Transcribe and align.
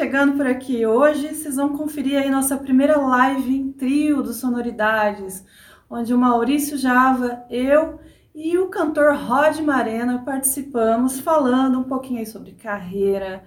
chegando 0.00 0.34
por 0.34 0.46
aqui. 0.46 0.86
Hoje 0.86 1.34
vocês 1.34 1.56
vão 1.56 1.76
conferir 1.76 2.18
aí 2.18 2.30
nossa 2.30 2.56
primeira 2.56 2.96
live 2.96 3.54
em 3.54 3.70
trio 3.70 4.22
do 4.22 4.32
Sonoridades, 4.32 5.44
onde 5.90 6.14
o 6.14 6.18
Maurício 6.18 6.78
Java, 6.78 7.44
eu 7.50 8.00
e 8.34 8.56
o 8.56 8.68
cantor 8.68 9.14
Rod 9.14 9.58
Marena 9.58 10.22
participamos 10.24 11.20
falando 11.20 11.78
um 11.78 11.84
pouquinho 11.84 12.20
aí 12.20 12.24
sobre 12.24 12.52
carreira, 12.52 13.44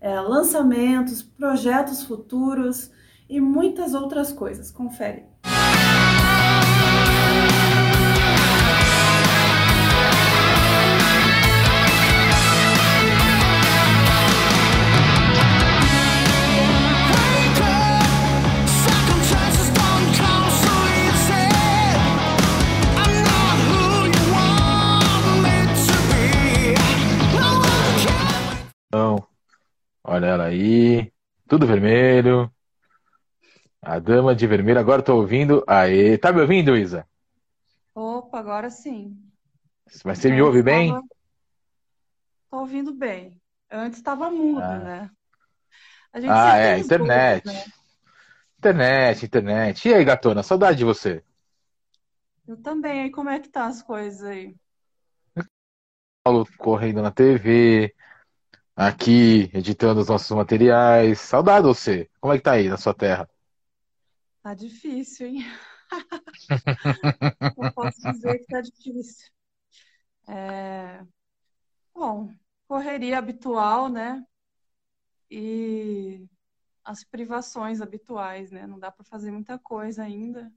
é, 0.00 0.20
lançamentos, 0.20 1.22
projetos 1.22 2.04
futuros 2.04 2.88
e 3.28 3.40
muitas 3.40 3.92
outras 3.92 4.32
coisas. 4.32 4.70
Confere. 4.70 5.24
Olha 30.08 30.26
ela 30.26 30.44
aí. 30.44 31.12
Tudo 31.48 31.66
vermelho. 31.66 32.48
A 33.82 33.98
dama 33.98 34.36
de 34.36 34.46
vermelho. 34.46 34.78
Agora 34.78 35.02
tô 35.02 35.16
ouvindo. 35.16 35.64
Aê. 35.66 36.16
Tá 36.16 36.32
me 36.32 36.40
ouvindo, 36.40 36.76
Isa? 36.76 37.04
Opa, 37.92 38.38
agora 38.38 38.70
sim. 38.70 39.20
Mas 40.04 40.18
você 40.18 40.30
me 40.30 40.40
ouve 40.40 40.62
bem? 40.62 40.92
Tava... 40.92 41.06
Tô 42.50 42.58
ouvindo 42.58 42.94
bem. 42.94 43.40
Antes 43.68 43.98
estava 43.98 44.30
mudo, 44.30 44.62
ah. 44.62 44.78
né? 44.78 45.10
ah, 46.28 46.56
é, 46.56 46.78
internet. 46.78 47.44
né? 47.44 47.64
Internet, 48.58 49.26
internet. 49.26 49.88
E 49.88 49.94
aí, 49.94 50.04
gatona, 50.04 50.42
saudade 50.42 50.78
de 50.78 50.84
você. 50.84 51.22
Eu 52.46 52.56
também. 52.56 53.06
E 53.06 53.10
como 53.10 53.28
é 53.28 53.40
que 53.40 53.48
tá 53.48 53.66
as 53.66 53.82
coisas 53.82 54.22
aí? 54.22 54.54
Paulo 56.22 56.46
correndo 56.58 57.02
na 57.02 57.10
TV, 57.10 57.92
aqui, 58.76 59.50
editando 59.54 60.00
os 60.00 60.08
nossos 60.08 60.30
materiais. 60.36 61.18
Saudade 61.20 61.62
de 61.62 61.68
você. 61.68 62.10
Como 62.20 62.34
é 62.34 62.36
que 62.36 62.44
tá 62.44 62.52
aí 62.52 62.68
na 62.68 62.76
sua 62.76 62.94
terra? 62.94 63.28
Tá 64.42 64.54
difícil, 64.54 65.28
hein? 65.28 65.44
Eu 67.58 67.72
posso 67.72 68.00
dizer 68.02 68.38
que 68.38 68.46
tá 68.46 68.60
difícil. 68.60 69.30
É... 70.28 71.02
Bom, 71.94 72.30
correria 72.68 73.18
habitual, 73.18 73.88
né? 73.88 74.22
E 75.30 76.28
as 76.84 77.02
privações 77.02 77.80
habituais, 77.80 78.50
né? 78.52 78.66
Não 78.66 78.78
dá 78.78 78.92
para 78.92 79.04
fazer 79.04 79.30
muita 79.30 79.58
coisa 79.58 80.04
ainda. 80.04 80.52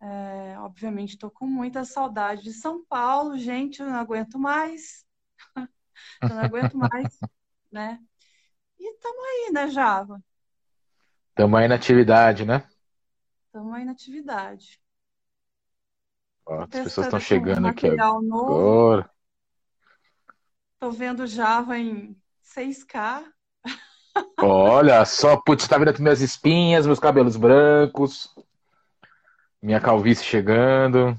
É, 0.00 0.58
obviamente, 0.60 1.10
estou 1.10 1.30
com 1.30 1.46
muita 1.46 1.84
saudade 1.84 2.42
de 2.42 2.52
São 2.52 2.84
Paulo, 2.84 3.36
gente, 3.36 3.80
eu 3.80 3.86
não 3.86 3.96
aguento 3.96 4.38
mais. 4.38 5.04
eu 6.22 6.28
não 6.28 6.38
aguento 6.40 6.76
mais, 6.76 7.20
né? 7.70 8.00
E 8.78 8.90
estamos 8.94 9.24
aí, 9.24 9.50
né, 9.52 9.68
Java? 9.68 10.22
Estamos 11.30 11.58
aí 11.58 11.68
na 11.68 11.74
atividade, 11.74 12.44
né? 12.44 12.64
Estamos 13.46 13.74
aí 13.74 13.84
na 13.84 13.92
atividade. 13.92 14.80
Ó, 16.46 16.62
as 16.62 16.68
pessoas 16.68 17.06
estão 17.06 17.20
chegando 17.20 17.66
aqui 17.68 17.86
agora. 17.88 19.10
Tô 20.78 20.90
vendo 20.90 21.26
Java 21.26 21.78
em 21.78 22.16
6K. 22.42 23.24
Olha 24.42 25.04
só, 25.04 25.36
putz, 25.36 25.68
tá 25.68 25.76
vendo 25.76 25.90
as 25.90 26.00
minhas 26.00 26.20
espinhas, 26.20 26.86
meus 26.86 26.98
cabelos 26.98 27.36
brancos, 27.36 28.34
minha 29.62 29.80
calvície 29.80 30.24
chegando. 30.24 31.14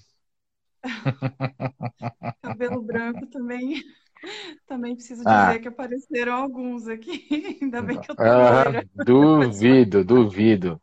Cabelo 2.41 2.81
branco 2.81 3.27
também. 3.27 3.83
Também 4.67 4.95
preciso 4.95 5.23
ah. 5.25 5.45
dizer 5.45 5.57
ah. 5.57 5.59
que 5.59 5.67
apareceram 5.67 6.33
alguns 6.33 6.87
aqui. 6.87 7.27
Ainda 7.61 7.81
bem 7.81 7.99
que 7.99 8.11
eu 8.11 8.15
tô 8.15 8.23
ah, 8.23 8.63
Duvido, 9.05 10.03
duvido. 10.03 10.81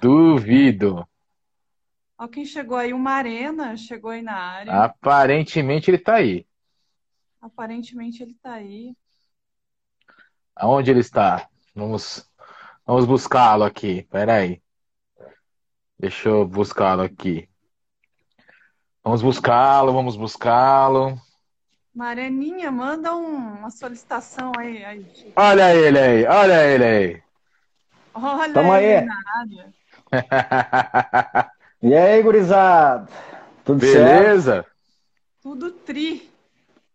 Duvido. 0.00 1.06
Ó, 2.18 2.28
quem 2.28 2.44
chegou 2.44 2.76
aí, 2.76 2.92
o 2.92 2.98
Marena 2.98 3.76
chegou 3.76 4.10
aí 4.10 4.22
na 4.22 4.34
área. 4.34 4.72
Aparentemente 4.72 5.90
ele 5.90 5.98
tá 5.98 6.16
aí. 6.16 6.46
Aparentemente 7.40 8.22
ele 8.22 8.34
tá 8.40 8.54
aí. 8.54 8.94
Aonde 10.54 10.90
ele 10.90 11.00
está? 11.00 11.48
Vamos, 11.74 12.28
vamos 12.86 13.04
buscá-lo 13.04 13.64
aqui. 13.64 14.02
Pera 14.04 14.36
aí. 14.36 14.62
Deixa 15.98 16.28
eu 16.28 16.46
buscá-lo 16.46 17.02
aqui. 17.02 17.48
Vamos 19.02 19.22
buscá-lo, 19.22 19.92
vamos 19.92 20.16
buscá-lo. 20.16 21.20
Mareninha, 21.94 22.70
manda 22.70 23.14
um, 23.14 23.58
uma 23.58 23.70
solicitação 23.70 24.52
aí, 24.58 24.82
aí. 24.82 25.32
Olha 25.36 25.74
ele 25.74 25.98
aí, 25.98 26.24
olha 26.24 26.64
ele 26.64 26.84
aí. 26.84 27.22
Olha 28.14 28.54
Tamo 28.54 28.74
ele 28.76 28.94
aí. 28.94 29.04
na 29.04 29.16
área. 29.40 29.74
e 31.82 31.94
aí, 31.94 32.22
gurizada? 32.22 33.08
Tudo 33.62 33.80
Beleza? 33.80 34.52
Certo? 34.52 34.70
Tudo 35.42 35.70
tri. 35.70 36.30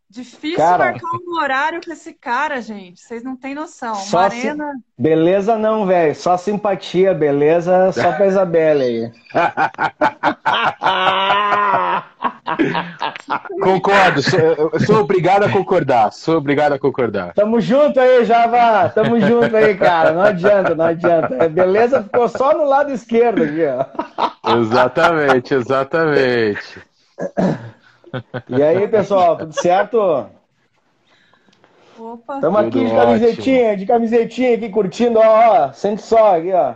Difícil 0.10 0.58
cara, 0.58 0.86
marcar 0.86 1.12
um 1.12 1.38
horário 1.40 1.82
com 1.84 1.92
esse 1.92 2.14
cara, 2.14 2.62
gente. 2.62 3.02
Vocês 3.02 3.22
não 3.22 3.36
têm 3.36 3.54
noção. 3.54 3.94
Só 3.94 4.22
Marena... 4.22 4.72
Si... 4.74 4.84
Beleza 4.98 5.58
não, 5.58 5.86
velho. 5.86 6.16
Só 6.16 6.38
simpatia, 6.38 7.14
beleza? 7.14 7.92
Só 7.92 8.14
pra 8.14 8.26
Isabela 8.28 8.84
aí. 8.84 9.12
Concordo, 13.62 14.22
sou, 14.22 14.80
sou, 14.86 15.00
obrigado 15.02 15.44
a 15.44 15.50
concordar. 15.50 16.12
Sou 16.12 16.38
obrigado 16.38 16.74
a 16.74 16.80
concordar. 16.80 17.34
Tamo 17.34 17.60
junto 17.60 18.00
aí, 18.00 18.24
Java. 18.26 18.90
Tamo 18.90 19.20
junto 19.20 19.56
aí, 19.56 19.76
cara. 19.76 20.14
Não 20.14 20.22
adianta, 20.22 20.74
não 20.76 20.86
adianta. 20.86 21.50
Beleza 21.50 22.04
ficou 22.04 22.28
só 22.28 22.54
no 22.54 22.66
lado 22.66 22.92
esquerdo 22.92 23.44
aqui, 23.44 23.66
ó. 23.66 24.58
Exatamente, 24.58 25.54
exatamente. 25.54 26.82
E 28.50 28.64
aí, 28.64 28.88
pessoal, 28.88 29.38
tudo 29.38 29.54
certo? 29.54 30.28
Opa. 32.00 32.36
Estamos 32.36 32.60
aqui 32.60 32.86
de 32.86 32.92
camisetinha, 32.92 33.64
ótimo. 33.64 33.78
de 33.78 33.86
camisetinha 33.86 34.56
aqui 34.56 34.70
curtindo, 34.70 35.20
ó, 35.20 35.66
ó, 35.66 35.74
sente 35.74 36.02
só 36.02 36.38
aqui, 36.38 36.54
ó. 36.54 36.76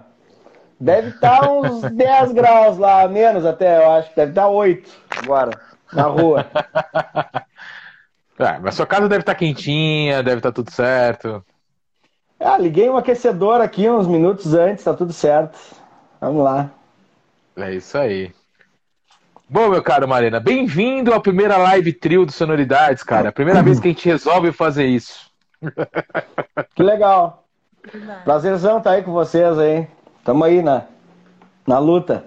Deve 0.82 1.10
estar 1.10 1.42
tá 1.42 1.52
uns 1.52 1.84
10 1.94 2.32
graus 2.32 2.78
lá, 2.80 3.08
menos 3.08 3.46
até, 3.46 3.78
eu 3.78 3.92
acho. 3.92 4.16
Deve 4.16 4.32
estar 4.32 4.42
tá 4.42 4.48
8 4.48 4.92
agora, 5.22 5.52
na 5.94 6.04
rua. 6.04 6.48
É, 8.40 8.58
mas 8.60 8.74
sua 8.74 8.88
casa 8.88 9.08
deve 9.08 9.22
estar 9.22 9.34
tá 9.34 9.38
quentinha, 9.38 10.24
deve 10.24 10.38
estar 10.38 10.52
tudo 10.52 10.72
certo. 10.72 11.46
Ah, 12.40 12.58
liguei 12.58 12.90
um 12.90 12.98
aquecedor 12.98 13.62
aqui 13.62 13.88
uns 13.88 14.08
minutos 14.08 14.56
antes, 14.56 14.84
tá 14.84 14.96
tudo 14.96 15.14
certo. 15.14 15.60
Vamos 16.20 16.44
lá. 16.44 16.72
É 17.56 17.76
isso 17.76 17.96
aí. 17.96 18.34
Bom, 19.48 19.70
meu 19.70 19.84
caro 19.84 20.08
Marina, 20.08 20.40
bem-vindo 20.40 21.14
à 21.14 21.20
primeira 21.20 21.58
live 21.58 21.94
trio 21.94 22.26
do 22.26 22.32
Sonoridades, 22.32 23.04
cara. 23.04 23.30
A 23.30 23.34
primeira 23.34 23.62
vez 23.62 23.80
que 23.80 23.90
a 23.90 23.92
gente 23.92 24.10
resolve 24.10 24.52
fazer 24.52 24.86
isso. 24.86 25.30
Que 26.74 26.82
legal. 26.82 27.44
Prazerzão 28.24 28.80
estar 28.80 28.92
tá 28.92 28.96
aí 28.96 29.04
com 29.04 29.12
vocês 29.12 29.60
aí. 29.60 29.88
Tamo 30.24 30.44
aí 30.44 30.62
na, 30.62 30.88
na 31.68 31.80
luta. 31.80 32.26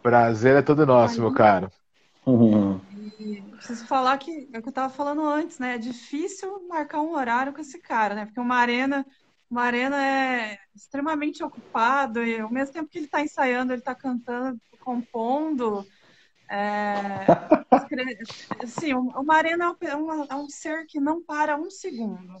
Prazer 0.00 0.56
é 0.56 0.62
todo 0.62 0.86
nosso, 0.86 1.20
meu 1.20 1.32
caro. 1.32 1.70
Uhum. 2.24 2.78
preciso 3.56 3.86
falar 3.86 4.16
que 4.18 4.48
é 4.52 4.58
o 4.58 4.62
que 4.62 4.68
eu 4.68 4.70
estava 4.70 4.92
falando 4.92 5.26
antes, 5.26 5.58
né? 5.58 5.74
É 5.74 5.78
difícil 5.78 6.66
marcar 6.68 7.00
um 7.00 7.14
horário 7.14 7.52
com 7.52 7.60
esse 7.60 7.80
cara, 7.80 8.14
né? 8.14 8.26
Porque 8.26 8.38
uma 8.38 8.56
arena, 8.56 9.04
uma 9.50 9.62
arena 9.62 10.04
é 10.04 10.58
extremamente 10.74 11.42
ocupado 11.42 12.22
e 12.22 12.38
ao 12.38 12.50
mesmo 12.50 12.74
tempo 12.74 12.88
que 12.88 12.98
ele 12.98 13.06
está 13.06 13.20
ensaiando, 13.20 13.72
ele 13.72 13.80
está 13.80 13.94
cantando, 13.94 14.60
compondo. 14.80 15.84
É, 16.48 17.26
assim, 18.62 18.94
o 18.94 19.22
Marena 19.22 19.76
é 19.80 19.96
um, 19.96 20.24
é 20.24 20.34
um 20.34 20.48
ser 20.48 20.86
que 20.86 21.00
não 21.00 21.22
para 21.22 21.56
um 21.56 21.70
segundo. 21.70 22.38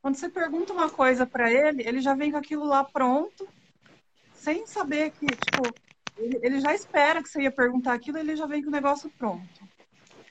Quando 0.00 0.16
você 0.16 0.28
pergunta 0.28 0.72
uma 0.72 0.88
coisa 0.88 1.26
para 1.26 1.50
ele, 1.50 1.82
ele 1.86 2.00
já 2.00 2.14
vem 2.14 2.30
com 2.30 2.38
aquilo 2.38 2.64
lá 2.64 2.82
pronto, 2.84 3.46
sem 4.46 4.64
saber 4.64 5.10
que, 5.10 5.26
tipo, 5.26 5.74
ele, 6.16 6.38
ele 6.40 6.60
já 6.60 6.72
espera 6.72 7.20
que 7.20 7.28
você 7.28 7.42
ia 7.42 7.50
perguntar 7.50 7.94
aquilo, 7.94 8.16
ele 8.16 8.36
já 8.36 8.46
vem 8.46 8.62
com 8.62 8.68
o 8.68 8.72
negócio 8.72 9.10
pronto. 9.18 9.42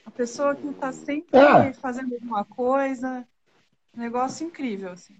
A 0.05 0.11
pessoa 0.11 0.55
que 0.55 0.65
está 0.69 0.93
sempre 0.93 1.37
ah. 1.37 1.73
fazendo 1.81 2.13
alguma 2.13 2.45
coisa, 2.45 3.25
negócio 3.93 4.47
incrível, 4.47 4.93
assim. 4.93 5.15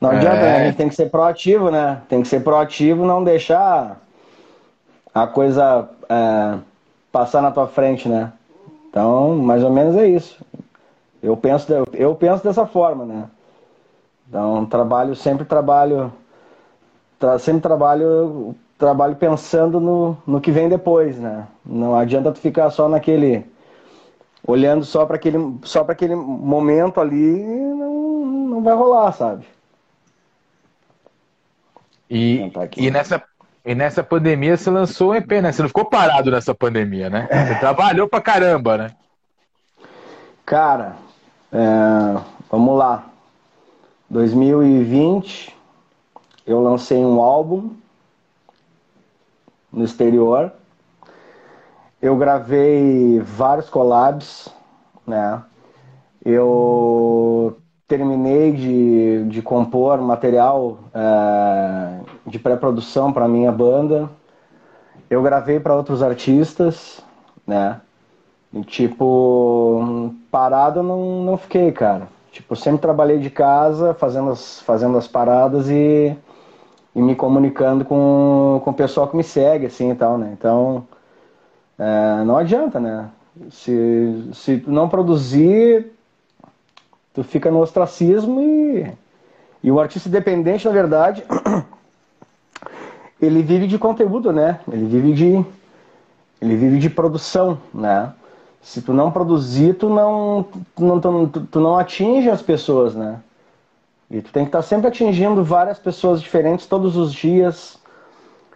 Não 0.00 0.10
adianta, 0.10 0.36
é... 0.36 0.60
a 0.60 0.64
gente 0.66 0.76
tem 0.76 0.88
que 0.88 0.94
ser 0.94 1.10
proativo, 1.10 1.72
né? 1.72 2.02
Tem 2.08 2.22
que 2.22 2.28
ser 2.28 2.44
proativo, 2.44 3.04
não 3.04 3.24
deixar 3.24 4.00
a 5.12 5.26
coisa 5.26 5.90
é, 6.08 6.58
passar 7.10 7.42
na 7.42 7.50
tua 7.50 7.66
frente, 7.66 8.08
né? 8.08 8.32
Então, 8.88 9.34
mais 9.34 9.64
ou 9.64 9.72
menos 9.72 9.96
é 9.96 10.06
isso. 10.06 10.40
Eu 11.20 11.36
penso, 11.36 11.66
eu 11.92 12.14
penso 12.14 12.44
dessa 12.44 12.64
forma, 12.64 13.04
né? 13.04 13.28
Então, 14.28 14.64
trabalho, 14.66 15.16
sempre 15.16 15.44
trabalho, 15.44 16.12
tra, 17.18 17.38
sempre 17.38 17.60
trabalho, 17.62 18.54
trabalho 18.78 19.16
pensando 19.16 19.80
no, 19.80 20.16
no 20.26 20.40
que 20.40 20.50
vem 20.50 20.68
depois, 20.68 21.18
né? 21.18 21.46
Não 21.64 21.96
adianta 21.96 22.32
tu 22.32 22.38
ficar 22.38 22.70
só 22.70 22.88
naquele, 22.88 23.44
olhando 24.46 24.84
só 24.84 25.04
para 25.04 25.16
aquele, 25.16 25.38
só 25.62 25.84
para 25.84 25.92
aquele 25.92 26.14
momento 26.14 27.00
ali, 27.00 27.42
não, 27.44 28.26
não 28.26 28.62
vai 28.62 28.74
rolar, 28.74 29.12
sabe? 29.12 29.44
E, 32.10 32.50
e 32.76 32.90
nessa 32.90 33.22
e 33.64 33.74
nessa 33.74 34.02
pandemia 34.02 34.56
você 34.56 34.70
lançou 34.70 35.10
um 35.10 35.14
EP, 35.14 35.30
né? 35.42 35.52
Você 35.52 35.60
não 35.60 35.68
ficou 35.68 35.84
parado 35.84 36.30
nessa 36.30 36.54
pandemia, 36.54 37.10
né? 37.10 37.28
Você 37.30 37.54
trabalhou 37.56 38.08
pra 38.08 38.18
caramba, 38.18 38.78
né? 38.78 38.90
Cara, 40.46 40.96
é, 41.52 42.18
vamos 42.50 42.78
lá. 42.78 43.04
2020 44.08 45.57
eu 46.48 46.62
lancei 46.62 47.04
um 47.04 47.20
álbum 47.20 47.72
no 49.70 49.84
exterior. 49.84 50.50
Eu 52.00 52.16
gravei 52.16 53.20
vários 53.20 53.68
collabs, 53.68 54.48
né? 55.06 55.42
Eu 56.24 57.58
terminei 57.86 58.52
de, 58.52 59.24
de 59.24 59.42
compor 59.42 60.00
material 60.00 60.78
é, 60.94 62.00
de 62.26 62.38
pré-produção 62.38 63.12
para 63.12 63.28
minha 63.28 63.52
banda. 63.52 64.08
Eu 65.10 65.22
gravei 65.22 65.60
para 65.60 65.76
outros 65.76 66.02
artistas, 66.02 67.04
né? 67.46 67.78
E, 68.54 68.62
tipo, 68.62 70.14
parado 70.30 70.82
não, 70.82 71.22
não 71.24 71.36
fiquei, 71.36 71.70
cara. 71.72 72.08
Tipo, 72.32 72.56
sempre 72.56 72.80
trabalhei 72.80 73.18
de 73.18 73.28
casa, 73.28 73.92
fazendo 73.92 74.30
as, 74.30 74.60
fazendo 74.60 74.96
as 74.96 75.06
paradas 75.06 75.68
e, 75.68 76.16
e 76.98 77.00
me 77.00 77.14
comunicando 77.14 77.84
com, 77.84 78.60
com 78.64 78.70
o 78.72 78.74
pessoal 78.74 79.06
que 79.06 79.16
me 79.16 79.22
segue, 79.22 79.66
assim 79.66 79.92
e 79.92 79.94
tal, 79.94 80.18
né? 80.18 80.30
Então, 80.36 80.84
é, 81.78 82.24
não 82.24 82.36
adianta, 82.36 82.80
né? 82.80 83.08
Se, 83.52 84.30
se 84.34 84.64
não 84.66 84.88
produzir, 84.88 85.92
tu 87.14 87.22
fica 87.22 87.52
no 87.52 87.60
ostracismo 87.60 88.40
e, 88.40 88.92
e 89.62 89.70
o 89.70 89.78
artista 89.78 90.08
independente, 90.08 90.66
na 90.66 90.72
verdade, 90.72 91.22
ele 93.22 93.42
vive 93.42 93.68
de 93.68 93.78
conteúdo, 93.78 94.32
né? 94.32 94.58
Ele 94.68 94.86
vive 94.86 95.12
de 95.12 95.46
ele 96.40 96.56
vive 96.56 96.78
de 96.78 96.90
produção, 96.90 97.58
né? 97.72 98.12
Se 98.60 98.82
tu 98.82 98.92
não 98.92 99.12
produzir, 99.12 99.74
tu 99.74 99.88
não 99.88 100.48
tu 100.74 100.84
não, 100.84 101.28
tu, 101.28 101.40
tu 101.42 101.60
não 101.60 101.78
atinge 101.78 102.28
as 102.28 102.42
pessoas, 102.42 102.96
né? 102.96 103.20
E 104.10 104.22
tu 104.22 104.32
tem 104.32 104.44
que 104.44 104.48
estar 104.48 104.58
tá 104.58 104.62
sempre 104.62 104.88
atingindo 104.88 105.44
várias 105.44 105.78
pessoas 105.78 106.20
diferentes 106.20 106.66
todos 106.66 106.96
os 106.96 107.12
dias, 107.12 107.78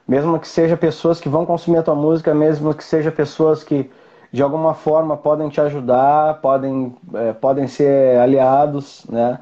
mesmo 0.08 0.38
que 0.38 0.48
seja 0.48 0.76
pessoas 0.76 1.20
que 1.20 1.28
vão 1.28 1.44
consumir 1.44 1.78
a 1.78 1.82
tua 1.82 1.94
música, 1.94 2.34
mesmo 2.34 2.74
que 2.74 2.84
seja 2.84 3.10
pessoas 3.10 3.62
que 3.62 3.90
de 4.32 4.42
alguma 4.42 4.72
forma 4.72 5.16
podem 5.16 5.50
te 5.50 5.60
ajudar, 5.60 6.40
podem, 6.40 6.96
é, 7.14 7.32
podem 7.34 7.66
ser 7.66 8.18
aliados, 8.18 9.04
né? 9.08 9.40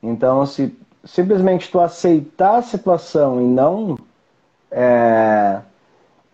Então, 0.00 0.46
se 0.46 0.74
simplesmente 1.04 1.70
tu 1.70 1.80
aceitar 1.80 2.56
a 2.56 2.62
situação 2.62 3.40
e 3.40 3.44
não 3.44 3.98
é, 4.70 5.60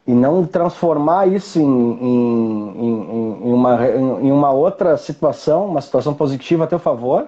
e 0.07 0.13
não 0.13 0.47
transformar 0.47 1.27
isso 1.27 1.59
em, 1.59 1.65
em, 1.65 2.69
em, 2.77 3.49
em, 3.49 3.53
uma, 3.53 3.87
em 3.87 4.31
uma 4.31 4.51
outra 4.51 4.97
situação, 4.97 5.67
uma 5.67 5.81
situação 5.81 6.15
positiva 6.15 6.65
a 6.65 6.67
teu 6.67 6.79
favor, 6.79 7.27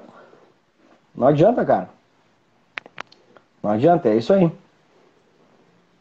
não 1.19 1.27
adianta, 1.27 1.65
cara. 1.67 1.91
Não 3.63 3.71
adianta, 3.71 4.09
é 4.09 4.17
isso 4.17 4.33
aí. 4.33 4.51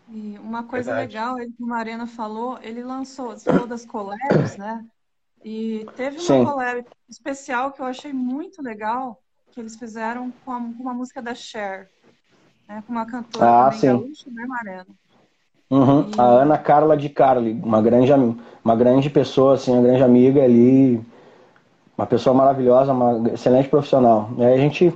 E 0.10 0.38
uma 0.40 0.64
coisa 0.64 0.92
Verdade. 0.92 1.08
legal, 1.08 1.36
que 1.36 1.64
o 1.64 1.68
Marena 1.68 2.06
falou, 2.06 2.60
ele 2.62 2.84
lançou, 2.84 3.31
você 3.31 3.50
falou 3.50 3.68
das 3.68 3.84
collabs, 3.84 4.56
né? 4.58 4.86
E 5.44 5.86
teve 5.96 6.18
uma 6.19 6.28
Sim. 6.28 6.46
collab 6.46 6.86
especial 7.10 7.72
que 7.72 7.81
eu 7.81 7.86
achei 7.86 8.14
muito 8.14 8.62
legal, 8.62 9.19
que 9.52 9.60
eles 9.60 9.75
fizeram 9.75 10.31
com, 10.46 10.52
a, 10.52 10.60
com 10.60 10.84
uma 10.84 10.94
música 10.94 11.22
da 11.22 11.34
Cher, 11.34 11.90
né? 12.68 12.83
Com 12.86 12.94
uma 12.94 13.06
cantora 13.06 13.68
ah, 13.68 13.71
sim. 13.71 13.88
gaúcha, 13.88 14.30
né, 14.30 14.45
Marena? 14.45 14.88
Uhum. 15.69 16.09
E... 16.09 16.19
A 16.19 16.24
Ana 16.24 16.57
Carla 16.57 16.95
de 16.95 17.09
Carli, 17.09 17.54
uma 17.54 17.81
grande, 17.81 18.12
uma 18.64 18.76
grande 18.76 19.09
pessoa, 19.09 19.56
assim, 19.56 19.71
uma 19.71 19.81
grande 19.81 20.04
amiga 20.04 20.44
ali, 20.44 21.04
uma 21.97 22.06
pessoa 22.06 22.33
maravilhosa, 22.33 22.94
uma 22.94 23.30
excelente 23.30 23.68
profissional. 23.68 24.30
E 24.37 24.45
aí 24.45 24.54
a 24.54 24.57
gente 24.57 24.94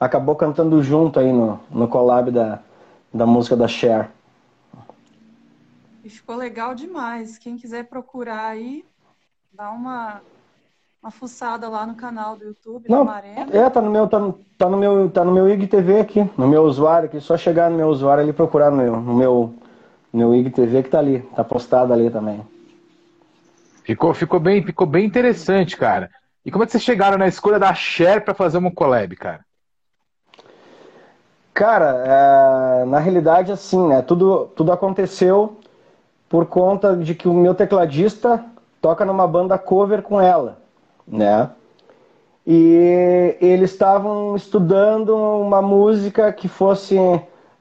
acabou 0.00 0.34
cantando 0.34 0.82
junto 0.82 1.20
aí 1.20 1.32
no, 1.32 1.60
no 1.70 1.86
collab 1.86 2.30
da, 2.30 2.58
da 3.14 3.24
música 3.24 3.56
da 3.56 3.68
Cher. 3.68 4.10
E 6.02 6.10
ficou 6.10 6.34
legal 6.34 6.74
demais. 6.74 7.38
Quem 7.38 7.56
quiser 7.56 7.84
procurar 7.84 8.46
aí, 8.46 8.84
dá 9.52 9.70
uma, 9.70 10.20
uma 11.00 11.12
fuçada 11.12 11.68
lá 11.68 11.86
no 11.86 11.94
canal 11.94 12.36
do 12.36 12.46
YouTube 12.46 12.88
Não, 12.88 13.04
da 13.04 13.12
Marena. 13.12 13.56
É, 13.56 13.70
tá 13.70 13.80
no 13.80 13.90
meu, 13.90 14.08
tá 14.08 14.18
no, 14.18 14.32
tá 14.58 14.68
no 14.68 14.76
meu, 14.76 15.08
tá 15.08 15.24
no 15.24 15.32
meu 15.32 15.48
IGTV 15.48 16.00
aqui, 16.00 16.28
no 16.36 16.48
meu 16.48 16.62
usuário 16.62 17.06
aqui. 17.06 17.20
Só 17.20 17.36
chegar 17.36 17.70
no 17.70 17.76
meu 17.76 17.88
usuário 17.88 18.22
ali 18.22 18.30
e 18.30 18.34
procurar 18.34 18.72
no 18.72 18.78
meu, 18.78 18.96
no 18.96 19.14
meu, 19.14 19.54
no 20.12 20.18
meu 20.18 20.34
IGTV 20.34 20.82
que 20.82 20.88
tá 20.88 20.98
ali, 20.98 21.20
tá 21.36 21.44
postado 21.44 21.92
ali 21.92 22.10
também. 22.10 22.40
Ficou, 23.84 24.12
ficou 24.14 24.40
bem, 24.40 24.64
ficou 24.64 24.86
bem 24.86 25.04
interessante, 25.04 25.76
cara. 25.76 26.10
E 26.44 26.50
como 26.50 26.64
é 26.64 26.66
que 26.66 26.72
vocês 26.72 26.82
chegaram 26.82 27.18
na 27.18 27.28
escolha 27.28 27.58
da 27.58 27.74
Cher 27.74 28.24
para 28.24 28.34
fazer 28.34 28.58
uma 28.58 28.70
collab, 28.70 29.14
cara? 29.16 29.44
Cara, 31.52 32.04
é, 32.06 32.84
na 32.86 32.98
realidade, 32.98 33.52
assim, 33.52 33.88
né? 33.88 34.00
Tudo, 34.00 34.46
tudo 34.56 34.72
aconteceu 34.72 35.58
por 36.28 36.46
conta 36.46 36.96
de 36.96 37.14
que 37.14 37.28
o 37.28 37.34
meu 37.34 37.54
tecladista 37.54 38.42
toca 38.80 39.04
numa 39.04 39.26
banda 39.26 39.58
cover 39.58 40.00
com 40.00 40.20
ela, 40.20 40.58
né? 41.06 41.50
E 42.46 43.36
eles 43.40 43.72
estavam 43.72 44.34
estudando 44.34 45.14
uma 45.14 45.60
música 45.60 46.32
que 46.32 46.48
fosse 46.48 46.96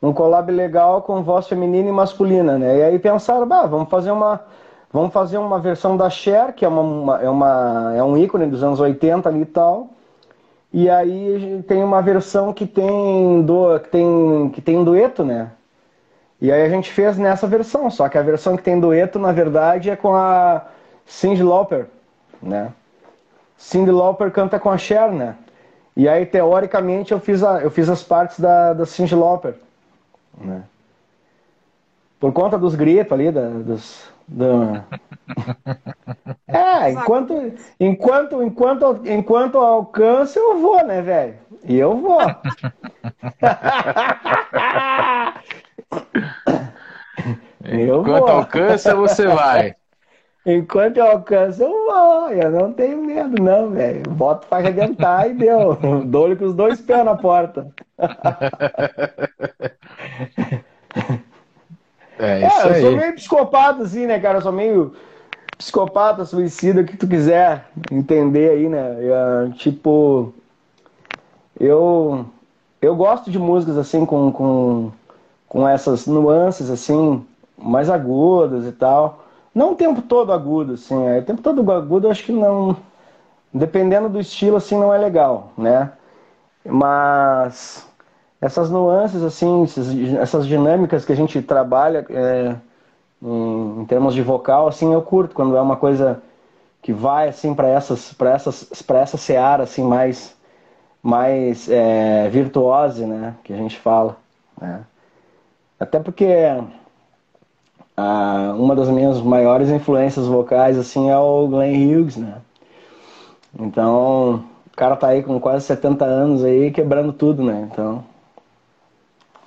um 0.01 0.13
collab 0.13 0.49
legal 0.51 1.01
com 1.01 1.21
voz 1.21 1.47
feminina 1.47 1.89
e 1.89 1.91
masculina, 1.91 2.57
né? 2.57 2.77
E 2.77 2.83
aí 2.83 2.99
pensaram, 2.99 3.45
bah, 3.45 3.65
vamos 3.65 3.89
fazer 3.89 4.11
uma 4.11 4.41
vamos 4.91 5.13
fazer 5.13 5.37
uma 5.37 5.59
versão 5.59 5.95
da 5.97 6.09
Cher, 6.09 6.53
que 6.53 6.65
é 6.65 6.67
uma, 6.67 6.81
uma, 6.81 7.21
é 7.21 7.29
uma 7.29 7.93
é 7.95 8.03
um 8.03 8.17
ícone 8.17 8.47
dos 8.47 8.63
anos 8.63 8.79
80 8.79 9.29
ali 9.29 9.41
e 9.41 9.45
tal. 9.45 9.89
E 10.71 10.89
aí 10.89 11.63
tem 11.67 11.83
uma 11.83 12.01
versão 12.01 12.53
que 12.53 12.65
tem 12.67 13.41
do 13.43 13.79
que 13.79 13.89
tem 13.89 14.51
que 14.53 14.61
tem 14.61 14.77
um 14.77 14.83
dueto, 14.83 15.23
né? 15.23 15.51
E 16.41 16.51
aí 16.51 16.61
a 16.61 16.69
gente 16.69 16.91
fez 16.91 17.17
nessa 17.17 17.45
versão, 17.47 17.89
só 17.89 18.07
que 18.07 18.17
a 18.17 18.21
versão 18.21 18.55
que 18.55 18.63
tem 18.63 18.79
dueto, 18.79 19.19
na 19.19 19.31
verdade, 19.31 19.89
é 19.89 19.95
com 19.95 20.15
a 20.15 20.67
Cyndi 21.05 21.43
Lauper, 21.43 21.87
né? 22.41 22.71
Cyndi 23.57 23.91
Lauper 23.91 24.31
canta 24.31 24.57
com 24.57 24.69
a 24.69 24.77
Cher, 24.77 25.11
né? 25.11 25.35
E 25.97 26.07
aí, 26.07 26.25
teoricamente, 26.25 27.11
eu 27.11 27.19
fiz, 27.19 27.43
a, 27.43 27.61
eu 27.61 27.69
fiz 27.69 27.89
as 27.89 28.01
partes 28.01 28.39
da, 28.39 28.71
da 28.71 28.85
Cyndi 28.85 29.13
Lauper, 29.13 29.55
né? 30.39 30.63
Por 32.19 32.31
conta 32.31 32.57
dos 32.57 32.73
gritos 32.73 33.11
ali, 33.11 33.31
da, 33.31 33.49
dos... 33.49 34.09
Da... 34.31 34.85
É, 36.47 36.91
enquanto, 36.91 37.33
enquanto, 37.79 38.43
enquanto, 38.43 39.01
enquanto 39.05 39.57
alcança, 39.57 40.39
eu 40.39 40.59
vou, 40.59 40.85
né, 40.85 41.01
velho? 41.01 41.35
E 41.65 41.77
eu 41.77 41.97
vou. 41.97 42.19
Eu 47.63 48.01
Enquanto 48.01 48.05
vou. 48.05 48.27
alcança, 48.29 48.95
você 48.95 49.27
vai. 49.27 49.75
Enquanto 50.45 50.97
eu 50.97 51.05
alcanço, 51.05 51.63
eu 51.63 51.69
vou. 51.69 52.29
Eu 52.31 52.51
não 52.51 52.73
tenho 52.73 53.01
medo, 53.03 53.41
não, 53.41 53.69
velho. 53.71 54.03
Boto 54.09 54.47
pra 54.47 54.57
arrebentar 54.59 55.29
e 55.29 55.33
deu. 55.33 55.75
Dou-lhe 56.05 56.35
com 56.35 56.45
os 56.45 56.53
dois 56.55 56.79
pés 56.81 57.03
na 57.05 57.15
porta. 57.15 57.67
É, 62.19 62.45
isso 62.47 62.67
é, 62.67 62.69
eu 62.71 62.75
aí. 62.75 62.81
sou 62.81 62.91
meio 62.91 63.15
psicopata, 63.15 63.83
assim, 63.83 64.05
né, 64.05 64.19
cara? 64.19 64.39
Eu 64.39 64.41
sou 64.41 64.51
meio 64.51 64.93
psicopata, 65.57 66.25
suicida, 66.25 66.81
o 66.81 66.85
que 66.85 66.97
tu 66.97 67.07
quiser 67.07 67.67
entender 67.91 68.51
aí, 68.51 68.69
né? 68.69 68.97
Eu, 69.01 69.53
tipo, 69.53 70.33
eu, 71.59 72.25
eu 72.81 72.95
gosto 72.95 73.29
de 73.31 73.39
músicas, 73.39 73.77
assim, 73.77 74.05
com, 74.05 74.31
com 74.31 74.91
com 75.49 75.67
essas 75.67 76.07
nuances 76.07 76.69
assim 76.69 77.25
mais 77.57 77.89
agudas 77.89 78.65
e 78.67 78.71
tal. 78.71 79.25
Não 79.53 79.73
o 79.73 79.75
tempo 79.75 80.01
todo 80.01 80.31
agudo, 80.33 80.73
assim. 80.75 81.03
É, 81.07 81.19
o 81.19 81.25
tempo 81.25 81.41
todo 81.41 81.69
agudo 81.71 82.07
eu 82.07 82.11
acho 82.11 82.23
que 82.25 82.31
não. 82.31 82.77
Dependendo 83.53 84.09
do 84.09 84.19
estilo, 84.19 84.57
assim, 84.57 84.77
não 84.79 84.93
é 84.93 84.99
legal, 84.99 85.53
né? 85.57 85.93
Mas 86.65 87.88
essas 88.41 88.69
nuances, 88.69 89.21
assim, 89.21 89.65
essas 90.19 90.47
dinâmicas 90.47 91.05
que 91.05 91.11
a 91.11 91.15
gente 91.15 91.41
trabalha 91.41 92.05
é, 92.09 92.55
em, 93.21 93.81
em, 93.81 93.85
termos 93.85 94.13
de 94.13 94.21
vocal, 94.21 94.67
assim, 94.67 94.93
eu 94.93 95.01
curto 95.01 95.35
quando 95.35 95.57
é 95.57 95.61
uma 95.61 95.75
coisa 95.75 96.21
que 96.81 96.93
vai 96.93 97.27
assim 97.27 97.53
para 97.53 97.67
essas 97.67 98.13
para 98.13 98.31
essas 98.31 98.81
para 98.83 98.99
essa 98.99 99.17
seara 99.17 99.63
assim 99.63 99.83
mais 99.83 100.35
mais 101.03 101.69
é, 101.69 102.29
virtuose, 102.29 103.05
né, 103.05 103.35
que 103.43 103.53
a 103.53 103.57
gente 103.57 103.77
fala, 103.77 104.17
né? 104.59 104.85
Até 105.79 105.99
porque 105.99 106.25
a, 107.95 108.53
uma 108.57 108.75
das 108.75 108.89
minhas 108.89 109.21
maiores 109.21 109.69
influências 109.69 110.27
vocais 110.27 110.77
assim 110.77 111.09
é 111.09 111.17
o 111.17 111.47
Glenn 111.47 111.73
Hughes, 111.73 112.17
né? 112.17 112.35
Então, 113.57 114.43
o 114.71 114.75
cara 114.75 114.95
tá 114.95 115.07
aí 115.07 115.23
com 115.23 115.39
quase 115.39 115.65
70 115.65 116.05
anos 116.05 116.43
aí 116.43 116.71
quebrando 116.71 117.13
tudo, 117.13 117.43
né? 117.43 117.67
Então, 117.71 118.03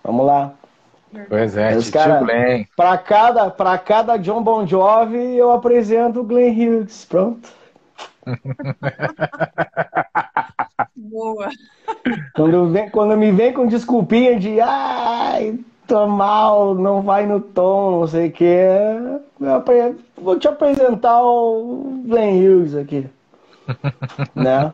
vamos 0.03 0.27
lá. 0.27 0.53
Pois 1.29 1.57
é, 1.57 1.77
Os 1.77 1.91
cara, 1.91 2.21
Glenn. 2.21 2.65
Pra 2.75 2.97
cada, 2.97 3.51
pra 3.51 3.77
cada 3.77 4.17
John 4.17 4.43
Bon 4.43 4.67
Jovi, 4.67 5.37
eu 5.37 5.53
apresento 5.53 6.21
o 6.21 6.25
Glenn 6.25 6.53
Hughes. 6.53 7.05
Pronto. 7.05 7.51
Boa. 10.97 11.51
Quando, 12.35 12.71
vem, 12.71 12.89
quando 12.89 13.17
me 13.17 13.33
vem 13.33 13.53
com 13.53 13.67
desculpinha 13.67 14.39
de 14.39 14.61
ai, 14.61 15.59
tô 15.87 16.07
mal, 16.07 16.75
não 16.75 17.03
vai 17.03 17.27
no 17.27 17.41
tom, 17.41 18.01
não 18.01 18.07
sei 18.07 18.29
o 18.29 18.33
que, 18.33 18.67
vou 20.17 20.39
te 20.39 20.49
apresentar 20.49 21.23
o 21.23 22.03
Glenn 22.07 22.41
Hughes 22.41 22.75
aqui. 22.75 23.07
né? 24.35 24.73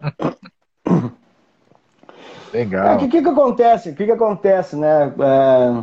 Legal. 2.52 2.96
O 2.96 2.98
que, 2.98 3.08
que, 3.08 3.22
que 3.22 3.28
acontece? 3.28 3.90
O 3.90 3.94
que, 3.94 4.04
que 4.04 4.12
acontece, 4.12 4.76
né? 4.76 5.12
É, 5.18 5.82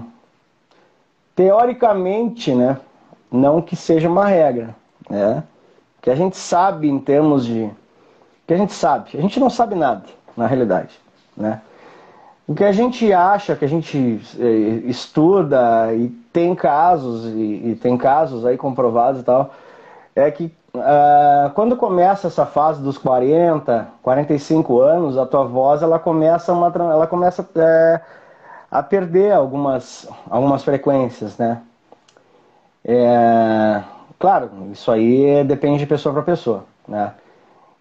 teoricamente, 1.36 2.53
né? 2.53 2.77
Não 3.31 3.62
que 3.62 3.75
seja 3.75 4.10
uma 4.10 4.25
regra, 4.25 4.75
né? 5.10 5.43
Que 6.01 6.10
a 6.10 6.15
gente 6.15 6.38
sabe 6.38 6.89
em 6.89 7.00
termos 7.00 7.45
de. 7.45 7.69
Que 8.48 8.53
a 8.53 8.57
gente 8.57 8.74
sabe. 8.74 9.12
A 9.17 9.22
gente 9.22 9.39
não 9.39 9.50
sabe 9.50 9.75
nada, 9.75 10.05
na 10.36 10.48
realidade, 10.48 11.00
né? 11.36 11.62
O 12.48 12.53
que 12.53 12.63
a 12.63 12.72
gente 12.72 13.12
acha, 13.12 13.55
que 13.55 13.65
a 13.65 13.67
gente 13.67 14.22
é, 14.39 14.45
estuda 14.88 15.93
e 15.95 16.10
tem 16.31 16.53
casos, 16.53 17.25
e, 17.34 17.72
e 17.72 17.79
tem 17.81 17.98
casos 17.98 18.45
aí 18.45 18.55
comprovados 18.55 19.22
e 19.22 19.24
tal, 19.24 19.51
é 20.15 20.29
que 20.29 20.53
uh, 20.77 21.50
quando 21.53 21.75
começa 21.75 22.27
essa 22.27 22.46
fase 22.46 22.82
dos 22.82 22.98
40, 22.98 23.88
45 24.01 24.79
anos, 24.79 25.17
a 25.17 25.25
tua 25.25 25.44
voz 25.44 25.82
ela 25.82 26.00
começa, 26.00 26.53
uma, 26.53 26.67
ela 26.67 27.08
começa 27.08 27.48
é, 27.55 28.01
a 28.70 28.84
perder 28.84 29.34
algumas, 29.34 30.08
algumas 30.29 30.63
frequências, 30.63 31.38
né? 31.38 31.62
É, 32.84 33.82
claro, 34.20 34.50
isso 34.72 34.91
aí 34.91 35.44
depende 35.44 35.79
de 35.79 35.88
pessoa 35.88 36.13
para 36.13 36.24
pessoa, 36.24 36.65
né? 36.88 37.13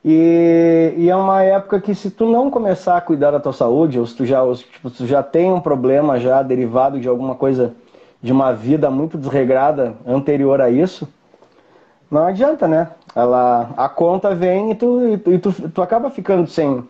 E, 0.05 0.95
e, 0.99 1.09
é 1.09 1.17
uma 1.17 1.43
época 1.43 1.81
que 1.81 1.95
se 1.95 2.11
tu 2.11 2.27
não 2.27 2.51
começar 2.51 2.97
a 2.97 3.01
cuidar 3.01 3.31
da 3.31 3.41
tua 3.41 3.55
saúde, 3.55 3.99
ou 3.99 4.07
se 4.07 4.15
tu 4.15 4.27
já, 4.27 4.43
ou, 4.43 4.55
tipo, 4.55 4.91
tu 4.91 5.07
já 5.07 5.23
tem 5.23 5.51
um 5.51 5.61
problema 5.61 6.21
já 6.21 6.43
derivado 6.43 7.01
de 7.01 7.09
alguma 7.09 7.35
coisa, 7.35 7.75
de 8.23 8.31
uma 8.31 8.53
vida 8.53 8.91
muito 8.91 9.17
desregrada 9.17 9.95
anterior 10.07 10.61
a 10.61 10.69
isso, 10.69 11.09
não 12.15 12.29
adianta, 12.29 12.69
né? 12.69 12.89
Ela, 13.15 13.71
a 13.77 13.89
conta 13.89 14.35
vem 14.35 14.71
e 14.71 14.75
tu, 14.75 15.09
e 15.09 15.19
tu, 15.19 15.33
e 15.33 15.39
tu, 15.39 15.53
tu 15.71 15.83
acaba 15.83 16.11
ficando 16.11 16.47
sem, 16.47 16.83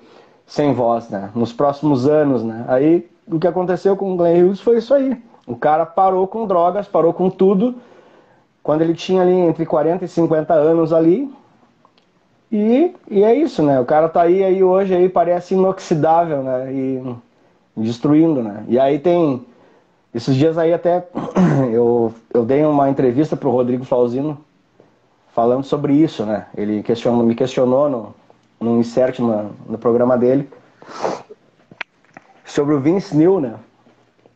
sem 0.46 0.72
voz, 0.74 1.08
né? 1.08 1.30
Nos 1.34 1.52
próximos 1.52 2.06
anos, 2.06 2.44
né? 2.44 2.64
Aí 2.68 3.08
o 3.26 3.38
que 3.38 3.46
aconteceu 3.46 3.96
com 3.96 4.12
o 4.12 4.16
Glenn 4.16 4.44
Hughes 4.44 4.60
foi 4.60 4.78
isso 4.78 4.92
aí. 4.92 5.16
O 5.46 5.56
cara 5.56 5.86
parou 5.86 6.26
com 6.26 6.46
drogas, 6.46 6.86
parou 6.86 7.12
com 7.12 7.30
tudo. 7.30 7.74
Quando 8.62 8.82
ele 8.82 8.94
tinha 8.94 9.22
ali 9.22 9.32
entre 9.32 9.66
40 9.66 10.04
e 10.04 10.08
50 10.08 10.54
anos 10.54 10.92
ali, 10.92 11.30
e, 12.52 12.94
e 13.10 13.24
é 13.24 13.34
isso, 13.34 13.62
né? 13.62 13.80
O 13.80 13.84
cara 13.84 14.08
tá 14.08 14.22
aí, 14.22 14.44
aí 14.44 14.62
hoje 14.62 14.94
aí 14.94 15.08
parece 15.08 15.54
inoxidável, 15.54 16.42
né? 16.42 16.72
E 16.72 17.16
destruindo, 17.76 18.42
né? 18.42 18.64
E 18.68 18.78
aí 18.78 18.98
tem. 18.98 19.44
Esses 20.14 20.36
dias 20.36 20.56
aí 20.56 20.72
até 20.72 21.08
eu, 21.72 22.12
eu 22.32 22.44
dei 22.44 22.64
uma 22.64 22.88
entrevista 22.88 23.36
pro 23.36 23.50
Rodrigo 23.50 23.84
Flauzino 23.84 24.38
falando 25.34 25.64
sobre 25.64 25.92
isso, 25.94 26.24
né? 26.24 26.46
Ele 26.56 26.82
questionou, 26.82 27.24
me 27.24 27.34
questionou 27.34 27.88
no, 27.88 28.14
no 28.60 28.78
insert 28.78 29.18
no, 29.18 29.50
no 29.68 29.76
programa 29.76 30.16
dele 30.16 30.48
sobre 32.44 32.74
o 32.74 32.80
Vince 32.80 33.16
Neil, 33.16 33.40
né? 33.40 33.54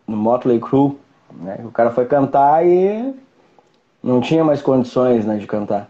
No 0.06 0.16
Motley 0.16 0.58
Crue, 0.58 0.98
né? 1.32 1.60
O 1.64 1.70
cara 1.70 1.90
foi 1.90 2.04
cantar 2.06 2.66
e 2.66 3.14
não 4.02 4.20
tinha 4.20 4.44
mais 4.44 4.60
condições, 4.60 5.24
né, 5.24 5.36
de 5.36 5.46
cantar. 5.46 5.88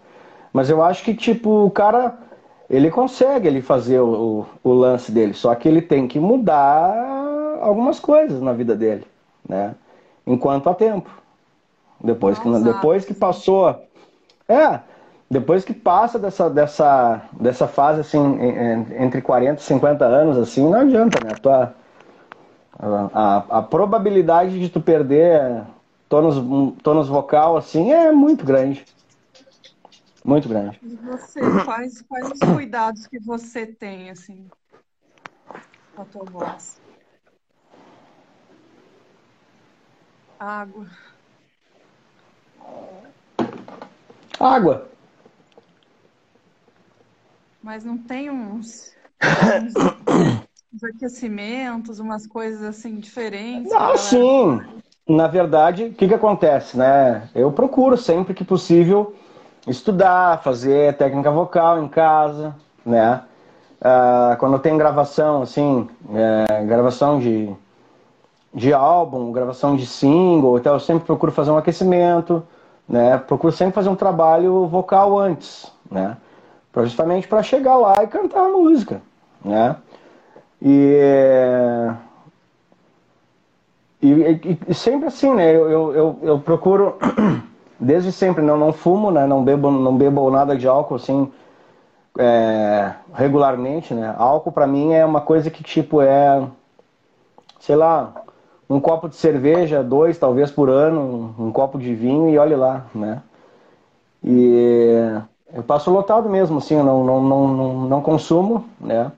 Mas 0.52 0.68
eu 0.68 0.82
acho 0.82 1.04
que, 1.04 1.14
tipo, 1.14 1.66
o 1.66 1.70
cara, 1.70 2.18
ele 2.68 2.90
consegue 2.90 3.46
ele 3.46 3.62
fazer 3.62 4.00
o, 4.00 4.46
o, 4.64 4.70
o 4.70 4.72
lance 4.72 5.12
dele, 5.12 5.34
só 5.34 5.54
que 5.54 5.68
ele 5.68 5.80
tem 5.80 6.08
que 6.08 6.18
mudar 6.18 7.58
algumas 7.60 8.00
coisas 8.00 8.40
na 8.40 8.52
vida 8.52 8.74
dele, 8.74 9.06
né? 9.48 9.74
Enquanto 10.26 10.68
há 10.68 10.74
tempo. 10.74 11.10
Depois 12.00 12.38
que, 12.38 12.48
depois 12.60 13.04
que 13.04 13.14
passou. 13.14 13.74
É, 14.48 14.80
depois 15.30 15.64
que 15.64 15.74
passa 15.74 16.18
dessa, 16.18 16.48
dessa, 16.48 17.22
dessa 17.32 17.68
fase, 17.68 18.00
assim, 18.00 18.18
entre 18.98 19.20
40 19.20 19.60
e 19.60 19.64
50 19.64 20.04
anos, 20.04 20.38
assim, 20.38 20.62
não 20.62 20.80
adianta, 20.80 21.22
né? 21.22 21.32
A, 21.32 21.38
tua, 21.38 21.74
a, 22.78 23.58
a, 23.58 23.62
probabilidade 23.62 24.58
de 24.58 24.70
tu 24.70 24.80
perder 24.80 25.64
tônus, 26.08 26.78
tônus 26.82 27.08
vocal, 27.08 27.58
assim, 27.58 27.92
é 27.92 28.10
muito 28.10 28.42
grande. 28.42 28.86
Muito 30.24 30.48
grande. 30.48 30.80
E 30.82 30.96
você, 30.96 31.40
quais, 31.64 32.02
quais 32.02 32.30
os 32.30 32.38
cuidados 32.54 33.06
que 33.06 33.18
você 33.18 33.66
tem, 33.66 34.08
assim, 34.08 34.48
com 35.94 36.02
a 36.02 36.04
tua 36.06 36.24
voz? 36.24 36.80
Água. 40.40 40.86
Água. 44.40 44.88
Mas 47.62 47.84
não 47.84 47.98
tem 47.98 48.30
uns, 48.30 48.92
uns, 50.72 50.84
aquecimentos, 50.84 51.98
umas 51.98 52.26
coisas 52.26 52.62
assim 52.62 52.96
diferentes? 52.96 53.72
Ah, 53.72 53.96
sim. 53.96 54.60
Na 55.08 55.26
verdade, 55.26 55.86
o 55.86 55.94
que, 55.94 56.06
que 56.06 56.14
acontece, 56.14 56.76
né? 56.76 57.28
Eu 57.34 57.50
procuro 57.50 57.96
sempre 57.96 58.34
que 58.34 58.44
possível 58.44 59.14
estudar, 59.66 60.42
fazer 60.42 60.96
técnica 60.96 61.30
vocal 61.30 61.82
em 61.82 61.88
casa, 61.88 62.54
né? 62.84 63.22
Uh, 63.80 64.36
quando 64.38 64.58
tem 64.58 64.76
gravação, 64.76 65.42
assim, 65.42 65.88
é, 66.12 66.64
gravação 66.64 67.20
de, 67.20 67.54
de 68.52 68.72
álbum, 68.72 69.30
gravação 69.30 69.76
de 69.76 69.86
single, 69.86 70.58
então 70.58 70.74
eu 70.74 70.80
sempre 70.80 71.04
procuro 71.06 71.30
fazer 71.30 71.52
um 71.52 71.56
aquecimento, 71.56 72.42
né? 72.88 73.18
Procuro 73.18 73.52
sempre 73.52 73.74
fazer 73.74 73.88
um 73.88 73.96
trabalho 73.96 74.66
vocal 74.66 75.18
antes, 75.18 75.70
né? 75.90 76.16
Justamente 76.84 77.28
para 77.28 77.42
chegar 77.42 77.76
lá 77.76 78.02
e 78.02 78.06
cantar 78.06 78.46
a 78.46 78.48
música, 78.48 79.00
né? 79.44 79.76
E, 80.60 80.96
e, 84.02 84.58
e, 84.68 84.74
sempre 84.74 85.08
assim, 85.08 85.32
né? 85.34 85.54
Eu, 85.54 85.70
eu, 85.70 85.94
eu, 85.94 86.18
eu 86.22 86.38
procuro 86.40 86.96
desde 87.78 88.12
sempre 88.12 88.42
não, 88.42 88.56
não 88.56 88.72
fumo, 88.72 89.10
né? 89.10 89.26
Não 89.26 89.42
bebo, 89.44 89.70
não 89.70 89.96
bebo 89.96 90.30
nada 90.30 90.56
de 90.56 90.66
álcool 90.66 90.96
assim 90.96 91.30
é, 92.18 92.92
regularmente, 93.14 93.94
né? 93.94 94.14
Álcool 94.18 94.52
para 94.52 94.66
mim 94.66 94.92
é 94.92 95.04
uma 95.04 95.20
coisa 95.20 95.50
que 95.50 95.62
tipo 95.62 96.02
é, 96.02 96.46
sei 97.60 97.76
lá, 97.76 98.12
um 98.68 98.80
copo 98.80 99.08
de 99.08 99.16
cerveja, 99.16 99.82
dois 99.82 100.18
talvez 100.18 100.50
por 100.50 100.68
ano, 100.68 101.34
um, 101.38 101.46
um 101.46 101.52
copo 101.52 101.78
de 101.78 101.94
vinho 101.94 102.28
e 102.28 102.38
olhe 102.38 102.56
lá, 102.56 102.86
né? 102.94 103.22
E 104.22 105.20
eu 105.52 105.62
passo 105.62 105.90
lotado 105.90 106.28
mesmo, 106.28 106.58
assim, 106.58 106.74
eu 106.74 106.84
não, 106.84 107.04
não, 107.04 107.20
não, 107.22 107.74
não, 107.88 108.02
consumo, 108.02 108.64
né? 108.80 109.10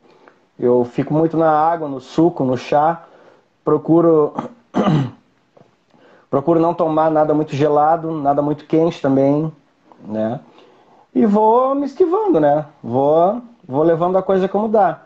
Eu 0.59 0.85
fico 0.85 1.13
muito 1.15 1.37
na 1.37 1.51
água, 1.51 1.89
no 1.89 2.01
suco, 2.01 2.45
no 2.45 2.57
chá, 2.57 3.05
procuro 3.65 4.35
Procuro 6.31 6.61
não 6.61 6.73
tomar 6.73 7.11
nada 7.11 7.35
muito 7.35 7.57
gelado, 7.57 8.13
nada 8.13 8.41
muito 8.41 8.65
quente 8.65 9.03
também, 9.03 9.53
né? 10.07 10.39
E 11.13 11.27
vou 11.27 11.75
me 11.75 11.85
esquivando, 11.85 12.39
né? 12.39 12.67
Vou, 12.81 13.43
vou 13.67 13.83
levando 13.83 14.17
a 14.17 14.23
coisa 14.23 14.49
como 14.49 14.69
dá. 14.69 15.01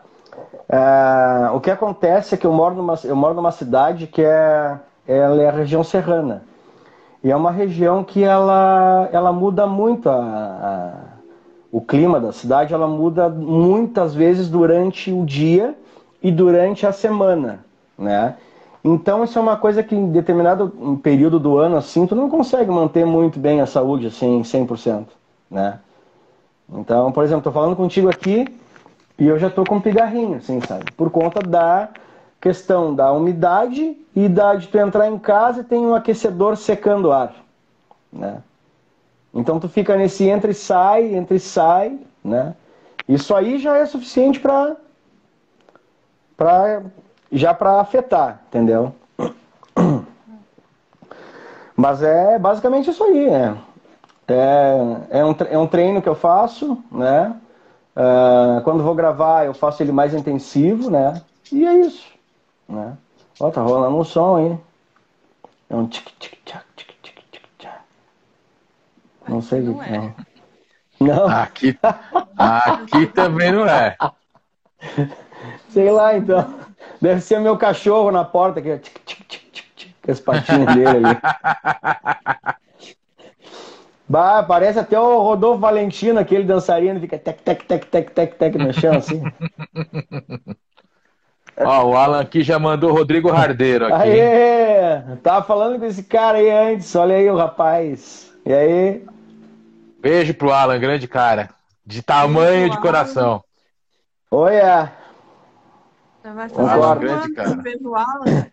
É, 0.69 1.49
o 1.51 1.59
que 1.59 1.71
acontece 1.71 2.35
é 2.35 2.37
que 2.37 2.45
eu 2.45 2.53
moro 2.53 2.75
numa, 2.75 2.93
eu 3.03 3.15
moro 3.15 3.33
numa 3.33 3.51
cidade 3.51 4.05
que 4.05 4.21
é, 4.21 4.77
ela 5.07 5.41
é 5.41 5.49
a 5.49 5.51
região 5.51 5.83
serrana. 5.83 6.43
E 7.23 7.31
é 7.31 7.35
uma 7.35 7.49
região 7.49 8.03
que 8.03 8.23
ela, 8.23 9.09
ela 9.11 9.33
muda 9.33 9.65
muito 9.65 10.07
a, 10.07 10.93
o 11.75 11.81
clima 11.81 12.21
da 12.21 12.31
cidade, 12.31 12.73
ela 12.73 12.87
muda 12.87 13.27
muitas 13.27 14.15
vezes 14.15 14.47
durante 14.47 15.11
o 15.11 15.25
dia 15.25 15.75
e 16.23 16.31
durante 16.31 16.87
a 16.87 16.93
semana, 16.93 17.65
né? 17.97 18.37
Então 18.81 19.25
isso 19.25 19.37
é 19.37 19.41
uma 19.41 19.57
coisa 19.57 19.83
que 19.83 19.93
em 19.93 20.09
determinado 20.09 20.97
período 21.03 21.37
do 21.37 21.57
ano 21.57 21.75
assim, 21.75 22.07
tu 22.07 22.15
não 22.15 22.29
consegue 22.29 22.71
manter 22.71 23.05
muito 23.05 23.37
bem 23.37 23.59
a 23.59 23.65
saúde 23.65 24.07
assim 24.07 24.41
100%, 24.41 25.07
né? 25.51 25.79
Então, 26.71 27.11
por 27.11 27.25
exemplo, 27.25 27.43
tô 27.43 27.51
falando 27.51 27.75
contigo 27.75 28.07
aqui 28.07 28.47
e 29.19 29.27
eu 29.27 29.37
já 29.37 29.49
tô 29.49 29.65
com 29.65 29.81
pigarrinho, 29.81 30.37
assim, 30.37 30.61
sabe? 30.61 30.89
Por 30.93 31.09
conta 31.09 31.41
da 31.41 31.89
questão 32.39 32.95
da 32.95 33.11
umidade 33.11 33.97
e 34.15 34.29
da 34.29 34.55
de 34.55 34.69
tu 34.69 34.77
entrar 34.77 35.09
em 35.09 35.19
casa 35.19 35.59
e 35.59 35.65
tem 35.65 35.85
um 35.85 35.93
aquecedor 35.93 36.55
secando 36.55 37.09
o 37.09 37.11
ar, 37.11 37.35
né? 38.13 38.37
Então 39.35 39.59
tu 39.59 39.67
fica 39.67 39.97
nesse 39.97 40.27
entra 40.27 40.49
e 40.49 40.55
sai, 40.55 41.13
entra 41.13 41.35
e 41.35 41.39
sai, 41.39 41.99
né? 42.23 42.55
Isso 43.07 43.35
aí 43.35 43.59
já 43.59 43.77
é 43.77 43.85
suficiente 43.85 44.39
para 44.39 44.77
para 46.37 46.83
já 47.31 47.53
para 47.53 47.79
afetar, 47.79 48.41
entendeu? 48.47 48.95
Mas 51.75 52.01
é 52.01 52.39
basicamente 52.39 52.89
isso 52.89 53.03
aí, 53.03 53.29
né? 53.29 53.57
É, 54.27 55.19
é, 55.19 55.25
um, 55.25 55.35
é 55.51 55.57
um 55.57 55.67
treino 55.67 56.01
que 56.01 56.09
eu 56.09 56.15
faço, 56.15 56.81
né? 56.91 57.35
Uh, 57.95 58.61
quando 58.63 58.83
vou 58.83 58.95
gravar, 58.95 59.45
eu 59.45 59.53
faço 59.53 59.83
ele 59.83 59.91
mais 59.91 60.13
intensivo, 60.13 60.89
né? 60.89 61.21
E 61.51 61.65
é 61.65 61.73
isso, 61.75 62.11
né? 62.67 62.97
Ó, 63.39 63.51
tá 63.51 63.61
rolando 63.61 63.97
um 63.97 64.03
som 64.03 64.37
aí. 64.37 64.57
É 65.69 65.75
um 65.75 65.87
tic 65.87 66.05
tic 66.19 66.37
tchac 66.45 66.65
tic 66.75 66.89
tic 67.01 67.15
tic 67.31 67.43
tchac. 67.57 67.79
Não 69.27 69.41
sei 69.41 69.67
o 69.67 69.79
que 69.79 69.93
é. 69.93 70.13
Não. 70.99 71.27
Aqui, 71.27 71.77
aqui 72.37 73.07
também 73.07 73.51
não 73.51 73.67
é. 73.67 73.97
Sei 75.69 75.91
lá, 75.91 76.17
então. 76.17 76.53
Deve 77.01 77.21
ser 77.21 77.39
meu 77.39 77.57
cachorro 77.57 78.11
na 78.11 78.23
porta, 78.23 78.61
que 78.61 78.69
é 78.69 78.77
tic, 78.77 78.99
tic, 79.05 79.27
tic, 79.27 79.51
tic, 79.51 79.65
tic, 79.75 79.95
com 80.01 80.11
as 80.11 80.19
patinhas 80.19 80.73
dele 80.75 80.87
ali. 80.87 81.17
Bah, 84.07 84.43
parece 84.43 84.77
até 84.77 84.99
o 84.99 85.19
Rodolfo 85.19 85.59
Valentino, 85.59 86.19
aquele 86.19 86.43
dançarino, 86.43 86.99
fica 86.99 87.17
tec, 87.17 87.41
tec, 87.41 87.65
tec, 87.65 87.85
tec, 87.87 88.11
tec, 88.11 88.35
tec 88.35 88.55
no 88.55 88.71
chão, 88.71 88.93
assim. 88.93 89.23
Ó, 91.57 91.85
o 91.87 91.97
Alan 91.97 92.19
aqui 92.19 92.43
já 92.43 92.59
mandou 92.59 92.91
o 92.91 92.93
Rodrigo 92.93 93.31
Hardeiro 93.31 93.85
aqui. 93.85 94.09
Aê! 94.11 95.01
Tava 95.23 95.43
falando 95.43 95.79
com 95.79 95.85
esse 95.85 96.03
cara 96.03 96.37
aí 96.37 96.51
antes, 96.51 96.95
olha 96.95 97.15
aí 97.15 97.27
o 97.29 97.35
rapaz. 97.35 98.31
E 98.45 98.53
aí? 98.53 99.05
Beijo 100.05 100.35
pro 100.35 100.51
Alan, 100.51 100.79
grande 100.79 101.07
cara. 101.07 101.49
De 101.83 102.03
tamanho 102.03 102.69
de 102.69 102.79
coração. 102.79 103.43
Oi, 104.29 104.53
é. 104.53 104.91
Vai 106.23 106.47
fazer 106.47 106.69
Alan, 106.69 106.95
um 106.95 106.99
grande 106.99 107.33
cara. 107.33 107.63
o 107.81 107.95
Alan, 107.95 108.51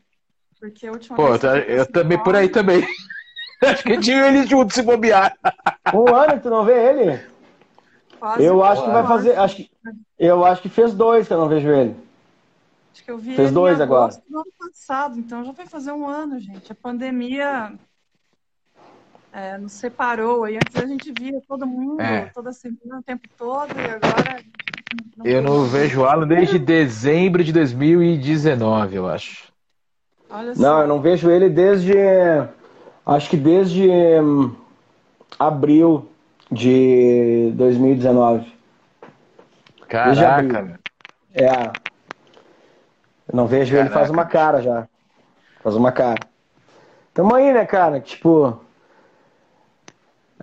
porque 0.59 0.87
a 0.87 0.93
última 0.93 1.15
Pô, 1.15 1.29
vez 1.29 1.43
eu, 1.43 1.57
eu 1.57 1.93
também 1.93 2.17
por 2.17 2.35
aí 2.35 2.49
também. 2.49 2.83
Acho 3.61 3.83
que 3.83 3.99
tinha 3.99 4.29
eles 4.29 4.49
juntos 4.49 4.75
se 4.75 4.83
bobear. 4.83 5.37
Um 5.93 6.15
ano 6.15 6.41
tu 6.41 6.49
não 6.49 6.65
vê 6.65 6.89
ele? 6.89 7.23
Quase 8.19 8.45
eu 8.45 8.65
acho 8.65 8.85
que 8.85 8.91
vai 8.91 9.07
fazer. 9.07 9.39
Acho 9.39 9.57
que, 9.57 9.71
eu 10.19 10.45
acho 10.47 10.63
que 10.63 10.69
fez 10.71 10.95
dois 10.95 11.29
que 11.29 11.35
eu 11.35 11.39
não 11.39 11.49
vejo 11.51 11.69
ele. 11.69 11.95
Acho 12.95 13.05
que 13.05 13.11
eu 13.11 13.19
vi 13.19 13.37
fez 13.37 13.49
ele 13.49 13.55
dois 13.55 13.79
agora. 13.79 14.19
no 14.29 14.39
ano 14.39 14.53
passado, 14.59 15.19
então 15.19 15.45
já 15.45 15.53
vai 15.53 15.67
fazer 15.67 15.93
um 15.93 16.09
ano, 16.09 16.41
gente. 16.41 16.73
A 16.73 16.75
pandemia 16.75 17.75
é, 19.33 19.59
nos 19.59 19.73
separou. 19.73 20.49
E 20.49 20.57
antes 20.57 20.77
a 20.77 20.87
gente 20.87 21.13
via 21.19 21.41
todo 21.49 21.67
mundo, 21.67 22.01
é. 22.01 22.27
toda 22.35 22.53
semana, 22.53 22.99
o 22.99 23.03
tempo 23.03 23.29
todo, 23.37 23.71
e 23.77 23.85
agora. 23.85 24.43
Não 25.17 25.27
eu 25.27 25.43
não 25.43 25.65
vejo 25.65 26.03
o 26.03 26.05
Alan 26.05 26.27
desde 26.27 26.59
dezembro 26.59 27.43
de 27.43 27.53
2019, 27.53 28.97
eu 28.97 29.09
acho. 29.09 29.53
não, 30.57 30.81
eu 30.83 30.87
não 30.87 31.01
vejo 31.01 31.31
ele 31.31 31.49
desde 31.49 31.95
Acho 33.05 33.31
que 33.31 33.37
desde 33.37 33.91
hum, 33.91 34.55
abril 35.39 36.09
de 36.51 37.53
2019. 37.57 38.53
Caraca. 39.89 40.79
É. 41.35 41.51
Eu 43.29 43.35
não 43.35 43.47
vejo 43.47 43.73
Caraca. 43.73 43.89
ele 43.89 43.95
faz 43.95 44.11
uma 44.11 44.25
cara 44.25 44.63
já. 44.63 44.89
Faz 45.63 45.75
uma 45.75 45.91
cara. 45.91 46.21
Tamo 47.13 47.35
aí, 47.35 47.53
né, 47.53 47.67
cara? 47.67 48.01
Tipo. 48.01 48.61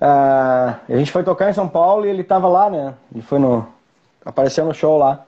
Uh, 0.02 0.80
a 0.88 0.98
gente 0.98 1.12
foi 1.12 1.24
tocar 1.24 1.50
em 1.50 1.54
São 1.54 1.68
Paulo 1.68 2.06
e 2.06 2.10
ele 2.10 2.24
tava 2.24 2.48
lá, 2.48 2.70
né? 2.70 2.94
Ele 3.14 3.22
foi 3.22 3.38
no. 3.38 3.68
Apareceu 4.24 4.66
no 4.66 4.74
show 4.74 4.98
lá. 4.98 5.26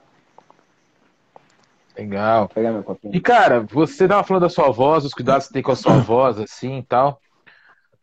Legal. 1.96 2.50
E, 3.12 3.20
cara, 3.20 3.60
você 3.60 4.08
tava 4.08 4.24
falando 4.24 4.44
da 4.44 4.48
sua 4.48 4.70
voz, 4.70 5.04
os 5.04 5.12
cuidados 5.12 5.46
que 5.46 5.48
você 5.48 5.54
tem 5.54 5.62
com 5.62 5.72
a 5.72 5.76
sua 5.76 5.98
voz, 5.98 6.38
assim 6.38 6.78
e 6.78 6.82
tal. 6.82 7.20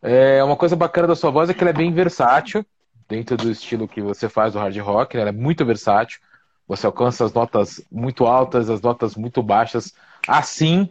É, 0.02 0.44
uma 0.44 0.56
coisa 0.56 0.76
bacana 0.76 1.08
da 1.08 1.16
sua 1.16 1.32
voz 1.32 1.50
é 1.50 1.54
que 1.54 1.64
ela 1.64 1.72
é 1.72 1.74
bem 1.74 1.92
versátil, 1.92 2.64
dentro 3.08 3.36
do 3.36 3.50
estilo 3.50 3.88
que 3.88 4.02
você 4.02 4.30
faz 4.30 4.54
do 4.54 4.60
hard 4.60 4.78
rock, 4.78 5.16
né? 5.16 5.22
ela 5.22 5.30
é 5.30 5.34
muito 5.34 5.66
versátil. 5.66 6.20
Você 6.68 6.86
alcança 6.86 7.26
as 7.26 7.34
notas 7.34 7.82
muito 7.92 8.28
altas, 8.28 8.70
as 8.70 8.80
notas 8.80 9.16
muito 9.16 9.42
baixas, 9.42 9.92
assim. 10.28 10.88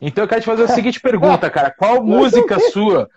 Então 0.00 0.24
eu 0.24 0.28
quero 0.28 0.40
te 0.40 0.46
fazer 0.46 0.64
a 0.64 0.68
seguinte 0.74 1.00
pergunta, 1.00 1.48
cara. 1.48 1.70
Qual 1.70 2.02
música 2.02 2.58
sua, 2.70 3.08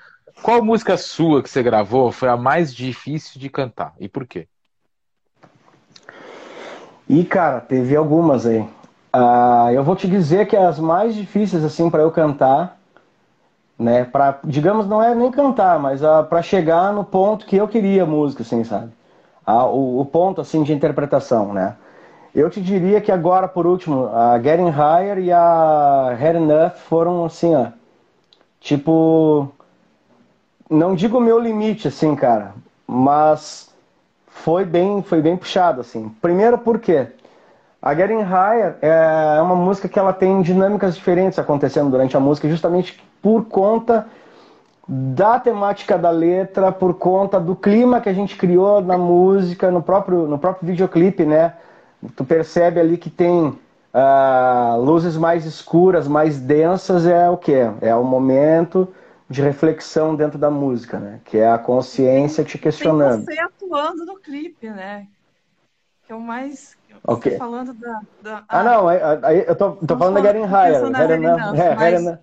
qual 0.41 0.63
música 0.63 0.97
sua 0.97 1.41
que 1.41 1.49
você 1.49 1.61
gravou 1.61 2.11
foi 2.11 2.29
a 2.29 2.37
mais 2.37 2.73
difícil 2.73 3.39
de 3.39 3.49
cantar? 3.49 3.93
E 3.99 4.07
por 4.07 4.25
quê? 4.25 4.47
E, 7.09 7.23
cara, 7.23 7.61
teve 7.61 7.95
algumas 7.95 8.45
aí. 8.45 8.67
Uh, 9.15 9.71
eu 9.73 9.83
vou 9.83 9.95
te 9.95 10.07
dizer 10.07 10.47
que 10.47 10.55
as 10.55 10.77
mais 10.77 11.15
difíceis, 11.15 11.63
assim, 11.63 11.89
para 11.89 12.01
eu 12.03 12.11
cantar, 12.11 12.77
né? 13.79 14.03
Para, 14.03 14.39
digamos, 14.43 14.87
não 14.87 15.01
é 15.01 15.15
nem 15.15 15.31
cantar, 15.31 15.79
mas 15.79 16.01
uh, 16.01 16.23
para 16.27 16.41
chegar 16.41 16.91
no 16.91 17.03
ponto 17.03 17.45
que 17.45 17.55
eu 17.55 17.67
queria 17.67 18.03
a 18.03 18.05
música, 18.05 18.43
assim, 18.43 18.63
sabe? 18.63 18.91
Uh, 19.47 19.65
o, 19.65 20.01
o, 20.01 20.05
ponto, 20.05 20.41
assim, 20.41 20.63
de 20.63 20.73
interpretação, 20.73 21.53
né? 21.53 21.75
Eu 22.35 22.49
te 22.49 22.61
diria 22.61 22.99
que 22.99 23.11
agora, 23.11 23.47
por 23.47 23.65
último, 23.65 24.07
a 24.13 24.39
Getting 24.39 24.69
Higher 24.69 25.17
e 25.19 25.31
a 25.31 26.15
Head 26.19 26.37
Enough 26.37 26.75
foram, 26.87 27.25
assim, 27.25 27.55
ó, 27.55 27.67
tipo, 28.59 29.49
não 30.69 30.95
digo 30.95 31.17
o 31.17 31.21
meu 31.21 31.39
limite, 31.39 31.87
assim, 31.87 32.15
cara, 32.15 32.53
mas 32.85 33.69
foi 34.27 34.65
bem, 34.65 35.01
foi 35.01 35.21
bem 35.21 35.35
puxado, 35.35 35.81
assim. 35.81 36.09
Primeiro, 36.21 36.57
por 36.57 36.79
quê? 36.79 37.07
A 37.81 37.93
Getting 37.93 38.23
Higher 38.23 38.75
é 38.81 39.41
uma 39.41 39.55
música 39.55 39.87
que 39.87 39.97
ela 39.97 40.13
tem 40.13 40.41
dinâmicas 40.41 40.95
diferentes 40.95 41.39
acontecendo 41.39 41.89
durante 41.89 42.17
a 42.17 42.19
música, 42.19 42.49
justamente 42.49 43.01
por 43.21 43.45
conta 43.45 44.07
da 44.87 45.39
temática 45.39 45.97
da 45.97 46.09
letra, 46.09 46.71
por 46.71 46.93
conta 46.93 47.39
do 47.39 47.55
clima 47.55 47.99
que 47.99 48.09
a 48.09 48.13
gente 48.13 48.37
criou 48.37 48.81
na 48.81 48.97
música, 48.97 49.69
no 49.69 49.81
próprio, 49.81 50.27
no 50.27 50.37
próprio 50.37 50.67
videoclipe, 50.67 51.25
né? 51.25 51.53
Tu 52.15 52.23
percebe 52.23 52.79
ali 52.79 52.97
que 52.97 53.09
tem 53.09 53.47
uh, 53.47 54.81
luzes 54.81 55.17
mais 55.17 55.45
escuras, 55.45 56.07
mais 56.07 56.39
densas, 56.39 57.05
é 57.05 57.29
o 57.29 57.37
que? 57.37 57.69
É 57.81 57.93
o 57.95 58.03
momento 58.03 58.87
de 59.29 59.41
reflexão 59.41 60.15
dentro 60.15 60.37
da 60.37 60.49
música, 60.49 60.99
né? 60.99 61.19
Que 61.25 61.37
é 61.37 61.51
a 61.51 61.57
consciência 61.57 62.43
te 62.43 62.57
questionando. 62.57 63.25
Tem 63.25 63.35
você 63.35 63.41
atuando 63.41 64.05
no 64.05 64.17
clipe, 64.17 64.69
né? 64.69 65.07
Que 66.05 66.13
é 66.13 66.15
o 66.15 66.21
mais 66.21 66.77
Okay. 67.05 67.33
Você 67.33 67.37
falando 67.37 67.73
da, 67.73 67.99
da 68.21 68.43
ah, 68.47 68.63
não, 68.63 68.87
aí, 68.87 68.99
aí, 69.23 69.45
eu 69.47 69.55
tô, 69.55 69.71
tô 69.73 69.97
falando 69.97 70.15
da 70.15 70.21
Getting 70.21 70.45
Higher. 70.45 70.91
Head 70.91 71.13
Enough, 71.13 71.55
é, 71.55 71.75
mas... 71.75 72.01
Enough, 72.01 72.17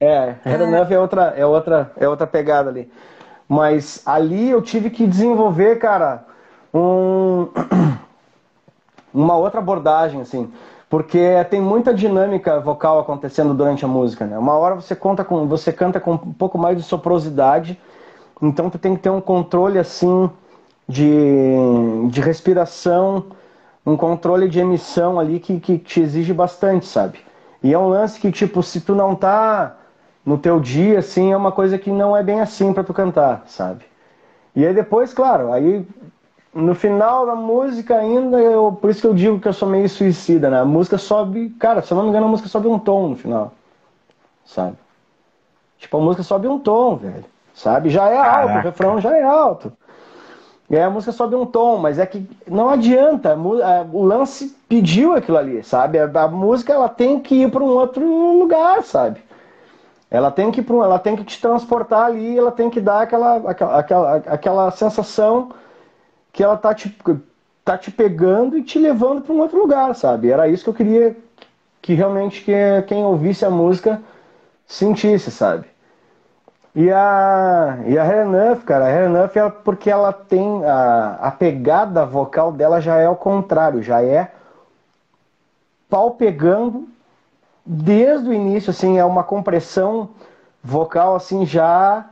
é, 0.00 0.36
Head 0.44 0.62
é. 0.62 0.66
Enough 0.66 0.92
é 0.92 0.98
outra, 0.98 1.22
é, 1.36 1.46
outra, 1.46 1.92
é 1.96 2.08
outra 2.08 2.26
pegada 2.26 2.70
ali. 2.70 2.90
Mas 3.48 4.02
ali 4.06 4.50
eu 4.50 4.60
tive 4.60 4.90
que 4.90 5.06
desenvolver, 5.06 5.78
cara, 5.78 6.26
um, 6.72 7.48
uma 9.12 9.36
outra 9.36 9.60
abordagem, 9.60 10.20
assim. 10.20 10.52
Porque 10.88 11.18
tem 11.50 11.60
muita 11.60 11.92
dinâmica 11.92 12.60
vocal 12.60 12.98
acontecendo 12.98 13.52
durante 13.52 13.84
a 13.84 13.88
música, 13.88 14.24
né? 14.24 14.38
Uma 14.38 14.54
hora 14.54 14.74
você 14.74 14.96
conta 14.96 15.22
com, 15.22 15.46
você 15.46 15.72
canta 15.72 16.00
com 16.00 16.12
um 16.12 16.32
pouco 16.32 16.56
mais 16.56 16.76
de 16.78 16.82
soprosidade, 16.82 17.78
então 18.40 18.70
tu 18.70 18.78
tem 18.78 18.96
que 18.96 19.02
ter 19.02 19.10
um 19.10 19.20
controle 19.20 19.78
assim 19.78 20.30
de, 20.88 21.54
de 22.08 22.20
respiração, 22.20 23.26
um 23.84 23.96
controle 23.96 24.48
de 24.48 24.60
emissão 24.60 25.20
ali 25.20 25.38
que, 25.38 25.60
que 25.60 25.78
te 25.78 26.00
exige 26.00 26.32
bastante, 26.32 26.86
sabe? 26.86 27.18
E 27.62 27.72
é 27.74 27.78
um 27.78 27.88
lance 27.88 28.18
que, 28.18 28.30
tipo, 28.30 28.62
se 28.62 28.80
tu 28.80 28.94
não 28.94 29.14
tá 29.14 29.76
no 30.24 30.38
teu 30.38 30.60
dia, 30.60 31.00
assim, 31.00 31.32
é 31.32 31.36
uma 31.36 31.52
coisa 31.52 31.78
que 31.78 31.90
não 31.90 32.16
é 32.16 32.22
bem 32.22 32.40
assim 32.40 32.72
para 32.72 32.84
tu 32.84 32.94
cantar, 32.94 33.42
sabe? 33.46 33.84
E 34.54 34.66
aí 34.66 34.74
depois, 34.74 35.12
claro, 35.12 35.52
aí 35.52 35.86
no 36.54 36.74
final 36.74 37.26
da 37.26 37.34
música 37.34 37.96
ainda, 37.96 38.38
eu, 38.38 38.76
por 38.80 38.90
isso 38.90 39.02
que 39.02 39.06
eu 39.06 39.14
digo 39.14 39.40
que 39.40 39.48
eu 39.48 39.52
sou 39.52 39.68
meio 39.68 39.88
suicida, 39.88 40.50
né? 40.50 40.60
A 40.60 40.64
música 40.64 40.98
sobe, 40.98 41.50
cara, 41.50 41.82
se 41.82 41.92
eu 41.92 41.96
não 41.96 42.04
me 42.04 42.10
engano, 42.10 42.26
a 42.26 42.30
música 42.30 42.48
sobe 42.48 42.68
um 42.68 42.78
tom 42.78 43.08
no 43.08 43.16
final, 43.16 43.52
sabe? 44.44 44.76
Tipo, 45.78 45.98
a 45.98 46.00
música 46.00 46.22
sobe 46.22 46.48
um 46.48 46.58
tom, 46.58 46.96
velho, 46.96 47.24
sabe? 47.54 47.90
Já 47.90 48.08
é 48.08 48.16
alto, 48.16 48.48
Caraca. 48.48 48.58
o 48.58 48.62
refrão 48.62 49.00
já 49.00 49.16
é 49.16 49.22
alto. 49.22 49.72
E 50.70 50.76
aí 50.76 50.82
a 50.82 50.90
música 50.90 51.12
sobe 51.12 51.34
um 51.34 51.46
tom, 51.46 51.78
mas 51.78 51.98
é 51.98 52.04
que 52.04 52.28
não 52.46 52.68
adianta, 52.68 53.34
o 53.34 54.04
lance 54.04 54.54
pediu 54.68 55.14
aquilo 55.14 55.38
ali, 55.38 55.62
sabe? 55.62 55.98
A, 55.98 56.28
música 56.28 56.74
ela 56.74 56.88
tem 56.88 57.20
que 57.20 57.42
ir 57.42 57.50
para 57.50 57.64
um 57.64 57.68
outro 57.68 58.04
lugar, 58.38 58.82
sabe? 58.82 59.22
Ela 60.10 60.30
tem 60.30 60.50
que 60.50 60.64
ela 60.70 60.98
tem 60.98 61.16
que 61.16 61.24
te 61.24 61.40
transportar 61.40 62.06
ali, 62.06 62.36
ela 62.36 62.52
tem 62.52 62.68
que 62.68 62.80
dar 62.80 63.02
aquela 63.02 63.36
aquela, 63.50 63.78
aquela, 63.78 64.16
aquela 64.16 64.70
sensação 64.70 65.50
que 66.38 66.44
ela 66.44 66.56
tá 66.56 66.72
te, 66.72 66.96
tá 67.64 67.76
te 67.76 67.90
pegando 67.90 68.56
e 68.56 68.62
te 68.62 68.78
levando 68.78 69.22
para 69.22 69.34
um 69.34 69.40
outro 69.40 69.58
lugar, 69.58 69.92
sabe? 69.96 70.30
Era 70.30 70.46
isso 70.46 70.62
que 70.62 70.70
eu 70.70 70.74
queria 70.74 71.16
que 71.82 71.94
realmente 71.94 72.44
que 72.44 72.52
quem 72.86 73.04
ouvisse 73.04 73.44
a 73.44 73.50
música 73.50 74.00
sentisse, 74.64 75.32
sabe? 75.32 75.66
E 76.76 76.92
a, 76.92 77.80
e 77.86 77.98
a 77.98 78.04
Renuff, 78.04 78.64
cara, 78.64 78.86
a 78.86 78.88
Renuff 78.88 79.36
é 79.36 79.50
porque 79.50 79.90
ela 79.90 80.12
tem 80.12 80.64
a, 80.64 81.18
a 81.22 81.30
pegada 81.32 82.06
vocal 82.06 82.52
dela 82.52 82.80
já 82.80 82.98
é 82.98 83.06
ao 83.06 83.16
contrário, 83.16 83.82
já 83.82 84.00
é 84.00 84.30
pau 85.90 86.12
pegando 86.12 86.86
desde 87.66 88.28
o 88.28 88.32
início, 88.32 88.70
assim, 88.70 88.96
é 88.96 89.04
uma 89.04 89.24
compressão 89.24 90.10
vocal 90.62 91.16
assim 91.16 91.44
já 91.44 92.06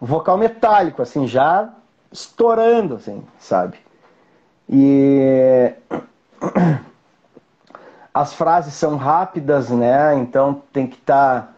vocal 0.00 0.38
metálico, 0.38 1.02
assim, 1.02 1.26
já 1.26 1.70
estourando, 2.14 2.94
assim, 2.94 3.22
sabe? 3.40 3.76
E 4.70 5.72
as 8.12 8.32
frases 8.32 8.72
são 8.74 8.96
rápidas, 8.96 9.68
né? 9.70 10.14
Então 10.14 10.62
tem 10.72 10.86
que 10.86 10.96
estar 10.96 11.42
tá 11.42 11.48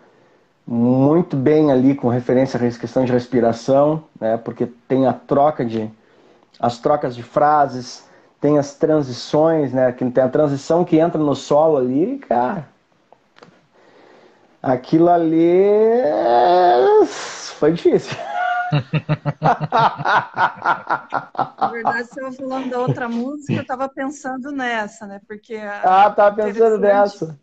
muito 0.67 1.37
bem 1.37 1.71
ali 1.71 1.95
com 1.95 2.09
referência 2.09 2.59
à 2.59 2.79
questão 2.79 3.05
de 3.05 3.13
respiração, 3.13 4.03
né? 4.19 4.39
Porque 4.39 4.67
tem 4.89 5.07
a 5.07 5.13
troca 5.13 5.65
de 5.65 5.91
as 6.59 6.79
trocas 6.79 7.15
de 7.15 7.23
frases, 7.23 8.09
tem 8.41 8.59
as 8.59 8.75
transições, 8.75 9.75
né? 9.75 9.93
Que 9.93 10.11
tem 10.11 10.25
a 10.25 10.29
transição 10.29 10.85
que 10.85 10.99
entra 10.99 11.21
no 11.21 11.35
solo 11.35 11.77
ali, 11.77 12.19
cara. 12.19 12.67
Aquilo 14.63 15.11
ali 15.11 16.03
foi 17.59 17.73
difícil. 17.73 18.17
Na 21.59 21.69
verdade, 21.71 22.09
você 22.09 22.21
estava 22.21 22.33
falando 22.33 22.71
da 22.71 22.79
outra 22.81 23.09
música, 23.09 23.53
eu 23.55 23.63
estava 23.63 23.89
pensando 23.89 24.51
nessa, 24.53 25.07
né? 25.07 25.21
Porque 25.27 25.57
ah, 25.57 26.11
tava 26.11 26.45
pensando 26.45 26.79
nessa. 26.79 27.39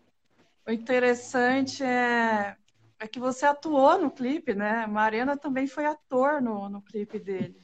O 0.67 0.71
interessante 0.71 1.83
é, 1.83 2.55
é 2.99 3.07
que 3.07 3.19
você 3.19 3.45
atuou 3.45 3.99
no 3.99 4.09
clipe, 4.09 4.53
né? 4.53 4.87
Mariana 4.87 5.35
também 5.37 5.67
foi 5.67 5.85
ator 5.85 6.41
no, 6.41 6.69
no 6.69 6.81
clipe 6.81 7.19
dele. 7.19 7.55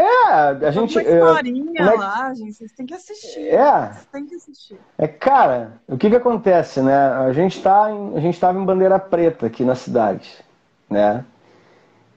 É, 0.00 0.66
a 0.66 0.70
gente. 0.70 0.98
Uma 0.98 1.02
historinha 1.02 1.82
é, 1.82 1.94
lá, 1.94 2.32
gente. 2.32 2.54
Vocês 2.54 2.72
têm 2.72 2.86
que 2.86 2.94
assistir. 2.94 3.48
É. 3.48 3.92
Vocês 3.92 4.06
têm 4.06 4.26
que 4.26 4.34
assistir. 4.34 4.80
É, 4.96 5.06
cara, 5.06 5.78
o 5.86 5.98
que 5.98 6.08
que 6.08 6.16
acontece, 6.16 6.80
né? 6.80 6.96
A 6.96 7.32
gente 7.34 7.62
tá 7.62 7.90
em, 7.90 8.16
a 8.16 8.20
gente 8.20 8.34
estava 8.34 8.58
em 8.58 8.64
bandeira 8.64 8.98
preta 8.98 9.44
aqui 9.46 9.62
na 9.62 9.74
cidade, 9.74 10.42
né? 10.88 11.22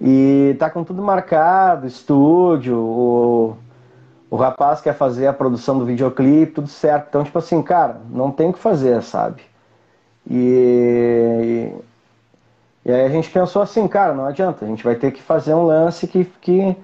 E 0.06 0.54
tá 0.60 0.70
com 0.70 0.84
tudo 0.84 1.02
marcado, 1.02 1.88
estúdio, 1.88 2.78
o, 2.78 3.56
o 4.30 4.36
rapaz 4.36 4.82
quer 4.82 4.94
fazer 4.94 5.28
a 5.28 5.34
produção 5.34 5.80
do 5.80 5.86
videoclipe, 5.86 6.52
tudo 6.52 6.68
certo. 6.68 7.08
Então, 7.08 7.24
tipo 7.24 7.40
assim, 7.40 7.62
cara, 7.64 8.02
não 8.10 8.30
tem 8.30 8.50
o 8.50 8.54
que 8.54 8.60
fazer, 8.60 9.02
sabe? 9.02 9.42
E, 10.30 11.72
e, 12.86 12.92
aí 12.92 13.06
a 13.06 13.10
gente 13.10 13.30
pensou 13.30 13.62
assim, 13.62 13.88
cara, 13.88 14.14
não 14.14 14.26
adianta, 14.26 14.66
a 14.66 14.68
gente 14.68 14.84
vai 14.84 14.96
ter 14.96 15.12
que 15.12 15.22
fazer 15.22 15.54
um 15.54 15.64
lance 15.64 16.06
que, 16.06 16.26
que, 16.42 16.76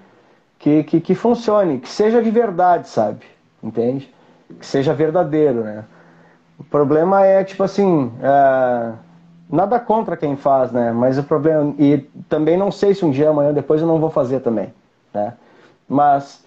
que, 0.57 0.83
que, 0.85 1.01
que 1.01 1.15
funcione, 1.15 1.79
que 1.79 1.89
seja 1.89 2.23
de 2.23 2.31
verdade, 2.31 2.87
sabe? 2.87 3.25
Entende? 3.61 4.13
Que 4.59 4.65
seja 4.65 4.93
verdadeiro, 4.93 5.65
né? 5.65 5.83
O 6.57 6.63
problema 6.63 7.25
é, 7.25 7.43
tipo 7.43 7.63
assim, 7.63 8.13
é 8.21 9.08
Nada 9.51 9.79
contra 9.79 10.15
quem 10.15 10.35
faz, 10.35 10.71
né? 10.71 10.91
Mas 10.91 11.17
o 11.17 11.23
problema. 11.23 11.73
E 11.79 11.97
também 12.29 12.55
não 12.55 12.71
sei 12.71 12.93
se 12.93 13.03
um 13.03 13.09
dia, 13.09 13.29
amanhã, 13.29 13.51
depois 13.51 13.81
eu 13.81 13.87
não 13.87 13.99
vou 13.99 14.11
fazer 14.11 14.41
também, 14.41 14.71
né? 15.11 15.33
Mas, 15.87 16.45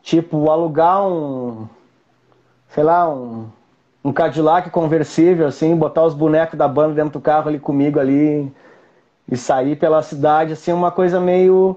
tipo, 0.00 0.48
alugar 0.48 1.04
um. 1.04 1.66
Sei 2.68 2.84
lá, 2.84 3.08
um. 3.08 3.48
Um 4.02 4.12
Cadillac 4.14 4.70
conversível, 4.70 5.46
assim, 5.46 5.76
botar 5.76 6.04
os 6.04 6.14
bonecos 6.14 6.56
da 6.56 6.66
banda 6.66 6.94
dentro 6.94 7.18
do 7.18 7.20
carro 7.20 7.48
ali 7.48 7.58
comigo 7.58 8.00
ali 8.00 8.50
e 9.30 9.36
sair 9.36 9.76
pela 9.76 10.02
cidade, 10.02 10.54
assim, 10.54 10.72
uma 10.72 10.90
coisa 10.90 11.20
meio. 11.20 11.76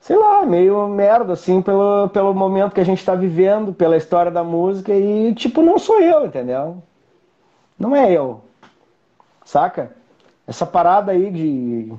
Sei 0.00 0.16
lá, 0.16 0.44
meio 0.44 0.88
merda, 0.88 1.34
assim, 1.34 1.62
pelo, 1.62 2.08
pelo 2.08 2.34
momento 2.34 2.74
que 2.74 2.80
a 2.80 2.84
gente 2.84 3.04
tá 3.04 3.14
vivendo, 3.14 3.72
pela 3.72 3.96
história 3.96 4.30
da 4.30 4.42
música 4.42 4.92
e, 4.92 5.34
tipo, 5.34 5.62
não 5.62 5.78
sou 5.78 6.00
eu, 6.00 6.26
entendeu? 6.26 6.82
Não 7.78 7.94
é 7.94 8.10
eu, 8.12 8.40
saca? 9.50 9.90
Essa 10.46 10.64
parada 10.64 11.12
aí 11.12 11.30
de, 11.30 11.92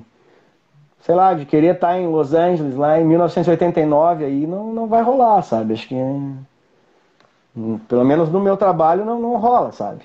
sei 1.02 1.14
lá, 1.14 1.34
de 1.34 1.44
querer 1.44 1.74
estar 1.74 1.98
em 1.98 2.06
Los 2.06 2.32
Angeles 2.32 2.74
lá 2.74 2.98
em 2.98 3.04
1989 3.04 4.24
aí 4.24 4.46
não, 4.46 4.72
não 4.72 4.86
vai 4.86 5.02
rolar, 5.02 5.42
sabe? 5.42 5.74
Acho 5.74 5.86
que, 5.86 5.96
pelo 7.88 8.04
menos 8.04 8.30
no 8.30 8.40
meu 8.40 8.56
trabalho, 8.56 9.04
não, 9.04 9.20
não 9.20 9.36
rola, 9.36 9.70
sabe? 9.72 10.02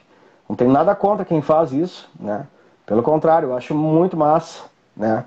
Não 0.48 0.56
tem 0.56 0.68
nada 0.68 0.94
contra 0.94 1.26
quem 1.26 1.42
faz 1.42 1.72
isso, 1.72 2.10
né? 2.20 2.46
Pelo 2.86 3.02
contrário, 3.02 3.50
eu 3.50 3.58
acho 3.58 3.74
muito 3.74 4.16
massa, 4.16 4.64
né? 4.96 5.24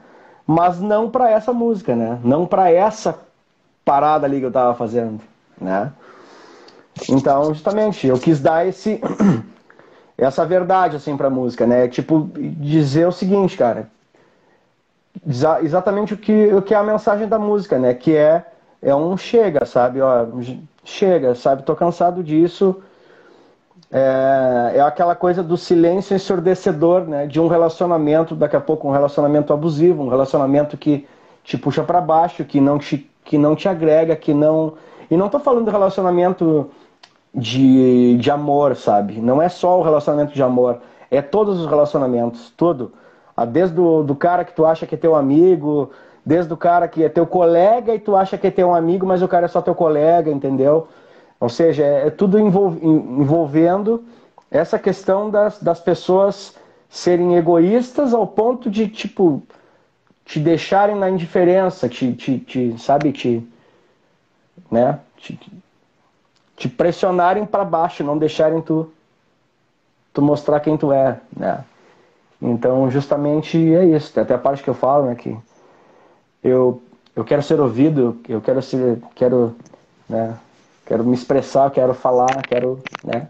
Mas 0.47 0.81
não 0.81 1.11
para 1.11 1.31
essa 1.31 1.53
música, 1.53 1.95
né? 1.95 2.19
Não 2.23 2.47
para 2.47 2.71
essa 2.71 3.19
parada 3.85 4.27
ali 4.27 4.41
que 4.41 4.47
eu 4.47 4.53
tava 4.53 4.75
fazendo, 4.75 5.21
né? 5.61 5.93
Então, 7.09 7.55
justamente, 7.55 8.07
eu 8.07 8.19
quis 8.19 8.41
dar 8.41 8.67
esse 8.67 9.01
essa 10.21 10.45
verdade 10.45 10.97
assim 10.97 11.17
para 11.17 11.31
música, 11.31 11.67
né? 11.67 11.89
Tipo 11.89 12.29
dizer 12.35 13.07
o 13.07 13.13
seguinte, 13.13 13.57
cara, 13.57 13.89
exatamente 15.63 16.13
o 16.15 16.17
que 16.17 16.53
o 16.53 16.61
que 16.61 16.75
é 16.75 16.77
a 16.77 16.83
mensagem 16.83 17.27
da 17.27 17.39
música, 17.39 17.79
né? 17.79 17.95
Que 17.95 18.15
é 18.15 18.45
é 18.83 18.95
um 18.95 19.17
chega, 19.17 19.65
sabe? 19.65 20.01
Ó, 20.01 20.27
chega, 20.85 21.35
sabe? 21.35 21.63
Tô 21.63 21.75
cansado 21.75 22.23
disso. 22.23 22.83
É, 23.91 24.75
é 24.77 24.81
aquela 24.81 25.17
coisa 25.17 25.43
do 25.43 25.57
silêncio 25.57 26.15
ensurdecedor, 26.15 27.03
né? 27.03 27.27
De 27.27 27.41
um 27.41 27.49
relacionamento, 27.49 28.37
daqui 28.37 28.57
a 28.57 28.61
pouco 28.61 28.89
um 28.89 28.93
relacionamento 28.93 29.53
abusivo, 29.53 30.03
um 30.03 30.09
relacionamento 30.09 30.77
que 30.77 31.09
te 31.43 31.57
puxa 31.57 31.83
para 31.83 32.01
baixo, 32.01 32.45
que 32.45 32.61
não 32.61 32.79
te 32.79 33.09
que 33.25 33.39
não 33.39 33.55
te 33.57 33.69
agrega, 33.69 34.15
que 34.17 34.35
não 34.35 34.75
e 35.11 35.17
não 35.17 35.29
tô 35.29 35.39
falando 35.39 35.65
de 35.65 35.71
relacionamento 35.71 36.71
de, 37.35 38.17
de 38.19 38.31
amor, 38.31 38.77
sabe? 38.77 39.21
Não 39.21 39.41
é 39.41 39.49
só 39.49 39.79
o 39.79 39.83
relacionamento 39.83 40.33
de 40.35 40.43
amor, 40.43 40.81
é 41.11 41.23
todos 41.23 41.61
os 41.61 41.67
relacionamentos, 41.67 42.53
tudo. 42.57 42.93
Ah, 43.37 43.45
desde 43.45 43.75
do, 43.75 44.03
do 44.03 44.15
cara 44.15 44.45
que 44.45 44.53
tu 44.53 44.67
acha 44.67 44.87
que 44.87 44.95
é 44.95 44.99
teu 44.99 45.15
amigo, 45.15 45.91
desde 46.25 46.53
o 46.53 46.57
cara 46.57 46.87
que 46.89 47.03
é 47.03 47.09
teu 47.09 47.27
colega 47.27 47.95
e 47.95 47.99
tu 47.99 48.17
acha 48.17 48.37
que 48.37 48.47
é 48.47 48.51
teu 48.51 48.75
amigo, 48.75 49.07
mas 49.07 49.23
o 49.23 49.29
cara 49.29 49.47
é 49.47 49.49
só 49.49 49.63
teu 49.63 49.75
colega, 49.75 50.31
entendeu? 50.31 50.89
Ou 51.39 51.49
seja, 51.49 51.85
é, 51.85 52.09
é 52.09 52.11
tudo 52.11 52.39
envolvendo 52.39 54.05
essa 54.51 54.79
questão 54.79 55.31
das, 55.31 55.63
das 55.63 55.81
pessoas 55.81 56.57
serem 56.89 57.37
egoístas 57.37 58.13
ao 58.13 58.27
ponto 58.27 58.69
de, 58.69 58.89
tipo, 58.89 59.43
te 60.25 60.41
deixarem 60.41 60.97
na 60.97 61.09
indiferença, 61.09 61.89
te, 61.89 62.13
te, 62.13 62.39
te 62.39 62.79
sabe, 62.79 63.13
te, 63.13 63.47
né? 64.71 64.99
Te, 65.17 65.39
te 66.61 66.69
pressionarem 66.69 67.47
para 67.47 67.65
baixo, 67.65 68.05
não 68.05 68.19
deixarem 68.19 68.61
tu, 68.61 68.93
tu 70.13 70.21
mostrar 70.21 70.61
quem 70.61 70.77
tu 70.77 70.93
é, 70.93 71.19
né? 71.35 71.65
Então, 72.41 72.91
justamente 72.91 73.57
é 73.75 73.87
isso. 73.87 74.13
Tem 74.13 74.23
até 74.23 74.35
a 74.35 74.39
parte 74.39 74.63
que 74.63 74.69
eu 74.69 74.75
falo, 74.75 75.07
né, 75.07 75.15
que 75.15 75.35
eu, 76.45 76.83
eu 77.17 77.25
quero 77.25 77.43
ser 77.43 77.59
ouvido, 77.59 78.21
eu 78.29 78.43
quero 78.43 78.61
ser, 78.61 79.03
quero, 79.15 79.57
né, 80.07 80.37
quero 80.85 81.03
me 81.03 81.15
expressar, 81.15 81.71
quero 81.71 81.95
falar, 81.95 82.43
quero, 82.47 82.79
né, 83.03 83.27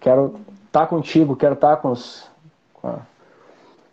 quero 0.00 0.34
estar 0.66 0.80
tá 0.80 0.86
contigo, 0.88 1.36
quero 1.36 1.54
estar 1.54 1.76
tá 1.76 1.76
com 1.76 1.92
os, 1.92 2.28
com 2.74 2.88
a, 2.88 2.98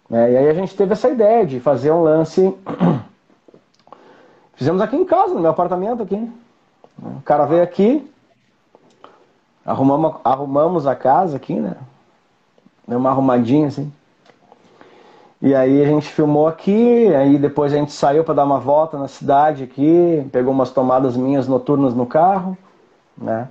né, 0.09 0.31
e 0.31 0.37
aí 0.37 0.49
a 0.49 0.53
gente 0.55 0.75
teve 0.75 0.93
essa 0.93 1.09
ideia 1.09 1.45
de 1.45 1.59
fazer 1.59 1.91
um 1.91 2.01
lance, 2.01 2.57
fizemos 4.57 4.81
aqui 4.81 4.95
em 4.95 5.05
casa, 5.05 5.35
no 5.35 5.41
meu 5.41 5.51
apartamento 5.51 6.01
aqui. 6.01 6.31
O 6.99 7.21
cara 7.21 7.45
veio 7.45 7.61
aqui, 7.61 8.11
Arrumamos, 9.67 10.15
arrumamos 10.23 10.87
a 10.87 10.95
casa 10.95 11.35
aqui, 11.35 11.53
né? 11.53 11.75
Deu 12.87 12.97
uma 12.97 13.09
arrumadinha 13.09 13.67
assim. 13.67 13.91
E 15.41 15.53
aí 15.53 15.83
a 15.83 15.85
gente 15.85 16.07
filmou 16.07 16.47
aqui, 16.47 17.13
aí 17.13 17.37
depois 17.37 17.73
a 17.73 17.75
gente 17.75 17.91
saiu 17.91 18.23
para 18.23 18.35
dar 18.35 18.45
uma 18.45 18.59
volta 18.59 18.97
na 18.97 19.09
cidade 19.09 19.65
aqui, 19.65 20.25
pegou 20.31 20.53
umas 20.53 20.71
tomadas 20.71 21.17
minhas 21.17 21.49
noturnas 21.49 21.93
no 21.93 22.05
carro, 22.05 22.57
né? 23.17 23.49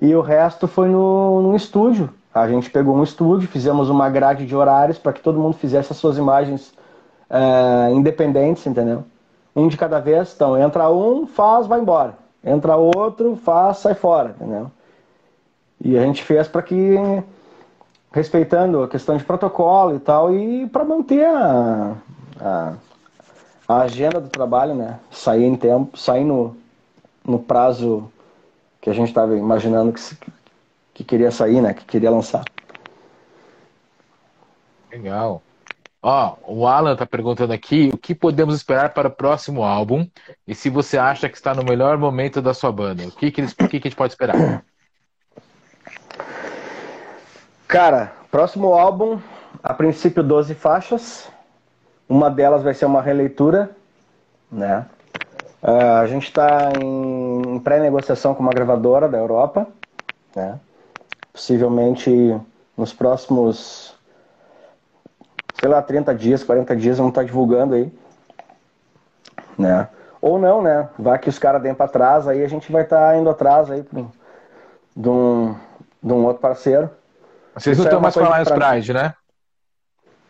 E 0.00 0.14
o 0.14 0.22
resto 0.22 0.66
foi 0.66 0.88
no, 0.88 1.42
no 1.42 1.54
estúdio. 1.54 2.08
A 2.32 2.48
gente 2.48 2.70
pegou 2.70 2.96
um 2.96 3.02
estúdio, 3.02 3.46
fizemos 3.46 3.90
uma 3.90 4.08
grade 4.08 4.46
de 4.46 4.56
horários 4.56 4.96
para 4.96 5.12
que 5.12 5.20
todo 5.20 5.38
mundo 5.38 5.54
fizesse 5.54 5.92
as 5.92 5.98
suas 5.98 6.16
imagens 6.16 6.72
é, 7.28 7.92
independentes, 7.92 8.66
entendeu? 8.66 9.04
Um 9.54 9.68
de 9.68 9.76
cada 9.76 10.00
vez. 10.00 10.32
Então, 10.34 10.56
entra 10.56 10.90
um, 10.90 11.26
faz, 11.26 11.66
vai 11.66 11.78
embora. 11.78 12.14
Entra 12.42 12.76
outro, 12.76 13.36
faz, 13.36 13.78
sai 13.78 13.94
fora, 13.94 14.30
entendeu? 14.30 14.70
E 15.80 15.96
a 15.96 16.02
gente 16.02 16.22
fez 16.22 16.48
para 16.48 16.62
que, 16.62 16.96
respeitando 18.12 18.82
a 18.82 18.88
questão 18.88 19.16
de 19.16 19.24
protocolo 19.24 19.96
e 19.96 20.00
tal, 20.00 20.34
e 20.34 20.66
para 20.66 20.84
manter 20.84 21.24
a, 21.24 21.96
a, 22.40 22.74
a, 23.68 23.80
agenda 23.82 24.20
do 24.20 24.28
trabalho, 24.28 24.74
né? 24.74 24.98
Sair 25.10 25.44
em 25.44 25.56
tempo, 25.56 25.96
sair 25.96 26.24
no, 26.24 26.56
no 27.24 27.38
prazo 27.38 28.10
que 28.80 28.90
a 28.90 28.92
gente 28.92 29.08
estava 29.08 29.36
imaginando 29.36 29.92
que, 29.92 30.00
que 30.94 31.04
queria 31.04 31.30
sair, 31.30 31.60
né? 31.60 31.74
Que 31.74 31.84
queria 31.84 32.10
lançar. 32.10 32.44
Legal. 34.90 35.42
Ó, 36.00 36.36
o 36.46 36.66
Alan 36.66 36.94
tá 36.96 37.04
perguntando 37.04 37.52
aqui 37.52 37.90
o 37.92 37.98
que 37.98 38.14
podemos 38.14 38.54
esperar 38.54 38.94
para 38.94 39.08
o 39.08 39.10
próximo 39.10 39.64
álbum 39.64 40.08
e 40.46 40.54
se 40.54 40.70
você 40.70 40.96
acha 40.96 41.28
que 41.28 41.36
está 41.36 41.54
no 41.54 41.64
melhor 41.64 41.98
momento 41.98 42.40
da 42.40 42.54
sua 42.54 42.70
banda. 42.70 43.04
O 43.06 43.10
que, 43.10 43.30
que, 43.32 43.40
eles, 43.40 43.52
o 43.52 43.68
que, 43.68 43.80
que 43.80 43.88
a 43.88 43.90
gente 43.90 43.96
pode 43.96 44.12
esperar? 44.12 44.64
Cara, 47.68 48.12
próximo 48.30 48.72
álbum, 48.72 49.20
a 49.62 49.74
princípio 49.74 50.22
12 50.22 50.54
faixas. 50.54 51.28
Uma 52.08 52.30
delas 52.30 52.62
vai 52.62 52.72
ser 52.72 52.86
uma 52.86 53.02
releitura, 53.02 53.76
né? 54.50 54.86
Uh, 55.62 56.00
a 56.00 56.06
gente 56.06 56.28
está 56.28 56.72
em 56.82 57.58
pré-negociação 57.58 58.34
com 58.34 58.42
uma 58.42 58.54
gravadora 58.54 59.06
da 59.06 59.18
Europa, 59.18 59.66
né? 60.34 60.58
Possivelmente 61.30 62.40
nos 62.74 62.94
próximos, 62.94 63.94
sei 65.60 65.68
lá, 65.68 65.82
30 65.82 66.14
dias, 66.14 66.42
40 66.42 66.74
dias 66.74 66.96
vamos 66.96 67.10
estar 67.10 67.20
tá 67.20 67.26
divulgando 67.26 67.74
aí, 67.74 67.92
né? 69.58 69.88
Ou 70.22 70.38
não, 70.38 70.62
né? 70.62 70.88
Vai 70.98 71.18
que 71.18 71.28
os 71.28 71.38
caras 71.38 71.60
deem 71.60 71.74
para 71.74 71.86
trás, 71.86 72.26
aí 72.26 72.42
a 72.42 72.48
gente 72.48 72.72
vai 72.72 72.84
estar 72.84 73.10
tá 73.10 73.18
indo 73.18 73.28
atrás 73.28 73.70
aí 73.70 73.84
de 74.96 75.08
um, 75.10 75.54
de 76.02 76.12
um 76.14 76.24
outro 76.24 76.40
parceiro. 76.40 76.96
Vocês 77.58 77.78
não 77.78 77.84
estão 77.84 77.98
é 77.98 78.02
mais 78.02 78.14
com 78.14 78.24
a 78.24 78.38
Lions 78.38 78.50
Pride, 78.50 78.92
né? 78.92 79.14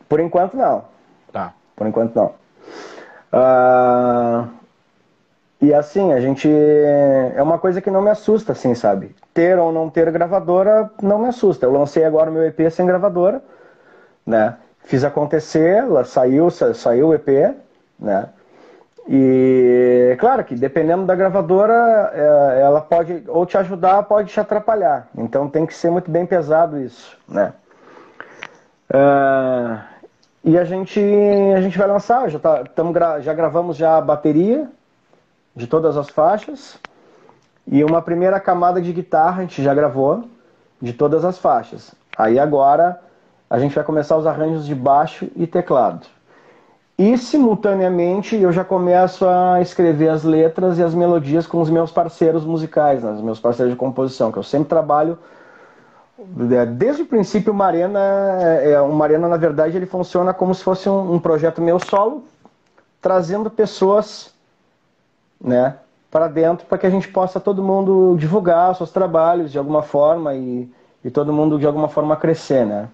Por 0.08 0.20
enquanto 0.20 0.56
não. 0.56 0.84
Tá. 1.32 1.52
Por 1.76 1.86
enquanto 1.86 2.14
não. 2.14 2.34
Uh, 3.32 4.48
e 5.60 5.74
assim, 5.74 6.12
a 6.12 6.20
gente. 6.20 6.48
É 6.48 7.42
uma 7.42 7.58
coisa 7.58 7.80
que 7.80 7.90
não 7.90 8.00
me 8.00 8.10
assusta, 8.10 8.52
assim, 8.52 8.74
sabe? 8.74 9.14
Ter 9.34 9.58
ou 9.58 9.72
não 9.72 9.90
ter 9.90 10.10
gravadora 10.10 10.90
não 11.02 11.18
me 11.18 11.28
assusta. 11.28 11.66
Eu 11.66 11.72
lancei 11.72 12.04
agora 12.04 12.30
o 12.30 12.32
meu 12.32 12.44
EP 12.44 12.70
sem 12.70 12.86
gravadora, 12.86 13.42
né? 14.26 14.56
Fiz 14.80 15.04
acontecer, 15.04 15.84
saiu, 16.06 16.48
saiu 16.50 17.08
o 17.08 17.14
EP, 17.14 17.54
né? 17.98 18.28
E 19.10 20.14
claro 20.20 20.44
que 20.44 20.54
dependendo 20.54 21.06
da 21.06 21.14
gravadora, 21.14 22.12
é, 22.12 22.60
ela 22.60 22.82
pode 22.82 23.24
ou 23.26 23.46
te 23.46 23.56
ajudar, 23.56 24.02
pode 24.02 24.30
te 24.30 24.38
atrapalhar. 24.38 25.08
Então 25.16 25.48
tem 25.48 25.64
que 25.64 25.72
ser 25.72 25.90
muito 25.90 26.10
bem 26.10 26.26
pesado 26.26 26.78
isso, 26.78 27.16
né? 27.26 27.54
Uh, 28.90 29.80
e 30.44 30.58
a 30.58 30.64
gente, 30.64 31.00
a 31.56 31.60
gente 31.60 31.78
vai 31.78 31.86
lançar, 31.86 32.28
já, 32.28 32.38
tá, 32.38 32.64
tamo, 32.64 32.92
já 33.20 33.32
gravamos 33.32 33.76
já 33.76 33.96
a 33.96 34.00
bateria 34.00 34.68
de 35.56 35.66
todas 35.66 35.96
as 35.96 36.10
faixas. 36.10 36.78
E 37.66 37.82
uma 37.84 38.02
primeira 38.02 38.38
camada 38.38 38.80
de 38.80 38.92
guitarra 38.92 39.38
a 39.38 39.40
gente 39.42 39.62
já 39.62 39.72
gravou 39.74 40.24
de 40.80 40.92
todas 40.92 41.24
as 41.24 41.38
faixas. 41.38 41.94
Aí 42.16 42.38
agora 42.38 43.00
a 43.48 43.58
gente 43.58 43.74
vai 43.74 43.84
começar 43.84 44.18
os 44.18 44.26
arranjos 44.26 44.66
de 44.66 44.74
baixo 44.74 45.30
e 45.34 45.46
teclado. 45.46 46.06
E 46.98 47.16
simultaneamente 47.16 48.34
eu 48.34 48.50
já 48.50 48.64
começo 48.64 49.24
a 49.24 49.60
escrever 49.62 50.08
as 50.08 50.24
letras 50.24 50.78
e 50.78 50.82
as 50.82 50.92
melodias 50.92 51.46
com 51.46 51.60
os 51.60 51.70
meus 51.70 51.92
parceiros 51.92 52.44
musicais, 52.44 53.04
né, 53.04 53.12
os 53.12 53.22
meus 53.22 53.38
parceiros 53.38 53.72
de 53.72 53.78
composição, 53.78 54.32
que 54.32 54.38
eu 54.38 54.42
sempre 54.42 54.68
trabalho 54.68 55.16
é, 56.50 56.66
desde 56.66 57.02
o 57.02 57.06
princípio 57.06 57.52
o 57.52 57.56
Marena, 57.56 58.00
é, 58.40 58.72
é, 58.72 58.80
o 58.80 58.92
Marena 58.92 59.28
na 59.28 59.36
verdade 59.36 59.76
ele 59.76 59.86
funciona 59.86 60.34
como 60.34 60.52
se 60.52 60.64
fosse 60.64 60.88
um, 60.88 61.14
um 61.14 61.20
projeto 61.20 61.62
meu 61.62 61.78
solo, 61.78 62.24
trazendo 63.00 63.48
pessoas, 63.48 64.34
né, 65.40 65.76
para 66.10 66.26
dentro 66.26 66.66
para 66.66 66.78
que 66.78 66.86
a 66.86 66.90
gente 66.90 67.06
possa 67.06 67.38
todo 67.38 67.62
mundo 67.62 68.16
divulgar 68.18 68.74
seus 68.74 68.90
trabalhos 68.90 69.52
de 69.52 69.58
alguma 69.58 69.82
forma 69.82 70.34
e, 70.34 70.68
e 71.04 71.10
todo 71.12 71.32
mundo 71.32 71.60
de 71.60 71.66
alguma 71.66 71.88
forma 71.88 72.16
crescer, 72.16 72.66
né? 72.66 72.88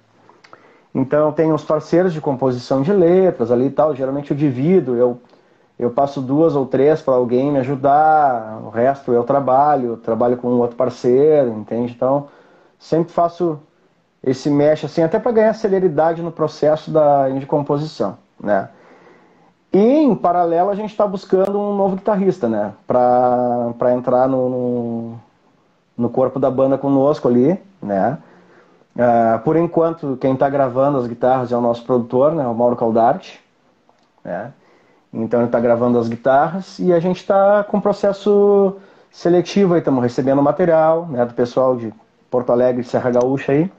Então 0.94 1.32
tem 1.32 1.52
os 1.52 1.64
parceiros 1.64 2.12
de 2.12 2.20
composição 2.20 2.82
de 2.82 2.92
letras 2.92 3.50
ali 3.50 3.66
e 3.66 3.70
tal. 3.70 3.94
Geralmente 3.96 4.30
eu 4.30 4.36
divido, 4.36 4.94
eu, 4.94 5.20
eu 5.78 5.90
passo 5.90 6.20
duas 6.20 6.54
ou 6.54 6.66
três 6.66 7.02
para 7.02 7.14
alguém 7.14 7.50
me 7.50 7.58
ajudar, 7.58 8.60
o 8.64 8.70
resto 8.70 9.12
eu 9.12 9.24
trabalho, 9.24 9.96
trabalho 9.96 10.36
com 10.36 10.48
um 10.48 10.60
outro 10.60 10.76
parceiro, 10.76 11.50
entende? 11.50 11.92
Então 11.92 12.28
sempre 12.78 13.12
faço 13.12 13.58
esse 14.22 14.48
mesh 14.48 14.84
assim, 14.84 15.02
até 15.02 15.18
para 15.18 15.32
ganhar 15.32 15.52
celeridade 15.54 16.22
no 16.22 16.30
processo 16.30 16.90
da, 16.90 17.28
de 17.28 17.44
composição, 17.44 18.16
né? 18.40 18.68
E 19.72 19.78
em 19.78 20.14
paralelo 20.14 20.70
a 20.70 20.74
gente 20.76 20.90
está 20.90 21.04
buscando 21.04 21.58
um 21.58 21.76
novo 21.76 21.96
guitarrista, 21.96 22.48
né? 22.48 22.72
Para 22.86 23.92
entrar 23.92 24.28
no, 24.28 24.48
no, 24.48 25.14
no 25.98 26.08
corpo 26.08 26.38
da 26.38 26.48
banda 26.48 26.78
conosco 26.78 27.26
ali, 27.26 27.60
né? 27.82 28.18
Uh, 28.94 29.38
por 29.40 29.56
enquanto, 29.56 30.16
quem 30.20 30.34
está 30.34 30.48
gravando 30.48 30.98
as 30.98 31.06
guitarras 31.06 31.50
é 31.50 31.56
o 31.56 31.60
nosso 31.60 31.84
produtor, 31.84 32.32
né, 32.32 32.46
o 32.46 32.54
Mauro 32.54 32.76
Caldarte. 32.76 33.40
Né? 34.24 34.52
Então 35.12 35.40
ele 35.40 35.46
está 35.46 35.60
gravando 35.60 35.98
as 35.98 36.08
guitarras 36.08 36.78
e 36.78 36.92
a 36.92 37.00
gente 37.00 37.16
está 37.18 37.64
com 37.64 37.76
um 37.76 37.80
processo 37.80 38.76
seletivo 39.10 39.74
aí, 39.74 39.78
estamos 39.78 40.02
recebendo 40.02 40.42
material 40.42 41.06
né, 41.06 41.24
do 41.24 41.34
pessoal 41.34 41.76
de 41.76 41.92
Porto 42.30 42.50
Alegre 42.50 42.82
e 42.82 42.84
Serra 42.84 43.10
Gaúcha 43.10 43.52
aí. 43.52 43.70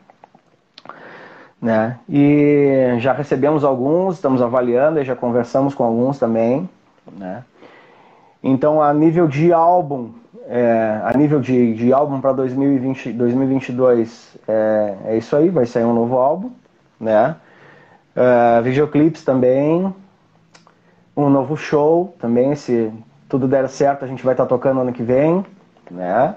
Né? 1.62 1.98
E 2.08 2.96
já 3.00 3.12
recebemos 3.12 3.64
alguns, 3.64 4.16
estamos 4.16 4.42
avaliando 4.42 5.00
e 5.00 5.06
já 5.06 5.16
conversamos 5.16 5.74
com 5.74 5.84
alguns 5.84 6.20
também. 6.20 6.70
Né? 7.18 7.44
Então, 8.48 8.80
a 8.80 8.94
nível 8.94 9.28
de 9.28 9.52
álbum, 9.52 10.12
é, 10.48 11.02
a 11.04 11.18
nível 11.18 11.40
de, 11.40 11.74
de 11.74 11.92
álbum 11.92 12.22
para 12.22 12.32
2020, 12.32 13.12
2022, 13.12 14.38
é, 14.48 14.96
é 15.06 15.18
isso 15.18 15.36
aí, 15.36 15.50
vai 15.50 15.66
sair 15.66 15.84
um 15.84 15.96
novo 15.96 16.20
álbum, 16.20 16.52
né? 17.00 17.36
Uh, 18.16 18.62
videoclipes 18.62 19.24
também, 19.24 19.92
um 21.18 21.28
novo 21.28 21.58
show 21.58 22.14
também, 22.20 22.56
se 22.56 22.94
tudo 23.28 23.48
der 23.48 23.68
certo 23.68 24.06
a 24.06 24.08
gente 24.08 24.24
vai 24.24 24.36
estar 24.36 24.44
tá 24.44 24.50
tocando 24.50 24.80
ano 24.80 24.94
que 24.94 25.02
vem, 25.02 25.44
né? 25.90 26.36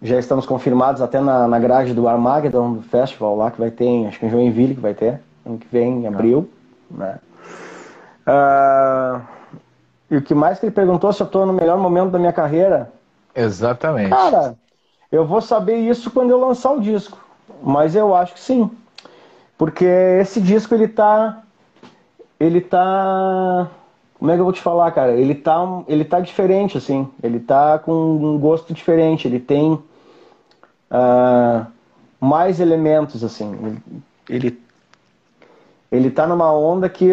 Já 0.00 0.18
estamos 0.18 0.46
confirmados 0.46 1.02
até 1.02 1.20
na, 1.20 1.46
na 1.46 1.58
grade 1.58 1.92
do 1.92 2.08
Armageddon 2.08 2.80
Festival 2.90 3.36
lá 3.36 3.50
que 3.50 3.60
vai 3.60 3.70
ter, 3.70 4.06
acho 4.06 4.18
que 4.18 4.24
em 4.24 4.30
Joinville 4.30 4.74
que 4.74 4.80
vai 4.80 4.94
ter, 4.94 5.20
ano 5.44 5.58
que 5.58 5.66
vem, 5.70 6.04
em 6.04 6.06
abril, 6.06 6.48
né? 6.90 7.18
Uh, 8.26 9.33
e 10.14 10.18
o 10.18 10.22
que 10.22 10.34
mais 10.34 10.58
que 10.58 10.66
ele 10.66 10.74
perguntou 10.74 11.12
se 11.12 11.22
eu 11.22 11.26
estou 11.26 11.44
no 11.46 11.52
melhor 11.52 11.78
momento 11.78 12.10
da 12.10 12.18
minha 12.18 12.32
carreira, 12.32 12.90
Exatamente. 13.34 14.10
Cara, 14.10 14.56
eu 15.10 15.26
vou 15.26 15.40
saber 15.40 15.76
isso 15.76 16.10
quando 16.10 16.30
eu 16.30 16.38
lançar 16.38 16.72
o 16.72 16.80
disco. 16.80 17.18
Mas 17.62 17.96
eu 17.96 18.14
acho 18.14 18.34
que 18.34 18.40
sim. 18.40 18.70
Porque 19.58 19.84
esse 19.84 20.40
disco 20.40 20.74
ele 20.74 20.86
tá. 20.86 21.42
Ele 22.38 22.60
tá. 22.60 23.68
Como 24.18 24.30
é 24.30 24.34
que 24.34 24.40
eu 24.40 24.44
vou 24.44 24.52
te 24.52 24.60
falar, 24.60 24.90
cara? 24.92 25.12
Ele 25.12 25.34
tá, 25.34 25.82
ele 25.88 26.04
tá 26.04 26.20
diferente, 26.20 26.78
assim. 26.78 27.08
Ele 27.22 27.40
tá 27.40 27.78
com 27.78 27.92
um 27.92 28.38
gosto 28.38 28.72
diferente. 28.72 29.26
Ele 29.26 29.40
tem 29.40 29.72
uh, 29.72 31.66
mais 32.20 32.60
elementos, 32.60 33.24
assim. 33.24 33.80
Ele, 34.28 34.58
ele 35.90 36.10
tá 36.10 36.26
numa 36.26 36.52
onda 36.52 36.88
que, 36.88 37.10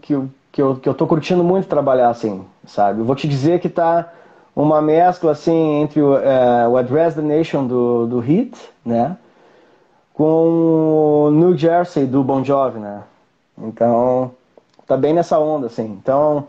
que, 0.00 0.14
que, 0.54 0.62
eu, 0.62 0.76
que 0.76 0.88
eu 0.88 0.94
tô 0.94 1.04
curtindo 1.04 1.42
muito 1.42 1.66
trabalhar, 1.66 2.10
assim, 2.10 2.44
sabe? 2.64 3.00
Eu 3.00 3.04
vou 3.04 3.16
te 3.16 3.26
dizer 3.26 3.58
que 3.58 3.68
tá 3.68 4.12
uma 4.54 4.80
mescla 4.80 5.32
assim 5.32 5.82
entre 5.82 6.00
o, 6.00 6.16
é, 6.16 6.68
o 6.68 6.76
Address 6.76 7.16
the 7.16 7.22
Nation 7.22 7.66
do, 7.66 8.06
do 8.06 8.20
Hit, 8.20 8.56
né? 8.86 9.16
Com 10.12 11.26
o 11.26 11.30
New 11.32 11.56
Jersey 11.56 12.06
do 12.06 12.22
Bon 12.22 12.44
Jovi, 12.44 12.78
né? 12.78 13.02
Então, 13.58 14.30
tá 14.86 14.96
bem 14.96 15.12
nessa 15.12 15.40
onda, 15.40 15.66
assim. 15.66 15.86
Então, 15.86 16.46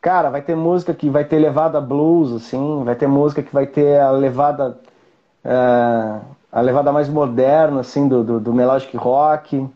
cara, 0.00 0.30
vai 0.30 0.40
ter 0.40 0.56
música 0.56 0.94
que 0.94 1.10
vai 1.10 1.26
ter 1.26 1.38
levada 1.38 1.78
blues, 1.78 2.32
assim, 2.32 2.82
vai 2.84 2.94
ter 2.94 3.06
música 3.06 3.42
que 3.42 3.52
vai 3.52 3.66
ter 3.66 4.00
a 4.00 4.10
levada 4.12 4.78
é, 5.44 6.20
a 6.50 6.60
levada 6.62 6.90
mais 6.90 7.06
moderna, 7.06 7.80
assim, 7.80 8.08
do, 8.08 8.24
do, 8.24 8.40
do 8.40 8.54
melodic 8.54 8.96
rock. 8.96 9.68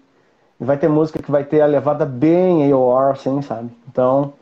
Vai 0.59 0.79
ter 0.79 0.89
música 0.89 1.23
que 1.23 1.31
vai 1.31 1.45
ter 1.45 1.61
a 1.61 1.67
levada 1.67 2.07
bem 2.07 2.71
AOR, 2.73 3.13
assim, 3.13 3.43
sabe? 3.43 3.71
Então, 3.89 4.33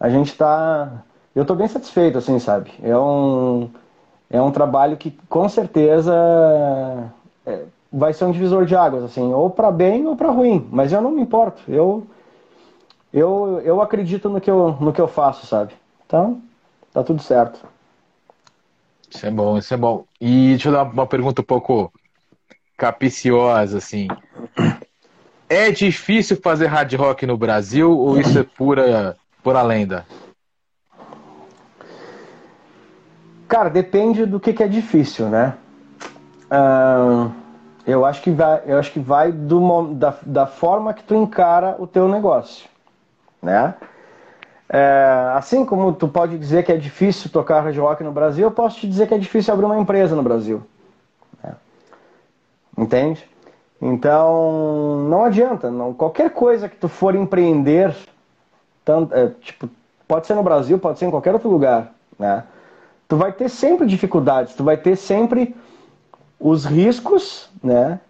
a 0.00 0.08
gente 0.08 0.34
tá 0.36 1.04
eu 1.36 1.42
estou 1.42 1.54
bem 1.54 1.68
satisfeito, 1.68 2.16
assim, 2.16 2.38
sabe? 2.38 2.72
É 2.82 2.96
um, 2.96 3.68
é 4.30 4.40
um 4.40 4.50
trabalho 4.50 4.96
que 4.96 5.10
com 5.28 5.46
certeza 5.50 6.14
é, 7.44 7.64
vai 7.92 8.14
ser 8.14 8.24
um 8.24 8.32
divisor 8.32 8.64
de 8.64 8.74
águas, 8.74 9.04
assim, 9.04 9.34
ou 9.34 9.50
para 9.50 9.70
bem 9.70 10.06
ou 10.06 10.16
para 10.16 10.30
ruim, 10.30 10.66
mas 10.72 10.94
eu 10.94 11.02
não 11.02 11.10
me 11.10 11.20
importo. 11.20 11.60
Eu, 11.68 12.06
eu, 13.12 13.60
eu 13.62 13.82
acredito 13.82 14.30
no 14.30 14.40
que 14.40 14.50
eu, 14.50 14.78
no 14.80 14.94
que 14.94 15.00
eu 15.00 15.06
faço, 15.06 15.46
sabe? 15.46 15.74
Então, 16.06 16.40
tá 16.90 17.04
tudo 17.04 17.22
certo. 17.22 17.62
Isso 19.10 19.26
é 19.26 19.30
bom, 19.30 19.58
isso 19.58 19.74
é 19.74 19.76
bom. 19.76 20.06
E 20.18 20.48
deixa 20.52 20.70
eu 20.70 20.72
dar 20.72 20.84
uma 20.84 21.06
pergunta 21.06 21.42
um 21.42 21.44
pouco 21.44 21.92
capiciosa, 22.78 23.76
assim. 23.76 24.08
É 25.48 25.70
difícil 25.70 26.36
fazer 26.36 26.66
hard 26.66 26.92
rock 26.94 27.24
no 27.24 27.36
Brasil 27.36 27.96
ou 27.96 28.18
isso 28.18 28.38
é 28.38 28.42
pura, 28.42 29.16
pura 29.42 29.62
lenda? 29.62 30.04
Cara, 33.48 33.70
depende 33.70 34.26
do 34.26 34.40
que, 34.40 34.52
que 34.52 34.62
é 34.62 34.68
difícil, 34.68 35.28
né? 35.28 35.54
Uh, 36.50 37.30
eu 37.86 38.04
acho 38.04 38.20
que 38.22 38.30
vai, 38.30 38.62
eu 38.66 38.78
acho 38.78 38.90
que 38.90 38.98
vai 38.98 39.30
do, 39.30 39.94
da, 39.94 40.18
da 40.22 40.46
forma 40.46 40.92
que 40.92 41.04
tu 41.04 41.14
encara 41.14 41.76
o 41.78 41.86
teu 41.86 42.08
negócio, 42.08 42.68
né? 43.40 43.74
É, 44.68 45.30
assim 45.36 45.64
como 45.64 45.92
tu 45.92 46.08
pode 46.08 46.36
dizer 46.36 46.64
que 46.64 46.72
é 46.72 46.76
difícil 46.76 47.30
tocar 47.30 47.60
hard 47.60 47.76
rock 47.78 48.02
no 48.02 48.10
Brasil, 48.10 48.44
eu 48.44 48.50
posso 48.50 48.80
te 48.80 48.88
dizer 48.88 49.06
que 49.06 49.14
é 49.14 49.18
difícil 49.18 49.54
abrir 49.54 49.66
uma 49.66 49.78
empresa 49.78 50.16
no 50.16 50.24
Brasil. 50.24 50.60
Né? 51.42 51.54
Entende? 52.76 53.24
Então, 53.80 55.06
não 55.08 55.24
adianta. 55.24 55.70
Não, 55.70 55.92
qualquer 55.92 56.30
coisa 56.30 56.68
que 56.68 56.76
tu 56.76 56.88
for 56.88 57.14
empreender, 57.14 57.94
tanto, 58.84 59.14
é, 59.14 59.28
tipo, 59.40 59.68
pode 60.06 60.26
ser 60.26 60.34
no 60.34 60.42
Brasil, 60.42 60.78
pode 60.78 60.98
ser 60.98 61.06
em 61.06 61.10
qualquer 61.10 61.34
outro 61.34 61.50
lugar, 61.50 61.92
né? 62.18 62.44
Tu 63.08 63.16
vai 63.16 63.32
ter 63.32 63.48
sempre 63.48 63.86
dificuldades, 63.86 64.54
tu 64.54 64.64
vai 64.64 64.76
ter 64.76 64.96
sempre 64.96 65.54
os 66.40 66.64
riscos, 66.64 67.48
né? 67.62 68.00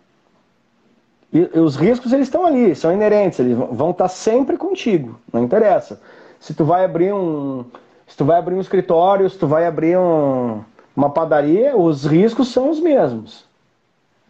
E, 1.33 1.51
e 1.55 1.59
os 1.59 1.77
riscos 1.77 2.13
eles 2.13 2.29
estão 2.29 2.47
ali, 2.47 2.75
são 2.75 2.93
inerentes, 2.93 3.39
eles 3.39 3.57
vão 3.57 3.91
estar 3.91 4.09
sempre 4.09 4.57
contigo, 4.57 5.19
não 5.33 5.43
interessa. 5.43 6.01
Se 6.41 6.55
tu 6.55 6.65
vai 6.65 6.85
abrir 6.85 7.13
um, 7.13 7.65
se 8.07 8.17
tu 8.17 8.25
vai 8.25 8.39
abrir 8.39 8.55
um 8.55 8.61
escritório, 8.61 9.29
se 9.29 9.37
tu 9.37 9.47
vai 9.47 9.67
abrir 9.67 9.99
um, 9.99 10.63
uma 10.95 11.11
padaria, 11.11 11.77
os 11.77 12.07
riscos 12.07 12.53
são 12.53 12.71
os 12.71 12.81
mesmos, 12.81 13.45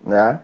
né? 0.05 0.40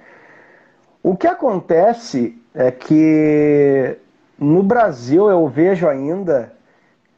O 1.03 1.17
que 1.17 1.27
acontece 1.27 2.41
é 2.55 2.71
que 2.71 3.99
no 4.39 4.63
Brasil 4.63 5.29
eu 5.29 5.49
vejo 5.49 5.89
ainda 5.89 6.53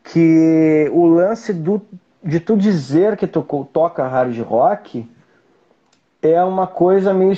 que 0.02 0.90
o 0.92 1.06
lance 1.06 1.52
do, 1.52 1.82
de 2.22 2.40
tu 2.40 2.56
dizer 2.56 3.16
que 3.16 3.26
tu 3.26 3.42
toca 3.72 4.06
hard 4.06 4.38
rock 4.40 5.08
é 6.22 6.42
uma 6.42 6.66
coisa 6.66 7.12
meio 7.12 7.32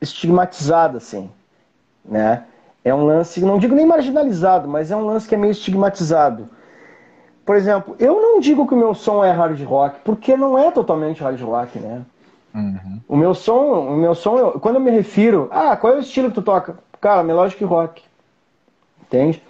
estigmatizada, 0.00 0.96
assim, 0.98 1.30
né? 2.04 2.44
É 2.82 2.94
um 2.94 3.04
lance, 3.04 3.40
não 3.40 3.58
digo 3.58 3.74
nem 3.74 3.84
marginalizado, 3.84 4.66
mas 4.66 4.90
é 4.90 4.96
um 4.96 5.04
lance 5.04 5.28
que 5.28 5.34
é 5.34 5.38
meio 5.38 5.50
estigmatizado. 5.50 6.48
Por 7.44 7.56
exemplo, 7.56 7.94
eu 7.98 8.14
não 8.20 8.40
digo 8.40 8.66
que 8.66 8.72
o 8.72 8.78
meu 8.78 8.94
som 8.94 9.22
é 9.22 9.30
hard 9.30 9.60
rock, 9.64 10.00
porque 10.02 10.36
não 10.36 10.58
é 10.58 10.70
totalmente 10.70 11.22
hard 11.22 11.40
rock, 11.42 11.78
né? 11.78 12.00
Uhum. 12.54 13.00
O 13.08 13.16
meu 13.16 13.34
som, 13.34 13.92
o 13.92 13.96
meu 13.96 14.14
som, 14.14 14.38
eu, 14.38 14.52
quando 14.60 14.76
eu 14.76 14.80
me 14.80 14.90
refiro, 14.90 15.48
ah, 15.50 15.76
qual 15.76 15.92
é 15.92 15.96
o 15.96 16.00
estilo 16.00 16.28
que 16.28 16.34
tu 16.34 16.42
toca? 16.42 16.78
Cara, 17.00 17.22
melodic 17.22 17.62
rock. 17.64 18.02
Entende? 19.02 19.42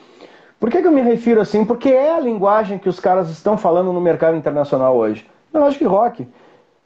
Por 0.59 0.71
que, 0.71 0.83
que 0.83 0.87
eu 0.87 0.93
me 0.93 1.01
refiro 1.01 1.41
assim? 1.41 1.65
Porque 1.65 1.89
é 1.89 2.13
a 2.13 2.21
linguagem 2.21 2.79
que 2.79 2.89
os 2.89 3.01
caras 3.01 3.31
estão 3.31 3.57
falando 3.57 3.93
no 3.93 4.01
mercado 4.01 4.37
internacional 4.37 4.97
hoje. 4.97 5.27
Melodic 5.53 5.85
rock. 5.85 6.29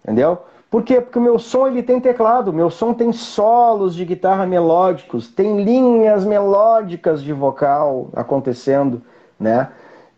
Entendeu? 0.03 0.38
Por 0.70 0.83
quê? 0.83 1.00
Porque 1.00 1.18
o 1.18 1.22
meu 1.22 1.38
som 1.38 1.68
ele 1.68 1.83
tem 1.83 2.00
teclado, 2.00 2.53
meu 2.53 2.68
som 2.68 2.92
tem 2.92 3.12
solos 3.12 3.94
de 3.94 4.05
guitarra 4.05 4.44
melódicos, 4.44 5.29
tem 5.29 5.62
linhas 5.62 6.24
melódicas 6.24 7.22
de 7.22 7.33
vocal 7.33 8.09
acontecendo, 8.12 9.00
né? 9.38 9.68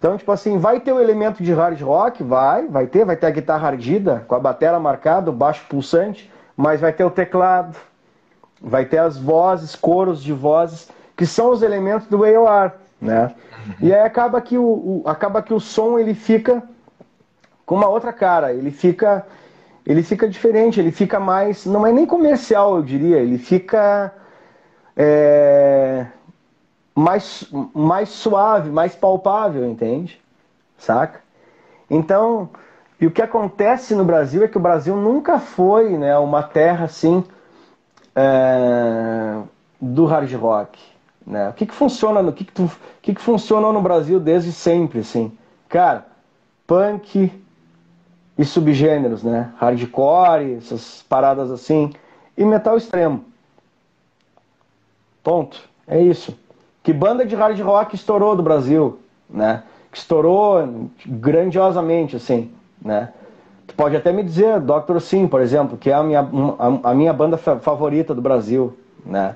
Então, 0.06 0.16
tipo 0.16 0.30
assim, 0.30 0.56
vai 0.56 0.78
ter 0.78 0.92
o 0.92 1.00
elemento 1.00 1.42
de 1.42 1.52
hard 1.52 1.82
rock? 1.82 2.22
Vai, 2.22 2.68
vai 2.68 2.86
ter, 2.86 3.04
vai 3.04 3.16
ter 3.16 3.26
a 3.26 3.30
guitarra 3.30 3.66
ardida, 3.66 4.24
com 4.28 4.36
a 4.36 4.38
bateria 4.38 4.78
marcada, 4.78 5.30
o 5.30 5.34
baixo 5.34 5.66
pulsante, 5.68 6.30
mas 6.56 6.80
vai 6.80 6.92
ter 6.92 7.02
o 7.02 7.10
teclado, 7.10 7.76
vai 8.62 8.84
ter 8.84 8.98
as 8.98 9.18
vozes, 9.18 9.74
coros 9.74 10.22
de 10.22 10.32
vozes, 10.32 10.88
que 11.16 11.26
são 11.26 11.50
os 11.50 11.60
elementos 11.60 12.06
do 12.06 12.22
AOR, 12.22 12.70
né? 13.00 13.34
E 13.80 13.92
aí 13.92 14.00
acaba 14.00 14.40
que 14.40 14.56
o, 14.56 14.62
o, 14.62 15.02
acaba 15.06 15.42
que 15.42 15.52
o 15.52 15.58
som 15.58 15.98
ele 15.98 16.14
fica 16.14 16.62
com 17.66 17.74
uma 17.74 17.88
outra 17.88 18.12
cara, 18.12 18.52
ele 18.52 18.70
fica 18.70 19.26
ele 19.84 20.04
fica 20.04 20.28
diferente, 20.28 20.78
ele 20.78 20.92
fica 20.92 21.18
mais, 21.18 21.66
não 21.66 21.84
é 21.84 21.90
nem 21.90 22.06
comercial, 22.06 22.76
eu 22.76 22.82
diria, 22.84 23.16
ele 23.16 23.38
fica 23.38 24.12
é, 24.96 26.06
mais, 26.96 27.46
mais 27.74 28.08
suave, 28.08 28.70
mais 28.70 28.96
palpável, 28.96 29.66
entende? 29.66 30.18
Saca? 30.78 31.20
Então, 31.90 32.48
e 32.98 33.06
o 33.06 33.10
que 33.10 33.20
acontece 33.20 33.94
no 33.94 34.02
Brasil 34.02 34.42
é 34.42 34.48
que 34.48 34.56
o 34.56 34.60
Brasil 34.60 34.96
nunca 34.96 35.38
foi 35.38 35.90
né, 35.98 36.16
uma 36.16 36.42
terra 36.42 36.86
assim 36.86 37.22
é, 38.14 39.42
do 39.78 40.06
hard 40.06 40.32
rock. 40.32 40.80
Né? 41.26 41.50
O 41.50 41.52
que, 41.52 41.66
que 41.66 41.74
funciona 41.74 42.22
no 42.22 42.32
que, 42.32 42.44
que, 42.44 42.52
tu, 42.52 42.70
que, 43.02 43.14
que 43.14 43.20
funcionou 43.20 43.74
no 43.74 43.82
Brasil 43.82 44.18
desde 44.18 44.50
sempre, 44.50 45.00
assim? 45.00 45.36
Cara, 45.68 46.06
punk 46.66 47.30
e 48.38 48.44
subgêneros, 48.44 49.22
né? 49.22 49.52
Hardcore, 49.58 50.54
essas 50.54 51.02
paradas 51.02 51.50
assim, 51.50 51.92
e 52.38 52.44
metal 52.44 52.78
extremo. 52.78 53.22
Ponto. 55.22 55.60
É 55.86 56.00
isso. 56.00 56.36
Que 56.86 56.92
banda 56.92 57.26
de 57.26 57.34
hard 57.34 57.60
rock 57.62 57.96
estourou 57.96 58.36
do 58.36 58.44
Brasil, 58.44 59.00
né? 59.28 59.64
Que 59.90 59.98
estourou 59.98 60.88
grandiosamente, 61.04 62.14
assim, 62.14 62.52
né? 62.80 63.12
Tu 63.66 63.74
pode 63.74 63.96
até 63.96 64.12
me 64.12 64.22
dizer, 64.22 64.60
Dr. 64.60 65.00
Sim, 65.00 65.26
por 65.26 65.40
exemplo, 65.40 65.76
que 65.76 65.90
é 65.90 65.94
a 65.94 66.02
minha, 66.04 66.24
a, 66.84 66.94
minha 66.94 67.12
banda 67.12 67.36
favorita 67.36 68.14
do 68.14 68.22
Brasil, 68.22 68.78
né? 69.04 69.34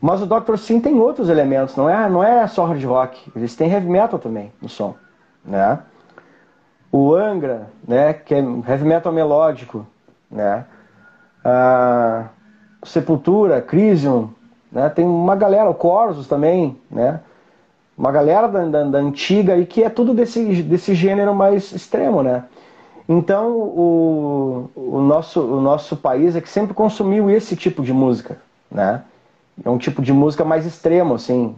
Mas 0.00 0.22
o 0.22 0.26
Dr. 0.26 0.56
Sim 0.56 0.80
tem 0.80 0.98
outros 0.98 1.28
elementos, 1.28 1.76
não 1.76 1.86
é, 1.86 2.08
não 2.08 2.24
é 2.24 2.46
só 2.46 2.64
hard 2.64 2.82
rock, 2.82 3.30
eles 3.36 3.54
têm 3.54 3.70
heavy 3.70 3.90
metal 3.90 4.18
também 4.18 4.50
no 4.62 4.68
som, 4.70 4.94
né? 5.44 5.80
O 6.90 7.14
Angra, 7.14 7.68
né, 7.86 8.14
que 8.14 8.34
é 8.34 8.38
heavy 8.38 8.86
metal 8.86 9.12
melódico, 9.12 9.86
né? 10.30 10.64
A 11.44 12.24
Sepultura, 12.82 13.60
Crisium, 13.60 14.30
né? 14.74 14.88
Tem 14.90 15.04
uma 15.04 15.36
galera, 15.36 15.70
o 15.70 15.74
Corsos 15.74 16.26
também, 16.26 16.76
né? 16.90 17.20
Uma 17.96 18.10
galera 18.10 18.48
da, 18.48 18.64
da, 18.64 18.82
da 18.82 18.98
antiga 18.98 19.56
e 19.56 19.64
que 19.64 19.84
é 19.84 19.88
tudo 19.88 20.12
desse, 20.12 20.62
desse 20.64 20.94
gênero 20.96 21.32
mais 21.32 21.70
extremo, 21.70 22.22
né? 22.24 22.44
Então 23.08 23.52
o, 23.52 24.70
o, 24.74 25.00
nosso, 25.00 25.40
o 25.40 25.60
nosso 25.60 25.96
país 25.96 26.34
é 26.34 26.40
que 26.40 26.48
sempre 26.48 26.74
consumiu 26.74 27.30
esse 27.30 27.54
tipo 27.54 27.82
de 27.82 27.92
música, 27.92 28.38
né? 28.68 29.02
É 29.64 29.70
um 29.70 29.78
tipo 29.78 30.02
de 30.02 30.12
música 30.12 30.44
mais 30.44 30.66
extremo, 30.66 31.14
assim. 31.14 31.54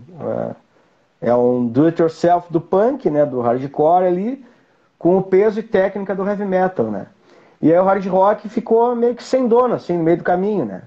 É, 1.22 1.28
é 1.30 1.34
um 1.34 1.66
do-it-yourself 1.66 2.52
do 2.52 2.60
punk, 2.60 3.08
né? 3.08 3.24
Do 3.24 3.40
hardcore 3.40 4.04
ali, 4.04 4.44
com 4.98 5.16
o 5.16 5.22
peso 5.22 5.60
e 5.60 5.62
técnica 5.62 6.14
do 6.14 6.28
heavy 6.28 6.44
metal, 6.44 6.86
né? 6.86 7.06
E 7.62 7.72
aí 7.72 7.78
o 7.78 7.84
hard 7.84 8.04
rock 8.06 8.48
ficou 8.50 8.94
meio 8.94 9.14
que 9.14 9.22
sem 9.22 9.48
dono, 9.48 9.74
assim, 9.74 9.96
no 9.96 10.04
meio 10.04 10.18
do 10.18 10.24
caminho, 10.24 10.66
né? 10.66 10.82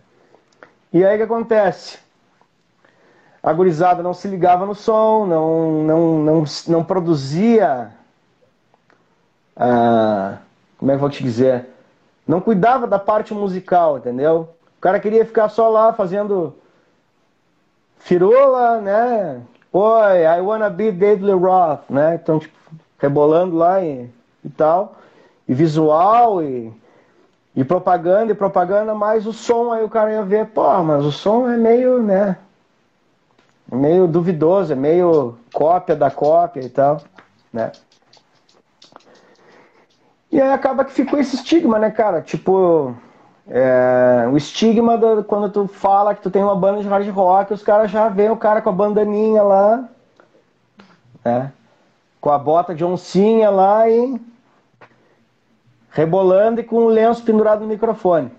E 0.94 1.04
aí 1.04 1.16
o 1.16 1.18
que 1.18 1.24
acontece? 1.24 1.98
A 3.50 3.54
gurizada 3.54 4.04
não 4.04 4.14
se 4.14 4.28
ligava 4.28 4.64
no 4.64 4.76
som, 4.76 5.26
não, 5.26 5.82
não, 5.82 6.20
não, 6.20 6.44
não 6.68 6.84
produzia. 6.84 7.90
Ah, 9.58 10.38
como 10.78 10.92
é 10.92 10.94
que 10.94 10.98
eu 10.98 11.00
vou 11.00 11.10
te 11.10 11.24
dizer? 11.24 11.66
Não 12.28 12.40
cuidava 12.40 12.86
da 12.86 13.00
parte 13.00 13.34
musical, 13.34 13.98
entendeu? 13.98 14.50
O 14.78 14.82
cara 14.82 15.00
queria 15.00 15.26
ficar 15.26 15.50
só 15.50 15.68
lá 15.68 15.92
fazendo 15.92 16.54
firula, 17.98 18.80
né? 18.82 19.42
Oi, 19.74 20.24
I 20.26 20.42
wanna 20.42 20.70
be 20.70 20.92
David 20.92 21.26
Lee 21.26 21.34
Roth, 21.34 21.90
né? 21.90 22.20
Então, 22.22 22.38
tipo, 22.38 22.54
rebolando 23.00 23.56
lá 23.56 23.82
e, 23.82 24.08
e 24.46 24.50
tal. 24.50 24.94
E 25.48 25.56
visual 25.56 26.44
e, 26.44 26.72
e 27.56 27.64
propaganda 27.64 28.32
e 28.32 28.36
propaganda, 28.36 28.94
mas 28.94 29.26
o 29.26 29.34
som 29.34 29.72
aí 29.72 29.84
o 29.84 29.90
cara 29.90 30.12
ia 30.12 30.22
ver, 30.22 30.46
pô, 30.50 30.84
mas 30.84 31.04
o 31.04 31.12
som 31.12 31.50
é 31.50 31.58
meio, 31.58 32.04
né? 32.04 32.38
Meio 33.72 34.08
duvidoso, 34.08 34.74
é 34.74 34.76
meio 34.76 35.38
cópia 35.54 35.96
da 35.96 36.10
cópia 36.10 36.62
e 36.62 36.70
tal, 36.70 37.02
né? 37.52 37.72
E 40.32 40.40
aí 40.40 40.52
acaba 40.52 40.86
que 40.86 40.92
ficou 40.92 41.20
esse 41.20 41.36
estigma, 41.36 41.80
né, 41.80 41.90
cara? 41.90 42.22
Tipo, 42.22 42.96
é, 43.48 44.28
o 44.32 44.38
estigma 44.38 44.98
do, 44.98 45.24
quando 45.24 45.50
tu 45.50 45.68
fala 45.68 46.14
que 46.14 46.22
tu 46.22 46.30
tem 46.30 46.44
uma 46.44 46.56
banda 46.56 46.82
de 46.82 46.88
hard 46.88 47.10
rock, 47.10 47.54
os 47.54 47.64
caras 47.64 47.90
já 47.90 48.08
veem 48.10 48.30
o 48.30 48.38
cara 48.38 48.62
com 48.62 48.70
a 48.70 48.74
bandaninha 48.74 49.42
lá, 49.42 49.90
né? 51.26 51.52
Com 52.22 52.30
a 52.32 52.38
bota 52.38 52.76
de 52.76 52.86
oncinha 52.86 53.50
lá 53.50 53.90
e 53.90 54.22
rebolando 55.90 56.62
e 56.62 56.64
com 56.64 56.78
o 56.78 56.88
lenço 56.88 57.24
pendurado 57.24 57.62
no 57.62 57.68
microfone. 57.68 58.32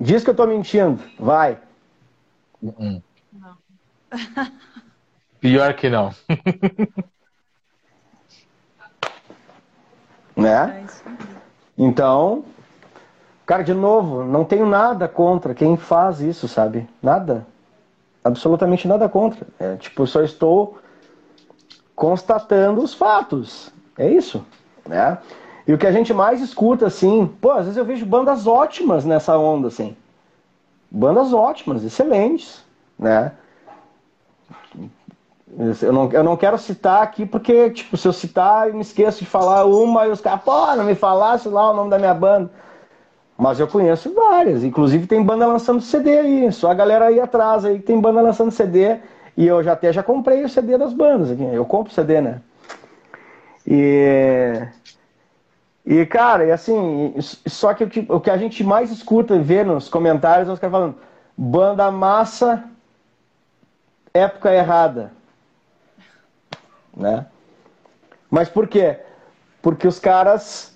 Diz 0.00 0.24
que 0.24 0.30
eu 0.30 0.34
tô 0.34 0.46
mentindo, 0.46 1.00
vai. 1.18 1.58
Não. 2.64 3.02
Pior 5.40 5.74
que 5.74 5.90
não. 5.90 6.14
né? 10.34 10.82
É 10.82 10.84
então, 11.76 12.44
cara, 13.44 13.62
de 13.62 13.74
novo, 13.74 14.24
não 14.24 14.44
tenho 14.44 14.64
nada 14.64 15.06
contra 15.06 15.54
quem 15.54 15.76
faz 15.76 16.20
isso, 16.20 16.48
sabe? 16.48 16.88
Nada. 17.02 17.46
Absolutamente 18.22 18.88
nada 18.88 19.08
contra. 19.08 19.46
É, 19.58 19.76
tipo, 19.76 20.06
só 20.06 20.22
estou 20.22 20.78
constatando 21.94 22.82
os 22.82 22.94
fatos, 22.94 23.70
É 23.98 24.08
isso, 24.08 24.44
né? 24.88 25.18
E 25.66 25.72
o 25.72 25.78
que 25.78 25.86
a 25.86 25.92
gente 25.92 26.12
mais 26.12 26.40
escuta, 26.40 26.86
assim, 26.86 27.26
pô, 27.40 27.50
às 27.52 27.64
vezes 27.64 27.76
eu 27.76 27.84
vejo 27.84 28.04
bandas 28.04 28.46
ótimas 28.46 29.04
nessa 29.04 29.36
onda, 29.38 29.68
assim. 29.68 29.96
Bandas 30.96 31.32
ótimas, 31.32 31.82
excelentes, 31.82 32.64
né? 32.96 33.32
Eu 35.82 35.92
não, 35.92 36.12
eu 36.12 36.22
não 36.22 36.36
quero 36.36 36.56
citar 36.56 37.02
aqui 37.02 37.26
porque, 37.26 37.70
tipo, 37.70 37.96
se 37.96 38.06
eu 38.06 38.12
citar, 38.12 38.68
eu 38.68 38.74
me 38.74 38.80
esqueço 38.80 39.18
de 39.18 39.26
falar 39.26 39.64
uma 39.64 40.06
e 40.06 40.10
os 40.10 40.20
caras, 40.20 40.42
pô, 40.42 40.74
não 40.76 40.84
me 40.84 40.94
falasse 40.94 41.48
lá 41.48 41.72
o 41.72 41.74
nome 41.74 41.90
da 41.90 41.98
minha 41.98 42.14
banda. 42.14 42.48
Mas 43.36 43.58
eu 43.58 43.66
conheço 43.66 44.14
várias, 44.14 44.62
inclusive 44.62 45.08
tem 45.08 45.20
banda 45.20 45.44
lançando 45.48 45.80
CD 45.80 46.16
aí, 46.16 46.52
só 46.52 46.70
a 46.70 46.74
galera 46.74 47.06
aí 47.06 47.18
atrás 47.18 47.64
aí 47.64 47.80
tem 47.80 48.00
banda 48.00 48.20
lançando 48.20 48.52
CD 48.52 48.98
e 49.36 49.44
eu 49.44 49.64
já 49.64 49.72
até 49.72 49.92
já 49.92 50.02
comprei 50.04 50.44
o 50.44 50.48
CD 50.48 50.78
das 50.78 50.92
bandas 50.92 51.32
aqui, 51.32 51.42
eu 51.42 51.64
compro 51.64 51.92
CD, 51.92 52.20
né? 52.20 52.40
E 53.66 54.62
e 55.84 56.06
cara, 56.06 56.46
e 56.46 56.52
assim, 56.52 57.14
só 57.20 57.74
que 57.74 57.84
o 57.84 57.88
que, 57.88 58.06
o 58.08 58.20
que 58.20 58.30
a 58.30 58.36
gente 58.36 58.64
mais 58.64 58.90
escuta 58.90 59.36
e 59.36 59.40
vê 59.40 59.62
nos 59.62 59.88
comentários 59.88 60.48
é 60.48 60.52
os 60.52 60.58
caras 60.58 60.72
falando 60.72 60.94
banda 61.36 61.90
massa 61.90 62.64
época 64.12 64.54
errada 64.54 65.12
né? 66.96 67.26
Mas 68.30 68.48
por 68.48 68.66
quê? 68.68 68.98
Porque 69.60 69.86
os 69.86 69.98
caras 69.98 70.72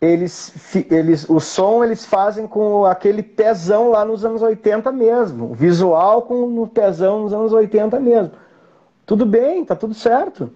eles, 0.00 0.54
eles, 0.90 1.28
o 1.28 1.40
som 1.40 1.82
eles 1.82 2.04
fazem 2.04 2.46
com 2.46 2.84
aquele 2.84 3.20
pezão 3.22 3.90
lá 3.90 4.04
nos 4.04 4.24
anos 4.24 4.42
80 4.42 4.92
mesmo, 4.92 5.50
o 5.50 5.54
visual 5.54 6.22
com 6.22 6.62
o 6.62 6.68
pezão 6.68 7.22
nos 7.22 7.32
anos 7.32 7.52
80 7.52 7.98
mesmo. 7.98 8.32
Tudo 9.04 9.26
bem, 9.26 9.64
tá 9.64 9.74
tudo 9.74 9.94
certo. 9.94 10.52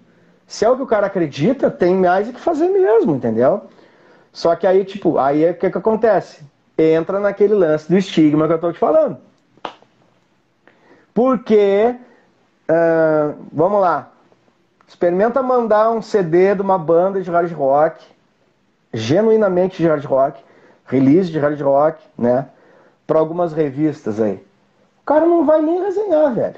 Se 0.47 0.65
é 0.65 0.71
o 0.71 0.77
que 0.77 0.83
o 0.83 0.87
cara 0.87 1.07
acredita, 1.07 1.71
tem 1.71 1.97
mais 1.97 2.29
o 2.29 2.33
que 2.33 2.41
fazer 2.41 2.69
mesmo, 2.69 3.17
entendeu? 3.17 3.63
Só 4.33 4.57
que 4.57 4.67
aí, 4.67 4.85
tipo, 4.85 5.19
aí 5.19 5.45
é 5.45 5.51
o 5.51 5.55
que, 5.55 5.71
que 5.71 5.79
acontece? 5.79 6.43
Entra 6.79 7.21
naquele 7.21 7.55
lance 7.55 7.89
do 7.89 7.99
estigma 7.99 8.47
que 8.47 8.55
eu 8.55 8.59
tô 8.59 8.73
te 8.73 8.79
falando. 8.79 9.19
Porque, 11.15 11.95
uh, 12.69 13.37
vamos 13.53 13.81
lá, 13.81 14.13
Experimenta 14.93 15.43
mandar 15.43 15.91
um 15.91 16.03
CD 16.03 16.55
de 16.55 16.61
uma 16.61 16.77
banda 16.77 17.23
de 17.23 17.31
hard 17.31 17.51
rock, 17.53 18.05
genuinamente 18.93 19.79
de 19.79 19.89
hard 19.89 20.05
rock, 20.05 20.45
release 20.85 21.31
de 21.31 21.39
hard 21.39 21.59
rock, 21.63 21.99
né? 22.17 22.47
Para 23.07 23.19
algumas 23.19 23.55
revistas 23.55 24.21
aí. 24.21 24.35
O 25.01 25.07
cara 25.07 25.25
não 25.25 25.47
vai 25.47 25.63
nem 25.63 25.83
resenhar, 25.83 26.35
velho. 26.35 26.57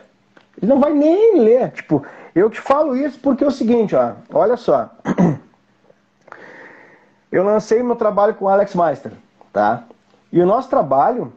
Ele 0.61 0.67
não 0.67 0.81
vai 0.81 0.93
nem 0.93 1.39
ler. 1.39 1.71
Tipo, 1.71 2.05
eu 2.35 2.51
te 2.51 2.61
falo 2.61 2.97
isso 2.97 3.21
porque 3.21 3.45
é 3.45 3.47
o 3.47 3.53
seguinte, 3.53 3.95
ó. 3.95 4.15
Olha 4.33 4.57
só. 4.57 4.91
Eu 7.35 7.45
lancei 7.45 7.83
meu 7.83 7.97
trabalho 7.97 8.35
com 8.35 8.45
o 8.45 8.49
Alex 8.49 8.75
Meister, 8.75 9.13
tá? 9.53 9.85
E 10.33 10.41
o 10.41 10.47
nosso 10.47 10.69
trabalho, 10.69 11.33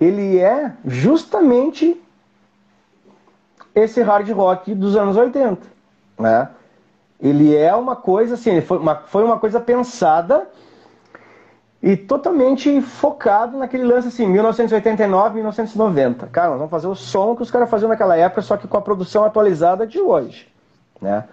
ele 0.00 0.38
é 0.38 0.72
justamente 0.84 2.00
esse 3.74 4.02
hard 4.02 4.28
rock 4.30 4.74
dos 4.74 4.96
anos 4.96 5.16
80 5.16 5.80
né? 6.18 6.48
Ele 7.18 7.56
é 7.56 7.74
uma 7.74 7.96
coisa 7.96 8.34
assim, 8.34 8.60
foi 8.60 8.78
uma, 8.78 8.96
foi 8.96 9.24
uma 9.24 9.38
coisa 9.38 9.58
pensada 9.58 10.46
e 11.82 11.96
totalmente 11.96 12.80
focado 12.82 13.56
naquele 13.56 13.84
lance 13.84 14.08
assim, 14.08 14.26
1989, 14.26 15.34
1990. 15.36 16.26
Cara, 16.26 16.50
nós 16.50 16.58
vamos 16.58 16.70
fazer 16.70 16.86
o 16.86 16.94
som 16.94 17.34
que 17.34 17.42
os 17.42 17.50
caras 17.50 17.70
faziam 17.70 17.88
naquela 17.88 18.16
época, 18.16 18.42
só 18.42 18.56
que 18.56 18.68
com 18.68 18.76
a 18.76 18.82
produção 18.82 19.24
atualizada 19.24 19.86
de 19.86 19.98
hoje, 19.98 20.48
né? 21.00 21.24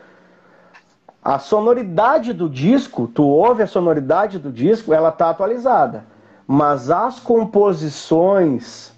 A 1.28 1.40
sonoridade 1.40 2.32
do 2.32 2.48
disco, 2.48 3.06
tu 3.06 3.22
ouve 3.22 3.62
a 3.62 3.68
sonoridade 3.68 4.40
do 4.40 4.50
disco, 4.50 4.94
ela 4.94 5.12
tá 5.12 5.30
atualizada. 5.30 6.06
Mas 6.48 6.90
as 6.90 7.20
composições, 7.20 8.94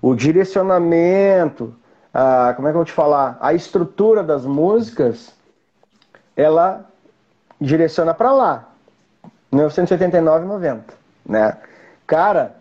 o 0.00 0.14
direcionamento, 0.14 1.74
a, 2.12 2.52
como 2.54 2.68
é 2.68 2.70
que 2.70 2.76
eu 2.76 2.78
vou 2.78 2.84
te 2.84 2.92
falar? 2.92 3.36
A 3.40 3.54
estrutura 3.54 4.22
das 4.22 4.46
músicas, 4.46 5.34
ela 6.36 6.88
direciona 7.60 8.14
para 8.14 8.30
lá. 8.30 8.68
1989 9.50 10.46
90, 10.46 10.94
né? 11.26 11.58
Cara, 12.06 12.54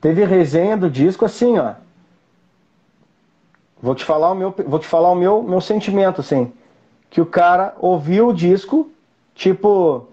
teve 0.00 0.24
resenha 0.24 0.78
do 0.78 0.88
disco 0.88 1.26
assim, 1.26 1.58
ó. 1.58 1.74
Vou 3.82 3.94
te 3.94 4.02
falar 4.02 4.30
o 4.30 4.34
meu, 4.34 4.54
vou 4.66 4.78
te 4.78 4.86
falar 4.86 5.10
o 5.10 5.14
meu, 5.14 5.42
meu 5.42 5.60
sentimento 5.60 6.22
assim, 6.22 6.50
que 7.10 7.20
o 7.20 7.26
cara 7.26 7.74
ouviu 7.78 8.28
o 8.28 8.34
disco, 8.34 8.90
tipo 9.34 10.06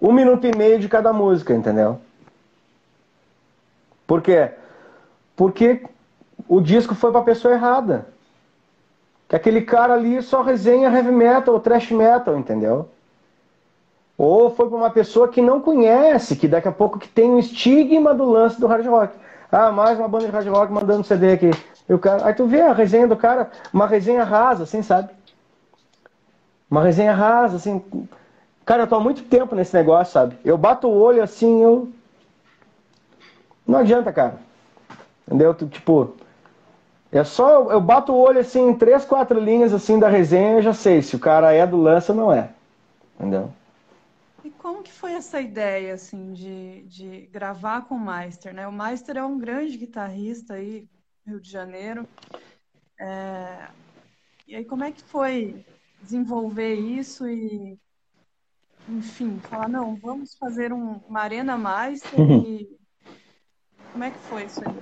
um 0.00 0.12
minuto 0.12 0.46
e 0.46 0.56
meio 0.56 0.78
de 0.78 0.88
cada 0.88 1.12
música, 1.12 1.54
entendeu? 1.54 1.98
Por 4.06 4.20
quê? 4.20 4.50
Porque 5.34 5.82
o 6.48 6.60
disco 6.60 6.94
foi 6.94 7.10
para 7.10 7.20
a 7.20 7.24
pessoa 7.24 7.54
errada. 7.54 8.06
Que 9.28 9.36
aquele 9.36 9.62
cara 9.62 9.94
ali 9.94 10.20
só 10.22 10.42
resenha 10.42 10.90
heavy 10.90 11.10
metal 11.10 11.54
ou 11.54 11.60
thrash 11.60 11.90
metal, 11.90 12.36
entendeu? 12.36 12.88
Ou 14.16 14.50
foi 14.50 14.68
para 14.68 14.76
uma 14.76 14.90
pessoa 14.90 15.26
que 15.26 15.40
não 15.40 15.60
conhece, 15.60 16.36
que 16.36 16.46
daqui 16.46 16.68
a 16.68 16.72
pouco 16.72 16.98
que 16.98 17.08
tem 17.08 17.30
um 17.30 17.38
estigma 17.38 18.14
do 18.14 18.24
lance 18.24 18.60
do 18.60 18.66
hard 18.66 18.86
rock. 18.86 19.14
Ah, 19.50 19.72
mais 19.72 19.98
uma 19.98 20.06
banda 20.06 20.26
de 20.26 20.30
hard 20.30 20.48
rock 20.48 20.72
mandando 20.72 21.04
CD 21.04 21.32
aqui. 21.32 21.50
E 21.88 21.94
o 21.94 21.98
cara... 21.98 22.26
Aí 22.26 22.34
tu 22.34 22.46
vê 22.46 22.60
a 22.60 22.72
resenha 22.72 23.08
do 23.08 23.16
cara, 23.16 23.50
uma 23.72 23.86
resenha 23.86 24.22
rasa, 24.22 24.64
assim, 24.64 24.82
sabe? 24.82 25.10
Uma 26.74 26.82
resenha 26.82 27.14
rasa, 27.14 27.54
assim. 27.54 27.80
Cara, 28.66 28.82
eu 28.82 28.86
tô 28.88 28.96
há 28.96 29.00
muito 29.00 29.22
tempo 29.22 29.54
nesse 29.54 29.72
negócio, 29.76 30.12
sabe? 30.12 30.36
Eu 30.44 30.58
bato 30.58 30.88
o 30.88 30.92
olho 30.92 31.22
assim, 31.22 31.62
eu. 31.62 31.92
Não 33.64 33.78
adianta, 33.78 34.12
cara. 34.12 34.40
Entendeu? 35.24 35.54
Tipo, 35.54 36.16
é 37.12 37.22
só 37.22 37.70
eu, 37.70 37.80
bato 37.80 38.12
o 38.12 38.18
olho 38.18 38.40
assim 38.40 38.70
em 38.70 38.74
três, 38.74 39.04
quatro 39.04 39.38
linhas 39.38 39.72
assim 39.72 40.00
da 40.00 40.08
resenha, 40.08 40.54
eu 40.54 40.62
já 40.62 40.74
sei 40.74 41.00
se 41.00 41.14
o 41.14 41.18
cara 41.20 41.52
é 41.52 41.64
do 41.64 41.76
lance 41.76 42.10
ou 42.10 42.16
não 42.16 42.32
é. 42.32 42.50
Entendeu? 43.20 43.52
E 44.42 44.50
como 44.50 44.82
que 44.82 44.90
foi 44.90 45.12
essa 45.12 45.40
ideia 45.40 45.94
assim 45.94 46.32
de, 46.32 46.82
de 46.88 47.28
gravar 47.30 47.82
com 47.82 47.94
o 47.94 48.04
Meister, 48.04 48.52
né? 48.52 48.66
O 48.66 48.72
Meister 48.72 49.16
é 49.16 49.24
um 49.24 49.38
grande 49.38 49.78
guitarrista 49.78 50.54
aí, 50.54 50.88
Rio 51.24 51.40
de 51.40 51.48
Janeiro. 51.48 52.04
É... 52.98 53.68
E 54.48 54.56
aí 54.56 54.64
como 54.64 54.82
é 54.82 54.90
que 54.90 55.04
foi 55.04 55.64
desenvolver 56.04 56.74
isso 56.74 57.26
e 57.26 57.78
enfim, 58.88 59.38
falar, 59.38 59.68
não, 59.68 59.96
vamos 59.96 60.34
fazer 60.34 60.72
um, 60.72 61.00
uma 61.08 61.20
Arena 61.20 61.56
Meister 61.56 62.20
uhum. 62.20 62.42
e 62.42 62.78
como 63.92 64.04
é 64.04 64.10
que 64.10 64.18
foi 64.18 64.44
isso 64.44 64.60
aí? 64.66 64.74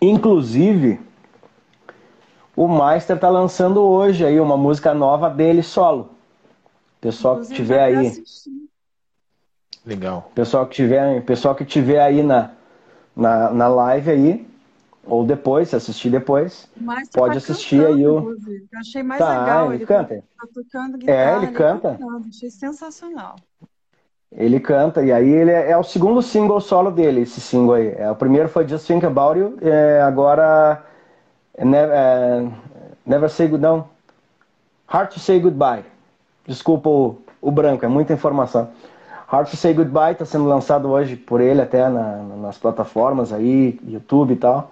Inclusive, 0.00 1.00
o 2.56 2.66
Meister 2.66 3.16
está 3.16 3.28
lançando 3.28 3.80
hoje 3.82 4.24
aí 4.24 4.40
uma 4.40 4.56
música 4.56 4.94
nova 4.94 5.28
dele 5.28 5.62
solo. 5.62 6.10
Pessoal 7.00 7.34
Inclusive, 7.34 7.56
que 7.56 7.62
tiver 7.62 7.82
aí. 7.82 8.24
Legal. 9.86 10.30
Pessoal 10.34 10.66
que 10.66 10.74
tiver, 10.74 11.22
pessoal 11.24 11.54
que 11.54 11.64
tiver 11.64 12.00
aí 12.00 12.22
na, 12.22 12.50
na, 13.14 13.50
na 13.50 13.68
live 13.68 14.10
aí, 14.10 14.47
ou 15.08 15.24
depois, 15.24 15.70
se 15.70 15.76
assistir 15.76 16.10
depois, 16.10 16.68
pode 17.14 17.32
tá 17.32 17.38
assistir 17.38 17.84
aí 17.84 18.06
o. 18.06 18.36
Eu 18.72 18.78
achei 18.78 19.02
mais 19.02 19.18
tá, 19.18 19.40
legal. 19.40 19.66
Ele, 19.66 19.76
ele 19.76 19.86
canta. 19.86 20.24
Tá 20.38 20.48
tocando 20.54 20.96
é, 20.96 20.98
guitarra, 20.98 21.18
é, 21.18 21.36
ele, 21.36 21.46
ele 21.46 21.52
canta. 21.52 21.90
Cantando. 21.92 22.28
Achei 22.28 22.50
sensacional. 22.50 23.36
Ele 24.30 24.60
canta, 24.60 25.02
e 25.02 25.10
aí 25.10 25.28
ele 25.28 25.50
é, 25.50 25.70
é, 25.70 25.76
o 25.78 25.82
segundo 25.82 26.20
single 26.20 26.60
solo 26.60 26.90
dele, 26.90 27.22
esse 27.22 27.40
single 27.40 27.74
aí. 27.74 27.94
É, 27.96 28.10
o 28.10 28.14
primeiro 28.14 28.48
foi 28.48 28.68
Just 28.68 28.86
Think 28.86 29.06
About 29.06 29.38
You, 29.38 29.56
é, 29.62 30.02
agora 30.02 30.84
é, 31.56 31.64
é, 31.64 32.48
Never 33.06 33.30
Say 33.30 33.48
Good, 33.48 33.62
não. 33.62 33.88
Hard 34.86 35.10
to 35.12 35.18
Say 35.18 35.40
Goodbye. 35.40 35.84
Desculpa 36.46 36.90
o, 36.90 37.18
o 37.40 37.50
branco, 37.50 37.86
é 37.86 37.88
muita 37.88 38.12
informação. 38.12 38.68
Hard 39.26 39.48
to 39.48 39.56
Say 39.56 39.72
Goodbye 39.72 40.12
está 40.12 40.26
sendo 40.26 40.44
lançado 40.44 40.88
hoje 40.88 41.16
por 41.16 41.40
ele 41.40 41.62
até 41.62 41.88
na, 41.88 42.16
nas 42.22 42.58
plataformas 42.58 43.32
aí, 43.32 43.80
YouTube 43.86 44.34
e 44.34 44.36
tal. 44.36 44.70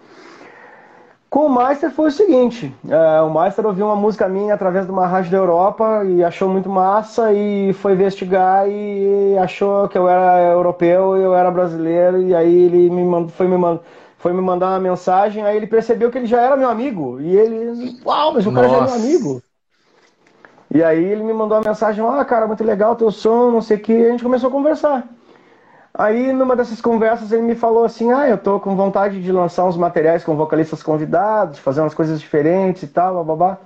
Com 1.37 1.49
o 1.49 1.55
Meister 1.55 1.91
foi 1.91 2.09
o 2.09 2.11
seguinte: 2.11 2.75
é, 2.89 3.21
o 3.21 3.29
Meister 3.31 3.67
ouviu 3.67 3.85
uma 3.85 3.95
música 3.95 4.27
minha 4.27 4.55
através 4.55 4.87
de 4.87 4.91
uma 4.91 5.07
rádio 5.07 5.33
da 5.33 5.37
Europa 5.37 6.03
e 6.07 6.25
achou 6.25 6.49
muito 6.49 6.67
massa 6.67 7.31
e 7.31 7.75
foi 7.75 7.93
investigar 7.93 8.67
e 8.67 9.37
achou 9.37 9.87
que 9.87 9.99
eu 9.99 10.09
era 10.09 10.41
europeu 10.53 11.15
e 11.19 11.23
eu 11.23 11.37
era 11.37 11.51
brasileiro 11.51 12.23
e 12.23 12.35
aí 12.35 12.63
ele 12.63 12.89
me 12.89 13.05
mandou, 13.05 13.29
foi 13.29 13.47
me 13.47 13.59
mandou 13.59 13.85
foi 14.17 14.33
me 14.33 14.41
mandar 14.41 14.69
uma 14.69 14.81
mensagem, 14.81 15.45
aí 15.45 15.59
ele 15.59 15.67
percebeu 15.67 16.11
que 16.11 16.17
ele 16.17 16.27
já 16.27 16.41
era 16.41 16.57
meu 16.57 16.71
amigo. 16.71 17.21
E 17.21 17.37
ele, 17.37 18.01
uau, 18.03 18.33
mas 18.33 18.47
o 18.47 18.51
cara 18.51 18.67
Nossa. 18.67 18.79
já 18.79 18.83
é 18.83 18.87
meu 18.87 19.07
amigo. 19.07 19.43
E 20.75 20.83
aí 20.83 21.05
ele 21.05 21.23
me 21.23 21.35
mandou 21.35 21.59
uma 21.59 21.69
mensagem, 21.69 22.03
ah, 22.03 22.25
cara, 22.25 22.47
muito 22.47 22.65
legal 22.65 22.97
teu 22.97 23.11
som, 23.11 23.51
não 23.51 23.61
sei 23.61 23.77
o 23.77 23.81
que, 23.81 23.93
e 23.93 24.07
a 24.07 24.11
gente 24.11 24.23
começou 24.23 24.49
a 24.49 24.53
conversar. 24.53 25.07
Aí, 25.99 26.31
numa 26.31 26.55
dessas 26.55 26.81
conversas, 26.81 27.33
ele 27.33 27.43
me 27.43 27.55
falou 27.55 27.85
assim: 27.85 28.13
Ah, 28.13 28.29
eu 28.29 28.37
tô 28.37 28.61
com 28.61 28.77
vontade 28.77 29.23
de 29.23 29.33
lançar 29.33 29.65
uns 29.65 29.79
materiais 29.79 30.23
com 30.23 30.37
vocalistas 30.37 30.83
convidados, 30.83 31.59
fazer 31.59 31.81
umas 31.81 31.95
coisas 31.95 32.21
diferentes 32.21 32.83
e 32.83 32.87
tal, 32.89 33.25
babá. 33.25 33.57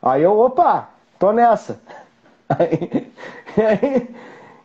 Aí 0.00 0.22
eu, 0.22 0.38
opa, 0.38 0.88
tô 1.18 1.32
nessa. 1.32 1.80
Aí, 2.50 3.06
e 3.56 3.62
aí, 3.62 4.08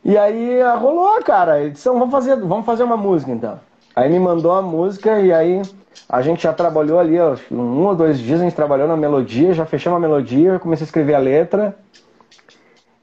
e 0.03 0.17
aí 0.17 0.63
rolou, 0.77 1.21
cara. 1.23 1.69
Disse, 1.69 1.87
vamos 1.87 2.09
fazer, 2.09 2.35
vamos 2.37 2.65
fazer 2.65 2.83
uma 2.83 2.97
música 2.97 3.31
então. 3.31 3.59
Aí 3.95 4.09
me 4.09 4.19
mandou 4.19 4.51
a 4.53 4.61
música 4.61 5.19
e 5.19 5.31
aí 5.31 5.61
a 6.09 6.21
gente 6.23 6.41
já 6.41 6.51
trabalhou 6.51 6.99
ali, 6.99 7.19
ó, 7.19 7.35
um 7.51 7.85
ou 7.85 7.95
dois 7.95 8.17
dias 8.17 8.41
a 8.41 8.43
gente 8.43 8.55
trabalhou 8.55 8.87
na 8.87 8.97
melodia, 8.97 9.53
já 9.53 9.67
fechamos 9.67 9.97
a 9.97 9.99
melodia, 9.99 10.57
comecei 10.57 10.83
a 10.83 10.87
escrever 10.87 11.13
a 11.13 11.19
letra. 11.19 11.75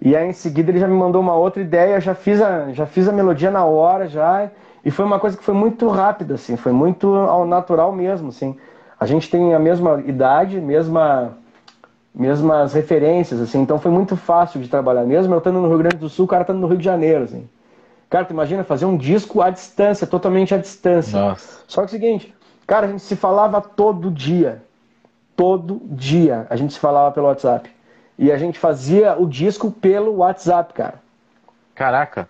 E 0.05 0.17
aí 0.17 0.29
em 0.29 0.33
seguida 0.33 0.73
ele 0.73 0.81
já 0.81 0.89
me 0.89 0.95
mandou 0.95 1.23
uma 1.23 1.35
outra 1.35 1.63
ideia, 1.63 2.01
já 2.01 2.13
fiz 2.13 2.43
a, 2.43 2.73
já 2.73 2.85
fiz 2.85 3.09
a 3.09 3.13
melodia 3.13 3.53
na 3.53 3.65
hora 3.65 4.09
já. 4.09 4.51
E 4.85 4.91
foi 4.91 5.05
uma 5.05 5.21
coisa 5.21 5.37
que 5.37 5.45
foi 5.45 5.55
muito 5.55 5.87
rápida, 5.87 6.35
assim, 6.35 6.57
foi 6.57 6.73
muito 6.73 7.15
ao 7.15 7.47
natural 7.47 7.93
mesmo, 7.93 8.31
assim. 8.31 8.57
A 8.99 9.07
gente 9.07 9.31
tem 9.31 9.55
a 9.55 9.61
mesma 9.61 10.03
idade, 10.05 10.61
mesma 10.61 11.39
mesmas 12.13 12.75
referências, 12.75 13.41
assim, 13.41 13.63
então 13.63 13.79
foi 13.79 13.91
muito 13.91 14.17
fácil 14.17 14.61
de 14.61 14.69
trabalhar. 14.69 15.05
Mesmo 15.05 15.33
eu 15.33 15.39
estando 15.39 15.61
no 15.61 15.69
Rio 15.69 15.79
Grande 15.79 15.97
do 15.97 16.09
Sul, 16.09 16.25
o 16.25 16.29
cara 16.29 16.43
estando 16.43 16.59
no 16.59 16.67
Rio 16.67 16.77
de 16.77 16.85
Janeiro, 16.85 17.25
assim. 17.25 17.49
Cara, 18.11 18.25
tu 18.25 18.33
imagina 18.33 18.65
fazer 18.65 18.85
um 18.85 18.97
disco 18.97 19.41
à 19.41 19.51
distância, 19.51 20.07
totalmente 20.07 20.53
à 20.53 20.59
distância. 20.59 21.19
Nossa. 21.19 21.61
Só 21.67 21.81
que 21.81 21.87
é 21.87 21.89
o 21.89 21.91
seguinte, 21.91 22.35
cara, 22.67 22.87
a 22.87 22.91
gente 22.91 23.03
se 23.03 23.17
falava 23.17 23.61
todo 23.61 24.11
dia. 24.11 24.63
Todo 25.35 25.81
dia 25.85 26.47
a 26.51 26.57
gente 26.57 26.75
se 26.75 26.79
falava 26.79 27.13
pelo 27.13 27.29
WhatsApp. 27.29 27.71
E 28.19 28.31
a 28.31 28.37
gente 28.37 28.59
fazia 28.59 29.17
o 29.19 29.27
disco 29.27 29.71
pelo 29.71 30.17
WhatsApp, 30.17 30.73
cara. 30.75 30.95
Caraca. 31.75 32.29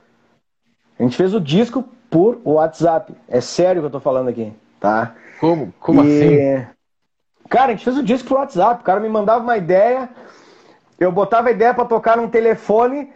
A 0.98 1.02
gente 1.02 1.16
fez 1.16 1.34
o 1.34 1.40
disco 1.40 1.84
por 2.10 2.40
WhatsApp. 2.44 3.12
É 3.28 3.40
sério 3.40 3.82
que 3.82 3.86
eu 3.86 3.90
tô 3.90 4.00
falando 4.00 4.28
aqui, 4.28 4.52
tá? 4.78 5.14
Como, 5.40 5.72
como 5.80 6.04
e... 6.04 6.60
assim? 6.60 6.66
Cara, 7.48 7.66
a 7.66 7.70
gente 7.70 7.84
fez 7.84 7.98
o 7.98 8.02
disco 8.02 8.28
por 8.28 8.38
WhatsApp. 8.38 8.80
O 8.80 8.84
cara 8.84 9.00
me 9.00 9.08
mandava 9.08 9.42
uma 9.42 9.56
ideia, 9.56 10.08
eu 10.98 11.10
botava 11.10 11.48
a 11.48 11.52
ideia 11.52 11.74
para 11.74 11.84
tocar 11.84 12.16
num 12.16 12.28
telefone, 12.28 13.12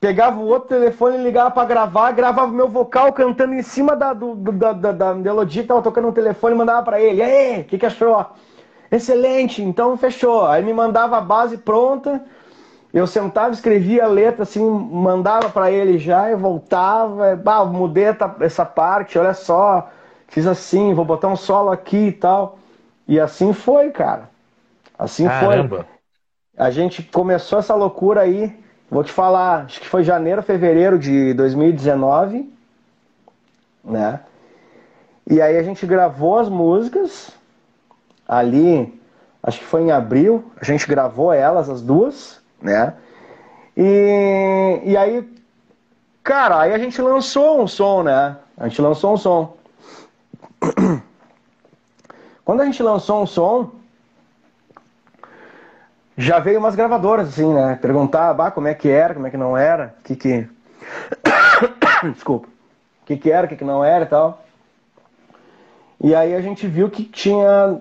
pegava 0.00 0.40
o 0.40 0.46
outro 0.46 0.68
telefone, 0.68 1.18
ligava 1.18 1.50
para 1.50 1.68
gravar, 1.68 2.12
gravava 2.12 2.50
meu 2.50 2.68
vocal 2.68 3.12
cantando 3.12 3.54
em 3.54 3.62
cima 3.62 3.94
da, 3.94 4.12
do, 4.12 4.34
da, 4.34 4.72
da, 4.72 4.92
da 4.92 5.14
melodia 5.14 5.62
que 5.62 5.68
tava 5.68 5.82
tocando 5.82 6.06
no 6.06 6.12
telefone 6.12 6.54
mandava 6.54 6.82
para 6.82 7.00
ele. 7.00 7.18
E 7.18 7.22
aí, 7.22 7.60
o 7.60 7.64
que, 7.64 7.78
que 7.78 7.86
achou? 7.86 8.26
Excelente, 8.90 9.62
então 9.62 9.96
fechou. 9.96 10.46
Aí 10.46 10.62
me 10.62 10.72
mandava 10.72 11.18
a 11.18 11.20
base 11.20 11.58
pronta, 11.58 12.24
eu 12.92 13.06
sentava, 13.06 13.52
escrevia 13.52 14.04
a 14.04 14.08
letra, 14.08 14.42
assim, 14.42 14.64
mandava 14.68 15.50
para 15.50 15.70
ele 15.70 15.98
já, 15.98 16.30
e 16.30 16.34
voltava, 16.34 17.36
bah, 17.36 17.64
mudei 17.64 18.06
essa 18.40 18.64
parte, 18.64 19.18
olha 19.18 19.34
só, 19.34 19.90
fiz 20.28 20.46
assim, 20.46 20.94
vou 20.94 21.04
botar 21.04 21.28
um 21.28 21.36
solo 21.36 21.70
aqui 21.70 22.08
e 22.08 22.12
tal. 22.12 22.58
E 23.06 23.20
assim 23.20 23.52
foi, 23.52 23.90
cara. 23.90 24.30
Assim 24.98 25.28
Caramba. 25.28 25.84
foi. 25.84 25.86
A 26.56 26.70
gente 26.70 27.02
começou 27.02 27.58
essa 27.58 27.74
loucura 27.74 28.22
aí, 28.22 28.58
vou 28.90 29.04
te 29.04 29.12
falar, 29.12 29.66
acho 29.66 29.80
que 29.80 29.88
foi 29.88 30.02
janeiro, 30.02 30.42
fevereiro 30.42 30.98
de 30.98 31.34
2019, 31.34 32.50
né? 33.84 34.20
E 35.28 35.42
aí 35.42 35.58
a 35.58 35.62
gente 35.62 35.86
gravou 35.86 36.38
as 36.38 36.48
músicas 36.48 37.35
ali, 38.28 39.00
acho 39.42 39.60
que 39.60 39.64
foi 39.64 39.82
em 39.82 39.90
abril, 39.90 40.50
a 40.60 40.64
gente 40.64 40.86
gravou 40.86 41.32
elas, 41.32 41.68
as 41.68 41.80
duas, 41.80 42.40
né? 42.60 42.94
E, 43.76 44.80
e 44.84 44.96
aí, 44.96 45.28
cara, 46.22 46.60
aí 46.60 46.72
a 46.72 46.78
gente 46.78 47.00
lançou 47.00 47.62
um 47.62 47.66
som, 47.66 48.02
né? 48.02 48.36
A 48.56 48.68
gente 48.68 48.80
lançou 48.80 49.14
um 49.14 49.16
som. 49.16 49.56
Quando 52.44 52.60
a 52.60 52.64
gente 52.64 52.82
lançou 52.82 53.22
um 53.22 53.26
som, 53.26 53.72
já 56.16 56.38
veio 56.38 56.58
umas 56.58 56.74
gravadoras, 56.74 57.28
assim, 57.28 57.52
né? 57.52 57.78
Perguntar, 57.80 58.32
bah, 58.32 58.50
como 58.50 58.68
é 58.68 58.74
que 58.74 58.88
era, 58.88 59.14
como 59.14 59.26
é 59.26 59.30
que 59.30 59.36
não 59.36 59.56
era, 59.56 59.94
o 60.00 60.02
que 60.02 60.16
que... 60.16 60.48
Desculpa. 62.12 62.46
O 62.46 63.06
que 63.06 63.16
que 63.16 63.30
era, 63.30 63.46
o 63.46 63.48
que 63.48 63.56
que 63.56 63.64
não 63.64 63.84
era 63.84 64.04
e 64.04 64.08
tal. 64.08 64.44
E 66.00 66.14
aí 66.14 66.34
a 66.34 66.40
gente 66.40 66.66
viu 66.66 66.90
que 66.90 67.04
tinha 67.04 67.80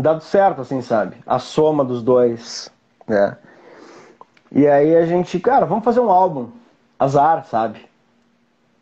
dado 0.00 0.22
certo, 0.22 0.60
assim, 0.60 0.80
sabe? 0.80 1.16
A 1.26 1.38
soma 1.38 1.84
dos 1.84 2.02
dois, 2.02 2.70
né? 3.06 3.36
E 4.50 4.66
aí 4.66 4.96
a 4.96 5.04
gente, 5.04 5.38
cara, 5.38 5.66
vamos 5.66 5.84
fazer 5.84 6.00
um 6.00 6.10
álbum. 6.10 6.48
Azar, 6.98 7.44
sabe? 7.44 7.86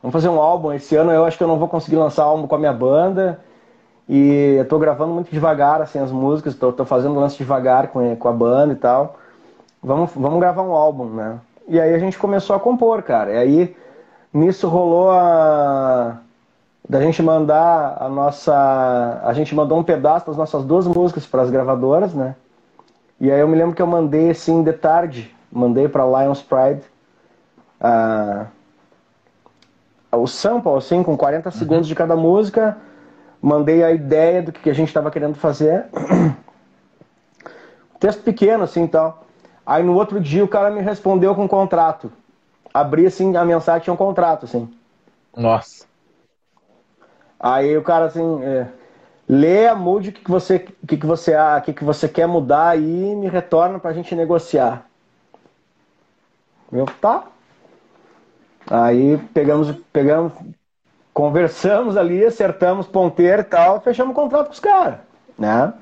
Vamos 0.00 0.12
fazer 0.12 0.28
um 0.28 0.40
álbum. 0.40 0.72
Esse 0.72 0.96
ano 0.96 1.10
eu 1.10 1.24
acho 1.24 1.36
que 1.36 1.42
eu 1.42 1.48
não 1.48 1.58
vou 1.58 1.68
conseguir 1.68 1.96
lançar 1.96 2.24
álbum 2.24 2.46
com 2.46 2.54
a 2.54 2.58
minha 2.58 2.72
banda. 2.72 3.40
E 4.08 4.54
eu 4.58 4.68
tô 4.68 4.78
gravando 4.78 5.12
muito 5.12 5.30
devagar, 5.30 5.82
assim, 5.82 5.98
as 5.98 6.12
músicas, 6.12 6.54
tô, 6.54 6.72
tô 6.72 6.84
fazendo 6.84 7.18
lance 7.18 7.36
devagar 7.36 7.88
com, 7.88 8.14
com 8.14 8.28
a 8.28 8.32
banda 8.32 8.72
e 8.72 8.76
tal. 8.76 9.18
Vamos, 9.82 10.12
vamos 10.14 10.38
gravar 10.38 10.62
um 10.62 10.72
álbum, 10.72 11.06
né? 11.06 11.40
E 11.68 11.80
aí 11.80 11.92
a 11.92 11.98
gente 11.98 12.16
começou 12.16 12.54
a 12.54 12.60
compor, 12.60 13.02
cara. 13.02 13.32
E 13.32 13.36
aí 13.36 13.76
nisso 14.32 14.68
rolou 14.68 15.10
a. 15.10 16.18
Da 16.88 17.00
gente 17.00 17.22
mandar 17.22 17.96
a 18.00 18.08
nossa. 18.08 19.20
A 19.24 19.32
gente 19.32 19.54
mandou 19.54 19.78
um 19.78 19.82
pedaço 19.82 20.26
das 20.26 20.36
nossas 20.36 20.64
duas 20.64 20.86
músicas 20.86 21.26
para 21.26 21.42
as 21.42 21.50
gravadoras, 21.50 22.14
né? 22.14 22.36
E 23.20 23.30
aí 23.30 23.40
eu 23.40 23.48
me 23.48 23.56
lembro 23.56 23.74
que 23.74 23.82
eu 23.82 23.86
mandei 23.86 24.30
assim 24.30 24.62
de 24.62 24.72
tarde, 24.72 25.34
mandei 25.50 25.88
para 25.88 26.04
Lions 26.04 26.42
Pride 26.42 26.82
a, 27.80 28.46
o 30.12 30.26
sample, 30.26 30.74
assim, 30.74 31.02
com 31.02 31.16
40 31.16 31.48
uhum. 31.48 31.52
segundos 31.52 31.88
de 31.88 31.94
cada 31.94 32.14
música 32.14 32.76
mandei 33.46 33.84
a 33.84 33.92
ideia 33.92 34.42
do 34.42 34.52
que 34.52 34.68
a 34.68 34.72
gente 34.72 34.88
estava 34.88 35.10
querendo 35.10 35.36
fazer. 35.36 35.86
Texto 38.00 38.22
pequeno, 38.22 38.64
assim, 38.64 38.86
tal. 38.86 39.24
Aí 39.64 39.82
no 39.82 39.94
outro 39.94 40.20
dia 40.20 40.44
o 40.44 40.48
cara 40.48 40.70
me 40.70 40.80
respondeu 40.80 41.34
com 41.34 41.44
um 41.44 41.48
contrato. 41.48 42.12
Abri, 42.74 43.06
assim, 43.06 43.36
a 43.36 43.44
mensagem 43.44 43.84
tinha 43.84 43.94
um 43.94 43.96
contrato, 43.96 44.44
assim. 44.44 44.68
Nossa. 45.36 45.86
Aí 47.38 47.76
o 47.76 47.82
cara, 47.82 48.06
assim, 48.06 48.42
é, 48.42 48.66
lê, 49.28 49.72
mude 49.74 50.10
o 50.10 50.12
que, 50.12 50.22
que 50.22 50.30
você, 50.30 50.58
que, 50.58 50.96
que 50.96 51.06
você, 51.06 51.34
ah, 51.34 51.60
que, 51.64 51.72
que 51.72 51.84
você 51.84 52.08
quer 52.08 52.26
mudar 52.26 52.70
aí 52.70 53.12
e 53.12 53.16
me 53.16 53.28
retorna 53.28 53.78
pra 53.78 53.92
gente 53.92 54.14
negociar. 54.14 54.86
Eu, 56.72 56.86
tá. 57.00 57.24
Aí 58.68 59.18
pegamos, 59.32 59.70
pegamos, 59.92 60.32
conversamos 61.14 61.96
ali, 61.96 62.24
acertamos 62.24 62.86
ponteiro 62.86 63.42
e 63.42 63.44
tal, 63.44 63.80
fechamos 63.80 64.12
o 64.12 64.14
contrato 64.14 64.46
com 64.46 64.52
os 64.52 64.60
caras, 64.60 64.98
né? 65.38 65.72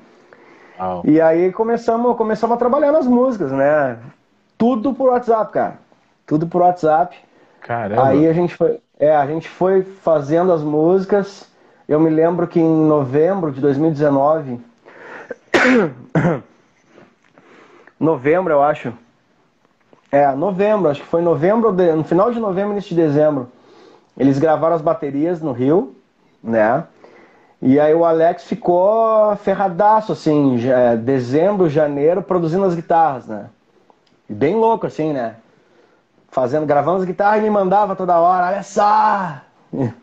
Oh. 0.79 1.01
E 1.03 1.19
aí 1.19 1.51
começamos, 1.51 2.15
começamos 2.15 2.55
a 2.55 2.59
trabalhar 2.59 2.91
nas 2.91 3.07
músicas, 3.07 3.51
né? 3.51 3.97
Tudo 4.57 4.93
por 4.93 5.09
WhatsApp, 5.09 5.51
cara. 5.51 5.79
Tudo 6.25 6.47
por 6.47 6.61
WhatsApp. 6.61 7.17
Caramba. 7.61 8.07
Aí 8.07 8.27
a 8.27 8.33
gente 8.33 8.55
foi, 8.55 8.79
é, 8.99 9.15
a 9.15 9.25
gente 9.25 9.49
foi 9.49 9.83
fazendo 9.83 10.51
as 10.51 10.61
músicas. 10.61 11.47
Eu 11.87 11.99
me 11.99 12.09
lembro 12.09 12.47
que 12.47 12.59
em 12.59 12.87
novembro 12.87 13.51
de 13.51 13.61
2019, 13.61 14.59
novembro, 17.99 18.53
eu 18.53 18.63
acho. 18.63 18.93
É, 20.11 20.33
novembro, 20.33 20.89
acho 20.89 21.01
que 21.01 21.07
foi 21.07 21.21
novembro, 21.21 21.71
no 21.71 22.03
final 22.03 22.31
de 22.31 22.39
novembro, 22.39 22.71
início 22.71 22.95
de 22.95 23.01
dezembro. 23.01 23.49
Eles 24.17 24.39
gravaram 24.39 24.75
as 24.75 24.81
baterias 24.81 25.41
no 25.41 25.51
Rio, 25.51 25.93
né? 26.41 26.85
E 27.61 27.79
aí 27.79 27.93
o 27.93 28.05
Alex 28.05 28.45
ficou 28.45 29.35
ferradaço, 29.37 30.13
assim, 30.13 30.57
já, 30.57 30.95
dezembro, 30.95 31.69
janeiro, 31.69 32.21
produzindo 32.21 32.65
as 32.65 32.75
guitarras, 32.75 33.27
né? 33.27 33.47
Bem 34.29 34.55
louco, 34.55 34.87
assim, 34.87 35.11
né? 35.11 35.35
Fazendo, 36.35 36.65
gravando 36.65 36.97
as 36.97 37.05
guitarras 37.05 37.39
e 37.39 37.43
me 37.43 37.49
mandava 37.49 37.95
toda 37.95 38.19
hora, 38.19 38.47
olha 38.47 38.61
só! 38.61 39.39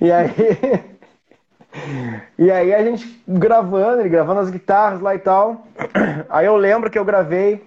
e 0.00 0.10
aí. 0.10 0.34
e 2.36 2.50
aí 2.50 2.74
a 2.74 2.84
gente 2.84 3.22
gravando, 3.28 4.00
ele 4.00 4.08
gravando 4.08 4.40
as 4.40 4.50
guitarras 4.50 5.00
lá 5.00 5.14
e 5.14 5.20
tal. 5.20 5.64
Aí 6.28 6.44
eu 6.44 6.56
lembro 6.56 6.90
que 6.90 6.98
eu 6.98 7.04
gravei. 7.04 7.64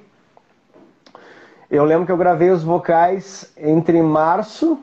Eu 1.72 1.86
lembro 1.86 2.06
que 2.06 2.12
eu 2.12 2.18
gravei 2.18 2.49
os 2.49 2.62
vocais 2.62 3.49
entre 3.56 4.01
março 4.01 4.78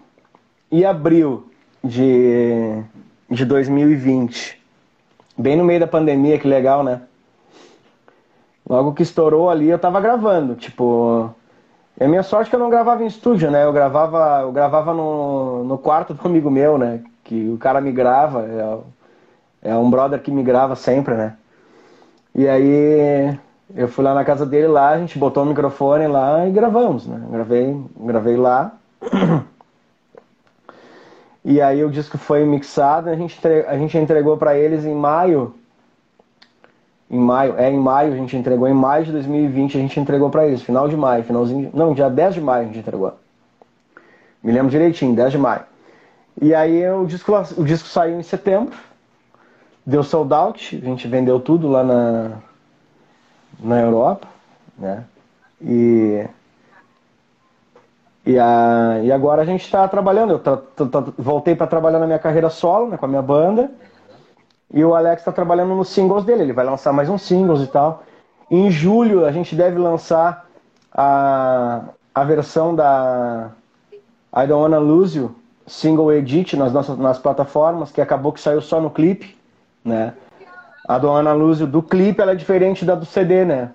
e 0.70 0.82
abril 0.82 1.50
de, 1.84 2.82
de 3.28 3.44
2020. 3.44 4.58
Bem 5.36 5.56
no 5.56 5.64
meio 5.64 5.80
da 5.80 5.86
pandemia, 5.86 6.38
que 6.38 6.48
legal, 6.48 6.82
né? 6.82 7.02
Logo 8.66 8.94
que 8.94 9.02
estourou 9.02 9.50
ali, 9.50 9.68
eu 9.68 9.78
tava 9.78 10.00
gravando. 10.00 10.54
Tipo, 10.54 11.34
é 11.99 12.09
minha 12.09 12.22
sorte 12.22 12.51
que 12.51 12.57
eu 12.57 12.61
não 12.61 12.70
gravava 12.70 13.03
em 13.03 13.07
estúdio, 13.07 13.51
né? 13.51 13.64
Eu 13.64 13.72
gravava, 13.72 14.40
eu 14.43 14.53
gravava 14.53 14.95
no, 14.95 15.64
no 15.64 15.78
quarto 15.78 16.14
do 16.14 16.26
amigo 16.26 16.51
meu, 16.51 16.78
né? 16.78 17.01
Que 17.22 17.49
o 17.49 17.59
cara 17.59 17.80
me 17.80 17.93
grava, 17.93 18.45
é, 19.62 19.70
é 19.70 19.76
um 19.76 19.90
brother 19.90 20.20
que 20.20 20.30
me 20.30 20.43
grava 20.43 20.74
sempre, 20.74 21.14
né? 21.14 21.36
E 22.34 22.49
aí 22.49 23.38
eu 23.74 23.88
fui 23.88 24.05
lá 24.05 24.14
na 24.14 24.24
casa 24.24 24.45
dele 24.47 24.68
lá, 24.68 24.90
a 24.90 24.99
gente 24.99 25.18
botou 25.18 25.43
o 25.43 25.47
microfone 25.47 26.07
lá 26.07 26.47
e 26.47 26.51
gravamos, 26.51 27.07
né? 27.07 27.22
Gravei, 27.30 27.80
gravei 27.97 28.36
lá. 28.36 28.72
E 31.45 31.61
aí 31.61 31.84
o 31.84 31.90
disco 31.90 32.16
foi 32.16 32.45
mixado, 32.45 33.11
a 33.11 33.16
gente, 33.16 33.36
a 33.66 33.76
gente 33.76 33.99
entregou 33.99 34.36
para 34.36 34.57
eles 34.57 34.84
em 34.84 34.95
maio. 34.95 35.55
Em 37.12 37.18
maio, 37.18 37.54
é 37.58 37.70
em 37.70 37.78
maio, 37.78 38.14
a 38.14 38.16
gente 38.16 38.34
entregou 38.34 38.66
em 38.66 38.72
maio 38.72 39.04
de 39.04 39.12
2020, 39.12 39.76
a 39.76 39.80
gente 39.80 40.00
entregou 40.00 40.30
para 40.30 40.46
eles, 40.46 40.62
final 40.62 40.88
de 40.88 40.96
maio, 40.96 41.22
finalzinho, 41.22 41.70
não, 41.74 41.92
dia 41.92 42.08
10 42.08 42.34
de 42.34 42.40
maio 42.40 42.62
a 42.62 42.66
gente 42.66 42.78
entregou. 42.78 43.12
Me 44.42 44.50
lembro 44.50 44.70
direitinho, 44.70 45.14
10 45.14 45.32
de 45.32 45.38
maio. 45.38 45.62
E 46.40 46.54
aí 46.54 46.90
o 46.90 47.04
disco, 47.04 47.30
o 47.58 47.64
disco 47.64 47.86
saiu 47.86 48.18
em 48.18 48.22
setembro, 48.22 48.74
deu 49.84 50.02
sold 50.02 50.32
out, 50.32 50.80
a 50.82 50.86
gente 50.86 51.06
vendeu 51.06 51.38
tudo 51.38 51.68
lá 51.68 51.84
na, 51.84 52.30
na 53.60 53.80
Europa, 53.80 54.26
né? 54.78 55.04
E, 55.60 56.26
e, 58.24 58.38
a, 58.38 59.00
e 59.02 59.12
agora 59.12 59.42
a 59.42 59.44
gente 59.44 59.64
está 59.64 59.86
trabalhando. 59.86 60.32
Eu 60.32 61.14
voltei 61.18 61.54
para 61.54 61.66
trabalhar 61.66 61.98
na 61.98 62.06
minha 62.06 62.18
carreira 62.18 62.48
solo, 62.48 62.88
né, 62.88 62.96
com 62.96 63.04
a 63.04 63.08
minha 63.08 63.22
banda. 63.22 63.70
E 64.72 64.84
o 64.84 64.94
Alex 64.94 65.20
está 65.20 65.32
trabalhando 65.32 65.74
nos 65.74 65.88
singles 65.88 66.24
dele. 66.24 66.42
Ele 66.42 66.52
vai 66.52 66.64
lançar 66.64 66.92
mais 66.92 67.08
uns 67.08 67.22
singles 67.22 67.60
e 67.60 67.66
tal. 67.66 68.02
Em 68.50 68.70
julho 68.70 69.24
a 69.24 69.32
gente 69.32 69.54
deve 69.54 69.78
lançar 69.78 70.46
a, 70.92 71.82
a 72.14 72.24
versão 72.24 72.74
da 72.74 73.50
I 74.34 74.46
Don't 74.46 74.62
Wanna 74.62 74.78
Lose 74.78 75.18
You, 75.18 75.34
single 75.66 76.12
edit 76.12 76.56
nas 76.56 76.72
nossas 76.72 76.98
nas 76.98 77.18
plataformas, 77.18 77.90
que 77.90 78.00
acabou 78.00 78.32
que 78.32 78.40
saiu 78.40 78.60
só 78.60 78.80
no 78.80 78.90
clipe, 78.90 79.36
né? 79.84 80.14
A 80.86 80.98
do 80.98 81.08
Ana 81.10 81.32
Lúcio 81.32 81.66
do 81.66 81.82
clipe 81.82 82.20
ela 82.20 82.32
é 82.32 82.34
diferente 82.34 82.84
da 82.84 82.94
do 82.94 83.04
CD, 83.04 83.44
né? 83.44 83.70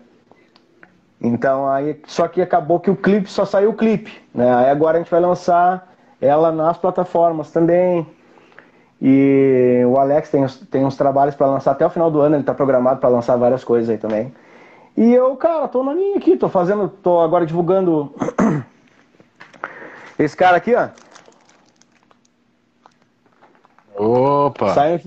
Então 1.21 1.67
aí 1.67 1.99
só 2.05 2.27
que 2.27 2.41
acabou 2.41 2.79
que 2.79 2.91
o 2.91 2.95
clipe 2.95 3.29
só 3.29 3.45
saiu 3.45 3.69
o 3.69 3.75
clipe, 3.75 4.21
né? 4.33 4.53
Aí 4.53 4.69
agora 4.69 4.97
a 4.97 5.01
gente 5.01 5.11
vai 5.11 5.19
lançar 5.19 5.91
ela 6.19 6.51
nas 6.51 6.77
plataformas 6.77 7.51
também. 7.51 8.05
E 9.01 9.83
o 9.87 9.97
Alex 9.97 10.29
tem, 10.29 10.45
tem 10.71 10.85
uns 10.85 10.95
trabalhos 10.95 11.35
para 11.35 11.47
lançar 11.47 11.71
até 11.71 11.85
o 11.85 11.89
final 11.89 12.09
do 12.09 12.19
ano, 12.19 12.35
ele 12.35 12.43
tá 12.43 12.53
programado 12.53 12.99
para 12.99 13.09
lançar 13.09 13.35
várias 13.37 13.63
coisas 13.63 13.89
aí 13.89 13.97
também. 13.97 14.33
E 14.95 15.13
eu, 15.13 15.35
cara, 15.35 15.67
tô 15.67 15.83
na 15.83 15.93
linha 15.93 16.17
aqui, 16.17 16.35
tô 16.35 16.49
fazendo, 16.49 16.89
tô 16.89 17.19
agora 17.19 17.45
divulgando 17.45 18.13
esse 20.17 20.35
cara 20.35 20.57
aqui, 20.57 20.73
ó. 20.73 20.89
Opa! 23.95 24.73
Saiu, 24.73 24.99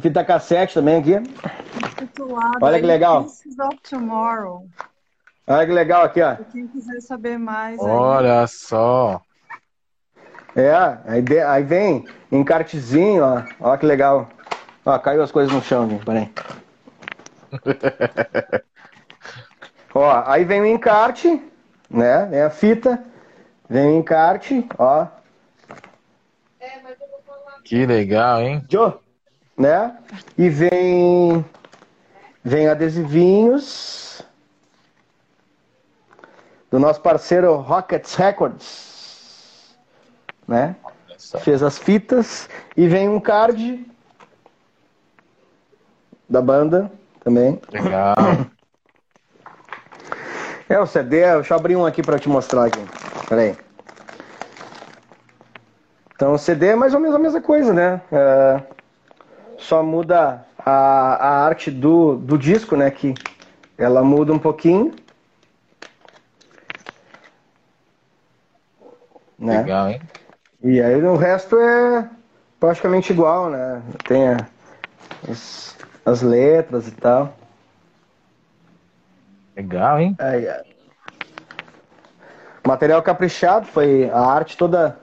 Fita 0.00 0.24
cassete 0.24 0.74
também 0.74 0.96
aqui. 0.96 1.14
Olha 2.60 2.80
que 2.80 2.86
legal. 2.86 3.26
Olha 5.46 5.66
que 5.66 5.72
legal 5.72 6.04
aqui, 6.04 6.22
ó. 6.22 6.36
Quem 6.50 6.66
quiser 6.68 7.00
saber 7.00 7.38
mais. 7.38 7.78
Olha 7.80 8.40
aí. 8.40 8.48
só. 8.48 9.20
É, 10.54 10.70
aí, 11.06 11.40
aí 11.46 11.62
vem 11.62 12.04
encartezinho, 12.30 13.24
ó. 13.24 13.42
Olha 13.60 13.78
que 13.78 13.86
legal. 13.86 14.28
Ó, 14.84 14.98
caiu 14.98 15.22
as 15.22 15.32
coisas 15.32 15.52
no 15.52 15.62
chão, 15.62 15.88
gente. 15.88 16.04
Peraí. 16.04 16.30
ó, 19.94 20.22
aí 20.26 20.44
vem 20.44 20.60
o 20.60 20.66
encarte, 20.66 21.42
né? 21.88 22.26
Vem 22.26 22.42
a 22.42 22.50
fita. 22.50 23.02
Vem 23.68 23.86
o 23.86 23.98
encarte, 23.98 24.66
ó. 24.78 25.06
Que 27.64 27.86
legal, 27.86 28.42
hein? 28.42 28.62
Joe, 28.68 28.94
né? 29.56 29.96
E 30.36 30.48
vem 30.50 31.44
vem 32.44 32.68
adesivinhos 32.68 34.22
do 36.70 36.78
nosso 36.78 37.00
parceiro 37.00 37.54
Rockets 37.56 38.14
Records, 38.14 38.91
né? 40.46 40.76
Fez 41.40 41.62
as 41.62 41.78
fitas 41.78 42.48
e 42.76 42.86
vem 42.88 43.08
um 43.08 43.20
card 43.20 43.86
da 46.28 46.42
banda 46.42 46.90
também. 47.22 47.60
Legal. 47.70 48.14
É 50.68 50.80
o 50.80 50.86
CD, 50.86 51.20
deixa 51.34 51.52
eu 51.52 51.58
abrir 51.58 51.76
um 51.76 51.84
aqui 51.84 52.02
para 52.02 52.18
te 52.18 52.28
mostrar 52.28 52.64
aqui. 52.64 52.80
Peraí. 53.28 53.54
Então 56.14 56.32
o 56.32 56.38
CD 56.38 56.68
é 56.68 56.76
mais 56.76 56.94
ou 56.94 57.00
menos 57.00 57.14
a 57.14 57.18
mesma 57.18 57.40
coisa, 57.40 57.72
né? 57.72 58.00
É 58.10 58.62
só 59.62 59.82
muda 59.82 60.44
a, 60.58 60.70
a 60.70 61.44
arte 61.44 61.70
do, 61.70 62.16
do 62.16 62.36
disco, 62.36 62.76
né? 62.76 62.90
Que 62.90 63.14
ela 63.78 64.02
muda 64.02 64.32
um 64.32 64.38
pouquinho. 64.38 64.94
Né? 69.38 69.58
Legal, 69.58 69.88
hein? 69.88 70.00
E 70.62 70.80
aí 70.80 71.02
o 71.02 71.16
resto 71.16 71.58
é 71.58 72.08
praticamente 72.60 73.12
igual, 73.12 73.50
né? 73.50 73.82
Tem 74.06 74.28
a, 74.28 74.46
as, 75.28 75.76
as 76.04 76.22
letras 76.22 76.86
e 76.86 76.92
tal. 76.92 77.34
Legal, 79.56 79.98
hein? 79.98 80.16
Aí, 80.20 80.46
material 82.64 83.02
caprichado, 83.02 83.66
foi 83.66 84.08
a 84.08 84.20
arte 84.20 84.56
toda 84.56 84.96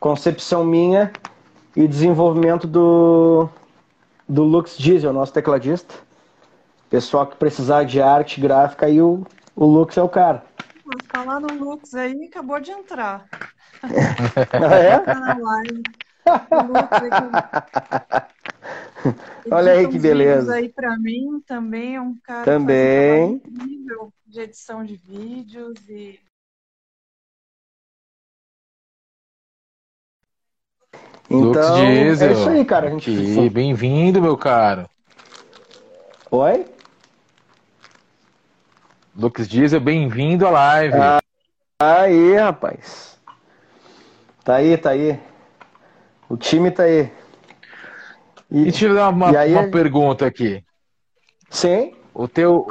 concepção 0.00 0.64
minha 0.64 1.12
e 1.76 1.86
desenvolvimento 1.86 2.66
do, 2.66 3.48
do 4.28 4.42
Lux 4.42 4.76
Diesel, 4.76 5.12
nosso 5.12 5.32
tecladista. 5.32 5.94
Pessoal 6.90 7.26
que 7.26 7.36
precisar 7.36 7.84
de 7.84 8.02
arte 8.02 8.40
gráfica, 8.40 8.86
aí 8.86 9.00
o, 9.00 9.24
o 9.54 9.64
Lux 9.64 9.96
é 9.96 10.02
o 10.02 10.08
cara. 10.08 10.42
Falar 11.08 11.40
no 11.40 11.54
Lux 11.54 11.94
aí, 11.94 12.26
acabou 12.26 12.60
de 12.60 12.70
entrar. 12.70 13.26
ah, 14.52 14.76
é? 14.76 15.02
Olha 19.50 19.72
aí 19.72 19.88
que 19.88 19.98
beleza. 19.98 20.54
aí 20.54 20.70
para 20.70 20.98
mim 20.98 21.42
também 21.46 21.96
é 21.96 22.00
um 22.00 22.16
cara 22.22 22.44
também 22.44 23.22
um 23.22 23.36
incrível 23.36 24.12
de 24.26 24.40
edição 24.40 24.84
de 24.84 24.96
vídeos 24.96 25.88
e 25.88 26.20
Então, 31.30 31.78
é 31.78 32.10
isso 32.10 32.48
aí, 32.48 32.64
cara. 32.64 32.86
A 32.86 32.90
gente... 32.90 33.50
Bem-vindo, 33.50 34.20
meu 34.20 34.36
caro. 34.36 34.88
Oi? 36.30 36.66
Lucas 39.16 39.46
Diesel, 39.46 39.78
bem-vindo 39.78 40.44
à 40.44 40.50
live. 40.50 40.96
Ah, 40.96 41.20
aí, 41.80 42.34
rapaz. 42.34 43.16
Tá 44.42 44.56
aí, 44.56 44.76
tá 44.76 44.90
aí. 44.90 45.20
O 46.28 46.36
time 46.36 46.70
tá 46.70 46.82
aí. 46.82 47.10
E, 48.50 48.68
e 48.68 48.94
dar 48.94 49.10
uma, 49.10 49.38
aí, 49.38 49.52
uma 49.52 49.68
pergunta 49.68 50.26
aqui. 50.26 50.64
Sim. 51.48 51.94
O 52.12 52.26
teu, 52.26 52.66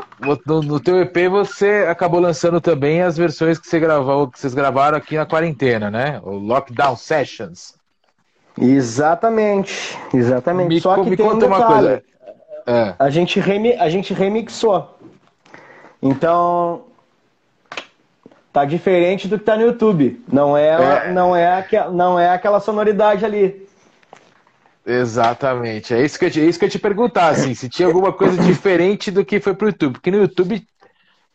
no, 0.46 0.62
no, 0.62 0.80
teu 0.80 1.00
EP 1.02 1.30
você 1.30 1.86
acabou 1.90 2.20
lançando 2.20 2.60
também 2.60 3.02
as 3.02 3.18
versões 3.18 3.58
que 3.58 3.68
você 3.68 3.80
gravou, 3.80 4.30
que 4.30 4.38
vocês 4.40 4.54
gravaram 4.54 4.98
aqui 4.98 5.16
na 5.16 5.26
quarentena, 5.26 5.90
né? 5.90 6.20
O 6.24 6.32
Lockdown 6.32 6.98
Sessions. 6.98 7.74
Exatamente, 8.60 9.98
exatamente. 10.14 10.68
Me, 10.68 10.82
Só 10.82 11.02
que 11.04 11.10
me 11.10 11.18
tem 11.18 11.26
conta 11.26 11.46
um 11.46 11.48
uma 11.48 11.66
coisa. 11.66 12.04
É. 12.66 12.96
A, 13.00 13.10
gente 13.10 13.40
remi, 13.40 13.74
a 13.74 13.90
gente 13.90 14.14
remixou. 14.14 14.98
Então, 16.06 16.84
tá 18.52 18.66
diferente 18.66 19.26
do 19.26 19.40
que 19.40 19.46
tá 19.46 19.56
no 19.56 19.64
YouTube. 19.64 20.22
Não 20.28 20.58
é, 20.58 21.08
é. 21.08 21.12
Não, 21.14 21.34
é 21.34 21.60
aqua, 21.60 21.90
não 21.90 22.20
é 22.20 22.30
aquela 22.30 22.60
sonoridade 22.60 23.24
ali. 23.24 23.66
Exatamente. 24.86 25.94
É 25.94 26.04
isso 26.04 26.20
que 26.20 26.26
eu, 26.26 26.44
é 26.44 26.46
isso 26.46 26.60
que 26.60 26.66
eu 26.66 26.70
te 26.70 26.78
perguntar, 26.78 27.30
assim, 27.30 27.54
se 27.56 27.70
tinha 27.70 27.88
alguma 27.88 28.12
coisa 28.12 28.36
diferente 28.44 29.10
do 29.10 29.24
que 29.24 29.40
foi 29.40 29.56
pro 29.56 29.68
YouTube. 29.68 29.94
Porque 29.94 30.12
no 30.12 30.18
YouTube 30.18 30.68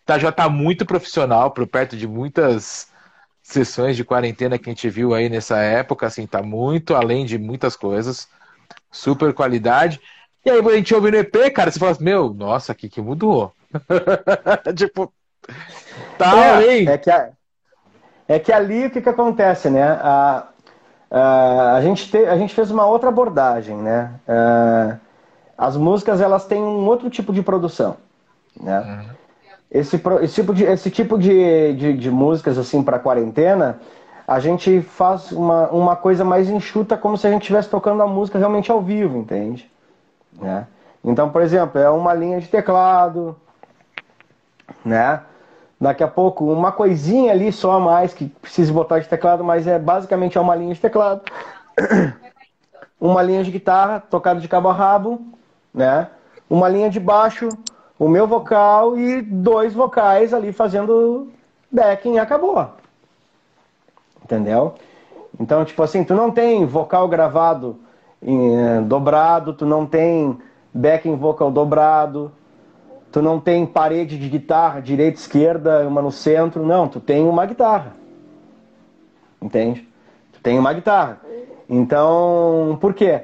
tá, 0.05 0.19
já 0.19 0.31
tá 0.31 0.51
muito 0.51 0.85
profissional, 0.85 1.51
por 1.51 1.66
perto 1.66 1.97
de 1.97 2.07
muitas 2.07 2.89
sessões 3.43 3.97
de 3.97 4.05
quarentena 4.05 4.59
que 4.59 4.69
a 4.69 4.73
gente 4.75 4.91
viu 4.91 5.14
aí 5.14 5.31
nessa 5.31 5.57
época, 5.57 6.07
assim, 6.07 6.27
tá 6.27 6.43
muito 6.43 6.95
além 6.95 7.25
de 7.25 7.39
muitas 7.39 7.75
coisas, 7.75 8.29
super 8.91 9.33
qualidade. 9.33 9.99
E 10.45 10.51
aí 10.51 10.61
a 10.61 10.77
gente 10.77 10.95
ouve 10.95 11.11
no 11.11 11.16
EP, 11.16 11.51
cara, 11.55 11.71
você 11.71 11.79
fala 11.79 11.93
assim, 11.93 12.05
meu, 12.05 12.35
nossa, 12.35 12.75
que 12.75 12.91
que 12.91 13.01
mudou? 13.01 13.55
tipo, 14.77 15.12
tá 16.16 16.61
é. 16.62 16.85
É 16.85 16.99
que, 16.99 17.11
a, 17.11 17.31
é 18.27 18.39
que 18.39 18.53
ali 18.53 18.87
o 18.87 18.91
que 18.91 19.01
que 19.01 19.09
acontece, 19.09 19.71
né? 19.71 19.83
A, 19.83 20.49
a, 21.11 21.75
a, 21.77 21.83
gente, 21.83 22.11
te, 22.11 22.19
a 22.19 22.37
gente 22.37 22.55
fez 22.55 22.71
uma 22.71 22.87
outra 22.87 23.09
abordagem, 23.09 23.77
né? 23.77 24.12
A, 24.27 24.97
as 25.57 25.77
músicas, 25.77 26.21
elas 26.21 26.47
têm 26.47 26.62
um 26.62 26.87
outro 26.87 27.11
tipo 27.11 27.33
de 27.33 27.43
produção, 27.43 27.97
né? 28.61 28.81
Uhum. 28.81 29.19
Esse, 29.71 30.01
esse 30.23 30.35
tipo 30.35 30.55
de, 30.55 30.64
esse 30.64 30.91
tipo 30.91 31.19
de, 31.19 31.75
de, 31.75 31.93
de 31.95 32.11
músicas 32.11 32.57
assim 32.57 32.83
para 32.83 32.99
quarentena, 32.99 33.79
a 34.27 34.41
gente 34.41 34.81
faz 34.81 35.31
uma, 35.33 35.69
uma 35.69 35.97
coisa 35.97 36.25
mais 36.25 36.49
enxuta, 36.49 36.97
como 36.97 37.19
se 37.19 37.27
a 37.27 37.31
gente 37.31 37.43
estivesse 37.43 37.69
tocando 37.69 38.03
a 38.03 38.07
música 38.07 38.39
realmente 38.39 38.71
ao 38.71 38.81
vivo, 38.81 39.19
entende? 39.19 39.71
Né? 40.33 40.66
Então, 41.05 41.31
por 41.31 41.43
exemplo, 41.43 41.81
é 41.81 41.89
uma 41.91 42.14
linha 42.14 42.41
de 42.41 42.49
teclado, 42.49 43.37
né? 44.85 45.23
Daqui 45.81 46.03
a 46.03 46.09
pouco, 46.09 46.53
uma 46.53 46.73
coisinha 46.73 47.33
ali 47.33 47.53
só 47.53 47.73
a 47.73 47.81
mais 47.81 48.12
que 48.12 48.27
precisa 48.27 48.73
botar 48.73 48.99
de 48.99 49.09
teclado, 49.09 49.45
mas 49.45 49.66
é 49.66 49.79
basicamente 49.79 50.37
é 50.37 50.41
uma 50.41 50.57
linha 50.57 50.75
de 50.75 50.81
teclado. 50.81 51.23
Uma 53.01 53.23
linha 53.23 53.45
de 53.45 53.53
guitarra 53.53 54.01
tocada 54.01 54.41
de 54.41 54.49
cabo 54.49 54.69
a 54.69 54.73
rabo, 54.73 55.21
né? 55.73 56.09
uma 56.49 56.69
linha 56.69 56.89
de 56.89 56.99
baixo, 56.99 57.49
o 57.99 58.09
meu 58.09 58.27
vocal 58.27 58.99
e 58.99 59.21
dois 59.21 59.75
vocais 59.75 60.33
ali 60.33 60.53
fazendo 60.53 61.29
backing 61.71 62.14
e 62.14 62.19
acabou. 62.19 62.71
Entendeu? 64.25 64.75
Então, 65.39 65.64
tipo 65.64 65.83
assim, 65.83 66.05
tu 66.05 66.14
não 66.14 66.31
tem 66.31 66.64
vocal 66.64 67.09
gravado 67.09 67.79
em, 68.23 68.57
eh, 68.57 68.81
dobrado, 68.81 69.53
tu 69.53 69.66
não 69.66 69.87
tem 69.87 70.39
backing 70.73 71.16
vocal 71.16 71.51
dobrado, 71.51 72.33
tu 73.11 73.23
não 73.23 73.41
tem 73.41 73.67
parede 73.67 74.19
de 74.19 74.29
guitarra, 74.29 74.81
direita, 74.81 75.19
esquerda, 75.19 75.87
uma 75.87 76.03
no 76.03 76.13
centro, 76.13 76.65
não, 76.65 76.89
tu 76.89 77.01
tem 77.01 77.27
uma 77.27 77.47
guitarra. 77.47 77.95
Entende? 79.41 79.89
Tu 80.33 80.41
tem 80.41 80.59
uma 80.59 80.73
guitarra. 80.73 81.21
Então, 81.69 82.79
por 82.81 82.95
quê? 82.95 83.23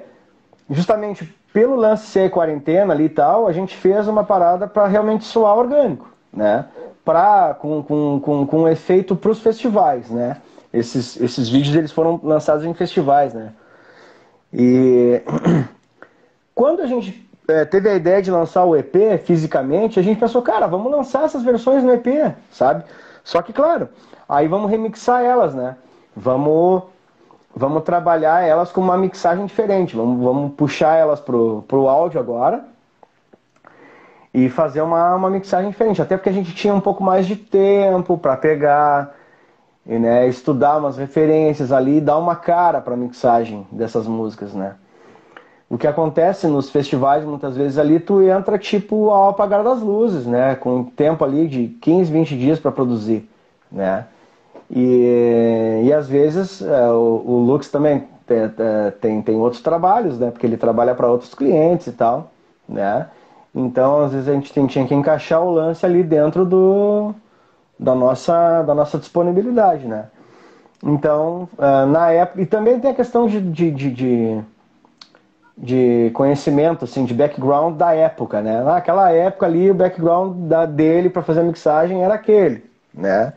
Justamente 0.70 1.24
pelo 1.52 1.76
lance 1.76 2.06
ser 2.06 2.30
quarentena 2.30 2.92
ali 2.92 3.04
e 3.04 3.08
tal, 3.08 3.46
a 3.46 3.52
gente 3.52 3.76
fez 3.76 4.08
uma 4.08 4.24
parada 4.24 4.66
para 4.66 4.86
realmente 4.86 5.24
soar 5.24 5.56
orgânico, 5.56 6.12
né? 6.32 6.66
Pra, 7.04 7.54
com, 7.54 7.82
com, 7.82 8.20
com, 8.20 8.46
com 8.46 8.68
efeito 8.68 9.14
para 9.14 9.30
os 9.30 9.40
festivais, 9.40 10.10
né? 10.10 10.38
Esses, 10.72 11.20
esses 11.20 11.48
vídeos 11.48 11.76
eles 11.76 11.92
foram 11.92 12.18
lançados 12.24 12.64
em 12.64 12.74
festivais, 12.74 13.32
né? 13.32 13.52
E 14.52 15.22
quando 16.54 16.80
a 16.80 16.86
gente 16.86 17.23
é, 17.48 17.64
teve 17.64 17.88
a 17.88 17.94
ideia 17.94 18.22
de 18.22 18.30
lançar 18.30 18.64
o 18.64 18.76
EP 18.76 19.20
fisicamente, 19.24 20.00
a 20.00 20.02
gente 20.02 20.20
pensou, 20.20 20.42
cara, 20.42 20.66
vamos 20.66 20.90
lançar 20.90 21.24
essas 21.24 21.42
versões 21.42 21.82
no 21.82 21.92
EP, 21.92 22.34
sabe? 22.50 22.84
Só 23.22 23.42
que, 23.42 23.52
claro, 23.52 23.88
aí 24.28 24.48
vamos 24.48 24.70
remixar 24.70 25.22
elas, 25.22 25.54
né? 25.54 25.76
Vamos 26.16 26.84
vamos 27.56 27.84
trabalhar 27.84 28.42
elas 28.42 28.72
com 28.72 28.80
uma 28.80 28.96
mixagem 28.96 29.46
diferente. 29.46 29.94
Vamos, 29.94 30.22
vamos 30.22 30.54
puxar 30.54 30.96
elas 30.96 31.20
pro, 31.20 31.62
pro 31.68 31.88
áudio 31.88 32.18
agora 32.18 32.64
e 34.32 34.48
fazer 34.48 34.82
uma, 34.82 35.14
uma 35.14 35.30
mixagem 35.30 35.70
diferente. 35.70 36.02
Até 36.02 36.16
porque 36.16 36.28
a 36.28 36.32
gente 36.32 36.54
tinha 36.54 36.74
um 36.74 36.80
pouco 36.80 37.02
mais 37.02 37.26
de 37.26 37.36
tempo 37.36 38.18
para 38.18 38.36
pegar, 38.36 39.14
e, 39.86 39.98
né, 39.98 40.26
estudar 40.26 40.78
umas 40.78 40.96
referências 40.96 41.70
ali, 41.70 42.00
dar 42.00 42.18
uma 42.18 42.34
cara 42.34 42.80
para 42.80 42.96
mixagem 42.96 43.66
dessas 43.70 44.06
músicas, 44.08 44.52
né? 44.52 44.74
O 45.68 45.78
que 45.78 45.86
acontece 45.86 46.46
nos 46.46 46.70
festivais, 46.70 47.24
muitas 47.24 47.56
vezes 47.56 47.78
ali, 47.78 47.98
tu 47.98 48.22
entra 48.22 48.58
tipo 48.58 49.10
ao 49.10 49.30
apagar 49.30 49.64
das 49.64 49.80
luzes, 49.80 50.26
né? 50.26 50.54
Com 50.54 50.84
tempo 50.84 51.24
ali 51.24 51.48
de 51.48 51.68
15, 51.80 52.12
20 52.12 52.38
dias 52.38 52.60
para 52.60 52.70
produzir, 52.70 53.28
né? 53.72 54.06
E, 54.70 55.82
e 55.84 55.92
às 55.92 56.08
vezes 56.08 56.62
é, 56.62 56.90
o, 56.90 57.22
o 57.24 57.44
Lux 57.46 57.70
também 57.70 58.04
tem, 58.26 58.38
tem, 59.00 59.22
tem 59.22 59.36
outros 59.36 59.62
trabalhos, 59.62 60.18
né? 60.18 60.30
Porque 60.30 60.46
ele 60.46 60.56
trabalha 60.56 60.94
para 60.94 61.10
outros 61.10 61.34
clientes 61.34 61.86
e 61.86 61.92
tal, 61.92 62.30
né? 62.68 63.08
Então, 63.54 64.02
às 64.02 64.12
vezes 64.12 64.28
a 64.28 64.32
gente 64.32 64.52
tem, 64.52 64.66
tinha 64.66 64.86
que 64.86 64.94
encaixar 64.94 65.42
o 65.42 65.52
lance 65.52 65.84
ali 65.86 66.02
dentro 66.02 66.44
do, 66.44 67.14
da, 67.78 67.94
nossa, 67.94 68.62
da 68.62 68.74
nossa 68.74 68.98
disponibilidade, 68.98 69.86
né? 69.86 70.06
Então, 70.82 71.48
é, 71.58 71.86
na 71.86 72.10
época... 72.10 72.42
E 72.42 72.46
também 72.46 72.80
tem 72.80 72.90
a 72.90 72.94
questão 72.94 73.26
de, 73.26 73.40
de, 73.40 73.70
de, 73.70 73.90
de, 73.90 74.40
de 75.56 76.10
conhecimento, 76.14 76.84
assim, 76.84 77.04
de 77.04 77.14
background 77.14 77.76
da 77.76 77.94
época, 77.94 78.42
né? 78.42 78.62
Naquela 78.62 79.10
época 79.12 79.46
ali, 79.46 79.70
o 79.70 79.74
background 79.74 80.48
da, 80.48 80.66
dele 80.66 81.08
para 81.08 81.22
fazer 81.22 81.40
a 81.40 81.44
mixagem 81.44 82.02
era 82.02 82.14
aquele, 82.14 82.64
né? 82.92 83.32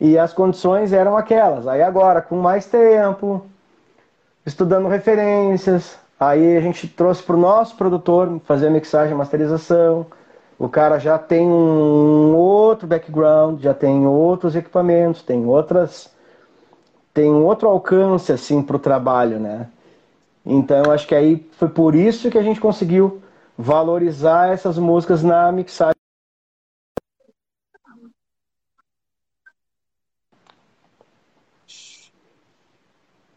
E 0.00 0.18
as 0.18 0.32
condições 0.32 0.92
eram 0.92 1.16
aquelas. 1.16 1.68
Aí 1.68 1.80
agora, 1.82 2.20
com 2.20 2.36
mais 2.36 2.66
tempo, 2.66 3.46
estudando 4.44 4.88
referências, 4.88 5.96
aí 6.18 6.56
a 6.56 6.60
gente 6.60 6.88
trouxe 6.88 7.22
para 7.22 7.36
o 7.36 7.40
nosso 7.40 7.76
produtor 7.76 8.40
fazer 8.44 8.66
a 8.66 8.70
mixagem 8.70 9.14
e 9.14 9.16
masterização. 9.16 10.06
O 10.58 10.68
cara 10.68 10.98
já 10.98 11.18
tem 11.18 11.46
um 11.46 12.34
outro 12.34 12.86
background, 12.86 13.60
já 13.60 13.74
tem 13.74 14.06
outros 14.06 14.56
equipamentos, 14.56 15.22
tem 15.22 15.46
outras. 15.46 16.10
tem 17.14 17.30
um 17.30 17.44
outro 17.44 17.68
alcance 17.68 18.32
assim 18.32 18.62
para 18.62 18.76
o 18.76 18.78
trabalho, 18.80 19.38
né? 19.38 19.68
Então 20.44 20.90
acho 20.90 21.06
que 21.06 21.14
aí 21.14 21.48
foi 21.52 21.68
por 21.68 21.94
isso 21.94 22.30
que 22.30 22.38
a 22.38 22.42
gente 22.42 22.60
conseguiu 22.60 23.22
valorizar 23.56 24.48
essas 24.48 24.76
músicas 24.78 25.22
na 25.22 25.52
mixagem 25.52 25.92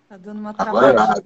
Tá 0.07 0.17
dando 0.17 0.39
uma 0.39 0.53
travada. 0.53 1.03
Agora, 1.03 1.23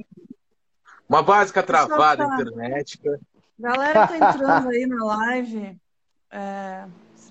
uma 1.07 1.21
básica 1.21 1.61
travada 1.61 2.27
tá... 2.27 2.33
internética. 2.33 3.19
Galera 3.59 4.07
tá 4.07 4.17
entrando 4.17 4.69
aí 4.69 4.85
na 4.87 5.05
live. 5.05 5.79
É, 6.31 6.87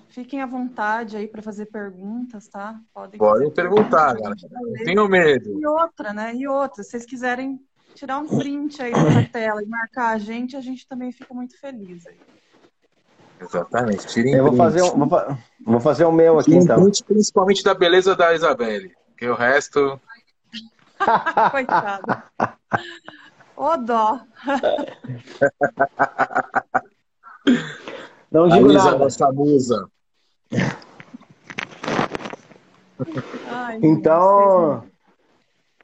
fiquem 0.09 0.41
à 0.41 0.45
vontade 0.45 1.17
aí 1.17 1.27
para 1.27 1.41
fazer 1.41 1.65
perguntas, 1.65 2.47
tá? 2.47 2.79
Podem, 2.93 3.17
Podem 3.17 3.51
perguntar, 3.51 4.13
galera. 4.13 4.35
Não 4.51 4.73
tenho 4.85 5.09
medo. 5.09 5.59
E 5.59 5.65
outra, 5.65 6.13
né? 6.13 6.33
E 6.33 6.47
outra, 6.47 6.81
se 6.81 6.91
vocês 6.91 7.05
quiserem 7.05 7.59
tirar 7.99 8.19
um 8.19 8.27
print 8.27 8.81
aí 8.81 8.93
da 8.93 9.23
tela 9.29 9.61
e 9.61 9.65
marcar 9.65 10.15
a 10.15 10.17
gente, 10.17 10.55
a 10.55 10.61
gente 10.61 10.87
também 10.87 11.11
fica 11.11 11.33
muito 11.33 11.59
feliz 11.59 12.07
aí. 12.07 12.17
Exatamente. 13.41 14.07
Tirem 14.07 14.35
Eu 14.35 14.45
vou 14.45 14.55
fazer, 14.55 14.83
um, 14.83 15.05
vou, 15.05 15.37
vou, 15.65 15.81
fazer 15.81 16.05
o 16.05 16.11
meu 16.11 16.39
aqui, 16.39 16.55
então. 16.55 16.81
Print, 16.81 17.03
principalmente 17.03 17.63
da 17.63 17.73
beleza 17.73 18.15
da 18.15 18.33
Isabelle. 18.33 18.93
Porque 19.09 19.27
o 19.27 19.35
resto. 19.35 19.99
Coitada. 21.51 22.23
Ô 23.55 23.77
dó. 23.77 24.19
Não 28.31 28.47
digo 28.47 28.71
nada. 28.71 28.97
nossa 28.97 29.31
musa. 29.31 29.89
Ai, 33.49 33.79
então, 33.81 34.83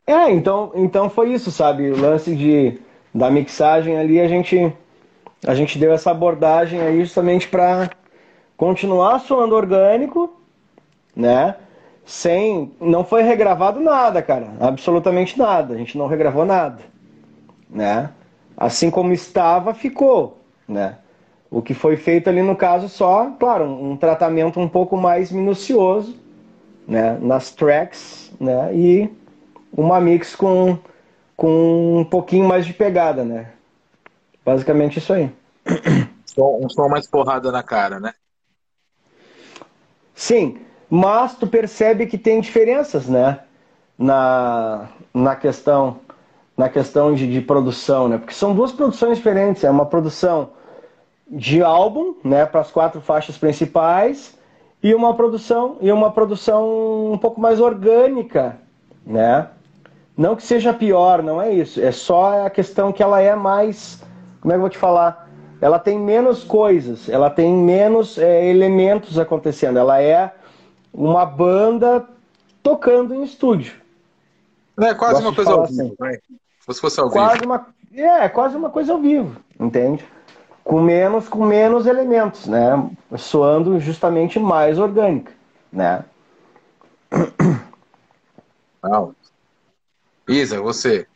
é, 0.08 0.32
então, 0.32 0.72
então 0.76 1.10
foi 1.10 1.34
isso, 1.34 1.52
sabe? 1.52 1.92
O 1.92 2.00
lance 2.00 2.36
de 2.36 2.80
da 3.14 3.30
mixagem 3.30 3.98
ali, 3.98 4.20
a 4.20 4.28
gente 4.28 4.74
a 5.46 5.54
gente 5.56 5.78
deu 5.78 5.94
essa 5.94 6.12
abordagem 6.12 6.82
aí 6.82 7.00
justamente 7.02 7.48
para 7.48 7.90
continuar 8.58 9.20
soando 9.20 9.56
orgânico, 9.56 10.34
né? 11.16 11.56
sem. 12.06 12.72
Não 12.80 13.04
foi 13.04 13.24
regravado 13.24 13.80
nada, 13.80 14.22
cara. 14.22 14.54
Absolutamente 14.60 15.38
nada. 15.38 15.74
A 15.74 15.78
gente 15.78 15.98
não 15.98 16.08
regravou 16.08 16.46
nada. 16.46 16.84
Né? 17.70 18.12
Assim 18.56 18.90
como 18.90 19.12
estava, 19.12 19.74
ficou. 19.74 20.40
Né? 20.68 20.98
O 21.50 21.62
que 21.62 21.74
foi 21.74 21.98
feito 21.98 22.30
ali 22.30 22.42
no 22.42 22.56
caso 22.56 22.88
só, 22.88 23.32
claro, 23.40 23.66
um 23.66 23.98
tratamento 23.98 24.60
um 24.60 24.68
pouco 24.68 24.96
mais 24.96 25.32
minucioso 25.32 26.16
né? 26.88 27.18
nas 27.22 27.52
tracks 27.52 28.32
né? 28.40 28.74
e 28.74 29.10
uma 29.76 30.00
mix 30.00 30.36
com, 30.36 30.78
com 31.36 32.00
um 32.00 32.06
pouquinho 32.06 32.48
mais 32.48 32.66
de 32.66 32.74
pegada. 32.74 33.24
Né? 33.24 33.52
Basicamente 34.44 35.00
isso 35.00 35.14
aí. 35.14 35.32
Um 36.38 36.70
som 36.70 36.90
mais 36.90 37.08
porrada 37.08 37.52
na 37.52 37.64
cara, 37.64 38.00
né? 38.00 38.14
Sim 40.14 40.66
mas 40.90 41.36
tu 41.36 41.48
percebe 41.48 42.06
que 42.06 42.18
tem 42.18 42.40
diferenças, 42.40 43.08
né? 43.08 43.40
Na, 43.98 44.90
na 45.14 45.36
questão 45.36 46.00
na 46.58 46.70
questão 46.70 47.14
de, 47.14 47.30
de 47.30 47.42
produção, 47.42 48.08
né? 48.08 48.18
Porque 48.18 48.34
são 48.34 48.56
duas 48.56 48.72
produções 48.72 49.18
diferentes. 49.18 49.64
É 49.64 49.70
uma 49.70 49.86
produção 49.86 50.52
de 51.28 51.62
álbum, 51.62 52.16
né, 52.24 52.46
para 52.46 52.62
as 52.62 52.72
quatro 52.72 53.02
faixas 53.02 53.38
principais, 53.38 54.38
e 54.82 54.94
uma 54.94 55.14
produção 55.16 55.78
e 55.82 55.92
uma 55.92 56.12
produção 56.12 57.12
um 57.12 57.18
pouco 57.18 57.42
mais 57.42 57.60
orgânica, 57.60 58.58
né? 59.06 59.50
Não 60.18 60.36
que 60.36 60.44
seja 60.44 60.74
pior, 60.74 61.22
não 61.22 61.42
é 61.42 61.54
isso. 61.54 61.82
É 61.82 61.92
só 61.92 62.46
a 62.46 62.50
questão 62.50 62.92
que 62.92 63.04
ela 63.04 63.20
é 63.20 63.36
mais, 63.36 64.02
como 64.40 64.52
é 64.52 64.56
que 64.56 64.58
eu 64.58 64.62
vou 64.62 64.70
te 64.70 64.78
falar? 64.78 65.30
Ela 65.60 65.80
tem 65.80 66.00
menos 66.00 66.44
coisas, 66.44 67.10
ela 67.10 67.30
tem 67.30 67.52
menos 67.54 68.18
é, 68.18 68.46
elementos 68.48 69.18
acontecendo. 69.20 69.78
Ela 69.78 70.02
é 70.02 70.34
uma 70.94 71.26
banda 71.26 72.08
tocando 72.64 73.14
em 73.14 73.24
estúdio. 73.24 73.76
É 74.80 74.94
quase 74.94 75.22
Gosto 75.22 75.28
uma 75.28 75.36
coisa 75.36 75.52
ao 75.52 75.66
vivo, 75.66 75.96
assim. 76.00 76.20
Se 76.72 76.82
fosse 76.82 77.00
ao 77.00 77.10
quase 77.10 77.40
vivo. 77.40 77.46
Uma, 77.46 77.68
é, 77.94 78.30
quase 78.30 78.56
uma 78.56 78.70
coisa 78.70 78.94
ao 78.94 79.00
vivo, 79.00 79.36
entende? 79.60 80.06
Com 80.64 80.82
menos, 80.82 81.28
com 81.28 81.46
menos 81.46 81.86
elementos, 81.86 82.48
né? 82.48 82.90
Soando 83.18 83.80
justamente 83.80 84.40
mais 84.40 84.80
orgânica, 84.80 85.32
né? 85.72 86.04
Isa, 90.28 90.60
você. 90.60 91.08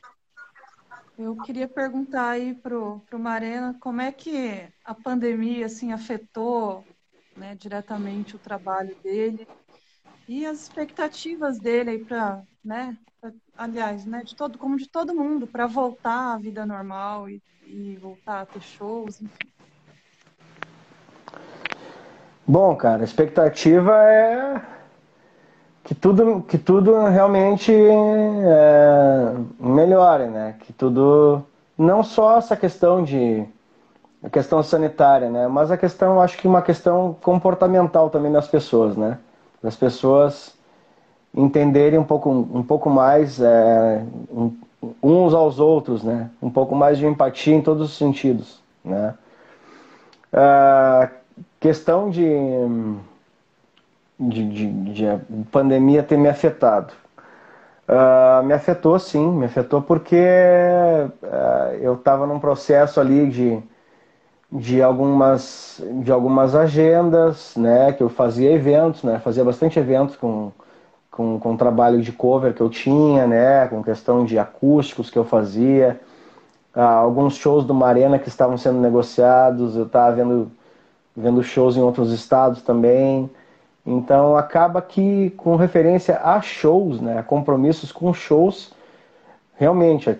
Eu 1.17 1.35
queria 1.37 1.67
perguntar 1.67 2.29
aí 2.29 2.53
pro, 2.53 2.99
pro 3.09 3.19
Marena 3.19 3.75
como 3.79 4.01
é 4.01 4.11
que 4.11 4.67
a 4.85 4.93
pandemia 4.93 5.65
assim 5.65 5.91
afetou 5.91 6.87
né, 7.35 7.55
diretamente 7.55 8.35
o 8.35 8.39
trabalho 8.39 8.95
dele 9.03 9.47
e 10.27 10.45
as 10.45 10.61
expectativas 10.61 11.59
dele 11.59 11.89
aí 11.89 12.05
para, 12.05 12.43
né, 12.63 12.95
pra, 13.19 13.33
aliás, 13.57 14.05
né, 14.05 14.23
de 14.23 14.35
todo, 14.35 14.57
como 14.59 14.77
de 14.77 14.87
todo 14.87 15.15
mundo, 15.15 15.47
para 15.47 15.65
voltar 15.65 16.35
à 16.35 16.37
vida 16.37 16.65
normal 16.65 17.27
e, 17.27 17.41
e, 17.63 17.97
voltar 17.97 18.41
a 18.41 18.45
ter 18.45 18.61
shows, 18.61 19.19
enfim. 19.19 19.51
Bom, 22.47 22.75
cara, 22.75 23.01
a 23.01 23.05
expectativa 23.05 23.91
é 24.03 24.78
que 25.89 25.95
tudo, 25.95 26.43
que 26.47 26.55
tudo 26.59 27.05
realmente 27.07 27.73
é, 27.73 29.33
melhore, 29.59 30.27
né? 30.27 30.55
Que 30.59 30.71
tudo, 30.71 31.41
não 31.75 32.03
só 32.03 32.37
essa 32.37 32.55
questão 32.55 33.03
de 33.03 33.43
a 34.21 34.29
questão 34.29 34.61
sanitária, 34.61 35.31
né? 35.31 35.47
Mas 35.47 35.71
a 35.71 35.77
questão, 35.77 36.21
acho 36.21 36.37
que 36.37 36.47
uma 36.47 36.61
questão 36.61 37.17
comportamental 37.23 38.11
também 38.11 38.31
das 38.31 38.47
pessoas, 38.47 38.95
né? 38.95 39.17
Das 39.63 39.75
pessoas 39.75 40.55
entenderem 41.33 41.97
um 41.97 42.03
pouco, 42.03 42.29
um 42.29 42.61
pouco 42.61 42.87
mais 42.87 43.41
é, 43.41 44.05
uns 45.01 45.33
aos 45.33 45.59
outros, 45.59 46.03
né? 46.03 46.29
Um 46.39 46.51
pouco 46.51 46.75
mais 46.75 46.99
de 46.99 47.07
empatia 47.07 47.55
em 47.55 47.63
todos 47.63 47.89
os 47.89 47.97
sentidos, 47.97 48.61
né? 48.85 49.15
A 50.31 51.09
questão 51.59 52.11
de, 52.11 52.29
de, 54.19 54.49
de, 54.49 54.71
de 54.71 55.05
pandemia 55.51 56.03
ter 56.03 56.17
me 56.17 56.29
afetado. 56.29 56.93
Uh, 57.87 58.43
me 58.43 58.53
afetou 58.53 58.99
sim, 58.99 59.31
me 59.31 59.45
afetou 59.45 59.81
porque 59.81 60.15
uh, 60.15 61.73
eu 61.81 61.95
estava 61.95 62.27
num 62.27 62.39
processo 62.39 62.99
ali 62.99 63.27
de 63.29 63.63
de 64.51 64.81
algumas, 64.81 65.81
de 66.03 66.11
algumas 66.11 66.55
agendas, 66.55 67.55
né, 67.55 67.93
que 67.93 68.01
eu 68.01 68.09
fazia 68.09 68.51
eventos, 68.51 69.03
né, 69.03 69.19
fazia 69.19 69.43
bastante 69.43 69.77
eventos 69.77 70.15
com, 70.15 70.51
com, 71.11 71.39
com 71.39 71.57
trabalho 71.57 72.01
de 72.01 72.11
cover 72.11 72.53
que 72.53 72.61
eu 72.61 72.69
tinha, 72.69 73.27
né, 73.27 73.67
com 73.67 73.83
questão 73.83 74.25
de 74.25 74.39
acústicos 74.39 75.09
que 75.09 75.19
eu 75.19 75.23
fazia, 75.23 75.99
ah, 76.73 76.95
alguns 76.95 77.35
shows 77.35 77.63
do 77.65 77.73
Marena 77.73 78.17
que 78.19 78.27
estavam 78.27 78.57
sendo 78.57 78.79
negociados, 78.79 79.75
eu 79.75 79.85
estava 79.85 80.15
vendo, 80.15 80.51
vendo 81.15 81.43
shows 81.43 81.77
em 81.77 81.81
outros 81.81 82.11
estados 82.11 82.61
também, 82.63 83.29
então 83.85 84.35
acaba 84.35 84.81
que 84.81 85.31
com 85.31 85.55
referência 85.55 86.19
a 86.23 86.41
shows, 86.41 87.01
né, 87.01 87.19
a 87.19 87.23
compromissos 87.23 87.91
com 87.91 88.13
shows, 88.13 88.71
realmente 89.59 90.09
a, 90.09 90.13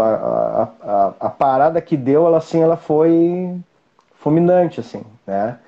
a, 0.00 0.68
a, 0.82 1.12
a, 1.20 1.30
parada 1.30 1.80
que 1.80 1.96
deu, 1.96 2.26
ela 2.26 2.38
assim, 2.38 2.60
ela 2.60 2.76
foi 2.76 3.56
fulminante, 4.18 4.80
assim, 4.80 5.02
né? 5.26 5.58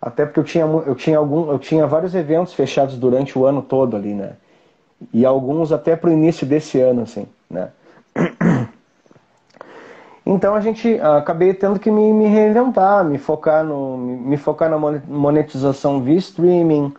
Até 0.00 0.24
porque 0.24 0.40
eu 0.40 0.44
tinha, 0.44 0.64
eu 0.64 0.94
tinha 0.94 1.18
algum, 1.18 1.50
eu 1.50 1.58
tinha 1.58 1.86
vários 1.86 2.14
eventos 2.14 2.54
fechados 2.54 2.96
durante 2.96 3.38
o 3.38 3.44
ano 3.44 3.62
todo 3.62 3.96
ali, 3.96 4.14
né? 4.14 4.32
E 5.12 5.24
alguns 5.26 5.72
até 5.72 5.96
para 5.96 6.10
o 6.10 6.12
início 6.12 6.46
desse 6.46 6.80
ano, 6.80 7.02
assim, 7.02 7.26
né? 7.50 7.68
Então 10.26 10.54
a 10.54 10.60
gente 10.60 10.98
acabei 11.00 11.52
tendo 11.52 11.78
que 11.78 11.90
me, 11.90 12.12
me 12.12 12.26
reinventar, 12.26 13.04
me 13.04 13.18
focar 13.18 13.62
no, 13.62 13.98
me 13.98 14.36
focar 14.36 14.70
na 14.70 14.78
monetização 14.78 16.00
via 16.02 16.16
streaming, 16.16 16.94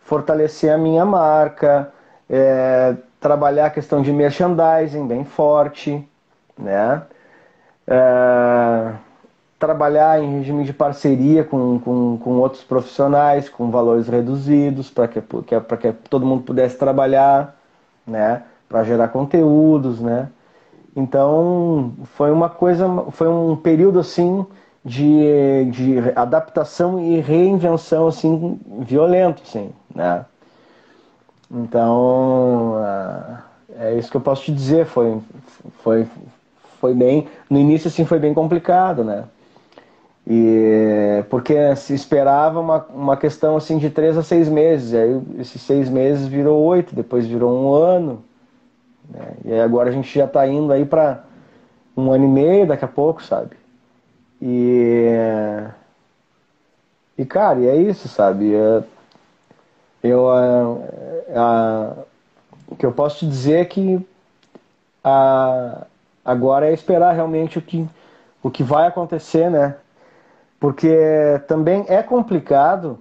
fortalecer 0.00 0.72
a 0.72 0.78
minha 0.78 1.04
marca, 1.04 1.92
é, 2.30 2.96
trabalhar 3.20 3.66
a 3.66 3.70
questão 3.70 4.00
de 4.00 4.10
merchandising 4.12 5.06
bem 5.06 5.24
forte, 5.24 6.06
né? 6.58 7.02
É, 7.86 8.92
trabalhar 9.58 10.20
em 10.20 10.38
regime 10.38 10.64
de 10.64 10.72
parceria 10.72 11.44
com, 11.44 11.78
com, 11.78 12.18
com 12.18 12.30
outros 12.38 12.64
profissionais, 12.64 13.48
com 13.48 13.70
valores 13.70 14.08
reduzidos, 14.08 14.90
para 14.90 15.06
que, 15.08 15.20
que, 15.20 15.60
que 15.60 15.92
todo 16.08 16.26
mundo 16.26 16.42
pudesse 16.42 16.76
trabalhar, 16.78 17.54
né? 18.06 18.42
Para 18.68 18.82
gerar 18.82 19.08
conteúdos, 19.08 20.00
né? 20.00 20.28
Então 20.94 21.92
foi 22.16 22.30
uma 22.30 22.48
coisa, 22.48 22.86
foi 23.12 23.28
um 23.28 23.56
período 23.56 23.98
assim 23.98 24.46
de, 24.84 25.64
de 25.70 25.98
adaptação 26.14 27.00
e 27.00 27.20
reinvenção 27.20 28.08
assim 28.08 28.60
violento, 28.80 29.42
assim, 29.42 29.70
né? 29.94 30.24
Então, 31.50 32.76
ah, 32.78 33.42
é 33.78 33.94
isso 33.98 34.10
que 34.10 34.16
eu 34.16 34.20
posso 34.20 34.44
te 34.44 34.52
dizer. 34.52 34.86
Foi, 34.86 35.18
foi, 35.82 36.06
foi 36.80 36.94
bem. 36.94 37.28
No 37.50 37.58
início, 37.58 37.88
assim, 37.88 38.04
foi 38.06 38.18
bem 38.18 38.32
complicado, 38.32 39.04
né? 39.04 39.24
E 40.26 41.24
porque 41.28 41.74
se 41.76 41.94
esperava 41.94 42.60
uma, 42.60 42.86
uma 42.94 43.16
questão 43.16 43.56
assim 43.56 43.76
de 43.78 43.90
três 43.90 44.16
a 44.16 44.22
seis 44.22 44.48
meses. 44.48 44.94
Aí 44.94 45.20
esses 45.38 45.60
seis 45.60 45.90
meses 45.90 46.26
virou 46.26 46.62
oito, 46.62 46.94
depois 46.94 47.26
virou 47.26 47.52
um 47.52 47.72
ano. 47.74 48.22
Né? 49.12 49.34
E 49.44 49.52
aí 49.52 49.60
agora 49.60 49.90
a 49.90 49.92
gente 49.92 50.12
já 50.18 50.24
está 50.24 50.46
indo 50.48 50.72
aí 50.72 50.84
para 50.84 51.22
um 51.96 52.10
ano 52.10 52.24
e 52.24 52.28
meio 52.28 52.66
daqui 52.66 52.84
a 52.84 52.88
pouco, 52.88 53.22
sabe? 53.22 53.56
E. 54.40 55.08
E 57.18 57.26
cara, 57.26 57.60
e 57.60 57.68
é 57.68 57.76
isso, 57.76 58.08
sabe? 58.08 58.54
É, 58.54 58.82
eu, 60.02 60.24
o 62.66 62.74
que 62.74 62.86
eu 62.86 62.92
posso 62.92 63.18
te 63.18 63.26
dizer 63.26 63.60
é 63.60 63.64
que 63.64 64.04
agora 66.24 66.68
é 66.68 66.72
esperar 66.72 67.12
realmente 67.12 67.58
o 67.58 67.62
que, 67.62 67.86
o 68.42 68.50
que 68.50 68.62
vai 68.62 68.86
acontecer, 68.86 69.50
né? 69.50 69.76
Porque 70.58 70.96
também 71.46 71.84
é 71.88 72.02
complicado 72.02 72.98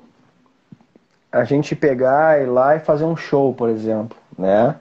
a 1.32 1.46
gente 1.46 1.76
pegar, 1.76 2.42
ir 2.42 2.48
lá 2.48 2.76
e 2.76 2.80
fazer 2.80 3.06
um 3.06 3.16
show, 3.16 3.54
por 3.54 3.70
exemplo, 3.70 4.18
né? 4.38 4.76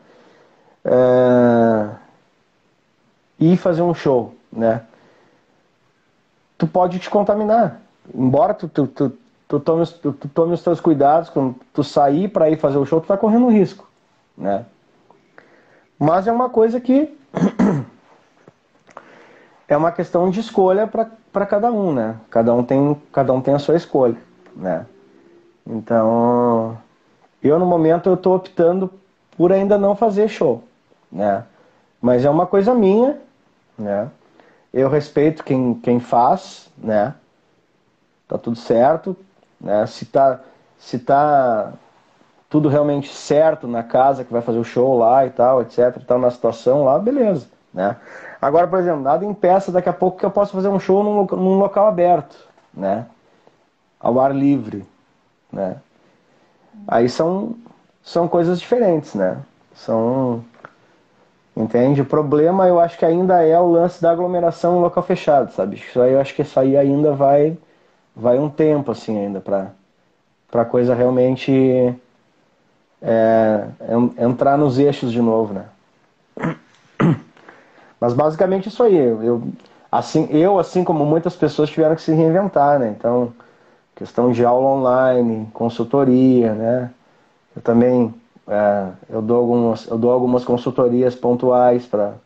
E 3.38 3.56
fazer 3.56 3.82
um 3.82 3.94
show, 3.94 4.34
né? 4.52 4.82
Tu 6.58 6.66
pode 6.66 6.98
te 6.98 7.08
contaminar. 7.08 7.80
Embora 8.14 8.52
tu, 8.52 8.68
tu, 8.68 8.86
tu, 8.86 9.12
tu 9.48 9.60
tome, 9.60 9.86
tu, 9.86 10.12
tu 10.12 10.28
tome 10.28 10.54
os 10.54 10.62
teus 10.62 10.80
cuidados, 10.80 11.30
quando 11.30 11.54
tu 11.72 11.82
sair 11.82 12.28
para 12.28 12.50
ir 12.50 12.58
fazer 12.58 12.78
o 12.78 12.86
show, 12.86 13.00
tu 13.00 13.06
tá 13.06 13.16
correndo 13.16 13.48
risco, 13.48 13.88
né? 14.36 14.64
Mas 15.98 16.26
é 16.26 16.32
uma 16.32 16.48
coisa 16.48 16.80
que 16.80 17.16
é 19.68 19.76
uma 19.76 19.92
questão 19.92 20.30
de 20.30 20.40
escolha 20.40 20.86
para 20.86 21.46
cada 21.46 21.70
um, 21.70 21.92
né? 21.92 22.16
Cada 22.30 22.54
um 22.54 22.64
tem 22.64 23.00
cada 23.12 23.32
um 23.32 23.40
tem 23.40 23.54
a 23.54 23.58
sua 23.58 23.76
escolha, 23.76 24.16
né? 24.56 24.86
Então, 25.66 26.76
eu 27.42 27.58
no 27.58 27.66
momento 27.66 28.08
eu 28.08 28.16
tô 28.16 28.34
optando 28.34 28.90
por 29.36 29.52
ainda 29.52 29.78
não 29.78 29.94
fazer 29.94 30.28
show, 30.28 30.64
né? 31.10 31.44
Mas 32.00 32.24
é 32.24 32.30
uma 32.30 32.46
coisa 32.46 32.74
minha, 32.74 33.18
né? 33.78 34.08
Eu 34.72 34.88
respeito 34.88 35.42
quem, 35.44 35.74
quem 35.74 35.98
faz, 36.00 36.70
né? 36.78 37.14
Tá 38.28 38.38
tudo 38.38 38.56
certo, 38.56 39.16
né? 39.60 39.86
Se 39.86 40.06
tá, 40.06 40.40
se 40.78 40.98
tá 40.98 41.72
tudo 42.48 42.68
realmente 42.68 43.08
certo 43.08 43.68
na 43.68 43.82
casa 43.82 44.24
que 44.24 44.32
vai 44.32 44.42
fazer 44.42 44.58
o 44.58 44.64
show 44.64 44.98
lá 44.98 45.24
e 45.26 45.30
tal, 45.30 45.62
etc, 45.62 46.02
tal, 46.06 46.18
na 46.18 46.30
situação 46.30 46.84
lá, 46.84 46.98
beleza, 46.98 47.46
né? 47.72 47.96
Agora, 48.40 48.66
por 48.66 48.78
exemplo, 48.78 49.02
nada 49.02 49.24
impeça 49.24 49.70
daqui 49.70 49.88
a 49.88 49.92
pouco 49.92 50.18
que 50.18 50.24
eu 50.24 50.30
possa 50.30 50.52
fazer 50.52 50.68
um 50.68 50.80
show 50.80 51.04
num, 51.04 51.24
num 51.36 51.58
local 51.58 51.86
aberto, 51.86 52.36
né? 52.72 53.06
Ao 53.98 54.18
ar 54.18 54.34
livre, 54.34 54.86
né? 55.52 55.76
Aí 56.88 57.08
são, 57.08 57.54
são 58.02 58.26
coisas 58.26 58.58
diferentes, 58.58 59.14
né? 59.14 59.38
São... 59.74 60.44
Entende? 61.60 62.00
O 62.00 62.06
problema 62.06 62.66
eu 62.66 62.80
acho 62.80 62.98
que 62.98 63.04
ainda 63.04 63.42
é 63.44 63.58
o 63.58 63.70
lance 63.70 64.00
da 64.00 64.10
aglomeração 64.10 64.78
em 64.78 64.82
local 64.82 65.02
fechado, 65.02 65.52
sabe? 65.52 65.76
Isso 65.76 66.00
aí 66.00 66.12
eu 66.12 66.20
acho 66.20 66.34
que 66.34 66.42
isso 66.42 66.58
aí 66.58 66.76
ainda 66.76 67.12
vai 67.12 67.56
vai 68.16 68.38
um 68.38 68.48
tempo 68.48 68.90
assim 68.90 69.18
ainda 69.18 69.40
para 69.40 69.70
para 70.50 70.64
coisa 70.64 70.94
realmente 70.94 71.94
é, 73.02 73.64
entrar 74.18 74.58
nos 74.58 74.78
eixos 74.78 75.12
de 75.12 75.20
novo, 75.20 75.54
né? 75.54 75.66
Mas 78.00 78.14
basicamente 78.14 78.68
isso 78.68 78.82
aí. 78.82 78.96
Eu, 78.96 79.42
assim, 79.92 80.26
eu, 80.30 80.58
assim 80.58 80.82
como 80.82 81.04
muitas 81.04 81.36
pessoas 81.36 81.70
tiveram 81.70 81.94
que 81.94 82.02
se 82.02 82.12
reinventar, 82.12 82.78
né? 82.78 82.94
Então, 82.96 83.32
questão 83.94 84.32
de 84.32 84.44
aula 84.44 84.66
online, 84.66 85.48
consultoria, 85.52 86.54
né? 86.54 86.90
Eu 87.54 87.62
também 87.62 88.14
é, 88.50 88.88
eu 89.08 89.22
dou 89.22 89.36
algumas 89.36 89.86
eu 89.86 89.96
dou 89.96 90.10
algumas 90.10 90.44
consultorias 90.44 91.14
pontuais 91.14 91.86
para 91.86 92.16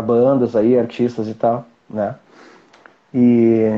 bandas 0.00 0.54
aí, 0.54 0.78
artistas 0.78 1.26
e 1.26 1.34
tal, 1.34 1.64
né? 1.90 2.14
E, 3.12 3.68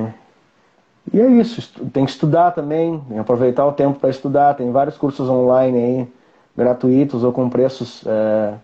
e 1.11 1.21
é 1.21 1.27
isso, 1.27 1.73
tem 1.91 2.05
que 2.05 2.11
estudar 2.11 2.51
também, 2.51 3.03
que 3.09 3.19
aproveitar 3.19 3.67
o 3.67 3.73
tempo 3.73 3.99
para 3.99 4.11
estudar. 4.11 4.55
Tem 4.55 4.71
vários 4.71 4.99
cursos 4.99 5.27
online 5.27 5.79
aí, 5.79 6.09
gratuitos 6.55 7.25
ou 7.25 7.33
com 7.33 7.49
preços 7.49 8.05
é, 8.07 8.55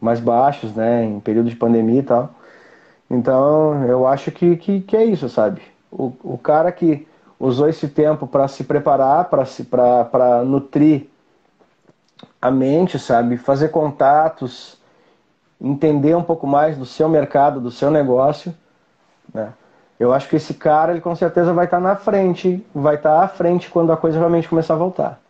mais 0.00 0.20
baixos, 0.20 0.72
né, 0.74 1.04
em 1.04 1.18
período 1.18 1.50
de 1.50 1.56
pandemia 1.56 2.00
e 2.00 2.04
tal. 2.04 2.30
Então, 3.10 3.84
eu 3.84 4.06
acho 4.06 4.30
que, 4.30 4.56
que, 4.56 4.80
que 4.82 4.96
é 4.96 5.04
isso, 5.04 5.28
sabe? 5.28 5.60
O, 5.90 6.12
o 6.22 6.38
cara 6.38 6.70
que 6.70 7.07
usou 7.38 7.68
esse 7.68 7.88
tempo 7.88 8.26
para 8.26 8.48
se 8.48 8.64
preparar, 8.64 9.28
para 9.28 10.44
nutrir 10.44 11.06
a 12.40 12.50
mente, 12.50 12.98
sabe? 12.98 13.36
Fazer 13.36 13.68
contatos, 13.68 14.78
entender 15.60 16.16
um 16.16 16.22
pouco 16.22 16.46
mais 16.46 16.76
do 16.76 16.86
seu 16.86 17.08
mercado, 17.08 17.60
do 17.60 17.70
seu 17.70 17.90
negócio, 17.90 18.54
né? 19.32 19.52
eu 19.98 20.12
acho 20.12 20.28
que 20.28 20.36
esse 20.36 20.54
cara, 20.54 20.92
ele 20.92 21.00
com 21.00 21.14
certeza 21.16 21.52
vai 21.52 21.64
estar 21.64 21.80
na 21.80 21.96
frente, 21.96 22.64
vai 22.74 22.94
estar 22.94 23.22
à 23.22 23.28
frente 23.28 23.68
quando 23.68 23.92
a 23.92 23.96
coisa 23.96 24.18
realmente 24.18 24.48
começar 24.48 24.74
a 24.74 24.78
voltar. 24.78 25.20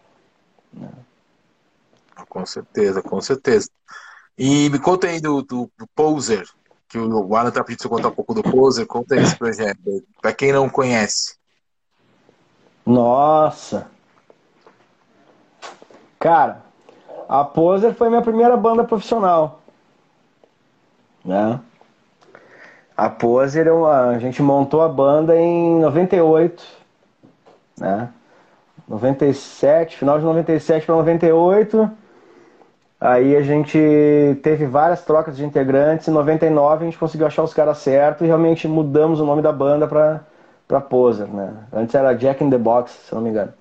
Com 2.28 2.44
certeza, 2.44 3.02
com 3.02 3.20
certeza. 3.20 3.70
E 4.36 4.68
me 4.68 4.78
conta 4.78 5.06
aí 5.06 5.20
do, 5.20 5.42
do, 5.42 5.70
do 5.76 5.86
Poser, 5.94 6.46
que 6.88 6.98
o 6.98 7.34
Alan 7.34 7.50
tá 7.50 7.64
pedindo 7.64 7.82
você 7.82 7.88
contar 7.88 8.08
um 8.08 8.14
pouco 8.14 8.34
do 8.34 8.42
Poser. 8.42 8.86
Conta 8.86 9.14
aí 9.14 9.22
esse 9.22 9.36
projeto, 9.36 10.04
para 10.20 10.32
quem 10.32 10.52
não 10.52 10.68
conhece. 10.68 11.37
Nossa! 12.88 13.86
Cara, 16.18 16.62
a 17.28 17.44
Poser 17.44 17.92
foi 17.92 18.08
minha 18.08 18.22
primeira 18.22 18.56
banda 18.56 18.82
profissional. 18.82 19.60
Né? 21.22 21.60
A 22.96 23.10
Poser, 23.10 23.68
a 23.68 24.18
gente 24.18 24.40
montou 24.40 24.80
a 24.80 24.88
banda 24.88 25.36
em 25.36 25.78
98, 25.80 26.64
né? 27.78 28.08
97, 28.88 29.98
final 29.98 30.18
de 30.18 30.24
97 30.24 30.86
para 30.86 30.94
98. 30.94 31.90
Aí 32.98 33.36
a 33.36 33.42
gente 33.42 33.78
teve 34.42 34.64
várias 34.64 35.04
trocas 35.04 35.36
de 35.36 35.44
integrantes. 35.44 36.08
Em 36.08 36.10
99 36.10 36.84
a 36.84 36.86
gente 36.86 36.98
conseguiu 36.98 37.26
achar 37.26 37.42
os 37.42 37.52
caras 37.52 37.76
certos 37.78 38.22
e 38.22 38.26
realmente 38.26 38.66
mudamos 38.66 39.20
o 39.20 39.26
nome 39.26 39.42
da 39.42 39.52
banda 39.52 39.86
para 39.86 40.22
para 40.68 40.80
Poser, 40.80 41.26
né? 41.26 41.64
Antes 41.72 41.94
era 41.94 42.12
Jack 42.14 42.44
in 42.44 42.50
the 42.50 42.58
Box, 42.58 42.92
se 42.92 43.14
não 43.14 43.22
me 43.22 43.30
engano. 43.30 43.52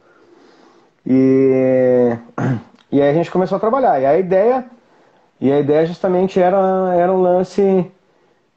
E 1.05 2.15
e 2.91 3.01
aí 3.01 3.09
a 3.09 3.13
gente 3.13 3.31
começou 3.31 3.55
a 3.55 3.59
trabalhar. 3.59 3.99
E 3.99 4.05
a 4.05 4.19
ideia 4.19 4.65
e 5.39 5.51
a 5.51 5.59
ideia 5.59 5.85
justamente 5.85 6.39
era 6.39 6.93
era 6.93 7.11
um 7.11 7.21
lance 7.21 7.89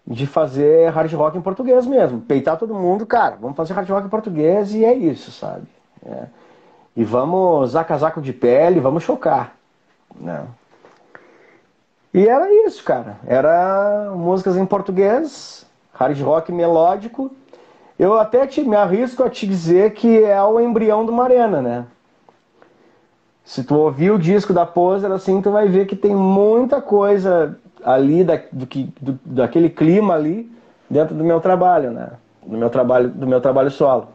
de 0.07 0.27
fazer 0.27 0.91
hard 0.91 1.13
rock 1.13 1.39
em 1.39 1.43
português 1.43 1.87
mesmo, 1.87 2.21
peitar 2.21 2.57
todo 2.57 2.75
mundo, 2.75 3.07
cara, 3.07 3.37
vamos 3.41 3.57
fazer 3.57 3.75
hard 3.75 3.89
rock 3.89 4.07
em 4.07 4.11
português 4.11 4.75
e 4.75 4.85
é 4.85 4.93
isso, 4.93 5.31
sabe? 5.31 5.69
É. 6.05 6.25
E 6.97 7.05
vamos 7.05 7.69
usar 7.69 7.85
casaco 7.85 8.21
de 8.21 8.33
pele, 8.33 8.81
vamos 8.81 9.05
chocar, 9.05 9.55
né? 10.19 10.47
E 12.13 12.27
era 12.27 12.53
isso, 12.67 12.83
cara. 12.83 13.19
Era 13.25 14.11
músicas 14.17 14.57
em 14.57 14.67
português, 14.67 15.65
hard 15.93 16.21
rock 16.21 16.51
melódico. 16.51 17.31
Eu 18.01 18.19
até 18.19 18.47
te, 18.47 18.63
me 18.63 18.75
arrisco 18.75 19.23
a 19.23 19.29
te 19.29 19.47
dizer 19.47 19.93
que 19.93 20.25
é 20.25 20.43
o 20.43 20.59
embrião 20.59 21.05
do 21.05 21.13
Marena, 21.13 21.61
né? 21.61 21.85
Se 23.45 23.63
tu 23.63 23.75
ouvir 23.77 24.11
o 24.11 24.19
disco 24.19 24.55
da 24.55 24.65
Poser, 24.65 25.13
assim, 25.13 25.43
tu 25.43 25.51
vai 25.51 25.69
ver 25.69 25.85
que 25.85 25.95
tem 25.95 26.17
muita 26.17 26.81
coisa 26.81 27.59
ali 27.85 28.25
da, 28.25 28.41
do 28.51 28.67
que, 28.67 28.91
do, 28.99 29.21
daquele 29.23 29.69
clima 29.69 30.15
ali 30.15 30.51
dentro 30.89 31.15
do 31.15 31.23
meu 31.23 31.43
trabalho, 31.43 31.91
né? 31.91 32.13
Do 32.43 32.57
meu 32.57 32.71
trabalho, 32.71 33.11
do 33.11 33.27
meu 33.27 33.39
trabalho 33.39 33.71
solo. 33.71 34.09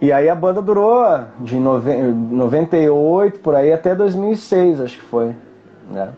E 0.00 0.12
aí 0.12 0.28
a 0.28 0.36
banda 0.36 0.62
durou 0.62 1.02
de 1.40 1.56
98 1.58 3.40
por 3.40 3.56
aí 3.56 3.72
até 3.72 3.96
2006, 3.96 4.82
acho 4.82 4.98
que 4.98 5.04
foi. 5.04 5.34
Né? 5.90 6.10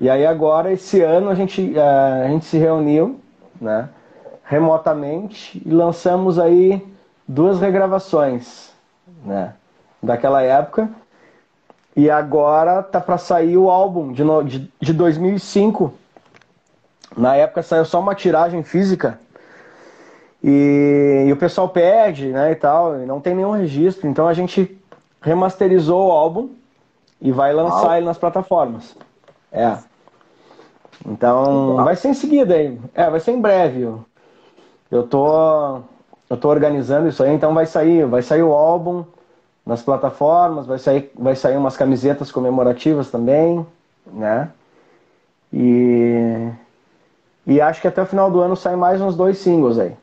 E 0.00 0.08
aí 0.08 0.24
agora, 0.24 0.70
esse 0.70 1.02
ano, 1.02 1.28
a 1.28 1.34
gente, 1.34 1.74
a 1.76 2.28
gente 2.28 2.44
se 2.44 2.56
reuniu 2.56 3.18
né, 3.60 3.88
remotamente 4.48 5.62
e 5.64 5.70
lançamos 5.70 6.38
aí 6.38 6.82
duas 7.26 7.60
regravações 7.60 8.72
né, 9.22 9.52
daquela 10.02 10.42
época. 10.42 10.88
E 11.94 12.08
agora 12.08 12.82
tá 12.82 13.00
para 13.00 13.18
sair 13.18 13.58
o 13.58 13.70
álbum 13.70 14.12
de, 14.12 14.22
de, 14.46 14.72
de 14.80 14.92
2005. 14.92 15.92
Na 17.16 17.36
época 17.36 17.62
saiu 17.62 17.84
só 17.84 18.00
uma 18.00 18.14
tiragem 18.14 18.62
física. 18.62 19.20
E, 20.42 21.24
e, 21.26 21.32
o 21.32 21.36
pessoal 21.36 21.68
pede, 21.68 22.28
né, 22.28 22.52
e 22.52 22.54
tal, 22.54 23.00
e 23.00 23.04
não 23.04 23.20
tem 23.20 23.34
nenhum 23.34 23.50
registro. 23.50 24.08
Então 24.08 24.26
a 24.28 24.32
gente 24.32 24.78
remasterizou 25.20 26.08
o 26.08 26.12
álbum 26.12 26.50
e 27.20 27.32
vai 27.32 27.52
lançar 27.52 27.96
ele 27.96 28.06
nas 28.06 28.16
plataformas. 28.16 28.96
É. 29.52 29.76
Então, 31.06 31.76
vai 31.76 31.96
ser 31.96 32.08
em 32.08 32.14
seguida 32.14 32.54
aí. 32.54 32.78
É, 32.94 33.10
vai 33.10 33.20
ser 33.20 33.32
em 33.32 33.40
breve. 33.40 33.86
Eu 34.90 35.06
tô 35.06 35.80
eu 36.30 36.36
tô 36.36 36.48
organizando 36.48 37.08
isso 37.08 37.22
aí, 37.22 37.32
então 37.32 37.54
vai 37.54 37.64
sair, 37.66 38.04
vai 38.06 38.20
sair 38.22 38.42
o 38.42 38.52
álbum 38.52 39.04
nas 39.64 39.82
plataformas, 39.82 40.66
vai 40.66 40.78
sair 40.78 41.10
vai 41.14 41.36
sair 41.36 41.56
umas 41.56 41.76
camisetas 41.76 42.30
comemorativas 42.32 43.10
também, 43.10 43.66
né? 44.06 44.50
E 45.52 46.50
e 47.46 47.60
acho 47.60 47.80
que 47.80 47.88
até 47.88 48.02
o 48.02 48.06
final 48.06 48.30
do 48.30 48.40
ano 48.40 48.56
sai 48.56 48.76
mais 48.76 49.00
uns 49.00 49.16
dois 49.16 49.38
singles 49.38 49.78
aí. 49.78 49.96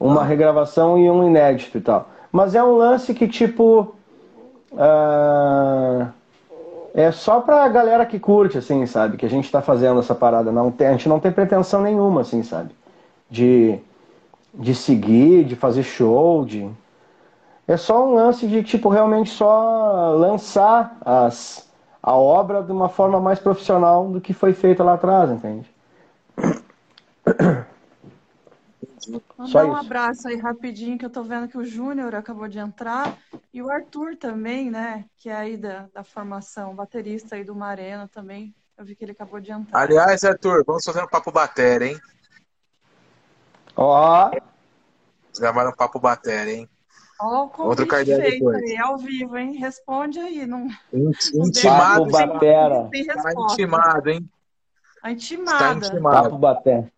Uma 0.00 0.24
regravação 0.24 0.98
e 0.98 1.10
um 1.10 1.26
inédito 1.26 1.78
e 1.78 1.80
tal. 1.80 2.08
Mas 2.30 2.54
é 2.54 2.62
um 2.62 2.76
lance 2.76 3.14
que 3.14 3.28
tipo 3.28 3.94
Uh, 4.72 6.08
é 6.94 7.10
só 7.10 7.40
pra 7.40 7.68
galera 7.68 8.06
que 8.06 8.18
curte, 8.18 8.58
assim, 8.58 8.86
sabe? 8.86 9.16
Que 9.16 9.26
a 9.26 9.30
gente 9.30 9.50
tá 9.50 9.60
fazendo 9.60 10.00
essa 10.00 10.14
parada. 10.14 10.50
Não 10.50 10.70
tem, 10.70 10.88
a 10.88 10.92
gente 10.92 11.08
não 11.08 11.20
tem 11.20 11.30
pretensão 11.30 11.82
nenhuma, 11.82 12.22
assim, 12.22 12.42
sabe? 12.42 12.70
De, 13.32 13.80
de 14.52 14.74
seguir, 14.74 15.44
de 15.44 15.56
fazer 15.56 15.82
show, 15.82 16.44
de... 16.44 16.70
É 17.66 17.76
só 17.76 18.06
um 18.06 18.14
lance 18.14 18.46
de, 18.46 18.62
tipo, 18.62 18.90
realmente 18.90 19.30
só 19.30 20.14
lançar 20.14 20.98
as, 21.00 21.66
a 22.02 22.14
obra 22.14 22.62
de 22.62 22.72
uma 22.72 22.88
forma 22.88 23.18
mais 23.20 23.38
profissional 23.38 24.08
do 24.10 24.20
que 24.20 24.34
foi 24.34 24.52
feita 24.52 24.84
lá 24.84 24.94
atrás, 24.94 25.30
entende? 25.30 25.72
Mandar 29.38 29.64
um 29.66 29.76
abraço 29.76 30.28
aí 30.28 30.36
rapidinho, 30.36 30.98
que 30.98 31.06
eu 31.06 31.10
tô 31.10 31.22
vendo 31.22 31.48
que 31.48 31.56
o 31.56 31.64
Júnior 31.64 32.14
acabou 32.14 32.48
de 32.48 32.58
entrar. 32.58 33.16
E 33.52 33.62
o 33.62 33.70
Arthur 33.70 34.16
também, 34.16 34.70
né? 34.70 35.04
Que 35.16 35.30
é 35.30 35.36
aí 35.36 35.56
da, 35.56 35.88
da 35.94 36.04
formação, 36.04 36.74
baterista 36.74 37.36
aí 37.36 37.44
do 37.44 37.54
Marena 37.54 38.08
também. 38.08 38.54
Eu 38.76 38.84
vi 38.84 38.94
que 38.94 39.04
ele 39.04 39.12
acabou 39.12 39.40
de 39.40 39.50
entrar. 39.52 39.80
Aliás, 39.80 40.24
Arthur, 40.24 40.64
vamos 40.66 40.84
fazer 40.84 41.02
um 41.02 41.08
papo 41.08 41.32
bater, 41.32 41.82
hein? 41.82 41.98
Ó. 43.76 44.30
Oh. 44.30 44.40
Gravaram 45.38 45.70
um 45.70 45.74
papo 45.74 45.98
bater, 45.98 46.48
hein? 46.48 46.68
Ó, 47.20 47.48
oh, 47.56 47.62
Outro 47.62 47.86
feito 47.86 48.48
aí, 48.48 48.76
ao 48.76 48.98
vivo, 48.98 49.36
hein? 49.36 49.52
Responde 49.52 50.18
aí. 50.18 50.46
Não... 50.46 50.66
Intimado, 50.92 52.10
papo 52.10 52.28
batera. 52.28 52.90
Tá 53.22 53.32
intimado, 53.32 54.10
hein? 54.10 54.28
Tá 55.00 55.10
intimado. 55.10 55.58
Tá 55.58 55.74
intimado. 55.74 56.22
Papo 56.24 56.38
batera. 56.38 56.92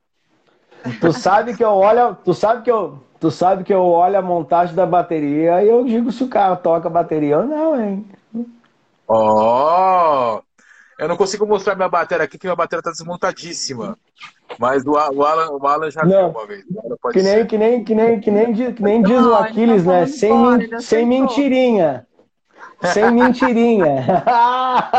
Tu 1.01 1.13
sabe 1.13 1.57
que 1.57 1.65
eu 1.65 1.71
olho, 1.71 2.15
tu 2.25 2.35
sabe 2.35 2.63
que 2.63 2.71
eu, 2.71 2.99
tu 3.19 3.31
sabe 3.31 3.65
que 3.65 3.73
eu 3.73 3.83
olho 3.83 4.19
a 4.19 4.23
montagem 4.23 4.75
da 4.75 4.85
bateria 4.85 5.63
e 5.63 5.69
eu 5.69 5.85
digo 5.85 6.13
se 6.13 6.23
o 6.23 6.29
cara 6.29 6.57
toca 6.57 6.89
a 6.89 6.91
bateria 6.91 7.39
ou 7.39 7.47
não, 7.47 7.81
hein? 7.81 8.07
Ó! 9.09 10.37
Oh, 10.37 10.43
eu 10.99 11.09
não 11.09 11.17
consigo 11.17 11.47
mostrar 11.47 11.75
minha 11.75 11.89
bateria 11.89 12.25
aqui, 12.25 12.39
que 12.39 12.47
minha 12.47 12.57
bateria 12.57 12.83
tá 12.83 12.91
desmontadíssima. 12.91 13.99
Mas 14.59 14.85
o, 14.87 14.93
o, 14.93 15.25
Alan, 15.25 15.51
o 15.51 15.67
Alan 15.67 15.91
já 15.91 16.05
não, 16.05 16.31
viu 16.31 16.39
uma 16.39 16.47
vez. 16.47 16.65
Que 17.13 17.23
nem, 17.23 17.47
que, 17.47 17.59
nem, 17.59 17.85
que, 17.85 17.95
nem, 17.95 18.21
que, 18.21 18.31
nem, 18.31 18.55
que 18.55 18.83
nem 18.83 19.03
diz 19.03 19.21
não, 19.21 19.33
o 19.33 19.35
Aquiles, 19.35 19.85
tá 19.85 19.91
né? 19.91 20.07
Sem, 20.07 20.31
fora, 20.31 20.81
sem 20.81 21.07
mentirinha. 21.07 22.07
Sem 22.93 23.11
mentirinha. 23.11 24.25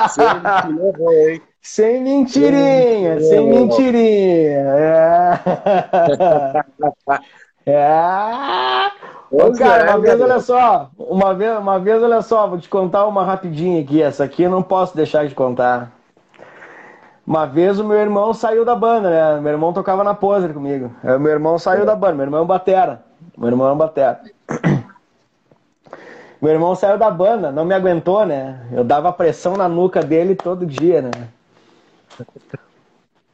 sem 0.10 0.26
mentirinha, 0.42 1.42
sem 1.62 2.02
mentirinha, 2.02 3.20
sem 3.22 3.48
mentirinha. 3.48 4.60
É. 7.66 7.72
é. 7.72 9.15
Ô, 9.36 9.52
cara, 9.52 9.92
uma 9.92 10.00
vez, 10.00 10.22
olha 10.22 10.40
só, 10.40 10.90
uma 10.98 11.34
vez, 11.34 11.58
uma 11.58 11.78
vez, 11.78 12.02
olha 12.02 12.22
só, 12.22 12.48
vou 12.48 12.58
te 12.58 12.70
contar 12.70 13.06
uma 13.06 13.26
rapidinha 13.26 13.82
aqui. 13.82 14.02
Essa 14.02 14.24
aqui 14.24 14.44
eu 14.44 14.50
não 14.50 14.64
posso 14.64 14.96
deixar 14.96 15.28
de 15.28 15.36
contar. 15.36 15.92
Uma 17.28 17.46
vez 17.46 17.78
o 17.78 17.84
meu 17.84 17.98
irmão 17.98 18.34
saiu 18.34 18.64
da 18.64 18.76
banda, 18.76 19.10
né? 19.10 19.42
Meu 19.42 19.52
irmão 19.52 19.74
tocava 19.74 20.06
na 20.06 20.14
poser 20.14 20.54
comigo. 20.54 20.90
É, 21.04 21.18
meu 21.18 21.34
irmão 21.34 21.60
saiu 21.60 21.86
da 21.86 21.96
banda, 21.96 22.14
meu 22.14 22.26
irmão 22.26 22.44
é 22.44 22.46
batera. 22.46 23.04
Meu 23.38 23.50
irmão 23.50 23.70
é 23.70 23.76
batera. 23.76 24.22
Meu 26.42 26.52
irmão 26.52 26.76
saiu 26.76 26.98
da 26.98 27.10
banda, 27.10 27.52
não 27.52 27.66
me 27.66 27.74
aguentou, 27.74 28.24
né? 28.24 28.68
Eu 28.72 28.84
dava 28.84 29.12
pressão 29.12 29.56
na 29.58 29.68
nuca 29.68 30.04
dele 30.04 30.36
todo 30.36 30.66
dia, 30.66 31.02
né? 31.02 31.10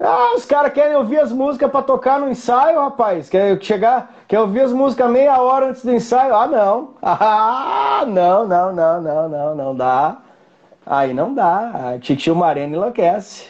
Ah, 0.04 0.34
os 0.36 0.46
caras 0.46 0.74
querem 0.74 0.96
ouvir 0.96 1.20
as 1.20 1.32
músicas 1.32 1.70
para 1.70 1.84
tocar 1.84 2.20
no 2.20 2.28
ensaio, 2.30 2.80
rapaz. 2.80 3.30
Quer 3.30 3.62
chegar, 3.62 4.16
quer 4.28 4.40
ouvir 4.40 4.62
as 4.62 4.74
músicas 4.74 5.10
meia 5.12 5.40
hora 5.40 5.68
antes 5.70 5.86
do 5.86 5.92
ensaio? 5.92 6.34
Ah, 6.36 6.48
não. 6.48 6.90
Ah, 7.04 8.04
não, 8.08 8.48
não, 8.48 8.74
não, 8.74 9.02
não, 9.02 9.30
não, 9.30 9.56
não 9.56 9.76
dá. 9.76 10.18
Aí 10.86 11.14
não 11.14 11.34
dá. 11.34 11.94
A 11.94 12.00
titio 12.00 12.36
Marina 12.36 12.76
enlouquece. 12.76 13.50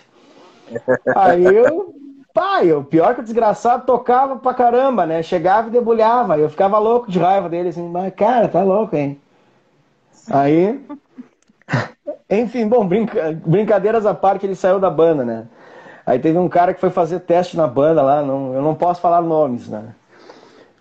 Aí 1.16 1.44
eu, 1.46 1.96
pai, 2.34 2.72
o 2.74 2.84
pior 2.84 3.16
que 3.16 3.22
o 3.22 3.24
desgraçado 3.24 3.86
tocava 3.86 4.36
pra 4.38 4.54
caramba, 4.54 5.06
né? 5.06 5.24
Chegava 5.24 5.70
e 5.70 5.72
debulhava. 5.72 6.38
Eu 6.38 6.50
ficava 6.50 6.78
louco 6.80 7.10
de 7.10 7.18
raiva 7.20 7.48
dele, 7.48 7.70
assim, 7.70 7.88
mas 7.88 8.14
cara, 8.14 8.50
tá 8.50 8.62
louco, 8.62 8.96
hein? 8.96 9.22
Aí 10.30 10.82
enfim, 12.30 12.68
bom, 12.68 12.86
brinca... 12.86 13.40
brincadeiras 13.46 14.06
à 14.06 14.14
parte, 14.14 14.46
ele 14.46 14.56
saiu 14.56 14.80
da 14.80 14.90
banda, 14.90 15.24
né? 15.24 15.48
Aí 16.12 16.20
teve 16.20 16.38
um 16.38 16.50
cara 16.50 16.74
que 16.74 16.82
foi 16.82 16.90
fazer 16.90 17.22
teste 17.22 17.56
na 17.56 17.66
banda 17.66 18.02
lá, 18.02 18.22
não, 18.22 18.54
eu 18.54 18.62
não 18.62 18.76
posso 18.76 19.00
falar 19.00 19.22
nomes, 19.22 19.70
né? 19.70 19.96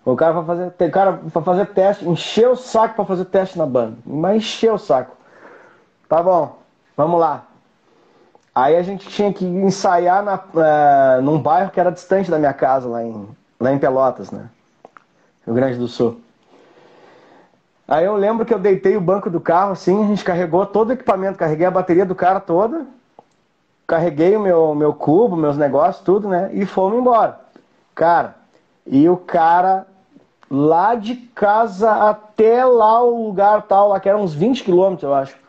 O 0.03 0.13
cara 0.13 0.33
foi 0.33 0.43
fazer, 0.43 0.71
tem 0.71 0.91
cara 0.91 1.21
para 1.31 1.41
fazer 1.41 1.67
teste, 1.67 2.05
encheu 2.05 2.51
o 2.51 2.57
saco 2.57 2.95
para 2.95 3.05
fazer 3.05 3.23
teste 3.23 3.57
na 3.57 3.65
banda, 3.65 3.95
mas 4.05 4.35
encheu 4.35 4.73
o 4.73 4.77
saco. 4.77 5.15
Tá 6.09 6.21
bom, 6.21 6.57
vamos 6.97 7.17
lá. 7.17 7.45
Aí 8.53 8.75
a 8.75 8.83
gente 8.83 9.07
tinha 9.07 9.31
que 9.31 9.45
ensaiar 9.45 10.21
na, 10.21 10.35
uh, 10.35 11.21
num 11.21 11.41
bairro 11.41 11.71
que 11.71 11.79
era 11.79 11.93
distante 11.93 12.29
da 12.29 12.37
minha 12.37 12.51
casa, 12.51 12.89
lá 12.89 13.01
em, 13.01 13.25
lá 13.57 13.71
em 13.71 13.79
Pelotas, 13.79 14.31
né? 14.31 14.49
Rio 15.45 15.55
Grande 15.55 15.77
do 15.77 15.87
Sul. 15.87 16.19
Aí 17.87 18.03
eu 18.03 18.17
lembro 18.17 18.45
que 18.45 18.53
eu 18.53 18.59
deitei 18.59 18.97
o 18.97 19.01
banco 19.01 19.29
do 19.29 19.39
carro 19.39 19.71
assim, 19.71 20.03
a 20.03 20.07
gente 20.07 20.25
carregou 20.25 20.65
todo 20.65 20.89
o 20.89 20.93
equipamento, 20.93 21.39
carreguei 21.39 21.65
a 21.65 21.71
bateria 21.71 22.05
do 22.05 22.15
cara 22.15 22.41
toda, 22.41 22.85
carreguei 23.91 24.35
o 24.35 24.39
meu, 24.39 24.73
meu 24.73 24.93
cubo, 24.93 25.35
meus 25.35 25.57
negócios, 25.57 26.03
tudo, 26.03 26.27
né? 26.29 26.49
E 26.53 26.65
fomos 26.65 26.97
embora. 26.97 27.39
Cara, 27.93 28.35
e 28.87 29.07
o 29.09 29.17
cara 29.17 29.85
lá 30.49 30.95
de 30.95 31.15
casa 31.15 31.91
até 32.09 32.63
lá 32.65 33.03
o 33.03 33.27
lugar 33.27 33.63
tal, 33.63 33.89
lá 33.89 33.99
que 33.99 34.07
era 34.07 34.17
uns 34.17 34.33
20 34.33 34.63
quilômetros, 34.63 35.03
eu 35.03 35.13
acho 35.13 35.41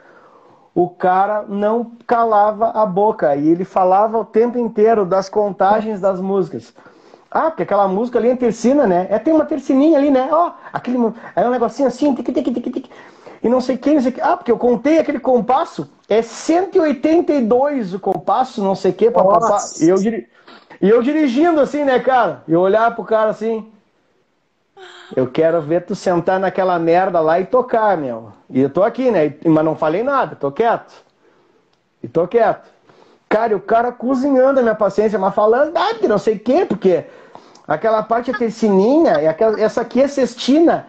o 0.75 0.89
cara 0.89 1.45
não 1.49 1.93
calava 2.07 2.71
a 2.71 2.87
boca 2.87 3.37
e 3.37 3.49
ele 3.49 3.65
falava 3.65 4.19
o 4.19 4.25
tempo 4.25 4.59
inteiro 4.59 5.05
das 5.05 5.29
contagens 5.29 6.01
das 6.01 6.21
músicas. 6.21 6.73
Ah, 7.31 7.51
porque 7.51 7.63
aquela 7.63 7.89
música 7.89 8.19
ali 8.19 8.31
é 8.31 8.37
tercina, 8.37 8.87
né? 8.87 9.07
É, 9.11 9.19
tem 9.19 9.33
uma 9.33 9.45
tercininha 9.45 9.99
ali, 9.99 10.11
né? 10.11 10.29
Ó, 10.33 10.49
oh, 10.49 10.53
aquele 10.73 10.99
é 11.37 11.47
um 11.47 11.51
negocinho 11.51 11.89
assim, 11.89 12.15
tic, 12.15 12.27
tic, 12.27 12.45
tic, 12.45 12.73
tic, 12.73 12.91
e 13.43 13.49
não 13.49 13.61
sei 13.61 13.77
quem, 13.77 13.95
não 13.95 14.03
sei 14.03 14.13
quem. 14.13 14.23
Ah, 14.23 14.37
porque 14.37 14.53
eu 14.53 14.59
contei 14.59 14.99
aquele 14.99 15.19
compasso, 15.19 15.91
é 16.09 16.23
182 16.23 17.95
o 17.95 17.99
compasso, 17.99 18.63
não 18.63 18.75
sei 18.75 18.93
o 18.93 18.95
que, 18.95 19.11
papapá. 19.11 19.59
E 19.81 19.89
eu, 19.89 19.97
e 20.01 20.89
eu 20.89 21.03
dirigindo 21.03 21.61
assim, 21.61 21.85
né, 21.85 21.99
cara? 21.99 22.43
E 22.47 22.55
olhar 22.55 22.95
pro 22.95 23.05
cara 23.05 23.31
assim, 23.31 23.73
eu 25.17 25.27
quero 25.27 25.61
ver 25.61 25.85
tu 25.85 25.95
sentar 25.95 26.39
naquela 26.39 26.79
merda 26.79 27.21
lá 27.21 27.41
e 27.41 27.45
tocar, 27.45 27.97
meu. 27.97 28.33
E 28.49 28.61
eu 28.61 28.71
tô 28.71 28.83
aqui, 28.83 29.11
né? 29.11 29.35
Mas 29.45 29.65
não 29.65 29.77
falei 29.77 30.03
nada, 30.03 30.37
tô 30.37 30.51
quieto. 30.53 30.93
E 32.03 32.09
tô 32.09 32.27
quieto. 32.27 32.71
Cara, 33.29 33.53
e 33.53 33.57
o 33.57 33.61
cara 33.61 33.91
cozinhando 33.91 34.61
a 34.61 34.63
minha 34.63 34.75
paciência, 34.75 35.19
mas 35.19 35.35
falando, 35.35 35.77
ah, 35.77 35.95
não 36.07 36.19
sei 36.19 36.37
o 36.37 36.39
quê, 36.39 36.67
porque 36.67 37.05
aquela 37.67 38.03
parte 38.03 38.31
é 38.31 38.35
tercininha, 38.35 39.23
e 39.23 39.27
aquela, 39.27 39.61
essa 39.61 39.81
aqui 39.81 40.03
é 40.03 40.09
cestina. 40.09 40.87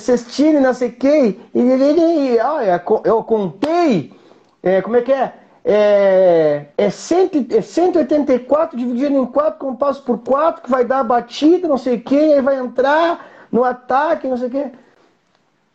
Cestina, 0.00 0.60
não 0.60 0.74
sei 0.74 0.90
quê. 0.90 1.38
E, 1.54 2.38
olha, 2.38 2.82
eu 3.04 3.22
contei, 3.22 4.12
é, 4.62 4.80
como 4.80 4.96
é 4.96 5.02
que 5.02 5.12
é? 5.12 5.32
é, 5.64 6.66
é, 6.76 6.90
cento, 6.90 7.46
é 7.54 7.60
184 7.60 8.76
dividido 8.76 9.16
em 9.16 9.26
4 9.26 9.58
compassos 9.58 10.02
por 10.02 10.18
4, 10.18 10.62
que 10.62 10.70
vai 10.70 10.84
dar 10.84 11.00
a 11.00 11.04
batida, 11.04 11.68
não 11.68 11.78
sei 11.78 11.96
o 11.96 12.00
que, 12.00 12.18
aí 12.18 12.40
vai 12.40 12.58
entrar 12.58 13.26
no 13.50 13.62
ataque, 13.62 14.26
não 14.26 14.36
sei 14.36 14.48
o 14.48 14.50
que. 14.50 14.72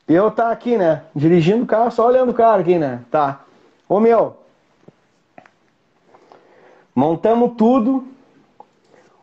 Eu 0.08 0.32
tá 0.32 0.52
aqui, 0.52 0.78
né? 0.78 1.04
Dirigindo 1.16 1.64
o 1.64 1.68
carro, 1.68 1.92
só 1.92 2.08
olhando 2.08 2.30
o 2.30 2.34
cara 2.34 2.62
aqui, 2.62 2.78
né? 2.78 3.02
Tá. 3.12 3.42
Ô 3.88 4.00
meu, 4.00 4.38
montamos 6.96 7.54
tudo. 7.58 8.08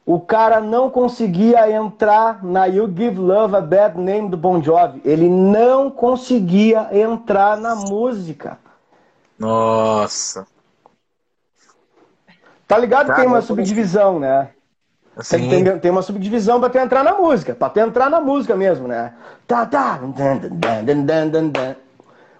O 0.07 0.21
cara 0.21 0.61
não 0.61 0.91
conseguia 0.91 1.71
entrar 1.71 2.45
na 2.45 2.67
You 2.67 2.87
Give 2.87 3.19
Love 3.19 3.57
a 3.57 3.61
Bad 3.61 3.99
Name 3.99 4.29
do 4.29 4.37
Bon 4.37 4.63
Jovi. 4.63 5.01
Ele 5.05 5.31
não 5.31 5.91
conseguia 5.91 6.89
entrar 6.93 7.57
na 7.57 7.75
música. 7.75 8.59
Nossa. 9.39 10.47
Tá 12.69 12.77
ligado 12.77 13.11
que 13.11 13.17
tem 13.17 13.27
uma 13.27 13.41
subdivisão, 13.41 14.21
né? 14.21 14.51
Tem, 15.29 15.49
tem, 15.49 15.79
tem, 15.79 15.91
uma 15.91 16.03
subdivisão 16.03 16.59
pra 16.59 16.69
tu 16.69 16.77
entrar 16.77 17.05
na 17.05 17.15
música, 17.15 17.55
pra 17.55 17.71
tu 17.71 17.79
entrar 17.79 18.11
na 18.11 18.21
música 18.21 18.57
mesmo, 18.57 18.89
né? 18.89 19.15
Tá, 19.47 19.65
tá. 19.65 20.01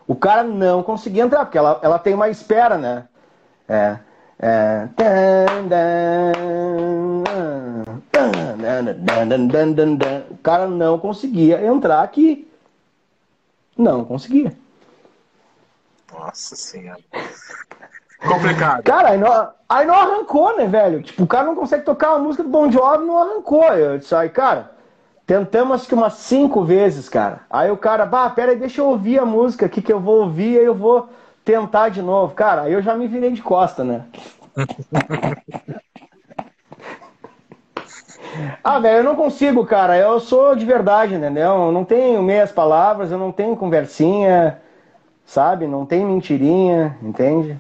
O 0.07 0.17
cara 0.17 0.43
não 0.43 0.83
conseguia 0.83 1.23
entrar, 1.23 1.45
porque 1.45 1.57
ela, 1.57 1.79
ela 1.83 1.99
tem 1.99 2.15
uma 2.15 2.29
espera, 2.29 2.77
né? 2.77 3.05
É. 3.69 3.99
O 10.31 10.37
cara 10.43 10.67
não 10.67 10.99
conseguia 10.99 11.65
entrar 11.65 12.03
aqui. 12.03 12.51
Não 13.77 14.05
conseguia. 14.05 14.53
Nossa 16.13 16.57
senhora. 16.57 17.01
Complicado. 18.19 18.83
Cara, 18.83 19.11
aí 19.11 19.19
não, 19.19 19.51
aí 19.69 19.87
não 19.87 19.95
arrancou, 19.95 20.57
né, 20.57 20.67
velho? 20.67 21.03
Tipo, 21.03 21.25
o 21.25 21.27
cara 21.27 21.45
não 21.45 21.55
consegue 21.55 21.85
tocar 21.85 22.15
uma 22.15 22.21
música 22.21 22.43
do 22.43 22.49
Bon 22.49 22.71
Jovi, 22.71 23.05
não 23.05 23.19
arrancou. 23.19 23.65
Eu 23.65 23.99
disse, 23.99 24.15
aí, 24.15 24.31
cara, 24.31 24.73
tentamos 25.27 25.75
acho 25.75 25.89
que 25.89 25.95
umas 25.95 26.15
cinco 26.15 26.65
vezes, 26.65 27.09
cara. 27.09 27.41
Aí 27.51 27.71
o 27.71 27.77
cara, 27.77 28.07
bah, 28.07 28.31
pera 28.31 28.53
aí, 28.53 28.59
deixa 28.59 28.81
eu 28.81 28.89
ouvir 28.89 29.19
a 29.19 29.27
música 29.27 29.67
aqui 29.67 29.83
que 29.83 29.93
eu 29.93 30.01
vou 30.01 30.23
ouvir, 30.23 30.59
aí 30.59 30.65
eu 30.65 30.75
vou 30.75 31.11
tentar 31.45 31.91
de 31.91 32.03
novo. 32.03 32.35
Cara, 32.35 32.63
aí 32.63 32.73
eu 32.73 32.83
já 32.83 32.97
me 32.97 33.07
virei 33.07 33.31
de 33.31 33.43
costa, 33.43 33.85
né? 33.85 34.05
ah, 38.63 38.79
velho, 38.79 38.99
eu 38.99 39.05
não 39.05 39.17
consigo, 39.17 39.65
cara. 39.67 39.97
Eu 39.97 40.19
sou 40.21 40.55
de 40.57 40.65
verdade, 40.65 41.15
entendeu? 41.15 41.67
Eu 41.67 41.73
não 41.73 41.85
tenho 41.85 42.23
meias 42.23 42.51
palavras, 42.51 43.11
eu 43.11 43.19
não 43.19 43.33
tenho 43.33 43.57
conversinha, 43.57 44.61
sabe? 45.27 45.67
Não 45.67 45.87
tem 45.87 46.05
mentirinha, 46.05 46.97
entende? 47.03 47.59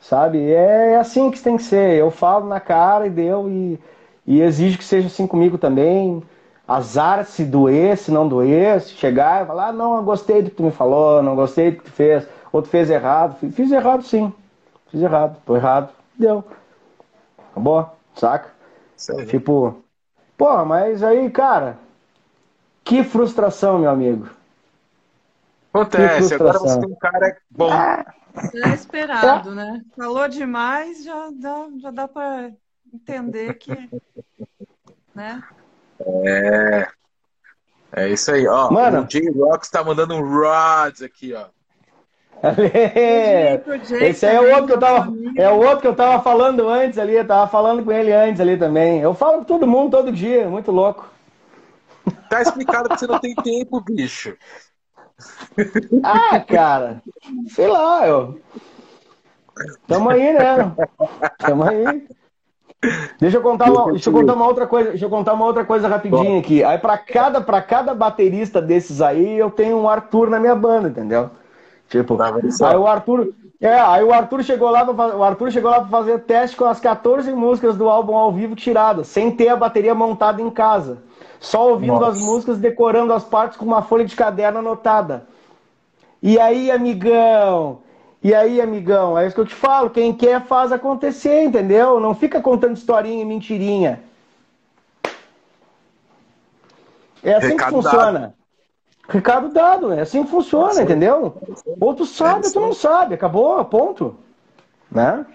Sabe? 0.00 0.38
É, 0.50 0.92
é 0.92 0.96
assim 0.96 1.30
que 1.30 1.40
tem 1.40 1.56
que 1.56 1.62
ser. 1.62 1.96
Eu 1.96 2.10
falo 2.10 2.46
na 2.46 2.60
cara 2.60 3.06
e 3.06 3.10
deu 3.10 3.48
e, 3.48 3.78
e 4.26 4.40
exijo 4.42 4.78
que 4.78 4.84
seja 4.84 5.06
assim 5.08 5.26
comigo 5.26 5.58
também. 5.58 6.22
Azar 6.66 7.24
se 7.24 7.44
doer, 7.44 7.96
se 7.96 8.12
não 8.12 8.28
doer, 8.28 8.80
se 8.80 8.94
chegar 8.94 9.42
e 9.42 9.46
falar, 9.46 9.68
ah, 9.68 9.72
não, 9.72 9.96
eu 9.96 10.02
gostei 10.04 10.40
do 10.40 10.50
que 10.50 10.56
tu 10.56 10.62
me 10.62 10.70
falou, 10.70 11.20
não 11.22 11.34
gostei 11.34 11.72
do 11.72 11.78
que 11.78 11.84
tu 11.84 11.90
fez, 11.90 12.24
ou 12.52 12.62
tu 12.62 12.68
fez 12.68 12.90
errado. 12.90 13.36
Fiz 13.52 13.70
errado 13.70 14.02
sim. 14.02 14.32
Fiz 14.90 15.00
errado, 15.02 15.40
tô 15.44 15.56
errado. 15.56 15.92
Deu. 16.18 16.44
Acabou, 17.50 17.96
saca? 18.14 18.50
Sério? 18.96 19.26
Tipo, 19.26 19.82
pô, 20.36 20.64
mas 20.64 21.02
aí, 21.02 21.30
cara, 21.30 21.78
que 22.84 23.02
frustração, 23.04 23.78
meu 23.78 23.90
amigo. 23.90 24.28
Acontece, 25.72 26.34
agora 26.34 26.58
você 26.58 26.80
tem 26.80 26.90
um 26.90 26.96
cara 26.96 27.36
bom. 27.50 27.72
É. 27.72 28.04
É 28.54 28.74
esperado, 28.74 29.54
né? 29.54 29.82
Falou 29.96 30.28
demais, 30.28 31.04
já 31.04 31.30
dá, 31.32 31.68
já 31.78 31.90
dá 31.90 32.08
para 32.08 32.50
entender 32.92 33.54
que. 33.54 33.72
Né? 35.14 35.42
É. 36.24 36.88
É 37.92 38.08
isso 38.08 38.30
aí, 38.30 38.46
ó. 38.46 38.70
Mano, 38.70 39.02
o 39.02 39.06
J-Rock 39.06 39.64
está 39.64 39.82
mandando 39.82 40.14
um 40.14 40.22
Rods 40.22 41.02
aqui, 41.02 41.34
ó. 41.34 41.46
Esse 44.00 44.26
aí 44.26 44.36
é 44.36 44.40
o 44.40 44.50
outro 44.50 44.66
que 44.66 44.72
eu 44.72 44.80
tava, 44.80 45.12
é 45.36 45.50
o 45.50 45.56
outro 45.58 45.80
que 45.80 45.86
eu 45.86 45.94
tava 45.94 46.22
falando 46.22 46.68
antes 46.68 46.98
ali, 46.98 47.14
eu 47.14 47.26
tava 47.26 47.46
falando 47.50 47.84
com 47.84 47.92
ele 47.92 48.12
antes 48.12 48.40
ali 48.40 48.56
também. 48.56 49.00
Eu 49.00 49.12
falo 49.14 49.38
com 49.38 49.44
todo 49.44 49.66
mundo 49.66 49.90
todo 49.90 50.12
dia, 50.12 50.48
muito 50.48 50.70
louco. 50.70 51.08
Tá 52.30 52.40
explicado 52.40 52.88
que 52.88 52.98
você 52.98 53.06
não 53.06 53.18
tem 53.18 53.34
tempo, 53.34 53.80
bicho. 53.80 54.36
Ah, 56.02 56.40
cara, 56.40 57.02
sei 57.48 57.66
lá, 57.66 58.06
eu. 58.06 58.40
Tamo 59.86 60.08
aí, 60.08 60.32
né? 60.32 60.74
Tamo 61.38 61.64
aí. 61.64 62.08
Deixa 63.20 63.36
eu 63.36 63.42
contar 63.42 63.70
uma, 63.70 63.90
deixa 63.90 64.08
eu 64.08 64.14
contar 64.14 64.32
uma 64.32 64.46
outra 64.46 64.66
coisa, 64.66 64.90
deixa 64.90 65.04
eu 65.04 65.10
contar 65.10 65.34
uma 65.34 65.44
outra 65.44 65.64
coisa 65.66 65.86
rapidinho 65.86 66.38
aqui. 66.40 66.64
Aí 66.64 66.78
para 66.78 66.96
cada 66.96 67.40
para 67.42 67.60
cada 67.60 67.94
baterista 67.94 68.62
desses 68.62 69.02
aí, 69.02 69.36
eu 69.36 69.50
tenho 69.50 69.76
um 69.76 69.88
Arthur 69.88 70.30
na 70.30 70.40
minha 70.40 70.54
banda, 70.54 70.88
entendeu? 70.88 71.30
Tipo, 71.90 72.16
aí 72.22 72.76
o 72.76 72.86
Arthur, 72.86 73.34
é, 73.60 73.74
aí 73.80 74.04
o 74.04 74.12
Arthur 74.12 74.44
chegou 74.44 74.70
lá 74.70 74.84
para 74.84 75.16
o 75.16 75.24
Arthur 75.24 75.50
chegou 75.50 75.68
lá 75.68 75.80
para 75.80 75.88
fazer 75.88 76.20
teste 76.20 76.56
com 76.56 76.64
as 76.64 76.78
14 76.78 77.32
músicas 77.32 77.76
do 77.76 77.90
álbum 77.90 78.14
ao 78.16 78.32
vivo 78.32 78.54
tiradas, 78.54 79.08
sem 79.08 79.32
ter 79.32 79.48
a 79.48 79.56
bateria 79.56 79.92
montada 79.92 80.40
em 80.40 80.48
casa. 80.50 81.02
Só 81.40 81.68
ouvindo 81.68 81.94
Nossa. 81.94 82.12
as 82.12 82.20
músicas, 82.20 82.58
decorando 82.58 83.12
as 83.12 83.24
partes 83.24 83.58
com 83.58 83.64
uma 83.64 83.82
folha 83.82 84.04
de 84.04 84.14
caderno 84.14 84.60
anotada. 84.60 85.26
E 86.22 86.38
aí, 86.38 86.70
amigão? 86.70 87.80
E 88.22 88.32
aí, 88.32 88.60
amigão? 88.60 89.18
É 89.18 89.26
isso 89.26 89.34
que 89.34 89.40
eu 89.40 89.46
te 89.46 89.54
falo. 89.54 89.90
Quem 89.90 90.12
quer 90.12 90.42
faz 90.42 90.70
acontecer, 90.70 91.42
entendeu? 91.42 91.98
Não 91.98 92.14
fica 92.14 92.40
contando 92.40 92.76
historinha 92.76 93.20
e 93.20 93.24
mentirinha. 93.24 94.00
É 97.20 97.34
assim 97.34 97.48
Recado 97.48 97.68
que 97.68 97.82
funciona. 97.82 98.34
Recado 99.10 99.52
dado, 99.52 99.92
é 99.92 100.02
assim 100.02 100.22
que 100.22 100.30
funciona, 100.30 100.82
entendeu? 100.82 101.36
Ou 101.80 101.94
tu 101.94 102.06
sabe, 102.06 102.46
ou 102.46 102.52
tu 102.52 102.60
não 102.60 102.72
sabe. 102.72 103.14
Acabou, 103.14 103.62
ponto. 103.64 104.16
Né? 104.90 105.26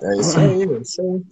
É 0.00 0.16
isso 0.16 0.38
aí, 0.38 0.62
é 0.62 0.78
isso 0.78 1.02
aí. 1.02 1.22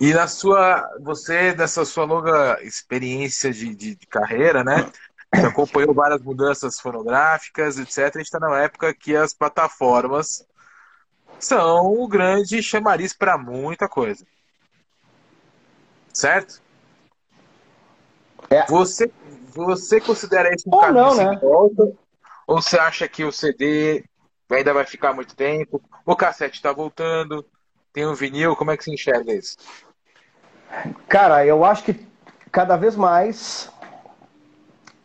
E 0.00 0.14
na 0.14 0.28
sua, 0.28 0.88
você, 1.00 1.52
dessa 1.52 1.84
sua 1.84 2.04
longa 2.04 2.62
experiência 2.62 3.52
de, 3.52 3.74
de, 3.74 3.96
de 3.96 4.06
carreira, 4.06 4.62
né? 4.62 4.90
Você 5.34 5.46
acompanhou 5.46 5.92
várias 5.92 6.22
mudanças 6.22 6.78
fonográficas, 6.78 7.76
etc. 7.76 7.98
A 7.98 8.18
gente 8.18 8.26
está 8.26 8.38
na 8.38 8.62
época 8.62 8.94
que 8.94 9.16
as 9.16 9.34
plataformas 9.34 10.46
são 11.38 11.94
o 11.94 12.06
grande 12.06 12.62
chamariz 12.62 13.12
para 13.12 13.36
muita 13.36 13.88
coisa. 13.88 14.24
Certo? 16.12 16.62
É. 18.50 18.66
Você, 18.66 19.10
você 19.54 20.00
considera 20.00 20.52
isso 20.52 20.68
um 20.68 20.74
Ou 20.74 20.80
caminho 20.80 21.04
não, 21.04 21.10
sem 21.12 21.26
né? 21.26 21.38
volta? 21.40 21.92
Ou 22.46 22.60
você 22.60 22.76
acha 22.76 23.06
que 23.06 23.24
o 23.24 23.30
CD 23.30 24.04
ainda 24.50 24.74
vai 24.74 24.84
ficar 24.84 25.12
muito 25.14 25.36
tempo? 25.36 25.80
O 26.04 26.16
cassete 26.16 26.56
está 26.56 26.72
voltando? 26.72 27.44
Tem 27.92 28.04
o 28.04 28.14
vinil? 28.14 28.56
Como 28.56 28.72
é 28.72 28.76
que 28.76 28.84
se 28.84 28.92
enxerga 28.92 29.32
isso? 29.32 29.56
Cara, 31.08 31.46
eu 31.46 31.64
acho 31.64 31.84
que 31.84 32.06
cada 32.50 32.76
vez 32.76 32.96
mais. 32.96 33.70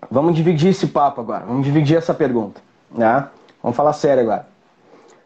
Vamos 0.10 0.36
dividir 0.36 0.70
esse 0.70 0.88
papo 0.88 1.22
agora. 1.22 1.46
Vamos 1.46 1.66
dividir 1.66 1.98
essa 1.98 2.14
pergunta. 2.14 2.62
Né? 2.92 3.28
Vamos 3.62 3.76
falar 3.76 3.94
sério 3.94 4.24
agora. 4.24 4.48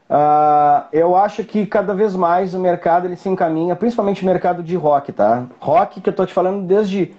Uh, 0.10 0.88
eu 0.92 1.16
acho 1.16 1.44
que 1.44 1.66
cada 1.68 1.94
vez 1.94 2.16
mais 2.16 2.54
o 2.54 2.60
mercado 2.60 3.06
ele 3.06 3.16
se 3.16 3.30
encaminha, 3.30 3.76
principalmente 3.76 4.24
o 4.24 4.26
mercado 4.26 4.64
de 4.64 4.76
rock, 4.76 5.12
tá? 5.12 5.46
Rock 5.60 6.02
que 6.02 6.10
eu 6.10 6.16
tô 6.16 6.26
te 6.26 6.34
falando 6.34 6.66
desde 6.66 7.14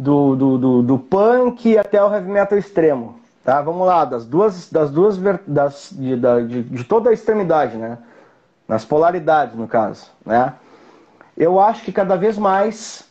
do, 0.00 0.34
do, 0.34 0.58
do, 0.58 0.82
do 0.82 0.98
punk 0.98 1.76
até 1.76 2.02
o 2.02 2.10
heavy 2.10 2.30
metal 2.30 2.56
extremo, 2.56 3.20
tá? 3.44 3.60
Vamos 3.60 3.86
lá, 3.86 4.06
das 4.06 4.24
duas, 4.24 4.70
das 4.70 4.90
duas 4.90 5.18
das, 5.46 5.90
de, 5.92 6.16
de, 6.16 6.62
de 6.62 6.84
toda 6.84 7.10
a 7.10 7.12
extremidade, 7.12 7.76
né? 7.76 7.98
Nas 8.66 8.82
polaridades, 8.82 9.54
no 9.54 9.68
caso, 9.68 10.10
né? 10.24 10.54
Eu 11.36 11.60
acho 11.60 11.84
que 11.84 11.92
cada 11.92 12.16
vez 12.16 12.38
mais 12.38 13.06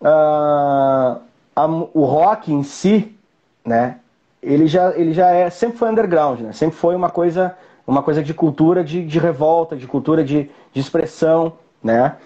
uh, 0.00 1.20
a, 1.54 1.66
o 1.92 2.04
rock 2.04 2.50
em 2.50 2.62
si, 2.62 3.14
né? 3.62 3.98
Ele 4.42 4.66
já, 4.66 4.96
ele 4.96 5.12
já 5.12 5.30
é, 5.30 5.50
sempre 5.50 5.76
foi 5.76 5.90
underground, 5.90 6.40
né? 6.40 6.52
Sempre 6.54 6.76
foi 6.76 6.96
uma 6.96 7.10
coisa 7.10 7.54
uma 7.86 8.02
coisa 8.02 8.22
de 8.22 8.32
cultura 8.32 8.82
de, 8.82 9.04
de 9.04 9.18
revolta, 9.18 9.76
de 9.76 9.86
cultura 9.86 10.24
de, 10.24 10.50
de 10.72 10.80
expressão, 10.80 11.52
né? 11.82 12.16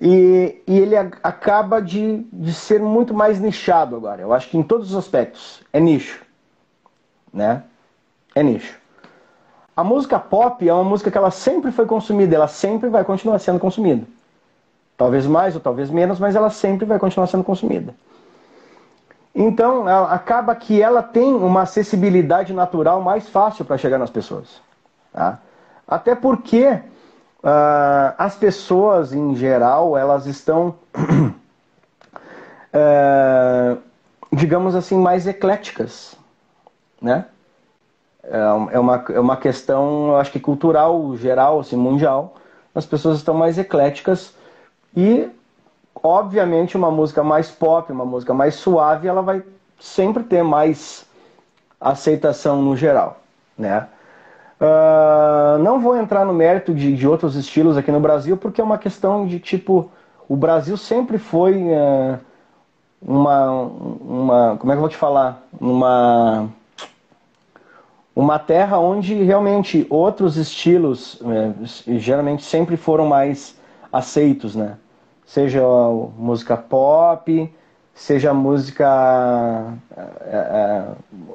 E, 0.00 0.62
e 0.66 0.78
ele 0.78 0.96
a, 0.96 1.08
acaba 1.22 1.80
de, 1.80 2.26
de 2.32 2.52
ser 2.52 2.80
muito 2.80 3.14
mais 3.14 3.40
nichado 3.40 3.96
agora. 3.96 4.20
Eu 4.20 4.32
acho 4.32 4.48
que 4.48 4.58
em 4.58 4.62
todos 4.62 4.90
os 4.90 4.96
aspectos 4.96 5.62
é 5.72 5.80
nicho, 5.80 6.22
né? 7.32 7.62
É 8.34 8.42
nicho. 8.42 8.78
A 9.76 9.82
música 9.82 10.18
pop 10.18 10.68
é 10.68 10.72
uma 10.72 10.84
música 10.84 11.10
que 11.10 11.18
ela 11.18 11.30
sempre 11.30 11.72
foi 11.72 11.86
consumida, 11.86 12.34
ela 12.34 12.48
sempre 12.48 12.88
vai 12.88 13.04
continuar 13.04 13.38
sendo 13.38 13.58
consumida. 13.58 14.06
Talvez 14.96 15.26
mais 15.26 15.54
ou 15.54 15.60
talvez 15.60 15.90
menos, 15.90 16.20
mas 16.20 16.36
ela 16.36 16.50
sempre 16.50 16.86
vai 16.86 16.98
continuar 16.98 17.26
sendo 17.26 17.42
consumida. 17.42 17.94
Então, 19.34 19.88
acaba 20.06 20.54
que 20.54 20.80
ela 20.80 21.02
tem 21.02 21.34
uma 21.34 21.62
acessibilidade 21.62 22.52
natural 22.52 23.00
mais 23.00 23.28
fácil 23.28 23.64
para 23.64 23.76
chegar 23.76 23.98
nas 23.98 24.10
pessoas. 24.10 24.62
Tá? 25.12 25.40
Até 25.88 26.14
porque 26.14 26.78
uh, 27.44 28.14
as 28.16 28.34
pessoas, 28.34 29.12
em 29.12 29.36
geral, 29.36 29.96
elas 29.96 30.26
estão, 30.26 30.74
uh, 32.74 33.78
digamos 34.32 34.74
assim, 34.74 34.98
mais 34.98 35.26
ecléticas. 35.26 36.16
Né? 37.00 37.26
É, 38.24 38.38
é 38.72 38.78
uma, 38.78 39.04
é 39.10 39.20
uma 39.20 39.36
questão, 39.36 40.08
eu 40.08 40.16
acho 40.16 40.32
que 40.32 40.40
cultural, 40.40 41.14
geral, 41.16 41.60
assim, 41.60 41.76
mundial. 41.76 42.34
As 42.74 42.86
pessoas 42.86 43.18
estão 43.18 43.34
mais 43.34 43.58
ecléticas 43.58 44.34
e, 44.96 45.28
obviamente, 46.02 46.76
uma 46.76 46.90
música 46.90 47.22
mais 47.22 47.50
pop, 47.50 47.92
uma 47.92 48.04
música 48.06 48.32
mais 48.32 48.54
suave, 48.54 49.06
ela 49.06 49.22
vai 49.22 49.42
sempre 49.78 50.24
ter 50.24 50.42
mais 50.42 51.04
aceitação 51.80 52.62
no 52.62 52.76
geral, 52.76 53.20
né? 53.56 53.86
Uh, 54.64 55.58
não 55.58 55.78
vou 55.78 55.94
entrar 55.94 56.24
no 56.24 56.32
mérito 56.32 56.72
de, 56.72 56.96
de, 56.96 57.06
outros 57.06 57.36
estilos 57.36 57.76
aqui 57.76 57.92
no 57.92 58.00
Brasil, 58.00 58.34
porque 58.34 58.62
é 58.62 58.64
uma 58.64 58.78
questão 58.78 59.26
de 59.26 59.38
tipo. 59.38 59.90
O 60.26 60.34
Brasil 60.36 60.78
sempre 60.78 61.18
foi 61.18 61.64
uh, 61.64 62.18
uma, 63.02 63.50
uma. 63.50 64.56
Como 64.56 64.72
é 64.72 64.74
que 64.74 64.78
eu 64.78 64.80
vou 64.80 64.88
te 64.88 64.96
falar? 64.96 65.42
Uma. 65.60 66.48
Uma 68.16 68.38
terra 68.38 68.78
onde 68.78 69.12
realmente 69.24 69.86
outros 69.90 70.36
estilos 70.36 71.20
uh, 71.20 71.54
geralmente 71.98 72.44
sempre 72.44 72.76
foram 72.76 73.06
mais 73.06 73.58
aceitos, 73.92 74.56
né? 74.56 74.78
Seja 75.26 75.60
música 76.16 76.56
pop, 76.56 77.52
seja 77.94 78.34
música 78.34 79.72
é, 79.96 80.36
é, 80.36 80.84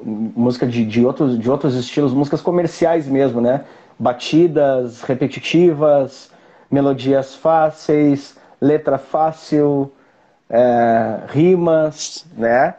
música 0.03 0.67
de, 0.67 0.85
de, 0.85 1.05
outros, 1.05 1.39
de 1.39 1.49
outros 1.49 1.75
estilos, 1.75 2.13
músicas 2.13 2.41
comerciais 2.41 3.07
mesmo, 3.07 3.39
né? 3.39 3.63
Batidas 3.97 5.01
repetitivas, 5.01 6.29
melodias 6.69 7.33
fáceis, 7.35 8.37
letra 8.59 8.97
fácil, 8.97 9.91
é, 10.49 11.21
rimas, 11.27 12.25
né? 12.37 12.75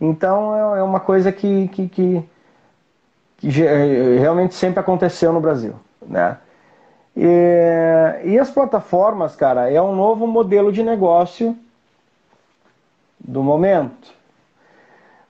Então 0.00 0.74
é, 0.76 0.80
é 0.80 0.82
uma 0.82 1.00
coisa 1.00 1.32
que, 1.32 1.68
que, 1.68 1.88
que, 1.88 2.24
que 3.38 3.48
realmente 4.18 4.54
sempre 4.54 4.78
aconteceu 4.80 5.32
no 5.32 5.40
Brasil, 5.40 5.74
né? 6.06 6.38
E, 7.16 8.22
e 8.24 8.38
as 8.38 8.50
plataformas, 8.50 9.34
cara, 9.34 9.70
é 9.70 9.80
um 9.80 9.96
novo 9.96 10.26
modelo 10.26 10.70
de 10.70 10.82
negócio 10.82 11.56
do 13.18 13.42
momento. 13.42 14.14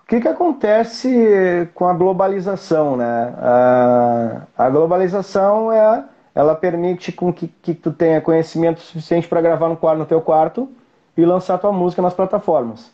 O 0.03 0.09
que, 0.09 0.21
que 0.21 0.29
acontece 0.29 1.69
com 1.75 1.87
a 1.87 1.93
globalização, 1.93 2.97
né? 2.97 3.35
A, 3.39 4.43
a 4.57 4.71
globalização 4.71 5.73
é, 5.73 6.05
ela 6.33 6.55
permite 6.55 7.11
com 7.11 7.33
que, 7.33 7.49
que 7.49 7.75
tu 7.75 7.91
tenha 7.91 8.21
conhecimento 8.21 8.81
suficiente 8.81 9.27
para 9.27 9.41
gravar 9.41 9.69
no, 9.69 9.77
quarto, 9.77 9.99
no 9.99 10.07
teu 10.07 10.21
quarto 10.21 10.69
e 11.17 11.25
lançar 11.25 11.59
tua 11.59 11.73
música 11.73 12.01
nas 12.01 12.15
plataformas. 12.15 12.91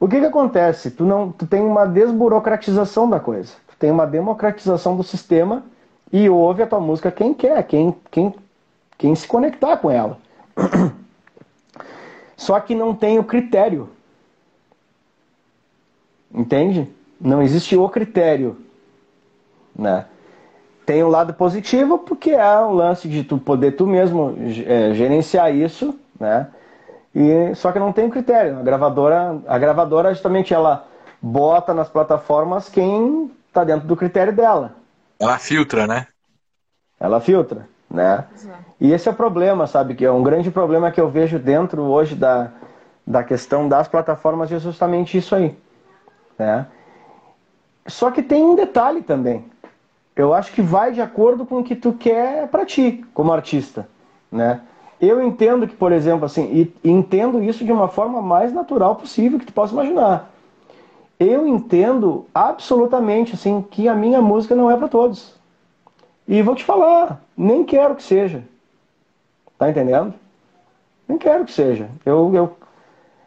O 0.00 0.08
que, 0.08 0.18
que 0.18 0.26
acontece? 0.26 0.90
Tu, 0.90 1.04
não, 1.04 1.30
tu 1.30 1.46
tem 1.46 1.60
uma 1.60 1.86
desburocratização 1.86 3.08
da 3.08 3.20
coisa. 3.20 3.52
Tu 3.68 3.76
tem 3.78 3.90
uma 3.90 4.04
democratização 4.04 4.96
do 4.96 5.04
sistema 5.04 5.62
e 6.12 6.28
ouve 6.28 6.62
a 6.62 6.66
tua 6.66 6.80
música 6.80 7.12
quem 7.12 7.32
quer, 7.32 7.62
quem, 7.62 7.94
quem, 8.10 8.34
quem 8.98 9.14
se 9.14 9.28
conectar 9.28 9.76
com 9.76 9.88
ela. 9.88 10.18
Só 12.42 12.58
que 12.58 12.74
não 12.74 12.92
tem 12.92 13.20
o 13.20 13.24
critério. 13.24 13.88
Entende? 16.34 16.90
Não 17.20 17.40
existe 17.40 17.76
o 17.76 17.88
critério. 17.88 18.58
Né? 19.76 20.06
Tem 20.84 21.04
o 21.04 21.06
um 21.06 21.08
lado 21.08 21.34
positivo, 21.34 21.98
porque 21.98 22.30
é 22.30 22.58
o 22.58 22.72
lance 22.72 23.08
de 23.08 23.22
tu 23.22 23.38
poder 23.38 23.76
tu 23.76 23.86
mesmo 23.86 24.36
é, 24.66 24.92
gerenciar 24.92 25.54
isso, 25.54 25.96
né? 26.18 26.48
E, 27.14 27.54
só 27.54 27.70
que 27.70 27.78
não 27.78 27.92
tem 27.92 28.10
critério. 28.10 28.58
A 28.58 28.62
gravadora, 28.62 29.40
a 29.46 29.56
gravadora 29.56 30.12
justamente 30.12 30.52
ela 30.52 30.88
bota 31.20 31.72
nas 31.72 31.88
plataformas 31.88 32.68
quem 32.68 33.30
está 33.46 33.62
dentro 33.62 33.86
do 33.86 33.96
critério 33.96 34.32
dela. 34.32 34.74
Ela 35.20 35.38
filtra, 35.38 35.86
né? 35.86 36.08
Ela 36.98 37.20
filtra 37.20 37.68
né? 37.92 38.24
E 38.80 38.92
esse 38.92 39.08
é 39.08 39.12
o 39.12 39.14
problema, 39.14 39.66
sabe? 39.66 39.94
Que 39.94 40.04
é 40.04 40.10
um 40.10 40.22
grande 40.22 40.50
problema 40.50 40.90
que 40.90 41.00
eu 41.00 41.08
vejo 41.08 41.38
dentro 41.38 41.82
hoje 41.82 42.14
da, 42.14 42.50
da 43.06 43.22
questão 43.22 43.68
das 43.68 43.86
plataformas 43.86 44.50
é 44.50 44.58
justamente 44.58 45.18
isso 45.18 45.34
aí, 45.34 45.56
né? 46.38 46.66
Só 47.86 48.10
que 48.10 48.22
tem 48.22 48.42
um 48.42 48.54
detalhe 48.54 49.02
também. 49.02 49.44
Eu 50.16 50.32
acho 50.32 50.52
que 50.52 50.62
vai 50.62 50.92
de 50.92 51.00
acordo 51.00 51.44
com 51.44 51.58
o 51.58 51.64
que 51.64 51.74
tu 51.74 51.92
quer 51.92 52.48
para 52.48 52.64
ti, 52.64 53.04
como 53.12 53.32
artista, 53.32 53.86
né? 54.30 54.60
Eu 55.00 55.20
entendo 55.20 55.66
que, 55.66 55.74
por 55.74 55.90
exemplo, 55.90 56.24
assim, 56.24 56.72
e 56.84 56.88
entendo 56.88 57.42
isso 57.42 57.64
de 57.64 57.72
uma 57.72 57.88
forma 57.88 58.22
mais 58.22 58.52
natural 58.52 58.94
possível 58.94 59.38
que 59.38 59.46
tu 59.46 59.52
possa 59.52 59.72
imaginar. 59.72 60.30
Eu 61.18 61.46
entendo 61.46 62.24
absolutamente 62.32 63.34
assim 63.34 63.62
que 63.62 63.88
a 63.88 63.94
minha 63.94 64.22
música 64.22 64.54
não 64.54 64.70
é 64.70 64.76
para 64.76 64.88
todos. 64.88 65.41
E 66.26 66.40
vou 66.42 66.54
te 66.54 66.64
falar, 66.64 67.22
nem 67.36 67.64
quero 67.64 67.94
que 67.94 68.02
seja. 68.02 68.42
Tá 69.58 69.68
entendendo? 69.68 70.14
Nem 71.08 71.18
quero 71.18 71.44
que 71.44 71.52
seja. 71.52 71.88
Eu, 72.04 72.30
eu, 72.34 72.56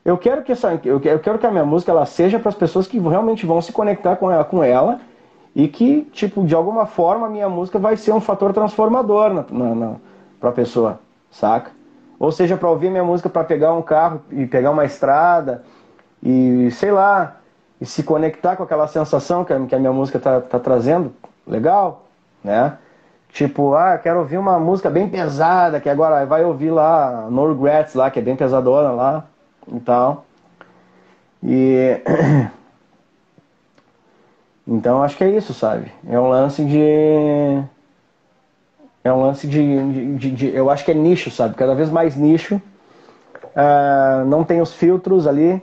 eu 0.04 0.18
quero 0.18 0.44
que 0.44 0.52
essa, 0.52 0.80
eu, 0.84 1.00
quero 1.00 1.40
que 1.40 1.48
a 1.48 1.52
minha 1.52 1.66
música 1.66 1.92
ela 1.92 2.06
seja 2.06 2.40
para 2.40 2.50
as 2.50 2.56
pessoas 2.56 2.88
que 2.88 3.00
realmente 3.00 3.46
vão 3.46 3.62
se 3.62 3.72
conectar 3.72 4.16
com 4.16 4.32
ela, 4.32 4.44
com 4.44 4.64
ela 4.64 5.00
e 5.56 5.68
que, 5.68 6.02
tipo, 6.12 6.46
de 6.46 6.54
alguma 6.54 6.86
forma 6.86 7.28
a 7.28 7.30
minha 7.30 7.50
música 7.50 7.80
vai 7.80 7.96
ser 7.96 8.12
um 8.12 8.20
fator 8.20 8.54
transformador 8.54 9.34
na, 9.34 9.46
na, 9.50 9.76
na 9.76 9.96
para 10.40 10.50
a 10.50 10.54
pessoa, 10.54 11.00
saca? 11.32 11.72
Ou 12.20 12.32
seja, 12.32 12.58
para 12.58 12.70
ouvir 12.70 12.90
minha 12.90 13.04
música 13.04 13.30
para 13.30 13.44
pegar 13.44 13.74
um 13.74 13.82
carro 13.82 14.22
e 14.32 14.46
pegar 14.46 14.72
uma 14.72 14.86
estrada 14.86 15.64
e 16.22 16.70
sei 16.72 16.92
lá, 16.92 17.38
e 17.80 17.86
se 17.86 18.04
conectar 18.04 18.56
com 18.56 18.64
aquela 18.64 18.88
sensação 18.88 19.44
que 19.44 19.54
a, 19.54 19.66
que 19.66 19.76
a 19.76 19.80
minha 19.80 19.94
música 19.94 20.20
tá, 20.20 20.42
tá 20.42 20.60
trazendo, 20.60 21.14
legal, 21.48 22.06
né? 22.44 22.78
Tipo, 23.36 23.76
ah, 23.76 23.98
quero 23.98 24.20
ouvir 24.20 24.38
uma 24.38 24.58
música 24.58 24.90
bem 24.90 25.10
pesada, 25.10 25.82
que 25.82 25.90
agora 25.90 26.26
vai 26.26 26.46
ouvir 26.46 26.72
lá 26.72 27.28
No 27.30 27.50
Regrets 27.50 27.94
lá, 27.94 28.10
que 28.10 28.18
é 28.18 28.22
bem 28.22 28.34
pesadona 28.34 28.92
lá 28.92 29.26
e 29.68 29.80
tal. 29.82 30.26
E 31.44 32.02
Então 34.66 35.04
acho 35.04 35.18
que 35.18 35.24
é 35.26 35.30
isso, 35.30 35.54
sabe? 35.54 35.92
É 36.08 36.18
um 36.18 36.30
lance 36.30 36.64
de. 36.64 37.62
É 39.04 39.12
um 39.12 39.22
lance 39.22 39.46
de, 39.46 39.92
de, 39.92 40.16
de, 40.16 40.32
de 40.32 40.56
Eu 40.56 40.70
acho 40.70 40.86
que 40.86 40.92
é 40.92 40.94
nicho, 40.94 41.30
sabe? 41.30 41.56
Cada 41.56 41.76
vez 41.76 41.90
mais 41.90 42.16
nicho. 42.16 42.56
Uh, 42.56 44.24
não 44.28 44.46
tem 44.46 44.62
os 44.62 44.72
filtros 44.72 45.28
ali. 45.28 45.62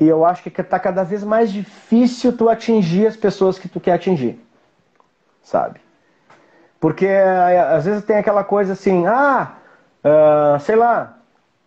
E 0.00 0.08
eu 0.08 0.24
acho 0.24 0.42
que 0.42 0.60
está 0.62 0.80
cada 0.80 1.02
vez 1.02 1.22
mais 1.22 1.52
difícil 1.52 2.34
tu 2.34 2.48
atingir 2.48 3.06
as 3.06 3.18
pessoas 3.18 3.58
que 3.58 3.68
tu 3.68 3.78
quer 3.78 3.92
atingir. 3.92 4.40
Sabe? 5.42 5.81
Porque 6.82 7.06
eh, 7.06 7.60
às 7.60 7.84
vezes 7.84 8.04
tem 8.04 8.16
aquela 8.16 8.42
coisa 8.42 8.72
assim, 8.72 9.06
ah, 9.06 9.52
uh, 10.04 10.58
sei 10.58 10.74
lá, 10.74 11.16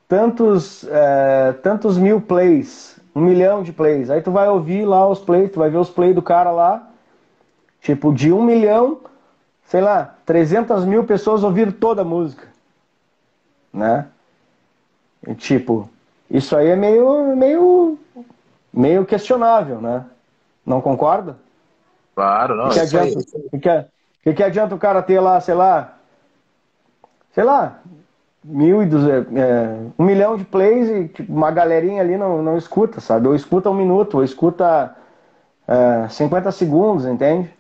tantos, 0.10 0.84
uh, 0.84 1.54
tantos 1.64 1.98
mil 1.98 2.20
plays, 2.20 3.00
um 3.16 3.22
milhão 3.22 3.64
de 3.64 3.72
plays. 3.72 4.10
Aí 4.10 4.22
tu 4.22 4.30
vai 4.30 4.50
ouvir 4.50 4.84
lá 4.84 5.08
os 5.08 5.20
plays, 5.20 5.50
tu 5.50 5.60
vai 5.60 5.70
ver 5.70 5.78
os 5.78 5.90
plays 5.90 6.14
do 6.14 6.22
cara 6.22 6.52
lá, 6.52 6.90
tipo, 7.80 8.14
de 8.14 8.30
um 8.30 8.44
milhão, 8.44 9.00
sei 9.64 9.80
lá, 9.80 10.16
300 10.26 10.84
mil 10.84 11.06
pessoas 11.06 11.46
ouviram 11.46 11.72
toda 11.72 12.02
a 12.02 12.06
música. 12.06 12.50
Né? 13.72 14.08
E, 15.26 15.34
tipo, 15.34 15.90
isso 16.30 16.58
aí 16.58 16.68
é 16.68 16.76
meio, 16.76 17.34
meio, 17.38 17.98
meio 18.74 19.06
questionável, 19.06 19.80
né? 19.80 20.04
Não 20.66 20.82
concorda? 20.82 21.38
Claro, 22.14 22.54
não. 22.58 22.68
O 22.68 22.72
que, 22.72 22.82
adianta, 22.82 23.18
que, 23.62 23.86
que, 24.26 24.34
que, 24.34 24.44
adianta 24.44 24.74
o 24.74 24.80
cara 24.80 25.04
ter 25.04 25.20
lá, 25.20 25.40
sei 25.40 25.54
lá, 25.54 25.94
sei 27.32 27.44
lá, 27.44 27.80
mil 28.44 28.82
e 28.82 28.86
duzentos, 28.88 29.36
é, 29.38 29.78
um 30.00 30.04
milhão 30.04 30.36
de 30.36 30.44
plays 30.44 30.90
e 30.90 31.08
tipo, 31.10 31.32
uma 31.32 31.52
galerinha 31.52 32.02
ali 32.02 32.18
não, 32.18 32.42
não 32.42 32.58
escuta, 32.58 33.00
sabe? 33.00 33.28
Ou 33.28 33.36
escuta 33.36 33.70
um 33.70 33.76
minuto, 33.76 34.18
ou 34.18 34.24
escuta 34.24 34.96
é, 35.68 36.10
50 36.10 36.52
segundos, 36.52 37.06
entende? 37.06 37.54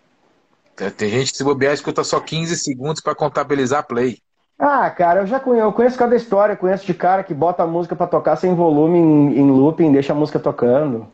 Tem 0.97 1.09
gente 1.09 1.31
que 1.31 1.37
se 1.37 1.43
bobear 1.43 1.73
escuta 1.73 2.03
só 2.03 2.19
15 2.19 2.57
segundos 2.57 2.99
para 2.99 3.15
contabilizar 3.15 3.85
play. 3.85 4.17
Ah, 4.57 4.89
cara, 4.89 5.21
eu 5.21 5.27
já 5.27 5.39
conheço, 5.39 5.67
eu 5.67 5.71
conheço 5.71 5.97
cada 5.97 6.15
história, 6.15 6.55
conheço 6.55 6.85
de 6.85 6.93
cara 6.93 7.23
que 7.23 7.33
bota 7.33 7.61
a 7.63 7.67
música 7.67 7.95
para 7.95 8.07
tocar 8.07 8.35
sem 8.37 8.55
volume 8.55 8.97
em, 8.97 9.39
em 9.39 9.51
looping, 9.51 9.91
deixa 9.91 10.13
a 10.13 10.15
música 10.15 10.39
tocando. 10.39 11.07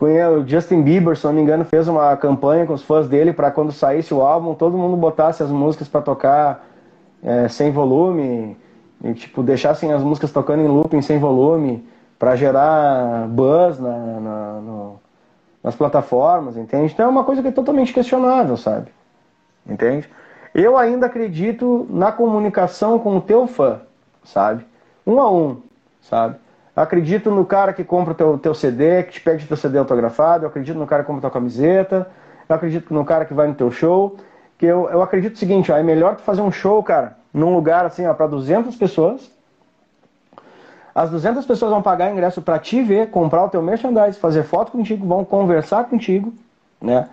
Conheço, 0.00 0.32
o 0.32 0.48
Justin 0.48 0.80
Bieber, 0.80 1.14
se 1.14 1.26
não 1.26 1.34
me 1.34 1.42
engano, 1.42 1.62
fez 1.62 1.86
uma 1.86 2.16
campanha 2.16 2.64
com 2.64 2.72
os 2.72 2.82
fãs 2.82 3.06
dele 3.06 3.34
para 3.34 3.50
quando 3.50 3.70
saísse 3.70 4.14
o 4.14 4.22
álbum, 4.22 4.54
todo 4.54 4.78
mundo 4.78 4.96
botasse 4.96 5.42
as 5.42 5.50
músicas 5.50 5.88
para 5.88 6.00
tocar 6.00 6.66
é, 7.22 7.46
sem 7.48 7.70
volume, 7.70 8.56
e, 9.04 9.12
tipo, 9.12 9.42
deixassem 9.42 9.92
as 9.92 10.02
músicas 10.02 10.32
tocando 10.32 10.62
em 10.62 10.68
looping 10.68 11.02
sem 11.02 11.18
volume, 11.18 11.86
para 12.18 12.34
gerar 12.34 13.28
buzz 13.28 13.78
na, 13.78 13.98
na 14.20 14.52
no, 14.62 15.00
nas 15.62 15.74
plataformas, 15.74 16.56
entende? 16.56 16.94
Então 16.94 17.04
é 17.04 17.08
uma 17.10 17.24
coisa 17.24 17.42
que 17.42 17.48
é 17.48 17.52
totalmente 17.52 17.92
questionável, 17.92 18.56
sabe? 18.56 18.90
Entende? 19.68 20.08
Eu 20.54 20.78
ainda 20.78 21.06
acredito 21.06 21.86
na 21.90 22.10
comunicação 22.10 22.98
com 22.98 23.18
o 23.18 23.20
teu 23.20 23.46
fã, 23.46 23.82
sabe? 24.24 24.64
Um 25.06 25.20
a 25.20 25.30
um, 25.30 25.58
sabe? 26.00 26.36
Acredito 26.80 27.30
no 27.30 27.44
cara 27.44 27.74
que 27.74 27.84
compra 27.84 28.12
o 28.12 28.16
teu, 28.16 28.38
teu 28.38 28.54
CD, 28.54 29.02
que 29.02 29.12
te 29.12 29.20
pede 29.20 29.46
teu 29.46 29.54
CD 29.54 29.76
autografado, 29.76 30.44
eu 30.44 30.48
acredito 30.48 30.78
no 30.78 30.86
cara 30.86 31.02
que 31.02 31.08
compra 31.08 31.20
tua 31.20 31.30
camiseta, 31.30 32.10
eu 32.48 32.56
acredito 32.56 32.94
no 32.94 33.04
cara 33.04 33.26
que 33.26 33.34
vai 33.34 33.46
no 33.46 33.54
teu 33.54 33.70
show, 33.70 34.16
que 34.56 34.64
eu, 34.64 34.88
eu 34.88 35.02
acredito 35.02 35.34
o 35.34 35.38
seguinte, 35.38 35.70
ó, 35.70 35.76
é 35.76 35.82
melhor 35.82 36.16
tu 36.16 36.22
fazer 36.22 36.40
um 36.40 36.50
show, 36.50 36.82
cara, 36.82 37.18
num 37.34 37.52
lugar 37.54 37.84
assim, 37.84 38.06
ó, 38.06 38.14
para 38.14 38.26
200 38.26 38.74
pessoas, 38.76 39.30
as 40.94 41.10
200 41.10 41.44
pessoas 41.44 41.70
vão 41.70 41.82
pagar 41.82 42.10
ingresso 42.10 42.40
para 42.40 42.58
te 42.58 42.82
ver, 42.82 43.10
comprar 43.10 43.44
o 43.44 43.50
teu 43.50 43.60
merchandise, 43.60 44.18
fazer 44.18 44.44
foto 44.44 44.72
contigo, 44.72 45.06
vão 45.06 45.22
conversar 45.22 45.84
contigo, 45.84 46.32
né? 46.80 47.10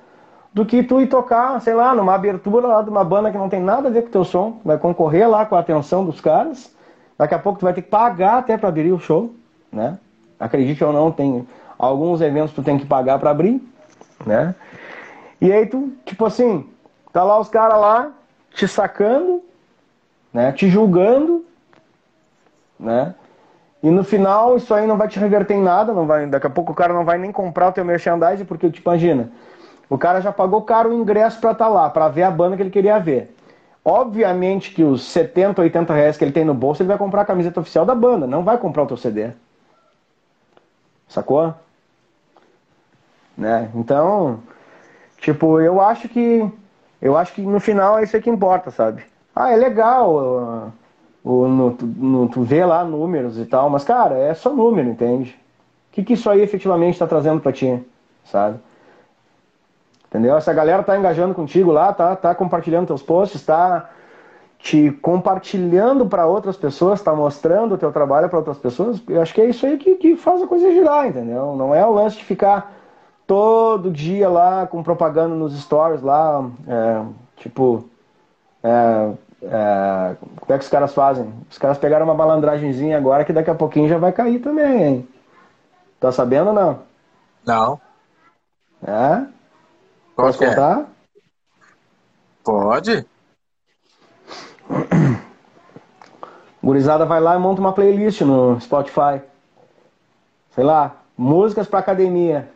do 0.53 0.65
que 0.65 0.81
tu 0.81 1.01
ir 1.01 1.07
tocar, 1.07 1.59
sei 1.59 1.73
lá, 1.73 1.93
numa 1.93 2.15
abertura 2.15 2.67
lá 2.67 2.81
de 2.81 2.89
uma 2.89 3.03
banda 3.03 3.29
que 3.29 3.37
não 3.37 3.49
tem 3.49 3.61
nada 3.61 3.89
a 3.89 3.91
ver 3.91 4.03
com 4.03 4.07
o 4.07 4.11
teu 4.11 4.23
som, 4.23 4.61
vai 4.63 4.77
concorrer 4.77 5.29
lá 5.29 5.45
com 5.45 5.55
a 5.55 5.59
atenção 5.59 6.05
dos 6.05 6.21
caras. 6.21 6.73
Daqui 7.17 7.35
a 7.35 7.39
pouco 7.39 7.59
tu 7.59 7.65
vai 7.65 7.73
ter 7.73 7.81
que 7.81 7.89
pagar 7.89 8.37
até 8.37 8.57
para 8.57 8.69
abrir 8.69 8.91
o 8.93 8.97
show, 8.97 9.35
né? 9.71 9.97
Acredite 10.39 10.83
ou 10.83 10.93
não, 10.93 11.11
tem 11.11 11.47
alguns 11.77 12.21
eventos 12.21 12.53
tu 12.53 12.63
tem 12.63 12.77
que 12.77 12.85
pagar 12.85 13.19
para 13.19 13.31
abrir, 13.31 13.61
né? 14.25 14.55
E 15.39 15.51
aí 15.51 15.65
tu, 15.65 15.93
tipo 16.05 16.25
assim, 16.25 16.67
tá 17.13 17.23
lá 17.23 17.39
os 17.39 17.49
caras 17.49 17.79
lá 17.79 18.11
te 18.53 18.67
sacando, 18.67 19.43
né? 20.33 20.51
Te 20.51 20.69
julgando, 20.69 21.45
né? 22.79 23.13
E 23.81 23.89
no 23.89 24.03
final 24.03 24.57
isso 24.57 24.73
aí 24.73 24.87
não 24.87 24.97
vai 24.97 25.07
te 25.07 25.19
reverter 25.19 25.53
em 25.53 25.61
nada, 25.61 25.93
não 25.93 26.05
vai, 26.05 26.25
daqui 26.25 26.47
a 26.47 26.49
pouco 26.49 26.71
o 26.71 26.75
cara 26.75 26.93
não 26.93 27.05
vai 27.05 27.17
nem 27.17 27.31
comprar 27.31 27.69
o 27.69 27.71
teu 27.71 27.85
merchandising 27.85 28.45
porque 28.45 28.69
tipo 28.69 28.89
imagina, 28.89 29.29
o 29.89 29.97
cara 29.97 30.19
já 30.19 30.31
pagou 30.31 30.61
caro 30.63 30.89
o 30.89 30.93
ingresso 30.93 31.39
para 31.39 31.51
estar 31.51 31.65
tá 31.65 31.71
lá, 31.71 31.89
para 31.89 32.07
ver 32.09 32.23
a 32.23 32.31
banda 32.31 32.55
que 32.55 32.63
ele 32.63 32.69
queria 32.69 32.99
ver. 32.99 33.35
Obviamente 33.85 34.73
que 34.73 34.83
os 34.83 35.03
70, 35.03 35.61
80 35.61 35.93
reais 35.93 36.17
que 36.17 36.25
ele 36.25 36.33
tem 36.33 36.43
no 36.43 36.53
bolso, 36.53 36.81
ele 36.81 36.89
vai 36.89 36.97
comprar 36.97 37.21
a 37.21 37.25
camiseta 37.25 37.61
oficial 37.61 37.85
da 37.85 37.95
banda, 37.95 38.27
não 38.27 38.43
vai 38.43 38.57
comprar 38.57 38.83
o 38.83 38.87
teu 38.87 38.97
CD. 38.97 39.31
Sacou? 41.07 41.53
Né? 43.37 43.69
Então, 43.75 44.39
tipo, 45.19 45.59
eu 45.59 45.79
acho 45.79 46.09
que 46.09 46.49
eu 47.01 47.15
acho 47.15 47.33
que 47.33 47.41
no 47.41 47.59
final 47.59 47.99
é 47.99 48.03
isso 48.03 48.19
que 48.19 48.29
importa, 48.29 48.71
sabe? 48.71 49.03
Ah, 49.35 49.51
é 49.51 49.55
legal 49.55 50.73
o, 51.23 51.47
no, 51.47 51.77
no, 51.81 52.29
tu 52.29 52.41
vê 52.41 52.65
lá 52.65 52.83
números 52.83 53.37
e 53.37 53.45
tal, 53.45 53.69
mas 53.69 53.83
cara, 53.83 54.17
é 54.17 54.33
só 54.33 54.51
número, 54.51 54.89
entende? 54.89 55.37
O 55.91 55.93
que, 55.93 56.03
que 56.03 56.13
isso 56.13 56.29
aí 56.29 56.41
efetivamente 56.41 56.93
está 56.93 57.05
trazendo 57.05 57.41
para 57.41 57.51
ti, 57.51 57.83
sabe? 58.25 58.59
Entendeu? 60.07 60.37
Essa 60.37 60.53
galera 60.53 60.83
tá 60.83 60.97
engajando 60.97 61.35
contigo 61.35 61.71
lá, 61.71 61.91
tá, 61.93 62.15
tá 62.15 62.33
compartilhando 62.33 62.87
teus 62.87 63.03
posts, 63.03 63.45
tá 63.45 63.89
te 64.67 64.91
compartilhando 65.01 66.05
para 66.07 66.25
outras 66.25 66.57
pessoas, 66.57 67.01
tá 67.01 67.15
mostrando 67.15 67.75
o 67.75 67.77
teu 67.77 67.89
trabalho 67.89 68.27
para 68.27 68.39
outras 68.39 68.57
pessoas. 68.57 69.01
Eu 69.07 69.21
acho 69.21 69.33
que 69.33 69.39
é 69.39 69.45
isso 69.45 69.65
aí 69.65 69.77
que, 69.77 69.95
que 69.95 70.17
faz 70.17 70.41
a 70.41 70.47
coisa 70.47 70.69
girar, 70.73 71.07
entendeu? 71.07 71.55
Não 71.55 71.73
é 71.73 71.85
o 71.85 71.93
lance 71.93 72.17
de 72.17 72.25
ficar 72.25 72.73
todo 73.25 73.89
dia 73.89 74.27
lá 74.27 74.67
com 74.67 74.83
propaganda 74.83 75.33
nos 75.33 75.57
stories 75.57 76.01
lá, 76.01 76.49
é, 76.67 77.01
tipo, 77.37 77.87
é, 78.61 79.13
é, 79.43 80.15
como 80.37 80.53
é 80.53 80.57
que 80.57 80.65
os 80.65 80.69
caras 80.69 80.93
fazem? 80.93 81.33
Os 81.49 81.57
caras 81.57 81.77
pegaram 81.77 82.05
uma 82.05 82.13
malandragenzinha 82.13 82.97
agora 82.97 83.23
que 83.23 83.31
daqui 83.31 83.49
a 83.49 83.55
pouquinho 83.55 83.87
já 83.87 83.97
vai 83.97 84.11
cair 84.11 84.39
também, 84.39 84.83
hein? 84.83 85.07
Tá 85.97 86.11
sabendo 86.11 86.49
ou 86.49 86.53
não? 86.53 86.79
Não. 87.45 87.79
É? 88.85 89.25
Posso 90.13 90.43
é? 90.43 90.49
contar? 90.49 90.85
Pode. 92.43 93.05
Gurizada 96.63 97.05
vai 97.05 97.19
lá 97.19 97.35
e 97.35 97.39
monta 97.39 97.61
uma 97.61 97.73
playlist 97.73 98.21
no 98.21 98.59
Spotify. 98.59 99.21
Sei 100.51 100.63
lá, 100.63 100.95
músicas 101.17 101.67
pra 101.67 101.79
academia. 101.79 102.49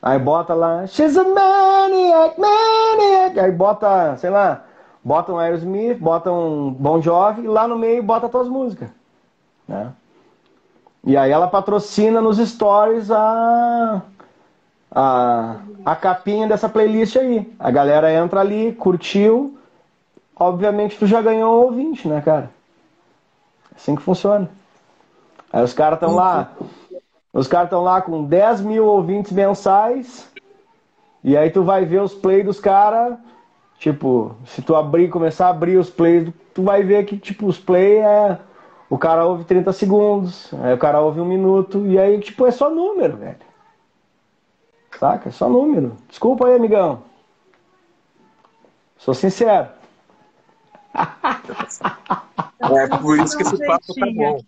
Aí 0.00 0.18
bota 0.18 0.54
lá, 0.54 0.86
She's 0.86 1.16
a 1.16 1.24
maniac, 1.24 2.40
maniac. 2.40 3.38
Aí 3.38 3.52
bota, 3.52 4.16
sei 4.16 4.30
lá, 4.30 4.64
bota 5.04 5.32
um 5.32 5.38
Aerosmith, 5.38 5.98
bota 5.98 6.30
um 6.32 6.70
Bon 6.72 7.00
Jovi 7.00 7.42
e 7.42 7.48
lá 7.48 7.68
no 7.68 7.78
meio 7.78 8.02
bota 8.02 8.26
as 8.26 8.32
tuas 8.32 8.48
músicas. 8.48 8.88
Né? 9.68 9.92
E 11.04 11.16
aí 11.16 11.30
ela 11.30 11.46
patrocina 11.46 12.20
nos 12.20 12.38
stories 12.38 13.10
a 13.10 14.02
a, 14.94 15.56
a 15.84 15.96
capinha 15.96 16.46
dessa 16.46 16.68
playlist 16.68 17.16
aí. 17.16 17.50
A 17.58 17.70
galera 17.70 18.12
entra 18.12 18.40
ali, 18.40 18.72
curtiu. 18.72 19.58
Obviamente 20.42 20.98
tu 20.98 21.06
já 21.06 21.22
ganhou 21.22 21.54
um 21.54 21.64
ouvinte, 21.66 22.08
né, 22.08 22.20
cara? 22.20 22.50
Assim 23.76 23.94
que 23.94 24.02
funciona. 24.02 24.50
Aí 25.52 25.62
os 25.62 25.72
caras 25.72 25.98
estão 25.98 26.16
lá. 26.16 26.50
Os 27.32 27.46
caras 27.46 27.66
estão 27.66 27.82
lá 27.84 28.02
com 28.02 28.24
10 28.24 28.62
mil 28.62 28.84
ouvintes 28.84 29.30
mensais. 29.30 30.28
E 31.22 31.36
aí 31.36 31.48
tu 31.48 31.62
vai 31.62 31.84
ver 31.84 32.02
os 32.02 32.12
plays 32.12 32.44
dos 32.44 32.58
caras. 32.58 33.16
Tipo, 33.78 34.34
se 34.44 34.62
tu 34.62 34.74
abrir, 34.74 35.10
começar 35.10 35.46
a 35.46 35.50
abrir 35.50 35.76
os 35.76 35.88
plays, 35.88 36.32
tu 36.52 36.64
vai 36.64 36.82
ver 36.82 37.04
que, 37.04 37.16
tipo, 37.16 37.46
os 37.46 37.58
plays 37.58 38.04
é. 38.04 38.38
O 38.90 38.98
cara 38.98 39.24
ouve 39.24 39.44
30 39.44 39.72
segundos, 39.72 40.52
aí 40.62 40.74
o 40.74 40.78
cara 40.78 41.00
ouve 41.00 41.20
um 41.20 41.24
minuto, 41.24 41.86
e 41.86 41.98
aí, 41.98 42.20
tipo, 42.20 42.46
é 42.46 42.50
só 42.50 42.68
número, 42.68 43.16
velho. 43.16 43.38
Saca? 44.98 45.28
É 45.30 45.32
só 45.32 45.48
número. 45.48 45.96
Desculpa 46.08 46.46
aí, 46.46 46.56
amigão. 46.56 47.02
Sou 48.98 49.14
sincero. 49.14 49.81
É 52.62 52.86
por 52.86 53.18
isso 53.18 53.36
que 53.36 53.42
esse 53.42 53.66
papo 53.66 53.94
tá 53.94 54.06
bom. 54.14 54.38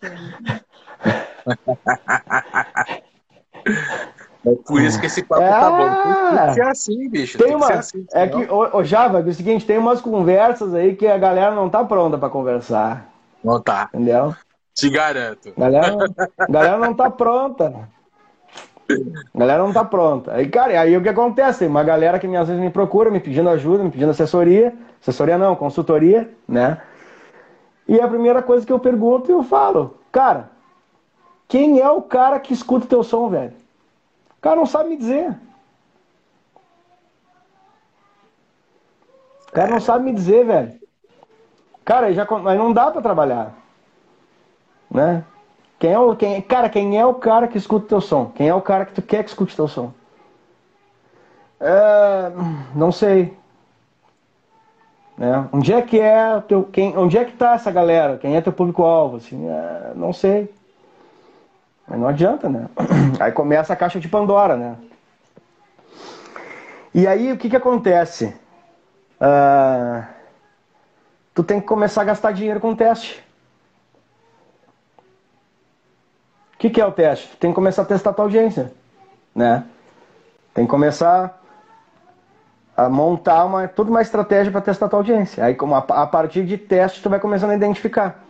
É 4.47 4.55
por 4.67 4.81
isso 4.81 5.01
que 5.01 5.07
esse 5.07 5.23
papo 5.23 5.43
é... 5.43 5.51
tá 5.51 5.71
bom. 5.71 6.37
Tem 6.37 6.47
que 6.47 6.55
ser 6.55 6.67
assim, 6.67 7.09
bicho. 7.11 7.39
Tem, 7.39 7.49
tem 7.49 7.57
uma... 7.57 7.73
assim, 7.73 8.07
é 8.13 8.29
que, 8.29 8.45
ô, 8.51 8.77
ô 8.77 8.85
Java, 8.85 9.21
é 9.21 9.23
o 9.23 9.35
seguinte, 9.35 9.67
tem 9.67 9.79
umas 9.79 10.01
conversas 10.01 10.75
aí 10.75 10.95
que 10.95 11.07
a 11.07 11.19
galera 11.19 11.55
não 11.55 11.69
tá 11.69 11.85
pronta 11.85 12.17
para 12.17 12.29
conversar. 12.29 13.09
Não 13.43 13.61
tá. 13.61 13.89
Entendeu? 13.93 14.35
Te 14.75 14.91
garanto. 14.91 15.53
Galera, 15.57 15.97
galera 16.49 16.79
não 16.79 16.95
tá 16.95 17.11
pronta. 17.11 17.89
A 19.35 19.39
galera 19.39 19.63
não 19.63 19.73
tá 19.73 19.85
pronta. 19.85 20.35
Aí, 20.35 20.49
cara, 20.49 20.79
aí 20.81 20.97
o 20.97 21.03
que 21.03 21.09
acontece? 21.09 21.67
Uma 21.67 21.83
galera 21.83 22.19
que 22.19 22.27
às 22.37 22.49
vezes 22.49 22.63
me 22.63 22.71
procura, 22.71 23.11
me 23.11 23.21
pedindo 23.21 23.49
ajuda, 23.49 23.85
me 23.85 23.91
pedindo 23.91 24.11
assessoria. 24.11 24.75
Assessoria 25.01 25.39
não, 25.39 25.57
consultoria, 25.57 26.31
né? 26.47 26.81
E 27.89 28.01
a 28.01 28.09
primeira 28.09 28.43
coisa 28.43 28.65
que 28.65 28.73
eu 28.73 28.79
pergunto, 28.79 29.31
eu 29.31 29.43
falo, 29.43 29.99
cara, 30.11 30.51
quem 31.49 31.81
é 31.81 31.91
o 31.91 32.03
cara 32.03 32.41
que 32.41 32.53
escuta 32.53 32.87
teu 32.87 33.03
som, 33.03 33.29
velho? 33.29 33.53
O 34.39 34.41
cara 34.41 34.57
não 34.57 34.67
sabe 34.67 34.91
me 34.91 34.97
dizer. 34.97 35.31
O 39.49 39.53
cara 39.53 39.71
não 39.71 39.81
sabe 39.81 40.05
me 40.05 40.13
dizer, 40.13 40.45
velho. 40.45 40.73
Cara, 41.85 42.13
já, 42.13 42.27
mas 42.43 42.59
não 42.59 42.73
dá 42.73 42.91
para 42.91 43.03
trabalhar. 43.03 43.55
Né? 44.91 45.25
Quem 45.79 45.93
é 45.93 45.99
o, 45.99 46.17
quem, 46.17 46.41
cara, 46.43 46.69
quem 46.69 46.99
é 46.99 47.05
o 47.05 47.15
cara 47.15 47.49
que 47.49 47.59
escuta 47.59 47.89
teu 47.89 48.01
som? 48.01 48.31
Quem 48.35 48.49
é 48.49 48.55
o 48.55 48.63
cara 48.63 48.85
que 48.85 48.93
tu 48.93 49.03
quer 49.03 49.23
que 49.23 49.31
escute 49.31 49.57
teu 49.57 49.69
som? 49.69 49.93
É, 51.61 52.33
não 52.75 52.93
sei. 52.93 53.37
Né? 55.17 55.49
Onde 55.53 55.73
é 55.73 55.83
que 55.83 56.01
é 56.01 56.41
teu, 56.41 56.65
quem, 56.65 56.97
onde 56.97 57.17
é 57.17 57.25
que 57.25 57.33
tá 57.33 57.55
essa 57.55 57.71
galera? 57.71 58.19
Quem 58.19 58.37
é 58.37 58.41
teu 58.41 58.53
público-alvo? 58.53 59.17
Assim, 59.19 59.49
é, 59.49 59.93
não 59.95 60.13
sei. 60.13 60.53
Mas 61.87 61.99
não 61.99 62.09
adianta, 62.09 62.49
né? 62.49 62.69
Aí 63.21 63.33
começa 63.33 63.73
a 63.73 63.77
caixa 63.77 64.01
de 64.01 64.09
Pandora, 64.09 64.57
né? 64.57 64.77
E 66.95 67.09
aí 67.09 67.33
o 67.33 67.37
que 67.37 67.51
que 67.51 67.57
acontece? 67.57 68.37
Uh, 69.21 70.07
tu 71.35 71.43
tem 71.43 71.61
que 71.61 71.67
começar 71.67 72.03
a 72.03 72.05
gastar 72.05 72.31
dinheiro 72.31 72.61
com 72.61 72.77
teste. 72.77 73.21
O 76.54 76.54
que, 76.65 76.71
que 76.71 76.81
é 76.81 76.87
o 76.87 76.93
teste? 76.93 77.37
Tem 77.37 77.51
que 77.51 77.55
começar 77.55 77.83
a 77.83 77.85
testar 77.85 78.11
a 78.11 78.13
tua 78.15 78.25
audiência, 78.25 78.73
né? 79.35 79.65
Tem 80.55 80.65
que 80.65 80.71
começar 80.71 81.43
a 82.75 82.89
montar 82.89 83.45
uma, 83.45 83.69
toda 83.69 83.91
uma 83.91 84.01
estratégia 84.01 84.51
para 84.51 84.63
testar 84.63 84.87
a 84.87 84.89
tua 84.89 85.01
audiência. 85.01 85.45
Aí, 85.45 85.55
como 85.55 85.75
a, 85.75 86.07
partir 86.07 86.45
de 86.45 86.57
teste, 86.57 87.03
tu 87.03 87.11
vai 87.11 87.21
começando 87.21 87.51
a 87.51 87.55
identificar. 87.55 88.25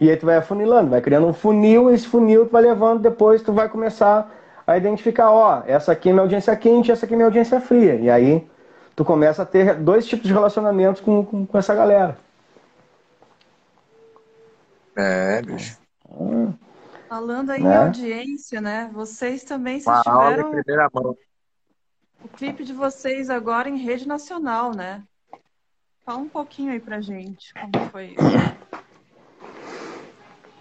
E 0.00 0.10
aí 0.10 0.16
tu 0.16 0.26
vai 0.26 0.36
afunilando, 0.36 0.90
vai 0.90 1.00
criando 1.00 1.28
um 1.28 1.32
funil, 1.32 1.90
e 1.90 1.94
esse 1.94 2.06
funil 2.06 2.46
tu 2.46 2.52
vai 2.52 2.62
levando, 2.62 3.00
depois 3.00 3.42
tu 3.42 3.52
vai 3.52 3.68
começar 3.68 4.28
a 4.66 4.76
identificar, 4.76 5.30
ó, 5.30 5.62
essa 5.66 5.92
aqui 5.92 6.08
é 6.08 6.12
minha 6.12 6.22
audiência 6.22 6.54
quente, 6.56 6.90
essa 6.90 7.06
aqui 7.06 7.14
é 7.14 7.16
minha 7.16 7.26
audiência 7.26 7.60
fria. 7.60 7.94
E 7.94 8.10
aí 8.10 8.44
tu 8.96 9.04
começa 9.04 9.42
a 9.42 9.46
ter 9.46 9.76
dois 9.76 10.04
tipos 10.04 10.26
de 10.26 10.32
relacionamentos 10.32 11.00
com, 11.00 11.24
com, 11.24 11.46
com 11.46 11.58
essa 11.58 11.74
galera. 11.74 12.16
É, 14.96 15.40
bicho. 15.42 15.78
Falando 17.08 17.50
aí 17.50 17.62
né? 17.62 17.74
em 17.74 17.76
audiência, 17.76 18.60
né? 18.60 18.90
Vocês 18.92 19.42
também 19.42 19.80
vocês 19.80 20.02
tiveram 20.02 21.16
o 22.22 22.28
clipe 22.28 22.64
de 22.64 22.72
vocês 22.72 23.30
agora 23.30 23.68
em 23.68 23.76
rede 23.76 24.06
nacional, 24.06 24.74
né? 24.74 25.02
Fala 26.04 26.18
um 26.18 26.28
pouquinho 26.28 26.72
aí 26.72 26.80
pra 26.80 27.00
gente 27.00 27.52
como 27.54 27.88
foi 27.90 28.08
isso. 28.08 28.18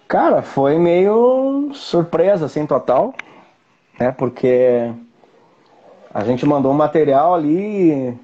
Cara, 0.07 0.41
foi 0.41 0.77
meio 0.77 1.71
surpresa, 1.73 2.45
assim, 2.45 2.65
total, 2.65 3.13
né? 3.99 4.11
Porque 4.11 4.89
a 6.13 6.23
gente 6.23 6.45
mandou 6.45 6.71
um 6.71 6.75
material 6.75 7.35
ali 7.35 7.91
e 7.91 8.17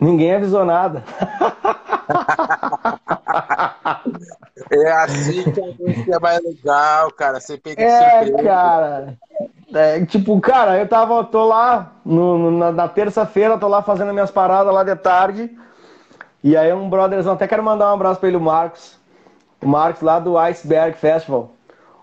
ninguém 0.00 0.34
avisou 0.34 0.64
nada. 0.64 1.04
É 4.70 4.92
assim 4.92 5.50
que 5.50 5.60
a 5.60 5.66
música 5.78 6.16
é 6.16 6.18
mais 6.18 6.42
legal, 6.42 7.10
cara. 7.12 7.40
Você 7.40 7.56
pega 7.56 7.82
É, 7.82 8.42
cara. 8.42 9.18
É, 9.74 10.04
tipo, 10.04 10.38
cara, 10.40 10.78
eu 10.78 10.86
tava, 10.86 11.24
tô 11.24 11.44
lá 11.46 11.92
no, 12.04 12.50
na, 12.50 12.72
na 12.72 12.88
terça-feira, 12.88 13.56
tô 13.56 13.66
lá 13.66 13.82
fazendo 13.82 14.12
minhas 14.12 14.30
paradas 14.30 14.72
lá 14.72 14.84
de 14.84 14.94
tarde. 14.96 15.50
E 16.44 16.56
aí 16.56 16.72
um 16.72 16.90
brotherzão, 16.90 17.32
até 17.34 17.46
quero 17.46 17.62
mandar 17.62 17.90
um 17.90 17.94
abraço 17.94 18.20
pra 18.20 18.28
ele, 18.28 18.36
o 18.36 18.40
Marcos. 18.40 18.98
O 19.62 19.66
Marcos 19.66 20.02
lá 20.02 20.18
do 20.18 20.36
Iceberg 20.36 20.96
Festival. 20.98 21.52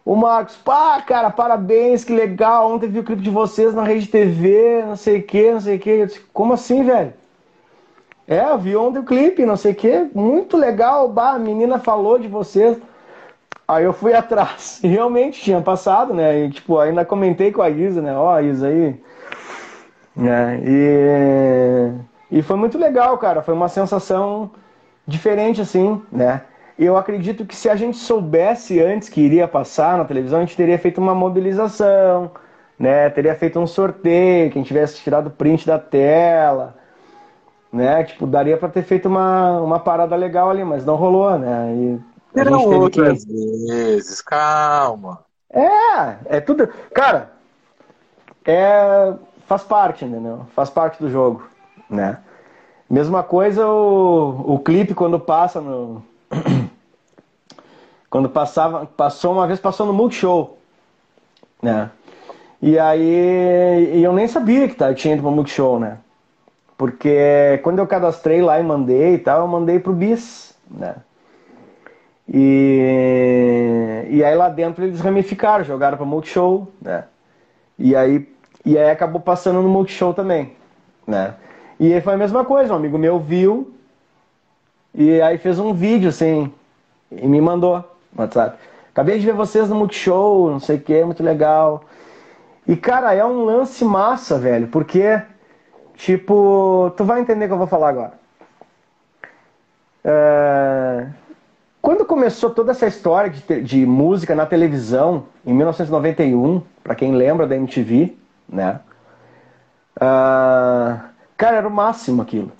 O 0.03 0.15
Marcos, 0.15 0.55
pá, 0.55 1.01
cara, 1.01 1.29
parabéns, 1.29 2.03
que 2.03 2.13
legal. 2.15 2.71
Ontem 2.71 2.89
vi 2.89 2.99
o 2.99 3.03
clipe 3.03 3.21
de 3.21 3.29
vocês 3.29 3.75
na 3.75 3.83
rede 3.83 4.07
TV, 4.07 4.83
não 4.87 4.95
sei 4.95 5.19
o 5.19 5.23
que, 5.23 5.51
não 5.51 5.61
sei 5.61 5.75
o 5.75 5.79
que. 5.79 5.89
Eu 5.89 6.05
disse, 6.07 6.21
como 6.33 6.53
assim, 6.53 6.83
velho? 6.83 7.13
É, 8.29 8.55
vi 8.57 8.75
ontem 8.75 8.99
o 8.99 9.03
clipe, 9.03 9.43
não 9.43 9.57
sei 9.57 9.71
o 9.71 9.75
que, 9.75 10.07
muito 10.13 10.55
legal, 10.55 11.09
bah, 11.09 11.31
a 11.31 11.39
menina 11.39 11.79
falou 11.79 12.19
de 12.19 12.27
vocês. 12.27 12.77
Aí 13.67 13.83
eu 13.83 13.91
fui 13.91 14.13
atrás, 14.15 14.79
e 14.83 14.87
realmente 14.87 15.41
tinha 15.41 15.59
passado, 15.61 16.13
né? 16.13 16.45
E 16.45 16.51
tipo, 16.51 16.77
ainda 16.77 17.03
comentei 17.03 17.51
com 17.51 17.63
a 17.63 17.71
Isa, 17.71 18.03
né? 18.03 18.15
Ó, 18.15 18.35
oh, 18.35 18.39
Isa 18.39 18.67
aí. 18.67 19.01
Né? 20.15 20.61
E, 20.63 22.37
e 22.37 22.41
foi 22.43 22.55
muito 22.55 22.77
legal, 22.77 23.17
cara. 23.17 23.41
Foi 23.41 23.55
uma 23.55 23.67
sensação 23.67 24.51
diferente, 25.07 25.59
assim, 25.59 25.99
né? 26.11 26.43
Eu 26.77 26.97
acredito 26.97 27.45
que 27.47 27.55
se 27.55 27.67
a 27.67 27.75
gente 27.75 27.97
soubesse 27.97 28.79
antes 28.79 29.09
que 29.09 29.21
iria 29.21 29.47
passar 29.47 29.97
na 29.97 30.05
televisão, 30.05 30.37
a 30.37 30.45
gente 30.45 30.55
teria 30.55 30.77
feito 30.77 31.01
uma 31.01 31.15
mobilização, 31.15 32.31
né? 32.77 33.09
Teria 33.09 33.33
feito 33.33 33.59
um 33.59 33.65
sorteio, 33.65 34.51
quem 34.51 34.61
tivesse 34.61 35.01
tirado 35.01 35.31
print 35.31 35.65
da 35.65 35.79
tela, 35.79 36.78
né? 37.71 38.03
Tipo, 38.03 38.25
daria 38.25 38.57
para 38.57 38.69
ter 38.69 38.83
feito 38.83 39.07
uma, 39.07 39.59
uma 39.61 39.79
parada 39.79 40.15
legal 40.15 40.49
ali, 40.49 40.63
mas 40.63 40.85
não 40.85 40.95
rolou, 40.95 41.37
né? 41.37 41.73
E 41.73 41.99
Serão 42.33 42.65
outras 42.65 43.25
que... 43.25 43.33
vezes, 43.67 44.21
calma. 44.21 45.19
É, 45.51 46.37
é 46.37 46.41
tudo. 46.41 46.67
Cara, 46.93 47.31
é 48.45 49.13
faz 49.49 49.63
parte, 49.63 50.05
entendeu? 50.05 50.45
Faz 50.55 50.69
parte 50.69 51.01
do 51.01 51.09
jogo, 51.09 51.49
né? 51.89 52.19
Mesma 52.87 53.23
coisa 53.23 53.67
o, 53.67 54.53
o 54.53 54.59
clipe 54.59 54.93
quando 54.93 55.19
passa 55.19 55.59
no 55.59 56.03
quando 58.09 58.29
passava, 58.29 58.85
passou 58.85 59.33
uma 59.33 59.47
vez 59.47 59.59
passou 59.59 59.87
no 59.87 59.93
Multishow, 59.93 60.57
né? 61.61 61.89
E 62.61 62.77
aí 62.77 63.91
e 63.95 64.03
eu 64.03 64.13
nem 64.13 64.27
sabia 64.27 64.67
que 64.67 64.75
tá, 64.75 64.93
tinha 64.93 65.15
ido 65.15 65.23
pro 65.23 65.31
Multishow, 65.31 65.79
né? 65.79 65.97
Porque 66.79 67.59
quando 67.61 67.79
eu 67.79 67.85
cadastrei 67.85 68.41
lá 68.41 68.57
e 68.57 68.63
mandei 68.63 69.15
e 69.15 69.17
tal, 69.17 69.41
eu 69.41 69.47
mandei 69.49 69.81
pro 69.81 69.91
BIS, 69.91 70.55
né? 70.71 70.95
E, 72.25 74.05
e 74.09 74.23
aí 74.23 74.33
lá 74.33 74.47
dentro 74.47 74.85
eles 74.85 75.01
ramificaram, 75.01 75.65
jogaram 75.65 75.97
para 75.97 76.05
Multishow, 76.05 76.69
né? 76.81 77.03
E 77.77 77.93
aí, 77.97 78.25
e 78.63 78.77
aí 78.77 78.89
acabou 78.89 79.19
passando 79.19 79.61
no 79.61 79.67
Multishow 79.67 80.13
também, 80.13 80.53
né? 81.05 81.35
E 81.77 81.93
aí 81.93 81.99
foi 81.99 82.13
a 82.13 82.17
mesma 82.17 82.45
coisa, 82.45 82.71
um 82.71 82.77
amigo 82.77 82.97
meu 82.97 83.19
viu 83.19 83.73
e 84.95 85.21
aí 85.21 85.37
fez 85.37 85.59
um 85.59 85.73
vídeo 85.73 86.07
assim 86.07 86.49
e 87.11 87.27
me 87.27 87.41
mandou 87.41 87.79
no 88.13 88.21
WhatsApp. 88.21 88.57
Acabei 88.93 89.19
de 89.19 89.25
ver 89.25 89.33
vocês 89.33 89.67
no 89.67 89.75
Multishow, 89.75 90.49
não 90.49 90.61
sei 90.61 90.77
o 90.77 90.81
que, 90.81 91.03
muito 91.03 91.21
legal. 91.21 91.83
E 92.65 92.77
cara, 92.77 93.13
é 93.13 93.25
um 93.25 93.43
lance 93.43 93.83
massa, 93.83 94.39
velho, 94.39 94.67
porque 94.67 95.19
Tipo, 95.99 96.93
tu 96.95 97.03
vai 97.03 97.19
entender 97.19 97.43
o 97.43 97.47
que 97.49 97.53
eu 97.53 97.57
vou 97.57 97.67
falar 97.67 97.89
agora. 97.89 98.13
É... 100.01 101.07
Quando 101.81 102.05
começou 102.05 102.51
toda 102.51 102.71
essa 102.71 102.87
história 102.87 103.29
de, 103.29 103.61
de, 103.61 103.85
música 103.85 104.33
na 104.33 104.45
televisão, 104.45 105.25
em 105.45 105.53
1991, 105.53 106.61
para 106.81 106.95
quem 106.95 107.11
lembra 107.11 107.45
da 107.45 107.57
MTV, 107.57 108.15
né? 108.47 108.79
Uh... 109.97 111.03
Cara, 111.35 111.57
era 111.57 111.67
o 111.67 111.71
máximo 111.71 112.21
aquilo. 112.21 112.53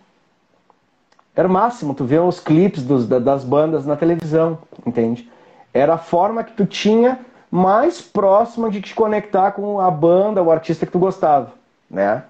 Era 1.34 1.48
o 1.48 1.52
máximo, 1.52 1.94
tu 1.94 2.03
vê 2.03 2.20
os 2.20 2.41
clipes 2.41 2.84
dos, 2.84 3.07
das 3.07 3.45
bandas 3.45 3.86
na 3.86 3.95
televisão, 3.95 4.57
entende? 4.86 5.32
Era 5.74 5.94
a 5.94 5.98
forma 5.98 6.44
que 6.44 6.52
tu 6.52 6.66
tinha 6.66 7.20
mais 7.49 8.02
próxima 8.02 8.70
de 8.70 8.82
te 8.82 8.94
conectar 8.94 9.53
com 9.53 9.80
a 9.80 9.90
banda, 9.90 10.44
o 10.44 10.52
artista 10.52 10.86
que 10.86 10.91
tu 10.91 10.99
gostava, 10.99 11.53
né? 11.90 12.24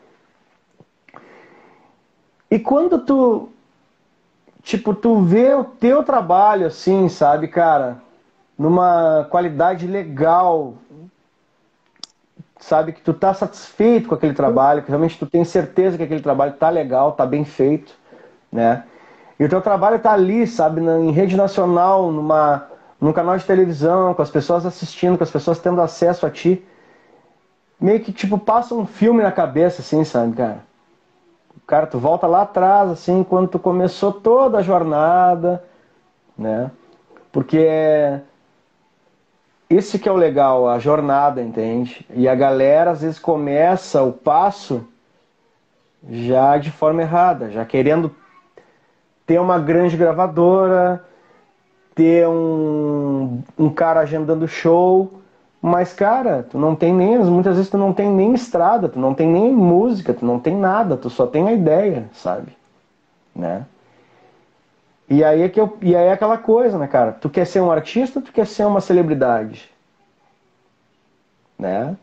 E 2.52 2.58
quando 2.58 3.00
tu, 3.00 3.50
tipo, 4.64 4.94
tu 4.94 5.22
vê 5.22 5.54
o 5.54 5.64
teu 5.64 6.04
trabalho 6.04 6.68
assim, 6.68 7.08
sabe, 7.08 7.48
cara, 7.48 8.02
numa 8.58 9.28
qualidade 9.30 9.86
legal, 9.86 10.74
sabe, 12.60 12.92
que 12.92 13.02
tu 13.02 13.14
tá 13.14 13.34
satisfeito 13.34 14.10
com 14.10 14.16
aquele 14.16 14.34
trabalho, 14.34 14.82
que 14.82 14.90
realmente 14.90 15.18
tu 15.18 15.26
tem 15.26 15.44
certeza 15.46 15.98
que 15.98 16.04
aquele 16.04 16.22
trabalho 16.22 16.54
tá 16.54 16.70
legal, 16.70 17.12
tá 17.12 17.26
bem 17.26 17.46
feito, 17.46 17.94
né? 18.52 18.84
E 19.40 19.46
o 19.46 19.50
teu 19.50 19.62
trabalho 19.62 20.00
tá 20.00 20.12
ali, 20.12 20.46
sabe, 20.46 20.82
em 20.82 21.12
rede 21.12 21.38
nacional, 21.38 22.12
numa, 22.12 22.68
num 23.00 23.14
canal 23.14 23.38
de 23.38 23.46
televisão, 23.46 24.14
com 24.14 24.22
as 24.22 24.30
pessoas 24.30 24.66
assistindo, 24.66 25.18
com 25.18 25.24
as 25.24 25.32
pessoas 25.32 25.60
tendo 25.60 25.80
acesso 25.80 26.26
a 26.26 26.30
ti. 26.30 26.66
Meio 27.80 28.02
que, 28.02 28.12
tipo, 28.12 28.38
passa 28.38 28.76
um 28.76 28.86
filme 28.86 29.24
na 29.24 29.32
cabeça, 29.32 29.82
assim, 29.82 30.04
sabe, 30.04 30.36
cara? 30.36 30.69
Cara, 31.70 31.86
tu 31.86 32.00
volta 32.00 32.26
lá 32.26 32.42
atrás, 32.42 32.90
assim, 32.90 33.24
quando 33.24 33.50
tu 33.50 33.60
começou 33.60 34.12
toda 34.12 34.58
a 34.58 34.62
jornada, 34.64 35.64
né? 36.36 36.72
Porque 37.32 38.20
esse 39.70 40.00
que 40.00 40.10
é 40.10 40.12
o 40.12 40.16
legal, 40.16 40.68
a 40.68 40.80
jornada, 40.80 41.44
entende? 41.44 42.04
E 42.10 42.28
a 42.28 42.34
galera 42.34 42.90
às 42.90 43.02
vezes 43.02 43.20
começa 43.20 44.02
o 44.02 44.12
passo 44.12 44.84
já 46.10 46.58
de 46.58 46.72
forma 46.72 47.04
errada, 47.04 47.52
já 47.52 47.64
querendo 47.64 48.16
ter 49.24 49.40
uma 49.40 49.60
grande 49.60 49.96
gravadora, 49.96 51.06
ter 51.94 52.28
um, 52.28 53.44
um 53.56 53.70
cara 53.70 54.00
agendando 54.00 54.48
show, 54.48 55.19
mas 55.62 55.94
cara, 55.94 56.44
tu 56.50 56.58
não 56.58 56.76
tem 56.76 56.94
nem, 56.94 57.18
muitas 57.20 57.56
vezes 57.56 57.70
tu 57.70 57.78
não 57.78 57.94
tem 57.94 58.10
nem 58.10 58.34
estrada, 58.34 58.88
tu 58.88 58.98
não 58.98 59.14
tem 59.14 59.28
nem 59.28 59.54
música, 59.54 60.14
tu 60.14 60.26
não 60.26 60.40
tem 60.40 60.56
nada, 60.56 60.96
tu 60.96 61.10
só 61.10 61.28
tem 61.28 61.48
a 61.48 61.54
ideia, 61.54 62.10
sabe? 62.14 62.56
Né? 63.36 63.66
E 65.10 65.24
aí 65.24 65.42
é 65.42 65.50
que 65.50 65.60
eu, 65.60 65.78
e 65.82 65.96
aí 65.96 66.08
é 66.08 66.12
aquela 66.12 66.38
coisa, 66.38 66.78
né, 66.78 66.88
cara? 66.88 67.12
Tu 67.14 67.30
quer 67.30 67.46
ser 67.46 67.62
um 67.62 67.72
artista, 67.72 68.22
tu 68.22 68.32
quer 68.32 68.46
ser 68.46 68.66
uma 68.66 68.80
celebridade, 68.80 69.70
né? 71.58 71.98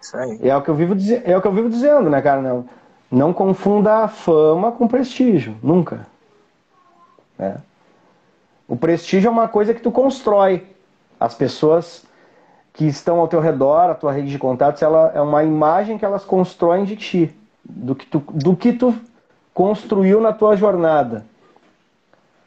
Isso 0.00 0.16
aí. 0.16 0.38
E 0.42 0.48
é 0.50 0.56
o 0.56 0.62
que 0.62 0.68
eu 0.68 0.74
vivo 0.74 0.94
é 1.24 1.36
o 1.36 1.40
que 1.40 1.46
eu 1.46 1.52
vivo 1.52 1.70
dizendo, 1.70 2.10
né, 2.10 2.20
cara? 2.20 2.42
Não, 2.42 2.68
não 3.10 3.32
confunda 3.32 4.04
a 4.04 4.08
fama 4.08 4.72
com 4.72 4.86
prestígio, 4.86 5.56
nunca. 5.62 6.06
Né? 7.38 7.56
O 8.66 8.76
prestígio 8.76 9.28
é 9.28 9.30
uma 9.30 9.48
coisa 9.48 9.72
que 9.72 9.80
tu 9.80 9.90
constrói. 9.90 10.66
As 11.18 11.34
pessoas 11.34 12.04
que 12.78 12.86
estão 12.86 13.18
ao 13.18 13.26
teu 13.26 13.40
redor, 13.40 13.90
a 13.90 13.94
tua 13.94 14.12
rede 14.12 14.30
de 14.30 14.38
contatos, 14.38 14.80
ela 14.82 15.10
é 15.12 15.20
uma 15.20 15.42
imagem 15.42 15.98
que 15.98 16.04
elas 16.04 16.24
constroem 16.24 16.84
de 16.84 16.94
ti, 16.94 17.36
do 17.64 17.92
que 17.92 18.06
tu, 18.06 18.22
do 18.28 18.54
que 18.54 18.72
tu 18.72 18.94
construiu 19.52 20.20
na 20.20 20.32
tua 20.32 20.56
jornada. 20.56 21.26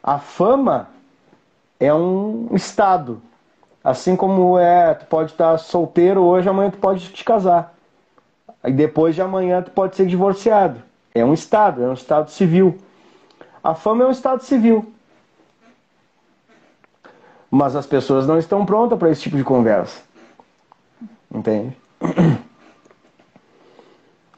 A 0.02 0.18
fama 0.18 0.88
é 1.78 1.92
um 1.92 2.48
estado. 2.52 3.20
Assim 3.84 4.16
como 4.16 4.58
é, 4.58 4.94
tu 4.94 5.04
pode 5.04 5.32
estar 5.32 5.58
solteiro 5.58 6.22
hoje, 6.22 6.48
amanhã 6.48 6.70
tu 6.70 6.78
pode 6.78 7.10
te 7.10 7.22
casar. 7.22 7.74
Aí 8.62 8.72
depois 8.72 9.14
de 9.14 9.20
amanhã 9.20 9.60
tu 9.60 9.70
pode 9.70 9.96
ser 9.96 10.06
divorciado. 10.06 10.80
É 11.14 11.22
um 11.22 11.34
estado, 11.34 11.84
é 11.84 11.88
um 11.88 11.92
estado 11.92 12.30
civil. 12.30 12.78
A 13.62 13.74
fama 13.74 14.04
é 14.04 14.06
um 14.06 14.10
estado 14.10 14.42
civil. 14.42 14.94
Mas 17.50 17.76
as 17.76 17.84
pessoas 17.84 18.26
não 18.26 18.38
estão 18.38 18.64
prontas 18.64 18.98
para 18.98 19.10
esse 19.10 19.20
tipo 19.20 19.36
de 19.36 19.44
conversa. 19.44 20.10
Entende? 21.34 21.76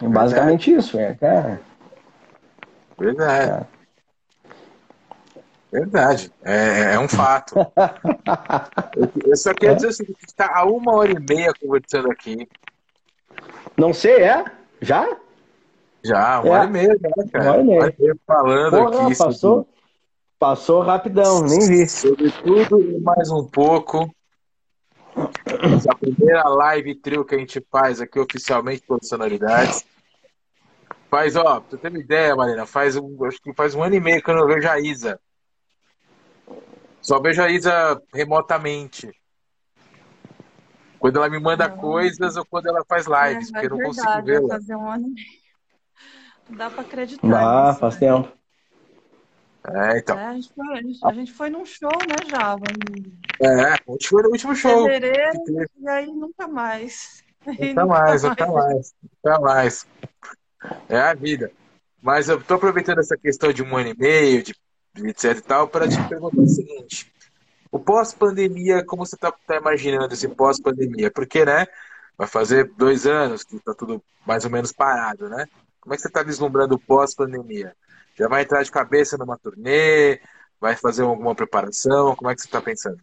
É 0.03 0.09
basicamente 0.09 0.73
isso, 0.73 0.99
é, 0.99 1.15
cara. 1.15 1.61
Verdade. 2.99 3.67
É. 3.71 3.75
Verdade, 5.73 6.31
é, 6.45 6.95
é 6.95 6.99
um 7.01 7.09
fato. 7.09 7.55
Eu 9.27 9.37
só 9.37 9.53
queria 9.53 9.75
dizer 9.75 9.89
o 9.89 9.93
seguinte: 9.93 10.17
a 10.19 10.21
gente 10.21 10.29
está 10.31 10.57
há 10.57 10.65
uma 10.65 10.93
hora 10.95 11.11
e 11.11 11.19
meia 11.19 11.53
conversando 11.61 12.13
aqui. 12.13 12.49
Não 13.77 13.93
sei, 13.93 14.23
é? 14.23 14.45
Já? 14.81 15.17
Já, 16.05 16.41
uma 16.41 16.49
É. 16.49 16.51
hora 16.61 16.65
e 16.67 16.71
meia, 16.71 16.97
já, 17.01 17.11
cara. 17.33 17.45
Uma 17.61 17.73
hora 17.75 17.93
e 17.99 18.03
meia. 18.03 18.17
falando 18.25 18.71
Porra, 18.71 19.07
aqui 19.07 19.19
passou, 19.19 19.69
passou 20.39 20.81
rapidão, 20.83 21.43
nem 21.43 21.59
vi. 21.67 21.89
sobre 21.89 22.31
tudo 22.31 22.81
e 22.81 23.01
mais 23.01 23.29
um 23.33 23.45
pouco. 23.45 24.09
Essa 25.63 25.91
é 25.91 25.93
a 25.93 25.97
primeira 25.97 26.49
live 26.49 26.95
trio 26.97 27.25
que 27.25 27.35
a 27.35 27.39
gente 27.39 27.65
faz 27.71 28.01
aqui 28.01 28.19
oficialmente 28.19 28.83
profissionalidades. 28.83 29.85
Faz, 31.11 31.37
ó, 31.37 31.61
pra 31.61 31.71
você 31.71 31.79
ter 31.79 31.89
uma 31.89 31.99
ideia, 31.99 32.35
Marina, 32.35 32.67
faz 32.67 32.97
um, 32.97 33.25
acho 33.25 33.41
que 33.41 33.55
faz 33.55 33.75
um 33.75 33.83
ano 33.83 33.95
e 33.95 34.01
meio 34.01 34.23
que 34.23 34.31
eu 34.31 34.37
não 34.37 34.47
vejo 34.47 34.69
a 34.69 34.81
Isa. 34.81 35.21
Só 37.01 37.21
vejo 37.21 37.43
a 37.43 37.51
Isa 37.51 38.01
remotamente. 38.13 39.11
Quando 40.99 41.17
ela 41.17 41.29
me 41.29 41.39
manda 41.39 41.69
Não. 41.69 41.77
coisas 41.77 42.37
ou 42.37 42.45
quando 42.47 42.67
ela 42.67 42.83
faz 42.89 43.07
lives, 43.07 43.51
É, 43.51 43.53
porque 43.53 43.67
eu 43.67 43.71
não 43.71 43.81
é 43.81 43.85
consigo 43.85 44.07
verdade, 44.07 44.27
vê-la. 44.27 44.49
fazer 44.49 44.77
um 44.77 44.91
ano 44.91 45.07
e 45.09 45.11
meio. 45.11 45.45
Não 46.49 46.57
dá 46.57 46.71
pra 46.71 46.81
acreditar. 46.81 47.27
Ah, 47.27 47.69
nisso, 47.69 47.81
faz 47.81 47.95
né? 47.95 48.01
tempo. 48.01 48.33
É, 49.67 49.99
então. 49.99 50.19
É, 50.19 50.27
a, 50.27 50.35
gente 50.35 50.53
foi, 50.55 50.73
a, 50.73 50.83
gente, 50.83 50.99
a 51.03 51.13
gente 51.13 51.33
foi 51.33 51.51
num 51.51 51.65
show, 51.65 51.91
né, 51.91 52.17
Java? 52.31 52.65
É, 53.41 53.73
a 53.73 53.79
gente 53.89 54.09
foi 54.09 54.23
no 54.23 54.29
último 54.29 54.55
show. 54.55 54.85
fevereiro, 54.85 55.45
teve. 55.45 55.67
e 55.81 55.89
aí 55.89 56.07
nunca 56.07 56.47
mais. 56.47 57.23
Nunca 57.47 57.85
mais, 57.85 58.23
nunca 58.23 58.47
mais, 58.47 58.95
nunca 59.03 59.39
mais. 59.39 59.87
É 60.89 60.99
a 60.99 61.13
vida. 61.13 61.53
Mas 62.01 62.31
eu 62.31 62.43
tô 62.43 62.55
aproveitando 62.55 63.01
essa 63.01 63.19
questão 63.19 63.53
de 63.53 63.63
um 63.63 63.77
ano 63.77 63.91
e 63.91 63.99
meio, 63.99 64.43
de, 64.43 64.55
etc 65.05 65.37
e 65.37 65.41
tal, 65.43 65.69
para 65.69 65.87
te 65.87 66.03
perguntar 66.09 66.41
o 66.41 66.49
seguinte. 66.49 67.13
O 67.71 67.79
pós-pandemia, 67.79 68.83
como 68.83 69.05
você 69.05 69.15
tá, 69.19 69.31
tá 69.47 69.57
imaginando 69.57 70.15
esse 70.15 70.27
pós-pandemia? 70.27 71.11
Porque, 71.11 71.45
né, 71.45 71.67
vai 72.17 72.27
fazer 72.27 72.73
dois 72.79 73.07
anos 73.07 73.45
que 73.45 73.59
tá 73.61 73.75
tudo 73.75 74.03
mais 74.27 74.47
ou 74.47 74.51
menos 74.51 74.73
parado, 74.73 75.29
né? 75.29 75.47
Como 75.81 75.93
é 75.93 75.97
que 75.97 76.03
você 76.03 76.11
tá 76.11 76.23
vislumbrando 76.23 76.77
o 76.77 76.79
pós-pandemia? 76.79 77.77
Já 78.15 78.29
vai 78.29 78.43
entrar 78.43 78.63
de 78.63 78.71
cabeça 78.71 79.19
numa 79.19 79.37
turnê? 79.37 80.21
Vai 80.61 80.77
fazer 80.77 81.03
alguma 81.03 81.35
preparação? 81.35 82.15
Como 82.15 82.31
é 82.31 82.35
que 82.35 82.43
você 82.43 82.49
tá 82.49 82.61
pensando? 82.61 82.99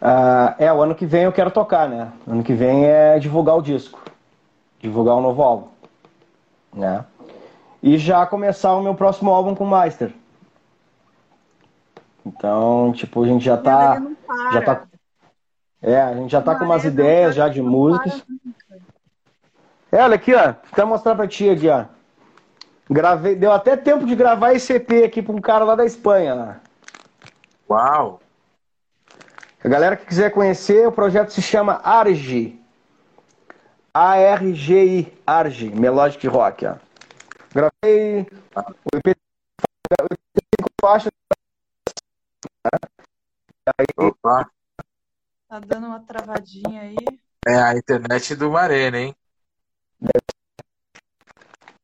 Ah, 0.00 0.54
é, 0.58 0.72
o 0.72 0.80
ano 0.80 0.94
que 0.94 1.04
vem 1.04 1.24
eu 1.24 1.32
quero 1.32 1.50
tocar, 1.50 1.88
né? 1.88 2.12
Ano 2.26 2.42
que 2.42 2.54
vem 2.54 2.86
é 2.86 3.18
divulgar 3.18 3.56
o 3.56 3.62
disco. 3.62 4.00
Divulgar 4.78 5.16
o 5.16 5.20
novo 5.20 5.42
álbum. 5.42 5.68
Né? 6.72 7.04
E 7.82 7.98
já 7.98 8.26
começar 8.26 8.74
o 8.74 8.82
meu 8.82 8.94
próximo 8.94 9.32
álbum 9.32 9.54
com 9.54 9.64
o 9.64 9.70
Meister. 9.70 10.12
Então, 12.24 12.92
tipo, 12.92 13.22
a 13.22 13.26
gente 13.26 13.44
já 13.44 13.56
tá. 13.56 14.02
Já 14.52 14.62
tá 14.62 14.88
é, 15.80 16.00
a 16.00 16.14
gente 16.14 16.30
já 16.30 16.42
tá 16.42 16.56
com 16.56 16.64
umas 16.64 16.84
ideias 16.84 17.34
já 17.34 17.48
de 17.48 17.62
músicas. 17.62 18.24
É, 19.92 20.02
olha 20.02 20.16
aqui, 20.16 20.34
ó. 20.34 20.42
Vou 20.42 20.56
até 20.72 20.84
mostrar 20.84 21.14
pra 21.14 21.28
ti 21.28 21.48
aqui, 21.48 21.68
ó. 21.68 21.84
Gravei, 22.90 23.34
deu 23.36 23.52
até 23.52 23.76
tempo 23.76 24.06
de 24.06 24.14
gravar 24.14 24.54
esse 24.54 24.72
EP 24.72 25.04
aqui 25.04 25.20
pra 25.20 25.34
um 25.34 25.40
cara 25.40 25.64
lá 25.64 25.74
da 25.74 25.84
Espanha. 25.84 26.34
Lá. 26.34 26.60
Uau! 27.68 28.20
A 29.62 29.68
galera 29.68 29.96
que 29.96 30.06
quiser 30.06 30.30
conhecer, 30.30 30.86
o 30.86 30.92
projeto 30.92 31.30
se 31.30 31.42
chama 31.42 31.80
Argi. 31.84 32.58
A-R-G-I. 33.92 35.12
Argi, 35.26 35.68
Melodic 35.68 36.26
Rock. 36.28 36.64
Ó. 36.64 36.76
Gravei 37.52 38.26
o 38.54 38.96
EP 38.96 39.16
cinco 40.58 40.70
faixas. 40.80 41.12
Opa! 43.96 44.50
Tá 45.48 45.60
dando 45.60 45.88
uma 45.88 46.00
travadinha 46.00 46.82
aí. 46.82 46.96
É 47.46 47.54
a 47.54 47.76
internet 47.76 48.34
do 48.36 48.50
Marena, 48.50 48.98
hein? 48.98 49.16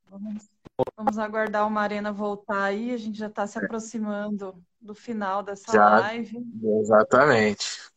Vamos, 0.08 0.48
vamos 0.96 1.18
aguardar 1.18 1.66
o 1.66 1.70
Marena 1.70 2.12
voltar 2.12 2.64
aí. 2.64 2.92
A 2.92 2.96
gente 2.96 3.18
já 3.18 3.26
está 3.26 3.46
se 3.46 3.58
aproximando 3.58 4.62
do 4.80 4.94
final 4.94 5.42
dessa 5.42 5.72
Já. 5.72 6.00
live. 6.00 6.38
Exatamente. 6.80 7.90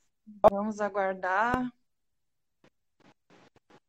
Vamos 0.50 0.82
aguardar. 0.82 1.72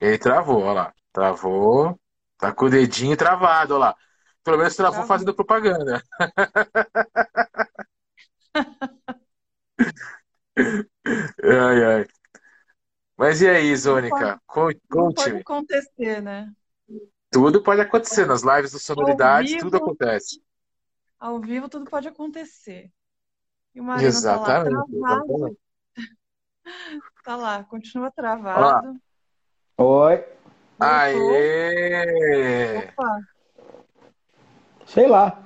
Ele 0.01 0.19
travou, 0.19 0.63
olha 0.63 0.73
lá. 0.73 0.95
Travou. 1.13 1.99
Tá 2.39 2.53
com 2.53 2.67
o 2.67 2.71
dedinho 2.71 3.17
travado, 3.17 3.75
olha 3.75 3.87
lá. 3.87 3.97
Pelo 4.45 4.59
menos 4.59 4.77
travou 4.77 4.95
Travou. 4.95 5.09
fazendo 5.09 5.35
propaganda. 5.35 6.03
Ai, 11.43 11.85
ai. 11.85 12.07
Mas 13.17 13.41
e 13.41 13.49
aí, 13.49 13.75
Zônica? 13.77 14.41
Con- 14.47 14.71
Não 14.91 15.13
pode 15.13 15.37
acontecer, 15.37 16.23
né? 16.23 16.53
Tudo 17.31 17.63
pode 17.63 17.81
acontecer 17.81 18.27
nas 18.27 18.43
lives 18.43 18.73
do 18.73 18.79
Sonoridades, 18.79 19.53
vivo. 19.53 19.65
tudo 19.65 19.77
acontece. 19.77 20.43
Ao 21.21 21.39
vivo 21.41 21.69
tudo 21.69 21.91
pode 21.91 22.09
acontecer. 22.09 22.91
E 23.75 23.81
o 23.81 23.85
Marena 23.85 24.11
tá 24.11 24.37
lá 24.37 24.43
Exatamente, 24.65 24.91
travado. 24.99 25.25
exatamente. 25.27 25.59
Tá 27.25 27.37
lá, 27.37 27.65
continua 27.65 28.11
travado. 28.11 28.97
Oi. 29.79 30.17
Voltou. 30.17 30.39
Aê! 30.81 32.79
Opa, 32.89 33.21
Sei 34.87 35.07
lá. 35.07 35.43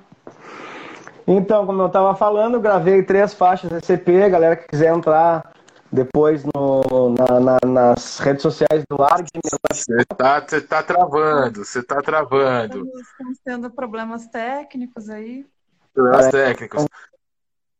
Então, 1.27 1.65
como 1.65 1.81
eu 1.81 1.89
tava 1.89 2.15
falando, 2.15 2.59
gravei 2.59 3.01
três 3.03 3.33
faixas 3.33 3.69
desse 3.71 3.93
EP. 3.93 4.29
Galera 4.29 4.55
que 4.55 4.67
quiser 4.67 4.93
entrar 4.93 5.52
depois 5.93 6.43
no, 6.43 7.13
na- 7.13 7.39
na- 7.39 7.59
nas 7.71 8.17
redes 8.17 8.41
sociais 8.41 8.83
do 8.89 9.03
Arg, 9.03 9.27
Você 9.71 10.03
tá, 10.17 10.39
você 10.41 10.59
tá 10.59 10.81
travando, 10.81 11.63
você 11.63 11.83
tá 11.83 12.01
travando. 12.01 12.83
estamos, 12.99 13.39
tendo 13.45 13.69
problemas 13.69 14.27
técnicos 14.27 15.07
aí. 15.07 15.45
Problemas 15.93 16.31
técnicos. 16.31 16.87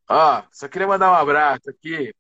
Ó, 0.08 0.44
só 0.52 0.68
queria 0.68 0.88
mandar 0.88 1.12
um 1.12 1.16
abraço 1.16 1.68
aqui 1.72 2.14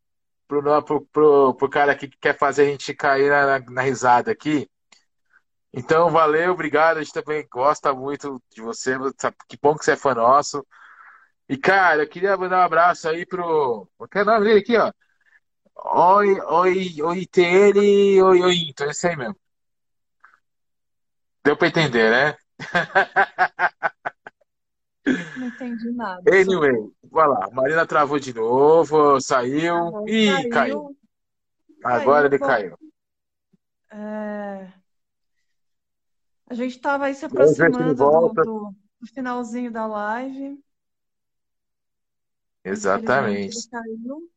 pro, 0.48 0.64
pro, 0.84 1.02
pro, 1.06 1.54
pro 1.54 1.70
cara 1.70 1.92
aqui 1.92 2.08
que 2.08 2.18
quer 2.18 2.36
fazer 2.36 2.64
a 2.64 2.66
gente 2.66 2.92
cair 2.96 3.30
na, 3.30 3.60
na 3.60 3.82
risada 3.84 4.32
aqui. 4.32 4.68
Então, 5.72 6.10
valeu, 6.10 6.54
obrigado. 6.54 6.98
A 6.98 7.04
gente 7.04 7.14
também 7.14 7.48
gosta 7.52 7.94
muito 7.94 8.42
de 8.52 8.62
você. 8.62 8.96
Que 9.48 9.58
bom 9.62 9.76
que 9.76 9.86
você 9.86 9.92
é 9.92 9.96
fã 9.96 10.16
nosso. 10.16 10.66
E, 11.48 11.56
cara, 11.58 12.04
eu 12.04 12.10
queria 12.10 12.36
mandar 12.38 12.60
um 12.60 12.66
abraço 12.66 13.08
aí 13.08 13.26
pro. 13.28 13.88
Qual 13.98 14.10
é 14.16 14.22
o 14.22 14.26
nome 14.26 14.46
dele 14.46 14.60
aqui, 14.60 14.76
ó? 14.78 14.92
Oi, 15.86 16.30
oi, 16.60 17.02
oi, 17.10 17.26
TL, 17.28 17.80
oi, 18.24 18.42
oi, 18.42 18.58
então 18.70 18.88
é 18.88 18.92
isso 18.92 19.08
aí 19.08 19.16
mesmo. 19.16 19.36
Deu 21.44 21.56
pra 21.58 21.68
entender, 21.68 22.10
né? 22.12 22.38
Não 25.36 25.48
entendi 25.48 25.92
nada. 25.92 26.24
Anyway, 26.32 26.72
vai 27.12 27.28
lá. 27.28 27.50
Marina 27.52 27.86
travou 27.86 28.20
de 28.20 28.34
novo, 28.34 29.20
saiu. 29.22 29.92
Saiu, 29.92 30.08
Ih, 30.08 30.50
caiu. 30.50 30.96
Agora 31.84 32.28
ele 32.28 32.40
bom. 32.40 32.46
caiu. 32.46 32.78
É, 33.92 34.74
A 36.48 36.54
gente 36.54 36.76
estava 36.78 37.06
aí 37.06 37.14
se 37.16 37.26
ele 37.26 37.34
aproximando 37.34 37.94
do, 37.96 38.34
do- 38.34 38.76
do 39.02 39.08
finalzinho 39.14 39.72
da 39.72 39.86
live. 39.86 40.58
Exatamente. 42.64 43.58
Ele 43.58 43.70
caiu. 43.70 44.30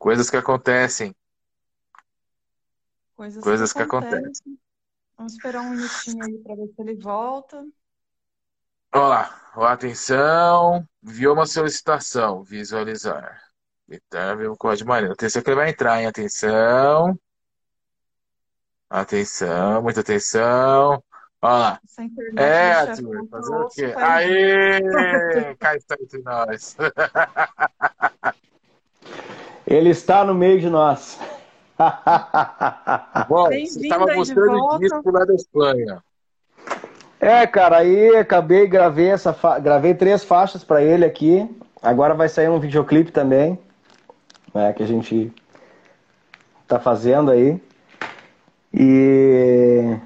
Coisas 0.00 0.30
que 0.30 0.36
acontecem. 0.38 1.14
Coisas, 3.14 3.44
Coisas 3.44 3.70
que 3.70 3.80
que 3.80 3.82
acontecem. 3.82 4.58
Vamos 5.14 5.34
esperar 5.34 5.60
um 5.60 5.72
minutinho 5.72 6.24
aí 6.24 6.38
para 6.38 6.54
ver 6.54 6.68
se 6.68 6.80
ele 6.80 6.94
volta. 6.94 7.62
Olha 8.94 9.04
lá. 9.06 9.52
Ó, 9.54 9.66
Atenção. 9.66 10.88
Viu 11.02 11.34
uma 11.34 11.44
solicitação. 11.44 12.42
Visualizar. 12.42 13.42
Viu 14.38 14.52
o 14.52 14.56
código 14.56 14.88
Marina. 14.88 15.12
Atenção 15.12 15.42
que 15.42 15.50
ele 15.50 15.56
vai 15.56 15.68
entrar, 15.68 16.00
hein? 16.00 16.06
Atenção. 16.06 17.14
Atenção, 18.88 19.82
muita 19.82 20.00
atenção. 20.00 21.04
Olha 21.42 21.58
lá. 21.58 21.80
É, 22.38 22.72
Arthur, 22.72 23.28
tá 23.28 23.36
fazer 23.36 23.54
o 23.54 23.68
quê? 23.68 23.94
Aê! 23.98 24.80
Cá 25.60 25.76
está 25.76 25.94
entre 26.00 26.22
nós. 26.22 26.74
Ele 29.70 29.90
está 29.90 30.24
no 30.24 30.34
meio 30.34 30.58
de 30.58 30.68
nós. 30.68 31.16
Bom, 33.28 33.46
você 33.48 33.80
estava 33.80 34.12
mostrando 34.12 34.78
disco 34.80 35.10
lá 35.12 35.24
da 35.24 35.32
Espanha. 35.32 36.02
É, 37.20 37.46
cara, 37.46 37.78
aí 37.78 38.16
acabei, 38.16 38.66
gravei 38.66 39.10
essa 39.10 39.32
fa- 39.32 39.60
gravei 39.60 39.94
três 39.94 40.24
faixas 40.24 40.64
pra 40.64 40.82
ele 40.82 41.04
aqui. 41.04 41.48
Agora 41.80 42.14
vai 42.14 42.28
sair 42.28 42.48
um 42.48 42.58
videoclipe 42.58 43.12
também, 43.12 43.56
né, 44.52 44.72
que 44.72 44.82
a 44.82 44.86
gente 44.86 45.32
tá 46.66 46.80
fazendo 46.80 47.30
aí. 47.30 47.62
E 48.74 49.96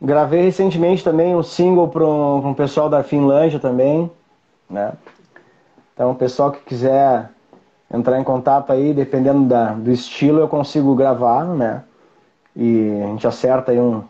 gravei 0.00 0.42
recentemente 0.42 1.02
também 1.02 1.34
um 1.34 1.42
single 1.42 1.88
para 1.88 2.04
um, 2.06 2.48
um 2.48 2.54
pessoal 2.54 2.88
da 2.88 3.02
Finlândia 3.02 3.58
também, 3.58 4.10
né? 4.70 4.92
Então, 5.92 6.12
o 6.12 6.14
pessoal 6.14 6.52
que 6.52 6.60
quiser 6.60 7.33
entrar 7.94 8.18
em 8.18 8.24
contato 8.24 8.72
aí, 8.72 8.92
dependendo 8.92 9.46
da, 9.46 9.72
do 9.72 9.90
estilo, 9.90 10.40
eu 10.40 10.48
consigo 10.48 10.94
gravar, 10.94 11.44
né? 11.44 11.84
E 12.56 13.02
a 13.02 13.06
gente 13.06 13.26
acerta 13.26 13.72
aí 13.72 13.80
um, 13.80 14.04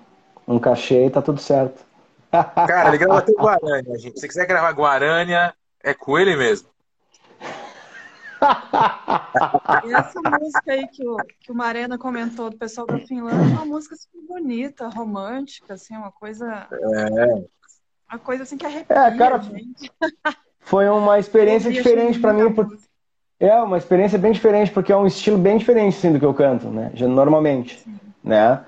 um 0.46 0.58
cachê 0.58 1.06
e 1.06 1.10
tá 1.10 1.22
tudo 1.22 1.40
certo. 1.40 1.84
Cara, 2.30 2.88
ele 2.88 2.98
grava 2.98 3.18
até 3.18 3.32
Guarânia, 3.32 3.98
gente. 3.98 4.14
Se 4.14 4.20
você 4.20 4.28
quiser 4.28 4.46
gravar 4.46 4.72
Guarânia, 4.72 5.54
é 5.82 5.94
com 5.94 6.18
ele 6.18 6.36
mesmo. 6.36 6.68
E 9.84 9.94
essa 9.94 10.20
música 10.20 10.72
aí 10.72 10.86
que 10.88 11.06
o, 11.06 11.16
que 11.40 11.52
o 11.52 11.54
Marena 11.54 11.96
comentou 11.96 12.50
do 12.50 12.58
pessoal 12.58 12.86
da 12.86 12.98
Finlândia 12.98 13.38
é 13.38 13.56
uma 13.56 13.64
música 13.64 13.96
super 13.96 14.20
bonita, 14.26 14.88
romântica, 14.88 15.74
assim, 15.74 15.96
uma 15.96 16.12
coisa. 16.12 16.68
Uma 18.10 18.18
coisa 18.18 18.42
assim 18.42 18.58
que 18.58 18.66
arrepia, 18.66 18.96
É, 18.96 19.16
cara, 19.16 19.38
gente. 19.38 19.90
Foi 20.60 20.88
uma 20.88 21.18
experiência 21.20 21.72
diferente 21.72 22.20
pra 22.20 22.32
mim. 22.32 22.54
É, 23.40 23.54
uma 23.60 23.76
experiência 23.78 24.18
bem 24.18 24.32
diferente, 24.32 24.70
porque 24.70 24.92
é 24.92 24.96
um 24.96 25.06
estilo 25.06 25.36
bem 25.36 25.58
diferente 25.58 25.96
assim, 25.96 26.12
do 26.12 26.18
que 26.18 26.24
eu 26.24 26.34
canto, 26.34 26.68
né? 26.68 26.90
Já- 26.94 27.08
Normalmente, 27.08 27.84
né? 28.22 28.60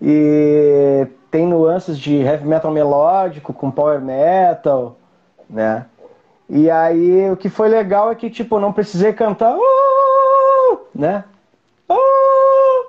E 0.00 1.06
tem 1.30 1.46
nuances 1.46 1.98
de 1.98 2.16
heavy 2.16 2.46
metal 2.46 2.70
melódico 2.70 3.52
com 3.52 3.70
power 3.70 4.00
metal, 4.00 4.96
né? 5.50 5.86
E 6.48 6.70
aí 6.70 7.30
o 7.30 7.36
que 7.36 7.48
foi 7.48 7.68
legal 7.68 8.10
é 8.12 8.14
que, 8.14 8.30
tipo, 8.30 8.56
eu 8.56 8.60
não 8.60 8.72
precisei 8.72 9.12
cantar, 9.12 9.56
"Oh", 9.58 10.78
né? 10.94 11.24
"Oh", 11.88 12.86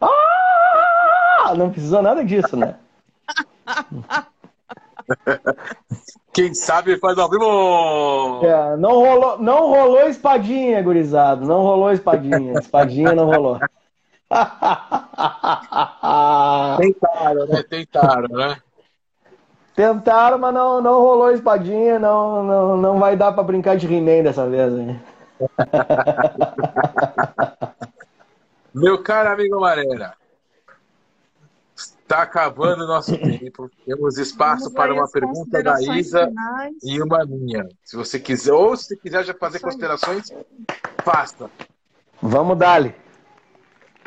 "Ah", 0.00 1.54
Não 1.56 1.70
precisou 1.70 2.02
nada 2.02 2.24
disso, 2.24 2.56
né? 2.56 2.76
Quem 6.32 6.54
sabe 6.54 6.98
faz 6.98 7.18
ao 7.18 7.28
vivo! 7.28 8.40
É, 8.42 8.74
não 8.76 8.92
rolou, 8.92 9.38
não 9.38 9.68
rolou 9.68 10.08
espadinha, 10.08 10.82
gurizado. 10.82 11.46
Não 11.46 11.60
rolou 11.60 11.92
espadinha. 11.92 12.58
Espadinha 12.58 13.14
não 13.14 13.26
rolou. 13.26 13.58
Tentaram, 16.78 17.46
né? 17.46 17.62
Tentaram, 17.68 18.28
né? 18.34 18.56
Tentaram, 19.74 20.38
mas 20.38 20.54
não, 20.54 20.80
não 20.80 21.00
rolou 21.00 21.30
espadinha. 21.32 21.98
Não, 21.98 22.42
não, 22.42 22.78
não 22.78 22.98
vai 22.98 23.14
dar 23.14 23.32
pra 23.32 23.42
brincar 23.42 23.76
de 23.76 23.86
He-Man 23.86 24.22
dessa 24.22 24.48
vez. 24.48 24.72
Hein? 24.72 24.98
Meu 28.74 29.02
caro 29.02 29.34
amigo 29.34 29.60
Marena, 29.60 30.14
está 32.12 32.22
acabando 32.22 32.84
o 32.84 32.86
nosso 32.86 33.16
tempo. 33.16 33.70
Temos 33.86 34.18
espaço 34.18 34.64
Vamos 34.64 34.74
para 34.74 34.92
uma 34.94 35.10
pergunta 35.10 35.62
da 35.62 35.80
Isa 35.80 36.28
finais. 36.28 36.74
e 36.82 37.00
uma 37.02 37.24
minha. 37.24 37.66
Se 37.82 37.96
você 37.96 38.20
quiser, 38.20 38.52
ou 38.52 38.76
se 38.76 38.96
quiser 38.98 39.24
já 39.24 39.34
fazer 39.34 39.60
considerações, 39.60 40.30
faça. 41.02 41.50
Vamos 42.20 42.58
dali. 42.58 42.94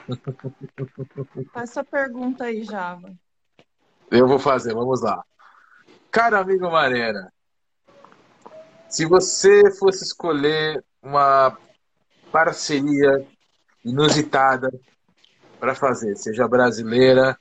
Faz 1.51 1.71
sua 1.71 1.83
pergunta 1.83 2.43
aí, 2.45 2.63
Java. 2.63 3.11
Eu 4.11 4.27
vou 4.27 4.37
fazer, 4.37 4.73
vamos 4.73 5.01
lá. 5.01 5.23
Caro 6.11 6.37
amigo 6.37 6.69
Marena, 6.69 7.33
se 8.87 9.05
você 9.05 9.71
fosse 9.71 10.03
escolher 10.03 10.81
uma 11.01 11.57
parceria 12.31 13.27
inusitada 13.83 14.71
para 15.59 15.73
fazer, 15.73 16.15
seja 16.15 16.47
brasileira 16.47 17.37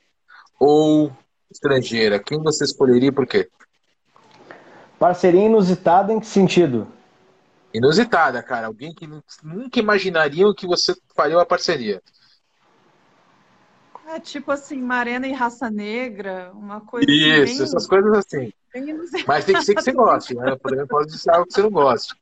ou 0.58 1.12
estrangeira, 1.50 2.18
quem 2.18 2.42
você 2.42 2.64
escolheria 2.64 3.08
e 3.08 3.12
por 3.12 3.26
quê? 3.26 3.48
Parceria 4.98 5.44
inusitada 5.44 6.12
em 6.12 6.20
que 6.20 6.26
sentido? 6.26 6.88
Inusitada, 7.72 8.42
cara. 8.42 8.68
Alguém 8.68 8.94
que 8.94 9.06
nu- 9.06 9.22
nunca 9.42 9.80
imaginariam 9.80 10.54
que 10.54 10.66
você 10.66 10.94
faria 11.14 11.36
uma 11.36 11.44
parceria. 11.46 12.00
É 14.06 14.20
tipo 14.20 14.52
assim, 14.52 14.80
Marena 14.80 15.26
e 15.26 15.32
Raça 15.32 15.70
Negra, 15.70 16.52
uma 16.54 16.80
coisa 16.80 17.06
assim, 17.10 17.20
Isso, 17.42 17.58
bem, 17.58 17.62
essas 17.64 17.86
coisas 17.86 18.12
assim. 18.18 18.52
Mas 19.26 19.44
tem 19.44 19.56
que 19.56 19.62
ser 19.64 19.74
que 19.74 19.82
você 19.82 19.92
goste, 19.92 20.34
né? 20.34 20.56
Também 20.62 20.86
pode 20.86 21.18
ser 21.18 21.30
algo 21.30 21.46
que 21.46 21.54
você 21.54 21.62
não 21.62 21.70
goste. 21.70 22.14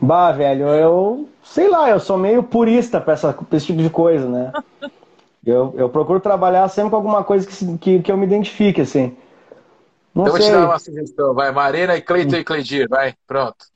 Bah, 0.00 0.32
velho, 0.32 0.68
eu 0.68 1.28
sei 1.42 1.68
lá, 1.68 1.90
eu 1.90 1.98
sou 1.98 2.16
meio 2.16 2.42
purista 2.42 3.00
pra, 3.00 3.14
essa, 3.14 3.32
pra 3.32 3.56
esse 3.56 3.66
tipo 3.66 3.82
de 3.82 3.90
coisa, 3.90 4.28
né? 4.28 4.52
Eu, 5.50 5.74
eu 5.76 5.88
procuro 5.88 6.20
trabalhar 6.20 6.68
sempre 6.68 6.90
com 6.90 6.96
alguma 6.96 7.24
coisa 7.24 7.46
que, 7.46 7.78
que, 7.78 8.02
que 8.02 8.12
eu 8.12 8.16
me 8.16 8.26
identifique, 8.26 8.82
assim. 8.82 9.16
Não 10.14 10.22
Então 10.22 10.26
eu 10.26 10.30
vou 10.32 10.40
te 10.40 10.46
sei. 10.46 10.52
dar 10.52 10.66
uma 10.66 10.78
sugestão. 10.78 11.34
Vai, 11.34 11.52
Marena 11.52 11.96
e 11.96 12.02
Cleiton 12.02 12.36
e 12.36 12.44
Cleidir. 12.44 12.88
Vai, 12.88 13.14
pronto. 13.26 13.66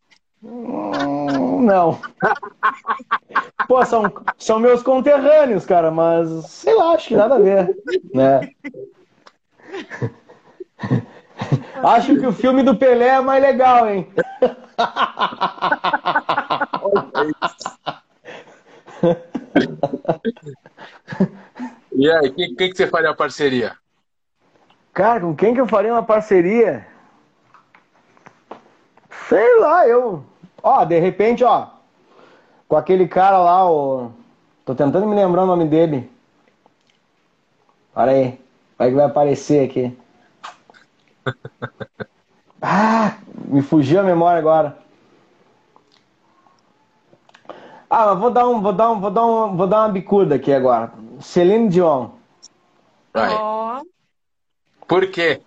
Hum, 0.42 1.62
Não. 1.62 1.98
Pô, 3.66 3.84
são, 3.86 4.12
são 4.38 4.58
meus 4.58 4.82
conterrâneos, 4.82 5.64
cara, 5.64 5.90
mas 5.90 6.28
sei 6.46 6.74
lá, 6.74 6.92
acho 6.92 7.08
que 7.08 7.16
nada 7.16 7.36
a 7.36 7.38
ver, 7.38 7.74
né? 8.12 8.50
Acho 11.82 12.16
que 12.16 12.26
o 12.26 12.32
filme 12.32 12.62
do 12.62 12.76
Pelé 12.76 13.08
é 13.08 13.20
mais 13.20 13.42
legal, 13.42 13.88
hein? 13.88 14.06
E 21.92 22.10
aí, 22.10 22.30
quem, 22.32 22.54
quem 22.54 22.70
que 22.70 22.76
você 22.76 22.86
faria 22.86 23.10
uma 23.10 23.16
parceria? 23.16 23.76
Cara, 24.94 25.20
com 25.20 25.34
quem 25.34 25.54
que 25.54 25.60
eu 25.60 25.66
faria 25.66 25.92
uma 25.92 26.02
parceria? 26.02 26.86
Sei 29.28 29.58
lá, 29.60 29.86
eu. 29.86 30.24
Ó, 30.62 30.84
de 30.84 30.98
repente, 30.98 31.44
ó. 31.44 31.66
Com 32.68 32.76
aquele 32.76 33.06
cara 33.08 33.38
lá, 33.38 33.70
o. 33.70 34.10
Tô 34.64 34.74
tentando 34.74 35.06
me 35.06 35.14
lembrar 35.14 35.42
o 35.44 35.46
nome 35.46 35.66
dele. 35.66 36.10
Olha 37.94 38.12
aí. 38.12 38.38
Vai 38.78 38.88
que 38.90 38.94
vai 38.96 39.04
aparecer 39.06 39.68
aqui. 39.68 39.96
Ah, 42.60 43.18
me 43.48 43.62
fugiu 43.62 44.00
a 44.00 44.02
memória 44.02 44.38
agora. 44.38 44.76
Ah, 47.94 48.14
vou 48.14 48.30
dar 48.30 48.48
um, 48.48 48.62
vou 48.62 48.72
dar 48.72 48.90
um, 48.90 49.00
vou 49.00 49.10
dar 49.10 49.26
um, 49.26 49.54
vou 49.54 49.66
dar 49.66 49.80
uma 49.80 49.88
bicuda 49.90 50.36
aqui 50.36 50.50
agora. 50.50 50.90
Celine 51.20 51.68
Dion. 51.68 52.08
Vai. 53.12 53.34
Ó, 53.34 53.82
Por 54.88 55.10
quê? 55.10 55.42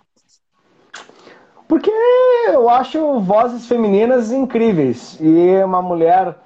Porque 1.66 1.90
eu 2.46 2.70
acho 2.70 3.18
vozes 3.18 3.66
femininas 3.66 4.30
incríveis. 4.30 5.18
E 5.20 5.60
uma 5.64 5.82
mulher 5.82 6.36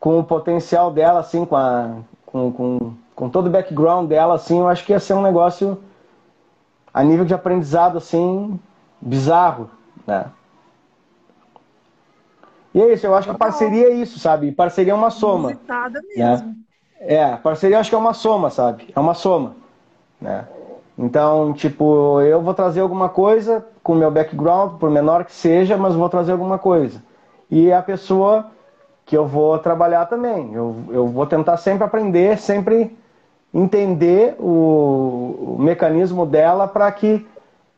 com 0.00 0.18
o 0.18 0.24
potencial 0.24 0.90
dela, 0.90 1.20
assim, 1.20 1.44
com, 1.44 1.54
a, 1.54 1.96
com, 2.24 2.50
com, 2.50 2.94
com 3.14 3.28
todo 3.28 3.48
o 3.48 3.50
background 3.50 4.08
dela, 4.08 4.36
assim, 4.36 4.58
eu 4.58 4.68
acho 4.68 4.86
que 4.86 4.92
ia 4.92 5.00
ser 5.00 5.12
um 5.12 5.22
negócio 5.22 5.78
a 6.94 7.04
nível 7.04 7.26
de 7.26 7.34
aprendizado, 7.34 7.98
assim, 7.98 8.58
bizarro, 8.98 9.68
né? 10.06 10.30
E 12.74 12.80
é 12.80 12.92
isso, 12.92 13.06
eu 13.06 13.14
acho 13.14 13.30
que 13.30 13.36
parceria 13.36 13.88
é 13.88 13.94
isso, 13.94 14.18
sabe? 14.18 14.50
Parceria 14.52 14.92
é 14.92 14.96
uma 14.96 15.10
soma. 15.10 15.48
Mesmo. 16.16 16.48
Né? 16.48 16.54
É, 17.00 17.36
parceria 17.36 17.76
eu 17.76 17.80
acho 17.80 17.90
que 17.90 17.96
é 17.96 17.98
uma 17.98 18.14
soma, 18.14 18.48
sabe? 18.48 18.88
É 18.94 18.98
uma 18.98 19.14
soma. 19.14 19.56
Né? 20.20 20.46
Então, 20.96 21.52
tipo, 21.52 22.20
eu 22.20 22.40
vou 22.40 22.54
trazer 22.54 22.80
alguma 22.80 23.08
coisa 23.08 23.66
com 23.82 23.92
o 23.92 23.96
meu 23.96 24.10
background, 24.10 24.78
por 24.78 24.90
menor 24.90 25.24
que 25.24 25.32
seja, 25.32 25.76
mas 25.76 25.94
vou 25.94 26.08
trazer 26.08 26.32
alguma 26.32 26.58
coisa. 26.58 27.02
E 27.50 27.72
a 27.72 27.82
pessoa 27.82 28.46
que 29.04 29.16
eu 29.16 29.26
vou 29.26 29.58
trabalhar 29.58 30.06
também. 30.06 30.54
Eu, 30.54 30.76
eu 30.90 31.06
vou 31.06 31.26
tentar 31.26 31.56
sempre 31.56 31.84
aprender, 31.84 32.38
sempre 32.38 32.96
entender 33.52 34.36
o, 34.38 35.56
o 35.56 35.56
mecanismo 35.58 36.24
dela 36.24 36.66
para 36.66 36.90
que 36.92 37.26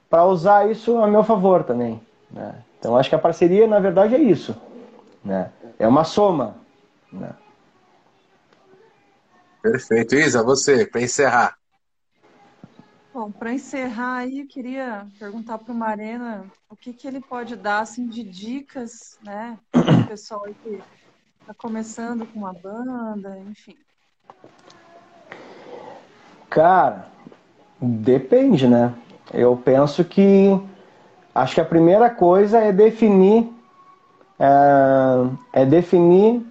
para 0.08 0.24
usar 0.24 0.70
isso 0.70 0.98
a 0.98 1.08
meu 1.08 1.24
favor 1.24 1.64
também. 1.64 2.00
Né? 2.30 2.54
Então, 2.78 2.96
acho 2.96 3.08
que 3.08 3.14
a 3.16 3.18
parceria, 3.18 3.66
na 3.66 3.80
verdade, 3.80 4.14
é 4.14 4.18
isso. 4.18 4.54
Né? 5.24 5.50
É 5.78 5.88
uma 5.88 6.04
soma. 6.04 6.56
Né? 7.12 7.34
Perfeito. 9.62 10.14
Isa, 10.14 10.42
você, 10.42 10.86
para 10.86 11.00
encerrar. 11.00 11.56
Bom, 13.14 13.30
para 13.30 13.52
encerrar 13.52 14.16
aí, 14.16 14.40
eu 14.40 14.46
queria 14.48 15.06
perguntar 15.20 15.56
para 15.58 15.72
o 15.72 15.76
Marena 15.76 16.44
o 16.68 16.74
que, 16.74 16.92
que 16.92 17.06
ele 17.06 17.20
pode 17.20 17.54
dar 17.54 17.78
assim, 17.78 18.08
de 18.08 18.24
dicas, 18.24 19.16
né, 19.24 19.56
para 19.70 20.00
o 20.00 20.06
pessoal 20.10 20.42
que 20.42 20.82
está 21.40 21.54
começando 21.54 22.26
com 22.26 22.40
uma 22.40 22.52
banda, 22.52 23.38
enfim. 23.38 23.76
Cara, 26.50 27.08
depende, 27.80 28.66
né? 28.66 28.92
Eu 29.32 29.56
penso 29.56 30.04
que 30.04 30.60
acho 31.32 31.54
que 31.54 31.60
a 31.60 31.64
primeira 31.64 32.10
coisa 32.10 32.58
é 32.58 32.72
definir 32.72 33.53
é, 34.38 35.62
é 35.62 35.66
definir 35.66 36.44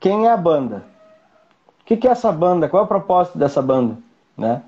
quem 0.00 0.26
é 0.26 0.32
a 0.32 0.36
banda. 0.36 0.84
O 1.80 1.84
que, 1.84 1.96
que 1.96 2.08
é 2.08 2.10
essa 2.10 2.30
banda? 2.30 2.68
Qual 2.68 2.82
é 2.82 2.84
o 2.84 2.88
propósito 2.88 3.38
dessa 3.38 3.62
banda, 3.62 3.96
né? 4.36 4.62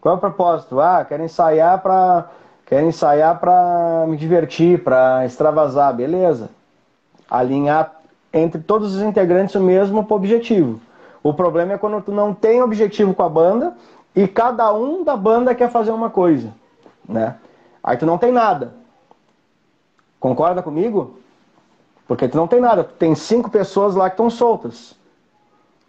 Qual 0.00 0.14
é 0.14 0.18
o 0.18 0.20
propósito? 0.20 0.80
Ah, 0.80 1.04
quero 1.04 1.22
ensaiar 1.24 1.80
para 1.80 2.28
quero 2.66 2.86
ensaiar 2.86 3.40
para 3.40 4.04
me 4.06 4.16
divertir, 4.16 4.84
para 4.84 5.24
extravasar, 5.24 5.94
beleza? 5.94 6.50
Alinhar 7.30 7.98
entre 8.32 8.60
todos 8.60 8.94
os 8.94 9.02
integrantes 9.02 9.54
o 9.54 9.60
mesmo 9.60 10.06
objetivo. 10.08 10.80
O 11.22 11.32
problema 11.32 11.72
é 11.72 11.78
quando 11.78 12.02
tu 12.02 12.12
não 12.12 12.34
tem 12.34 12.62
objetivo 12.62 13.14
com 13.14 13.22
a 13.22 13.28
banda 13.28 13.74
e 14.14 14.28
cada 14.28 14.72
um 14.72 15.02
da 15.02 15.16
banda 15.16 15.54
quer 15.54 15.70
fazer 15.70 15.90
uma 15.90 16.10
coisa, 16.10 16.52
né? 17.08 17.36
Aí 17.82 17.96
tu 17.96 18.04
não 18.04 18.18
tem 18.18 18.30
nada. 18.30 18.74
Concorda 20.20 20.62
comigo? 20.62 21.18
Porque 22.08 22.26
tu 22.26 22.38
não 22.38 22.48
tem 22.48 22.58
nada. 22.58 22.82
Tem 22.82 23.14
cinco 23.14 23.50
pessoas 23.50 23.94
lá 23.94 24.08
que 24.08 24.14
estão 24.14 24.30
soltas. 24.30 24.96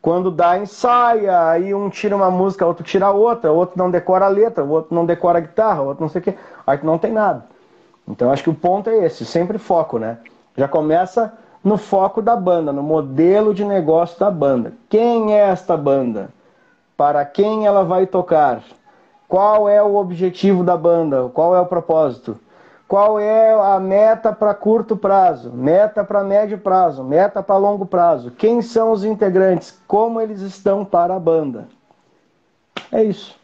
Quando 0.02 0.30
dá, 0.30 0.58
ensaia, 0.58 1.50
aí 1.50 1.74
um 1.74 1.90
tira 1.90 2.16
uma 2.16 2.30
música, 2.30 2.66
outro 2.66 2.84
tira 2.84 3.10
outra, 3.10 3.52
outro 3.52 3.78
não 3.78 3.90
decora 3.90 4.26
a 4.26 4.30
letra, 4.30 4.64
outro 4.64 4.94
não 4.94 5.06
decora 5.06 5.40
a 5.40 5.42
guitarra, 5.42 5.82
outro 5.82 6.04
não 6.04 6.10
sei 6.10 6.20
o 6.20 6.24
quê. 6.24 6.36
Aí 6.68 6.78
tu 6.78 6.86
não 6.86 6.98
tem 6.98 7.12
nada. 7.12 7.46
Então 8.08 8.32
acho 8.32 8.44
que 8.44 8.50
o 8.50 8.54
ponto 8.54 8.90
é 8.90 9.06
esse, 9.06 9.26
sempre 9.26 9.58
foco, 9.58 9.98
né? 9.98 10.18
Já 10.58 10.68
começa 10.68 11.34
no 11.64 11.78
foco 11.78 12.22
da 12.22 12.36
banda, 12.36 12.72
no 12.72 12.84
modelo 12.84 13.54
de 13.54 13.64
negócio 13.66 14.20
da 14.20 14.32
banda. 14.32 14.74
Quem 14.90 15.34
é 15.34 15.50
esta 15.50 15.76
banda? 15.76 16.30
Para 16.96 17.24
quem 17.26 17.66
ela 17.66 17.84
vai 17.84 18.06
tocar? 18.06 18.62
Qual 19.28 19.70
é 19.70 19.82
o 19.82 19.96
objetivo 19.96 20.64
da 20.64 20.76
banda? 20.76 21.30
Qual 21.34 21.56
é 21.56 21.60
o 21.60 21.66
propósito? 21.66 22.38
Qual 22.90 23.20
é 23.20 23.54
a 23.54 23.80
meta 23.80 24.34
para 24.34 24.52
curto 24.56 24.98
prazo, 24.98 25.52
meta 25.52 26.04
para 26.04 26.24
médio 26.24 26.58
prazo, 26.58 27.04
meta 27.04 27.44
para 27.44 27.56
longo 27.56 27.86
prazo? 27.86 28.32
Quem 28.32 28.64
são 28.64 28.92
os 28.92 29.04
integrantes? 29.04 29.80
Como 29.88 30.20
eles 30.20 30.42
estão 30.42 30.84
para 30.84 31.16
a 31.16 31.20
banda? 31.20 31.68
É 32.92 33.04
isso. 33.04 33.40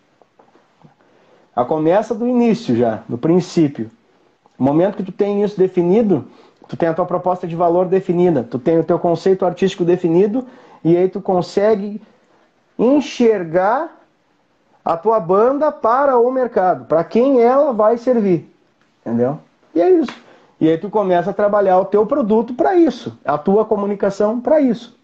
A 1.55 1.63
começa 1.63 2.15
do 2.15 2.27
início 2.27 2.75
já, 2.75 3.03
do 3.07 3.19
princípio. 3.19 3.91
No 4.57 4.65
momento 4.65 4.97
que 4.97 5.03
tu 5.03 5.11
tem 5.11 5.43
isso 5.43 5.59
definido, 5.59 6.25
tu 6.67 6.75
tem 6.75 6.89
a 6.89 6.95
tua 6.95 7.05
proposta 7.05 7.45
de 7.45 7.55
valor 7.55 7.85
definida, 7.85 8.41
tu 8.41 8.57
tem 8.57 8.79
o 8.79 8.83
teu 8.83 8.97
conceito 8.97 9.45
artístico 9.45 9.85
definido 9.85 10.47
e 10.83 10.97
aí 10.97 11.07
tu 11.07 11.21
consegue 11.21 12.01
enxergar 12.79 13.95
a 14.83 14.97
tua 14.97 15.19
banda 15.19 15.71
para 15.71 16.17
o 16.17 16.31
mercado, 16.31 16.85
para 16.85 17.03
quem 17.03 17.43
ela 17.43 17.71
vai 17.71 17.99
servir. 17.99 18.54
Entendeu? 19.05 19.39
E 19.75 19.81
é 19.81 19.89
isso. 19.91 20.11
E 20.59 20.67
aí 20.67 20.77
tu 20.79 20.89
começa 20.89 21.29
a 21.29 21.33
trabalhar 21.33 21.77
o 21.79 21.85
teu 21.85 22.07
produto 22.07 22.55
para 22.55 22.75
isso, 22.75 23.17
a 23.23 23.37
tua 23.37 23.65
comunicação 23.65 24.41
para 24.41 24.59
isso. 24.59 24.97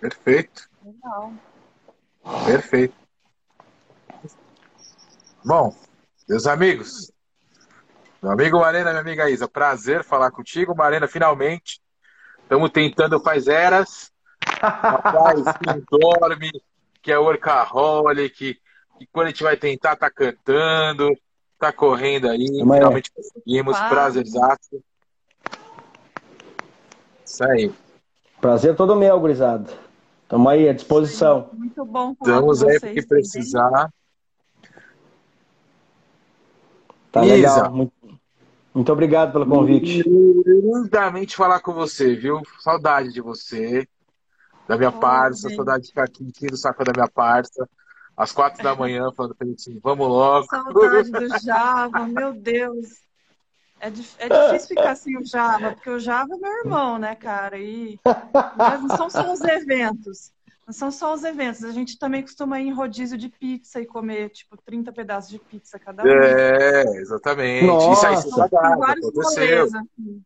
Perfeito. 0.00 0.68
Legal. 0.84 1.32
Perfeito. 2.46 2.94
Bom, 5.44 5.74
meus 6.28 6.46
amigos, 6.46 7.12
meu 8.20 8.32
amigo 8.32 8.58
Marena, 8.58 8.90
minha 8.90 9.00
amiga 9.00 9.30
Isa, 9.30 9.46
prazer 9.46 10.02
falar 10.02 10.30
contigo, 10.30 10.74
Marena, 10.74 11.06
finalmente. 11.06 11.80
Estamos 12.42 12.70
tentando 12.70 13.20
faz 13.20 13.46
eras. 13.46 14.10
Rapaz, 14.60 15.40
que 15.58 15.98
dorme, 15.98 16.50
que 17.00 17.12
é 17.12 17.18
workaholic, 17.18 18.58
que 19.00 19.06
quando 19.10 19.28
a 19.28 19.30
gente 19.30 19.42
vai 19.42 19.56
tentar, 19.56 19.96
tá 19.96 20.10
cantando, 20.10 21.08
tá 21.58 21.72
correndo 21.72 22.28
aí, 22.28 22.60
Amanhã. 22.60 22.80
finalmente 22.80 23.10
conseguimos, 23.10 23.78
Uau. 23.78 23.88
prazerzaço. 23.88 24.84
Isso 27.24 27.44
aí. 27.44 27.72
Prazer 28.40 28.76
todo 28.76 28.96
meu, 28.96 29.18
gurizada. 29.18 29.72
Estamos 30.22 30.52
aí 30.52 30.68
à 30.68 30.74
disposição. 30.74 31.48
Muito 31.54 31.84
bom 31.84 32.12
Estamos 32.12 32.62
aí 32.62 32.78
porque 32.78 33.06
precisar. 33.06 33.90
Tá 37.10 37.24
Isa. 37.24 37.34
legal. 37.34 37.72
Muito, 37.72 37.92
muito 38.74 38.92
obrigado 38.92 39.32
pelo 39.32 39.46
convite. 39.46 40.02
Lindamente 40.06 41.36
falar 41.36 41.60
com 41.60 41.72
você, 41.72 42.14
viu? 42.14 42.42
Saudade 42.60 43.12
de 43.12 43.20
você, 43.22 43.88
da 44.68 44.76
minha 44.76 44.90
oh, 44.90 45.00
parça, 45.00 45.48
gente. 45.48 45.56
saudade 45.56 45.84
de 45.84 45.88
ficar 45.88 46.04
aqui 46.04 46.46
do 46.48 46.56
saco 46.56 46.84
da 46.84 46.92
minha 46.94 47.08
parça 47.08 47.66
às 48.20 48.32
quatro 48.32 48.62
da 48.62 48.76
manhã, 48.76 49.10
falando 49.12 49.34
pra 49.34 49.46
gente 49.46 49.60
assim, 49.60 49.80
vamos 49.82 50.06
logo. 50.06 50.46
Saudade 50.46 51.10
do 51.10 51.38
Java, 51.38 52.06
meu 52.06 52.34
Deus. 52.34 53.00
É, 53.80 53.86
é 53.86 54.28
difícil 54.28 54.76
ficar 54.76 54.94
sem 54.94 55.16
o 55.16 55.24
Java, 55.24 55.72
porque 55.72 55.88
o 55.88 55.98
Java 55.98 56.34
é 56.34 56.36
meu 56.36 56.58
irmão, 56.58 56.98
né, 56.98 57.14
cara? 57.14 57.56
E 57.56 57.98
mas 58.56 58.82
não 58.82 58.94
são 58.94 59.08
só 59.08 59.32
os 59.32 59.40
eventos. 59.40 60.32
Não 60.66 60.74
são 60.74 60.90
só 60.90 61.14
os 61.14 61.24
eventos. 61.24 61.64
A 61.64 61.72
gente 61.72 61.98
também 61.98 62.20
costuma 62.20 62.60
ir 62.60 62.68
em 62.68 62.74
rodízio 62.74 63.16
de 63.16 63.30
pizza 63.30 63.80
e 63.80 63.86
comer, 63.86 64.28
tipo, 64.28 64.54
30 64.54 64.92
pedaços 64.92 65.30
de 65.30 65.38
pizza 65.38 65.78
cada 65.78 66.04
um. 66.04 66.06
É, 66.06 66.82
exatamente. 66.98 67.64
Nossa. 67.64 68.12
Isso 68.12 68.42
aí 68.42 68.48
vários 68.50 69.08
aconteceu. 69.08 69.64
Assim. 69.64 70.22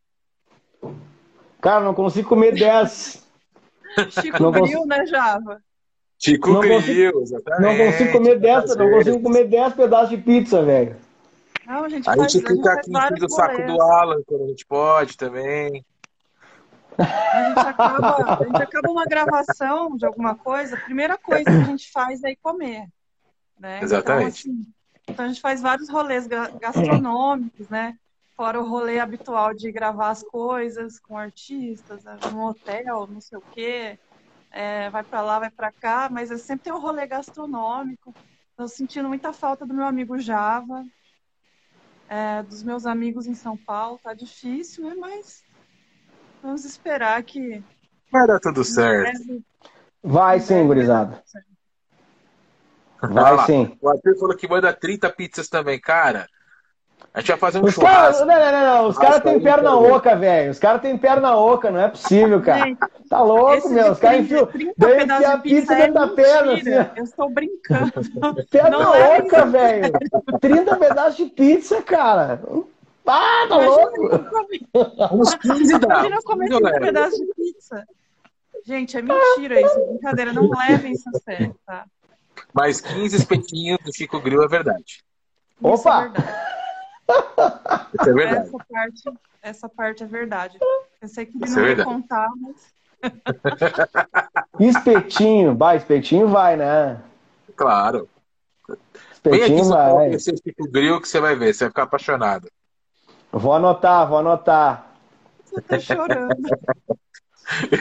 Cara, 1.61 1.85
não 1.85 1.95
consigo 1.95 2.29
comer 2.29 2.53
10. 2.53 3.25
Chico 4.11 4.43
não 4.43 4.51
Bril, 4.51 4.85
né, 4.85 5.07
Java? 5.07 5.63
Chico 6.25 6.55
não 6.55 6.67
consigo, 6.67 7.21
exatamente. 7.21 7.63
Não 7.63 7.77
consigo 7.77 8.13
comer 8.13 8.41
10, 8.41 8.77
não 8.77 8.91
consigo 8.91 9.21
comer 9.21 9.45
10 9.47 9.75
pedaços 9.75 10.09
de 10.09 10.17
pizza, 10.17 10.63
velho. 10.63 10.97
Não, 11.67 11.85
a 11.85 11.89
gente, 11.91 12.09
a 12.09 12.17
faz, 12.17 12.33
gente 12.33 12.47
fica 12.47 12.73
aqui 12.73 12.91
do 13.21 13.29
saco 13.31 13.67
do 13.67 13.83
Alan 13.83 14.23
quando 14.27 14.45
a 14.45 14.47
gente 14.47 14.65
pode 14.65 15.19
também. 15.19 15.85
A 16.97 17.49
gente, 17.49 17.59
acaba, 17.59 18.39
a 18.41 18.45
gente 18.45 18.63
acaba 18.63 18.91
uma 18.91 19.05
gravação 19.05 19.97
de 19.99 20.07
alguma 20.07 20.35
coisa, 20.35 20.77
a 20.77 20.81
primeira 20.81 21.19
coisa 21.19 21.45
que 21.45 21.51
a 21.51 21.65
gente 21.65 21.93
faz 21.93 22.25
é 22.25 22.31
ir 22.31 22.37
comer. 22.37 22.87
Né? 23.61 23.81
Exatamente. 23.83 24.49
Então, 24.49 24.61
assim, 24.61 24.73
então 25.07 25.25
a 25.27 25.29
gente 25.29 25.41
faz 25.43 25.61
vários 25.61 25.91
rolês 25.91 26.27
gastronômicos, 26.27 27.69
né? 27.69 27.99
Fora 28.35 28.59
o 28.59 28.67
rolê 28.67 28.99
habitual 28.99 29.53
de 29.53 29.71
gravar 29.71 30.09
as 30.09 30.23
coisas 30.23 30.99
com 30.99 31.19
artistas, 31.19 32.03
né? 32.03 32.17
no 32.33 32.49
hotel, 32.49 33.07
não 33.11 33.21
sei 33.21 33.37
o 33.37 33.43
quê 33.53 33.99
é, 34.55 34.89
vai 34.89 35.03
para 35.03 35.21
lá, 35.21 35.41
vai 35.41 35.51
para 35.51 35.73
cá, 35.73 36.09
mas 36.09 36.31
eu 36.31 36.39
sempre 36.39 36.65
tenho 36.65 36.77
um 36.77 36.81
rolê 36.81 37.07
gastronômico. 37.09 38.15
Estou 38.51 38.69
sentindo 38.69 39.09
muita 39.09 39.33
falta 39.33 39.67
do 39.67 39.75
meu 39.75 39.85
amigo 39.85 40.17
Java, 40.17 40.85
é, 42.09 42.41
dos 42.45 42.63
meus 42.63 42.87
amigos 42.87 43.27
em 43.27 43.35
São 43.35 43.57
Paulo. 43.57 43.99
Tá 44.01 44.15
difícil, 44.15 44.89
né? 44.89 44.95
Mas 44.95 45.43
vamos 46.41 46.65
esperar 46.65 47.21
que. 47.25 47.65
Vai 48.13 48.29
dar 48.29 48.39
tudo 48.39 48.63
certo. 48.63 49.43
Vai 50.01 50.39
sim, 50.39 50.65
gurizada. 50.65 51.21
Vai 53.03 53.47
sim. 53.47 53.77
O 53.81 53.89
Arthur 53.89 54.17
falou 54.21 54.37
que 54.37 54.47
manda 54.47 54.73
30 54.73 55.11
pizzas 55.11 55.49
também, 55.49 55.81
cara. 55.81 56.29
A 57.13 57.21
gente 57.21 57.29
vai 57.29 57.39
fazer 57.39 57.59
um 57.61 57.65
Os 57.65 57.77
caras, 57.77 58.17
churrasco. 58.19 58.25
não, 58.27 58.35
não, 58.41 58.53
não, 58.53 58.83
não. 58.83 58.89
Os 58.89 58.99
caras 58.99 59.21
têm 59.23 59.41
perna 59.41 59.71
cara. 59.71 59.77
oca, 59.77 60.17
velho. 60.17 60.51
Os 60.51 60.59
caras 60.59 60.83
têm 60.83 60.99
perna 60.99 61.37
oca, 61.37 61.71
não 61.71 61.81
é 61.81 61.89
possível, 61.89 62.43
cara. 62.43 62.65
Gente, 62.65 62.81
Tá 63.09 63.23
louco, 63.23 63.69
meu. 63.69 63.93
Os 63.93 63.99
caras 64.01 64.17
30, 64.19 64.23
enfiam. 64.35 64.47
30 64.47 64.75
Daí 64.77 65.05
enfia 65.05 65.29
a 65.33 65.39
pizza 65.39 65.73
é 65.75 65.77
dentro 65.77 65.95
da 65.95 66.09
perna, 66.09 66.55
assim. 66.55 66.71
Eu 66.97 67.05
estou 67.05 67.31
brincando. 67.31 67.93
Perna 68.51 68.71
Não 68.71 68.95
é 68.95 69.19
oca, 69.21 69.47
velho. 69.47 69.93
30 70.41 70.77
pedaços 70.77 71.17
de 71.17 71.27
pizza, 71.27 71.81
cara. 71.83 72.41
Ah, 73.07 73.47
tá 73.49 73.57
louco. 73.59 74.11
Uns 75.13 75.35
15 75.37 75.79
dá. 75.79 75.87
Imagina 75.87 76.17
eu 76.17 76.23
comer 76.25 76.49
15 76.49 76.55
eu 76.55 76.61
30 76.61 76.71
levo. 76.73 76.85
pedaços 76.85 77.19
de 77.21 77.35
pizza. 77.37 77.85
Gente, 78.67 78.97
é 78.97 79.03
mentira 79.03 79.61
isso, 79.61 79.79
é 79.79 79.87
brincadeira. 79.87 80.33
Não 80.33 80.49
levem 80.51 80.93
isso 80.93 81.09
a 81.15 81.19
sério, 81.21 81.55
tá? 81.65 81.85
Mas 82.53 82.81
15 82.81 83.15
espetinhos 83.15 83.79
do 83.85 83.95
Chico 83.95 84.19
Grill 84.21 84.43
é 84.43 84.49
verdade. 84.49 84.83
Isso 84.85 85.03
Opa! 85.63 85.99
é 85.99 86.09
verdade. 86.09 86.35
Isso 87.09 88.11
é 88.11 88.13
verdade. 88.13 88.49
Essa 88.49 88.59
parte, 88.71 89.03
essa 89.43 89.69
parte 89.69 90.03
é 90.03 90.07
verdade. 90.07 90.59
Eu 91.01 91.09
sei 91.09 91.27
que 91.27 91.37
ele 91.37 91.45
Isso 91.45 91.59
não 91.59 91.67
é 91.67 91.71
ia 91.71 91.85
contar, 91.85 92.29
mas 92.37 92.75
Espetinho. 94.61 95.57
Vai, 95.57 95.77
espetinho 95.77 96.29
vai, 96.29 96.57
né? 96.57 97.01
Claro. 97.57 98.09
Vem 98.69 98.77
aqui 98.77 98.83
Espetinho 99.53 99.61
em 99.61 99.65
São 99.65 99.77
Paulo 99.77 99.95
vai. 99.97 100.07
conhecer 100.09 100.35
o 100.35 100.37
Chico 100.37 100.71
Grill 100.71 101.01
que 101.01 101.09
você 101.09 101.21
vai 101.21 101.37
ver. 101.37 101.55
Você 101.55 101.65
vai 101.65 101.71
ficar 101.71 101.83
apaixonado. 101.85 102.49
Vou 103.33 103.53
anotar, 103.53 104.09
vou 104.09 104.19
anotar. 104.19 104.93
você 105.45 105.61
tá 105.61 105.79
chorando. 105.79 106.35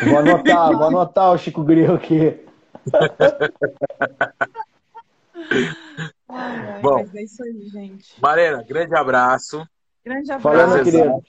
Vou 0.05 0.19
anotar, 0.19 0.73
vou 0.73 0.87
anotar 0.87 1.31
o 1.31 1.37
Chico 1.37 1.63
Grilo 1.63 1.95
aqui. 1.95 2.37
Ai, 6.35 6.81
Bom. 6.81 6.95
mas 6.99 7.15
é 7.15 7.23
isso 7.23 7.43
aí, 7.43 7.69
gente. 7.69 8.21
Marena, 8.21 8.63
grande 8.63 8.95
abraço. 8.95 9.67
Grande 10.03 10.31
abraço. 10.31 10.73
meu 10.75 10.83
querido. 10.83 11.23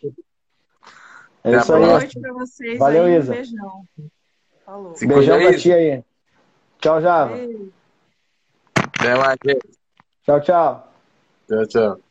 É 1.44 1.56
isso 1.56 1.66
Boa 1.66 1.78
aí. 1.78 1.86
noite 1.92 2.20
pra 2.20 2.32
vocês. 2.32 2.78
Valeu, 2.78 3.04
aí, 3.04 3.18
Isa. 3.18 3.32
Um 3.32 3.36
beijão. 3.36 3.84
Falou. 4.64 4.94
Se 4.96 5.06
Beijão 5.06 5.38
pra 5.38 5.58
ti 5.58 5.72
aí. 5.72 6.02
Tchau, 6.78 7.00
Java. 7.02 7.34
Até 8.74 9.14
mais, 9.14 9.36
gente. 9.44 9.68
Tchau, 10.22 10.40
tchau. 10.40 10.92
Tchau, 11.46 11.66
tchau. 11.66 12.03